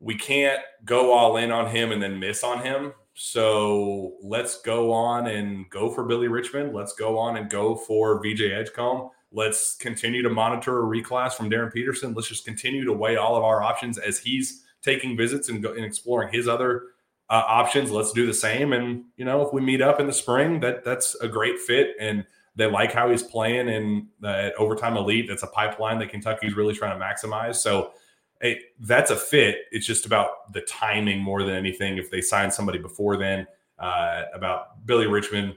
we 0.00 0.14
can't 0.14 0.60
go 0.84 1.12
all 1.12 1.36
in 1.36 1.50
on 1.50 1.70
him 1.70 1.92
and 1.92 2.02
then 2.02 2.18
miss 2.18 2.42
on 2.44 2.64
him. 2.64 2.92
So 3.14 4.14
let's 4.22 4.60
go 4.60 4.92
on 4.92 5.26
and 5.26 5.68
go 5.70 5.90
for 5.90 6.04
Billy 6.04 6.28
Richmond. 6.28 6.74
Let's 6.74 6.94
go 6.94 7.18
on 7.18 7.36
and 7.36 7.48
go 7.48 7.74
for 7.74 8.22
VJ 8.22 8.42
Edgecombe. 8.42 9.10
Let's 9.32 9.76
continue 9.76 10.22
to 10.22 10.30
monitor 10.30 10.80
a 10.80 10.84
reclass 10.84 11.32
from 11.32 11.50
Darryn 11.50 11.72
Peterson. 11.72 12.14
Let's 12.14 12.28
just 12.28 12.44
continue 12.44 12.84
to 12.84 12.92
weigh 12.92 13.16
all 13.16 13.34
of 13.36 13.42
our 13.42 13.62
options 13.62 13.98
as 13.98 14.18
he's 14.18 14.64
taking 14.82 15.16
visits 15.16 15.48
and, 15.48 15.62
go, 15.62 15.72
and 15.72 15.84
exploring 15.84 16.32
his 16.32 16.46
other 16.46 16.82
uh, 17.28 17.42
options. 17.46 17.90
Let's 17.90 18.12
do 18.12 18.26
the 18.26 18.34
same. 18.34 18.72
And 18.72 19.04
you 19.16 19.24
know, 19.24 19.46
if 19.46 19.52
we 19.52 19.60
meet 19.60 19.82
up 19.82 20.00
in 20.00 20.06
the 20.06 20.12
spring, 20.12 20.60
that 20.60 20.84
that's 20.84 21.14
a 21.16 21.28
great 21.28 21.58
fit. 21.58 21.96
And 22.00 22.24
they 22.54 22.66
like 22.66 22.92
how 22.92 23.10
he's 23.10 23.22
playing 23.22 23.68
in 23.68 24.08
that 24.20 24.54
overtime 24.54 24.96
elite. 24.96 25.26
That's 25.28 25.42
a 25.42 25.48
pipeline 25.48 25.98
that 25.98 26.08
Kentucky's 26.08 26.56
really 26.56 26.74
trying 26.74 26.98
to 26.98 27.04
maximize. 27.04 27.56
So 27.56 27.92
hey, 28.40 28.60
that's 28.80 29.10
a 29.10 29.16
fit. 29.16 29.58
It's 29.70 29.86
just 29.86 30.06
about 30.06 30.52
the 30.52 30.60
timing 30.62 31.20
more 31.20 31.42
than 31.42 31.54
anything. 31.54 31.98
If 31.98 32.10
they 32.10 32.20
sign 32.20 32.50
somebody 32.50 32.78
before 32.78 33.16
then, 33.16 33.46
uh, 33.78 34.22
about 34.34 34.86
Billy 34.86 35.06
Richmond, 35.06 35.56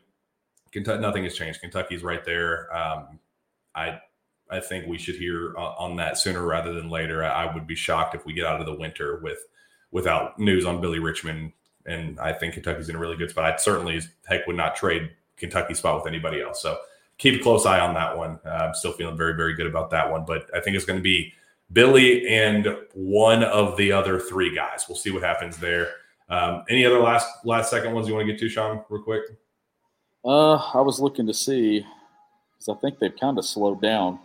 Kentucky, 0.72 1.02
nothing 1.02 1.24
has 1.24 1.36
changed. 1.36 1.62
Kentucky's 1.62 2.04
right 2.04 2.24
there. 2.24 2.74
Um, 2.76 3.20
I 3.76 4.00
I 4.52 4.60
think 4.60 4.88
we 4.88 4.98
should 4.98 5.16
hear 5.16 5.54
uh, 5.58 5.74
on 5.78 5.96
that 5.98 6.18
sooner 6.18 6.46
rather 6.46 6.74
than 6.74 6.90
later. 6.90 7.24
I 7.24 7.54
would 7.54 7.68
be 7.68 7.76
shocked 7.76 8.16
if 8.16 8.26
we 8.26 8.34
get 8.34 8.46
out 8.46 8.60
of 8.60 8.66
the 8.66 8.74
winter 8.74 9.20
with 9.24 9.40
without 9.92 10.40
news 10.40 10.66
on 10.66 10.82
Billy 10.82 11.00
Richmond. 11.00 11.54
And 11.90 12.20
I 12.20 12.34
think 12.34 12.54
Kentucky's 12.54 12.90
in 12.90 12.96
a 12.96 13.00
really 13.00 13.18
good 13.18 13.30
spot. 13.30 13.46
I 13.46 13.56
certainly, 13.58 14.00
heck, 14.26 14.46
would 14.48 14.56
not 14.56 14.76
trade 14.76 15.10
Kentucky 15.38 15.74
spot 15.74 15.96
with 15.96 16.08
anybody 16.08 16.42
else. 16.42 16.62
So 16.62 16.78
keep 17.18 17.40
a 17.40 17.44
close 17.44 17.66
eye 17.66 17.80
on 17.80 17.94
that 17.96 18.18
one. 18.18 18.40
Uh, 18.46 18.50
I'm 18.50 18.74
still 18.74 18.94
feeling 18.94 19.18
very, 19.18 19.34
very 19.34 19.56
good 19.56 19.68
about 19.68 19.90
that 19.92 20.10
one. 20.10 20.26
But 20.26 20.50
I 20.56 20.60
think 20.60 20.76
it's 20.76 20.86
going 20.86 21.00
to 21.00 21.04
be 21.04 21.34
Billy 21.72 22.28
and 22.28 22.78
one 22.94 23.44
of 23.44 23.78
the 23.78 23.92
other 23.92 24.20
three 24.20 24.54
guys. 24.54 24.86
We'll 24.88 24.98
see 24.98 25.12
what 25.12 25.24
happens 25.24 25.58
there. 25.58 25.94
Um, 26.30 26.64
any 26.70 26.86
other 26.86 27.00
last 27.00 27.28
last 27.44 27.72
second 27.72 27.94
ones 27.94 28.08
you 28.08 28.14
want 28.14 28.28
to 28.28 28.32
get 28.32 28.40
to, 28.40 28.50
Sean, 28.50 28.84
real 28.90 29.02
quick? 29.02 29.24
Uh, 30.24 30.56
I 30.56 30.82
was 30.82 31.00
looking 31.00 31.26
to 31.28 31.34
see 31.34 31.86
because 32.54 32.70
I 32.70 32.80
think 32.80 33.00
they've 33.00 33.16
kind 33.16 33.38
of 33.38 33.46
slowed 33.46 33.82
down 33.82 34.20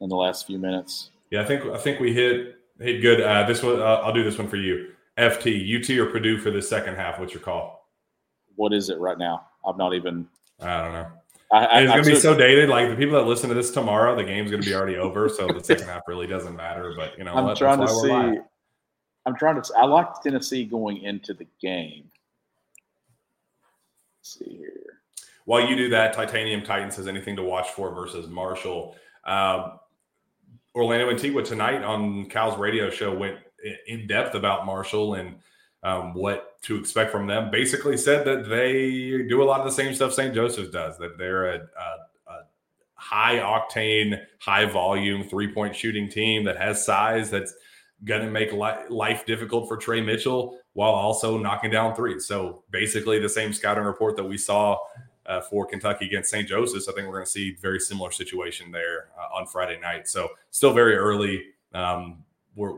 in 0.00 0.08
the 0.08 0.16
last 0.16 0.46
few 0.46 0.58
minutes. 0.58 1.10
Yeah, 1.30 1.42
I 1.42 1.44
think 1.44 1.64
I 1.64 1.78
think 1.78 1.98
we 1.98 2.12
hit 2.12 2.56
hit 2.78 3.00
good. 3.00 3.20
Uh, 3.20 3.44
this 3.46 3.62
one, 3.62 3.80
uh, 3.80 4.02
I'll 4.04 4.12
do 4.12 4.22
this 4.22 4.38
one 4.38 4.48
for 4.48 4.56
you. 4.56 4.92
FT, 5.18 5.78
UT 5.78 5.90
or 5.98 6.10
Purdue 6.10 6.38
for 6.38 6.50
the 6.50 6.62
second 6.62 6.96
half? 6.96 7.18
What's 7.18 7.34
your 7.34 7.42
call? 7.42 7.90
What 8.56 8.72
is 8.72 8.90
it 8.90 8.98
right 8.98 9.18
now? 9.18 9.46
I'm 9.64 9.76
not 9.76 9.94
even. 9.94 10.26
I 10.60 10.82
don't 10.82 10.92
know. 10.92 11.06
I, 11.52 11.64
I, 11.64 11.80
it's 11.82 11.92
going 11.92 12.04
to 12.04 12.10
be 12.10 12.16
so 12.16 12.36
dated. 12.36 12.70
Like 12.70 12.88
the 12.88 12.96
people 12.96 13.18
that 13.18 13.26
listen 13.26 13.48
to 13.50 13.54
this 13.54 13.70
tomorrow, 13.70 14.16
the 14.16 14.24
game's 14.24 14.50
going 14.50 14.62
to 14.62 14.68
be 14.68 14.74
already 14.74 14.96
over, 14.96 15.28
so 15.28 15.46
the 15.46 15.62
second 15.62 15.86
half 15.86 16.02
really 16.08 16.26
doesn't 16.26 16.56
matter. 16.56 16.94
But 16.96 17.16
you 17.18 17.24
know, 17.24 17.34
I'm 17.34 17.54
trying 17.54 17.80
to 17.80 17.88
see. 17.88 18.40
I'm 19.26 19.36
trying 19.36 19.60
to. 19.60 19.72
I 19.76 19.84
like 19.84 20.20
Tennessee 20.22 20.64
going 20.64 21.02
into 21.02 21.34
the 21.34 21.46
game. 21.60 22.10
Let's 24.18 24.38
see 24.38 24.56
here. 24.56 25.00
While 25.44 25.68
you 25.68 25.76
do 25.76 25.90
that, 25.90 26.14
Titanium 26.14 26.62
Titan 26.62 26.90
says 26.90 27.06
anything 27.06 27.36
to 27.36 27.42
watch 27.42 27.68
for 27.70 27.94
versus 27.94 28.28
Marshall. 28.28 28.96
Um, 29.24 29.78
Orlando 30.74 31.10
Antigua 31.10 31.42
tonight 31.42 31.82
on 31.82 32.26
Cal's 32.26 32.58
radio 32.58 32.88
show 32.88 33.14
went 33.14 33.36
in 33.86 34.06
depth 34.06 34.34
about 34.34 34.66
Marshall 34.66 35.14
and 35.14 35.36
um, 35.82 36.14
what 36.14 36.60
to 36.62 36.76
expect 36.76 37.10
from 37.10 37.26
them. 37.26 37.50
Basically, 37.50 37.96
said 37.96 38.24
that 38.26 38.48
they 38.48 39.26
do 39.28 39.42
a 39.42 39.44
lot 39.44 39.60
of 39.60 39.66
the 39.66 39.72
same 39.72 39.94
stuff 39.94 40.12
St. 40.12 40.34
Joseph's 40.34 40.70
does. 40.70 40.98
That 40.98 41.18
they're 41.18 41.46
a, 41.46 41.58
a, 41.58 42.30
a 42.32 42.42
high 42.94 43.36
octane, 43.36 44.20
high 44.38 44.64
volume 44.64 45.24
three 45.28 45.52
point 45.52 45.74
shooting 45.74 46.08
team 46.08 46.44
that 46.44 46.56
has 46.56 46.84
size 46.84 47.30
that's 47.30 47.54
going 48.04 48.22
to 48.22 48.30
make 48.30 48.52
li- 48.52 48.88
life 48.88 49.26
difficult 49.26 49.68
for 49.68 49.76
Tre 49.76 50.00
Mitchell 50.00 50.58
while 50.74 50.92
also 50.92 51.38
knocking 51.38 51.70
down 51.70 51.94
threes. 51.94 52.26
So 52.26 52.62
basically, 52.70 53.18
the 53.18 53.28
same 53.28 53.52
scouting 53.52 53.84
report 53.84 54.16
that 54.16 54.24
we 54.24 54.38
saw 54.38 54.78
uh, 55.26 55.40
for 55.40 55.66
Kentucky 55.66 56.06
against 56.06 56.30
St. 56.30 56.48
Joseph's. 56.48 56.88
I 56.88 56.92
think 56.92 57.06
we're 57.06 57.14
going 57.14 57.24
to 57.24 57.30
see 57.30 57.56
very 57.60 57.80
similar 57.80 58.10
situation 58.10 58.70
there 58.72 59.08
uh, 59.18 59.36
on 59.36 59.46
Friday 59.46 59.78
night. 59.80 60.08
So 60.08 60.28
still 60.50 60.72
very 60.72 60.96
early 60.96 61.44
um, 61.74 62.24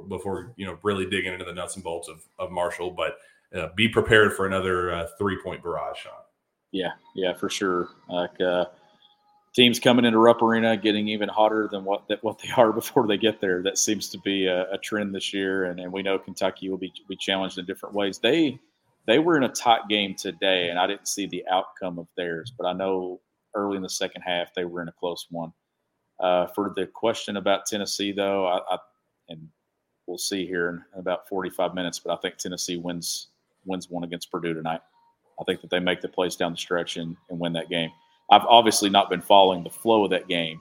before 0.08 0.52
you 0.56 0.66
know 0.66 0.78
really 0.82 1.06
digging 1.06 1.32
into 1.32 1.44
the 1.44 1.52
nuts 1.52 1.74
and 1.74 1.84
bolts 1.84 2.08
of, 2.08 2.24
of 2.38 2.50
Marshall, 2.50 2.90
but 2.90 3.18
uh, 3.56 3.68
be 3.76 3.88
prepared 3.88 4.32
for 4.32 4.46
another 4.46 4.92
uh, 4.92 5.06
three 5.18 5.38
point 5.42 5.62
barrage 5.62 5.98
shot. 5.98 6.26
Yeah, 6.72 6.90
yeah, 7.14 7.34
for 7.34 7.48
sure. 7.48 7.88
Like 8.08 8.40
uh, 8.40 8.66
teams 9.54 9.78
coming 9.78 10.04
into 10.04 10.18
Rupp 10.18 10.42
Arena 10.42 10.76
getting 10.76 11.08
even 11.08 11.28
hotter 11.28 11.68
than 11.70 11.84
what 11.84 12.08
that 12.08 12.22
what 12.22 12.38
they 12.40 12.50
are 12.56 12.72
before 12.72 13.06
they 13.06 13.16
get 13.16 13.40
there. 13.40 13.62
That 13.62 13.78
seems 13.78 14.08
to 14.10 14.18
be 14.18 14.46
a, 14.46 14.72
a 14.72 14.78
trend 14.78 15.14
this 15.14 15.32
year, 15.32 15.64
and, 15.64 15.80
and 15.80 15.92
we 15.92 16.02
know 16.02 16.18
Kentucky 16.18 16.68
will 16.68 16.78
be 16.78 16.92
be 17.08 17.16
challenged 17.16 17.58
in 17.58 17.64
different 17.64 17.94
ways. 17.94 18.18
They 18.18 18.58
they 19.06 19.18
were 19.18 19.36
in 19.36 19.44
a 19.44 19.48
tight 19.48 19.82
game 19.88 20.14
today, 20.14 20.70
and 20.70 20.78
I 20.78 20.86
didn't 20.86 21.08
see 21.08 21.26
the 21.26 21.44
outcome 21.50 21.98
of 21.98 22.08
theirs, 22.16 22.52
but 22.56 22.66
I 22.66 22.72
know 22.72 23.20
early 23.54 23.76
in 23.76 23.82
the 23.82 23.90
second 23.90 24.22
half 24.22 24.52
they 24.54 24.64
were 24.64 24.82
in 24.82 24.88
a 24.88 24.92
close 24.92 25.26
one. 25.30 25.52
Uh, 26.20 26.46
for 26.48 26.72
the 26.76 26.86
question 26.86 27.36
about 27.36 27.66
Tennessee, 27.66 28.12
though, 28.12 28.46
I, 28.46 28.58
I, 28.74 28.78
and 29.28 29.48
we'll 30.06 30.18
see 30.18 30.46
here 30.46 30.68
in 30.94 31.00
about 31.00 31.28
45 31.28 31.74
minutes, 31.74 31.98
but 31.98 32.12
I 32.12 32.16
think 32.16 32.36
Tennessee 32.36 32.76
wins 32.76 33.28
wins 33.66 33.88
one 33.88 34.04
against 34.04 34.30
Purdue 34.30 34.52
tonight. 34.52 34.80
I 35.40 35.44
think 35.44 35.62
that 35.62 35.70
they 35.70 35.80
make 35.80 36.00
the 36.00 36.08
place 36.08 36.36
down 36.36 36.52
the 36.52 36.58
stretch 36.58 36.96
and, 36.96 37.16
and 37.30 37.38
win 37.38 37.54
that 37.54 37.70
game. 37.70 37.90
I've 38.30 38.44
obviously 38.46 38.90
not 38.90 39.08
been 39.08 39.22
following 39.22 39.64
the 39.64 39.70
flow 39.70 40.04
of 40.04 40.10
that 40.10 40.28
game, 40.28 40.60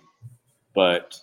but 0.73 1.19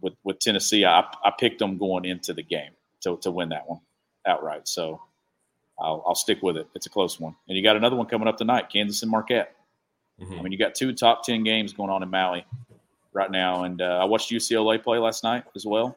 with 0.00 0.14
with 0.24 0.38
Tennessee, 0.38 0.84
I, 0.84 1.00
I 1.00 1.32
picked 1.38 1.58
them 1.58 1.78
going 1.78 2.04
into 2.04 2.32
the 2.32 2.42
game 2.42 2.70
to, 3.02 3.16
to 3.18 3.30
win 3.30 3.50
that 3.50 3.68
one 3.68 3.80
outright. 4.26 4.66
So 4.68 5.00
I'll, 5.78 6.02
I'll 6.06 6.14
stick 6.14 6.42
with 6.42 6.56
it. 6.56 6.66
It's 6.74 6.86
a 6.86 6.90
close 6.90 7.20
one. 7.20 7.34
And 7.48 7.56
you 7.56 7.62
got 7.62 7.76
another 7.76 7.96
one 7.96 8.06
coming 8.06 8.28
up 8.28 8.36
tonight, 8.36 8.70
Kansas 8.70 9.02
and 9.02 9.10
Marquette. 9.10 9.54
Mm-hmm. 10.20 10.38
I 10.38 10.42
mean, 10.42 10.52
you 10.52 10.58
got 10.58 10.74
two 10.74 10.92
top 10.92 11.22
10 11.24 11.44
games 11.44 11.72
going 11.72 11.90
on 11.90 12.02
in 12.02 12.10
Maui 12.10 12.44
right 13.12 13.30
now. 13.30 13.62
And 13.62 13.80
uh, 13.80 14.00
I 14.02 14.04
watched 14.04 14.30
UCLA 14.32 14.82
play 14.82 14.98
last 14.98 15.22
night 15.22 15.44
as 15.54 15.64
well 15.64 15.96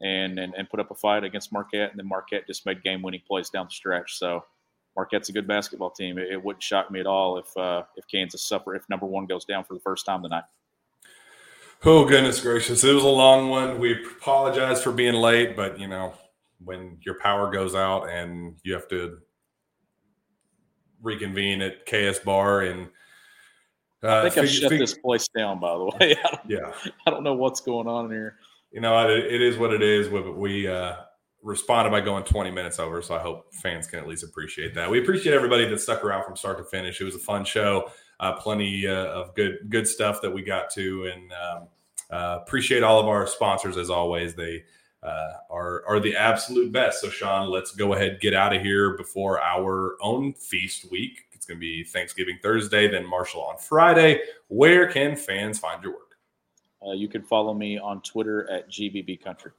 and, 0.00 0.38
and, 0.38 0.54
and 0.54 0.68
put 0.68 0.80
up 0.80 0.90
a 0.90 0.94
fight 0.94 1.24
against 1.24 1.52
Marquette. 1.52 1.90
And 1.90 1.98
then 1.98 2.08
Marquette 2.08 2.46
just 2.46 2.66
made 2.66 2.82
game 2.82 3.02
winning 3.02 3.22
plays 3.26 3.50
down 3.50 3.66
the 3.66 3.70
stretch. 3.70 4.18
So 4.18 4.44
Marquette's 4.96 5.28
a 5.28 5.32
good 5.32 5.46
basketball 5.46 5.90
team. 5.90 6.18
It, 6.18 6.32
it 6.32 6.42
wouldn't 6.42 6.62
shock 6.62 6.90
me 6.90 7.00
at 7.00 7.06
all 7.06 7.38
if 7.38 7.56
uh, 7.56 7.82
if 7.96 8.06
Kansas 8.08 8.42
suffer 8.42 8.74
if 8.74 8.88
number 8.88 9.06
one 9.06 9.26
goes 9.26 9.44
down 9.44 9.64
for 9.64 9.74
the 9.74 9.80
first 9.80 10.06
time 10.06 10.22
tonight. 10.22 10.44
Oh 11.84 12.06
goodness 12.06 12.40
gracious! 12.40 12.82
It 12.82 12.94
was 12.94 13.04
a 13.04 13.08
long 13.08 13.50
one. 13.50 13.78
We 13.78 14.02
apologize 14.18 14.82
for 14.82 14.92
being 14.92 15.14
late, 15.14 15.54
but 15.54 15.78
you 15.78 15.86
know 15.86 16.14
when 16.64 16.98
your 17.02 17.18
power 17.20 17.50
goes 17.50 17.74
out 17.74 18.08
and 18.08 18.56
you 18.62 18.72
have 18.72 18.88
to 18.88 19.18
reconvene 21.02 21.60
at 21.60 21.84
KS 21.84 22.20
Bar 22.20 22.62
and 22.62 22.88
uh, 24.02 24.18
I 24.18 24.22
think 24.30 24.38
I've 24.38 24.50
shut 24.50 24.70
this 24.70 24.94
place 24.94 25.28
down. 25.28 25.60
By 25.60 25.76
the 25.76 25.84
way, 25.84 26.16
I 26.24 26.38
yeah, 26.48 26.72
I 27.06 27.10
don't 27.10 27.22
know 27.22 27.34
what's 27.34 27.60
going 27.60 27.86
on 27.86 28.06
in 28.06 28.10
here. 28.10 28.36
You 28.76 28.82
know, 28.82 29.08
it, 29.08 29.32
it 29.32 29.40
is 29.40 29.56
what 29.56 29.72
it 29.72 29.82
is. 29.82 30.10
We 30.10 30.68
uh, 30.68 30.96
responded 31.42 31.92
by 31.92 32.02
going 32.02 32.24
20 32.24 32.50
minutes 32.50 32.78
over, 32.78 33.00
so 33.00 33.14
I 33.14 33.20
hope 33.20 33.54
fans 33.54 33.86
can 33.86 34.00
at 34.00 34.06
least 34.06 34.22
appreciate 34.22 34.74
that. 34.74 34.90
We 34.90 35.00
appreciate 35.00 35.34
everybody 35.34 35.64
that 35.64 35.80
stuck 35.80 36.04
around 36.04 36.24
from 36.24 36.36
start 36.36 36.58
to 36.58 36.64
finish. 36.64 37.00
It 37.00 37.04
was 37.04 37.14
a 37.14 37.18
fun 37.18 37.46
show. 37.46 37.90
Uh, 38.20 38.34
plenty 38.34 38.86
uh, 38.86 39.06
of 39.06 39.34
good 39.34 39.60
good 39.70 39.88
stuff 39.88 40.20
that 40.20 40.30
we 40.30 40.42
got 40.42 40.68
to, 40.74 41.10
and 41.10 41.32
um, 41.32 41.68
uh, 42.10 42.40
appreciate 42.42 42.82
all 42.82 43.00
of 43.00 43.06
our 43.06 43.26
sponsors 43.26 43.78
as 43.78 43.88
always. 43.88 44.34
They 44.34 44.64
uh, 45.02 45.32
are 45.48 45.82
are 45.88 45.98
the 45.98 46.14
absolute 46.14 46.70
best. 46.70 47.00
So, 47.00 47.08
Sean, 47.08 47.48
let's 47.48 47.74
go 47.74 47.94
ahead 47.94 48.20
get 48.20 48.34
out 48.34 48.54
of 48.54 48.60
here 48.60 48.94
before 48.98 49.40
our 49.40 49.96
own 50.02 50.34
feast 50.34 50.90
week. 50.90 51.24
It's 51.32 51.46
going 51.46 51.56
to 51.56 51.60
be 51.62 51.82
Thanksgiving 51.82 52.38
Thursday, 52.42 52.88
then 52.88 53.08
Marshall 53.08 53.40
on 53.40 53.56
Friday. 53.56 54.20
Where 54.48 54.86
can 54.86 55.16
fans 55.16 55.58
find 55.58 55.82
your 55.82 55.92
work? 55.92 56.05
Uh, 56.86 56.92
you 56.92 57.08
can 57.08 57.22
follow 57.22 57.54
me 57.54 57.78
on 57.78 58.00
Twitter 58.02 58.48
at 58.50 58.70
GBB 58.70 59.22
Country. 59.22 59.50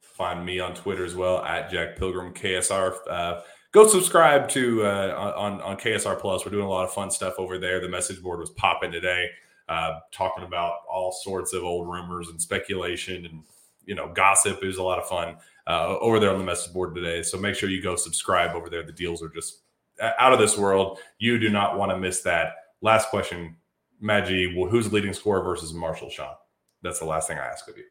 Find 0.00 0.44
me 0.44 0.60
on 0.60 0.74
Twitter 0.74 1.04
as 1.04 1.14
well 1.14 1.42
at 1.44 1.70
Jack 1.70 1.96
Pilgrim 1.96 2.32
KSR. 2.32 2.96
Uh, 3.08 3.40
go 3.72 3.86
subscribe 3.86 4.48
to 4.50 4.84
uh, 4.84 5.34
on 5.36 5.60
on 5.60 5.76
KSR 5.76 6.18
Plus. 6.18 6.44
We're 6.44 6.52
doing 6.52 6.66
a 6.66 6.70
lot 6.70 6.84
of 6.84 6.92
fun 6.92 7.10
stuff 7.10 7.34
over 7.38 7.58
there. 7.58 7.80
The 7.80 7.88
message 7.88 8.22
board 8.22 8.40
was 8.40 8.50
popping 8.50 8.92
today, 8.92 9.28
uh, 9.68 10.00
talking 10.12 10.44
about 10.44 10.74
all 10.90 11.12
sorts 11.12 11.52
of 11.52 11.64
old 11.64 11.88
rumors 11.88 12.28
and 12.28 12.40
speculation 12.40 13.26
and 13.26 13.42
you 13.84 13.94
know 13.94 14.12
gossip. 14.12 14.58
It 14.62 14.66
was 14.66 14.78
a 14.78 14.82
lot 14.82 14.98
of 14.98 15.08
fun 15.08 15.36
uh, 15.66 15.98
over 15.98 16.18
there 16.18 16.30
on 16.30 16.38
the 16.38 16.44
message 16.44 16.72
board 16.72 16.94
today. 16.94 17.22
So 17.22 17.38
make 17.38 17.54
sure 17.54 17.68
you 17.68 17.82
go 17.82 17.96
subscribe 17.96 18.54
over 18.54 18.70
there. 18.70 18.82
The 18.82 18.92
deals 18.92 19.22
are 19.22 19.28
just 19.28 19.62
out 20.00 20.32
of 20.32 20.38
this 20.38 20.56
world. 20.56 20.98
You 21.18 21.38
do 21.38 21.50
not 21.50 21.78
want 21.78 21.90
to 21.92 21.98
miss 21.98 22.22
that. 22.22 22.54
Last 22.80 23.10
question, 23.10 23.56
Maggie. 24.00 24.54
Well, 24.56 24.70
who's 24.70 24.92
leading 24.92 25.12
scorer 25.12 25.42
versus 25.42 25.74
Marshall 25.74 26.10
Sean? 26.10 26.34
That's 26.82 26.98
the 26.98 27.04
last 27.04 27.28
thing 27.28 27.38
I 27.38 27.46
ask 27.46 27.68
of 27.68 27.76
you. 27.76 27.84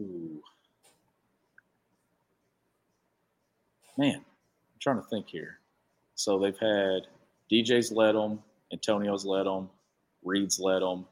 Ooh. 0.00 0.42
Man, 3.96 4.16
I'm 4.16 4.80
trying 4.80 4.96
to 4.96 5.08
think 5.08 5.28
here. 5.28 5.58
So 6.14 6.38
they've 6.38 6.58
had 6.58 7.06
DJ's 7.50 7.92
led 7.92 8.14
them, 8.14 8.40
Antonio's 8.72 9.24
led 9.24 9.46
them, 9.46 9.68
Reed's 10.24 10.58
led 10.58 10.82
them, 10.82 11.06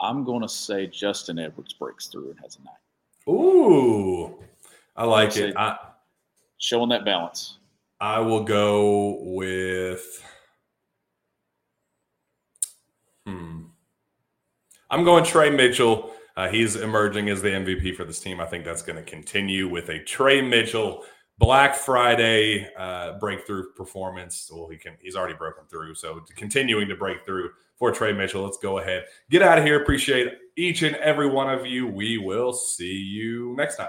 I'm 0.00 0.24
going 0.24 0.42
to 0.42 0.48
say 0.48 0.86
Justin 0.86 1.38
Edwards 1.38 1.72
breaks 1.72 2.06
through 2.06 2.30
and 2.30 2.38
has 2.40 2.56
a 2.56 2.64
night. 2.64 3.34
Ooh, 3.34 4.38
I 4.96 5.04
like 5.04 5.36
it. 5.36 5.56
I, 5.56 5.76
showing 6.58 6.88
that 6.90 7.04
balance. 7.04 7.58
I 8.00 8.20
will 8.20 8.44
go 8.44 9.18
with. 9.20 10.24
Hmm. 13.28 13.62
I'm 14.90 15.04
going 15.04 15.22
Tre 15.22 15.50
Mitchell. 15.50 16.12
Uh, 16.34 16.48
he's 16.48 16.76
emerging 16.76 17.28
as 17.28 17.42
the 17.42 17.48
MVP 17.48 17.94
for 17.94 18.04
this 18.04 18.20
team. 18.20 18.40
I 18.40 18.46
think 18.46 18.64
that's 18.64 18.80
going 18.80 18.96
to 18.96 19.02
continue 19.02 19.68
with 19.68 19.90
a 19.90 20.02
Tre 20.04 20.40
Mitchell 20.40 21.04
Black 21.36 21.74
Friday 21.74 22.68
uh, 22.78 23.18
breakthrough 23.18 23.72
performance. 23.76 24.50
Well, 24.52 24.68
he 24.68 24.78
can. 24.78 24.94
He's 25.00 25.14
already 25.14 25.34
broken 25.34 25.64
through, 25.68 25.94
so 25.94 26.24
continuing 26.36 26.88
to 26.88 26.96
break 26.96 27.26
through 27.26 27.50
for 27.76 27.92
Tre 27.92 28.12
Mitchell. 28.12 28.42
Let's 28.42 28.58
go 28.58 28.78
ahead, 28.78 29.04
get 29.30 29.42
out 29.42 29.58
of 29.58 29.64
here. 29.64 29.80
Appreciate 29.80 30.32
each 30.56 30.82
and 30.82 30.96
every 30.96 31.28
one 31.28 31.50
of 31.50 31.66
you. 31.66 31.86
We 31.86 32.16
will 32.16 32.52
see 32.52 32.96
you 32.96 33.54
next 33.56 33.76
time. 33.76 33.88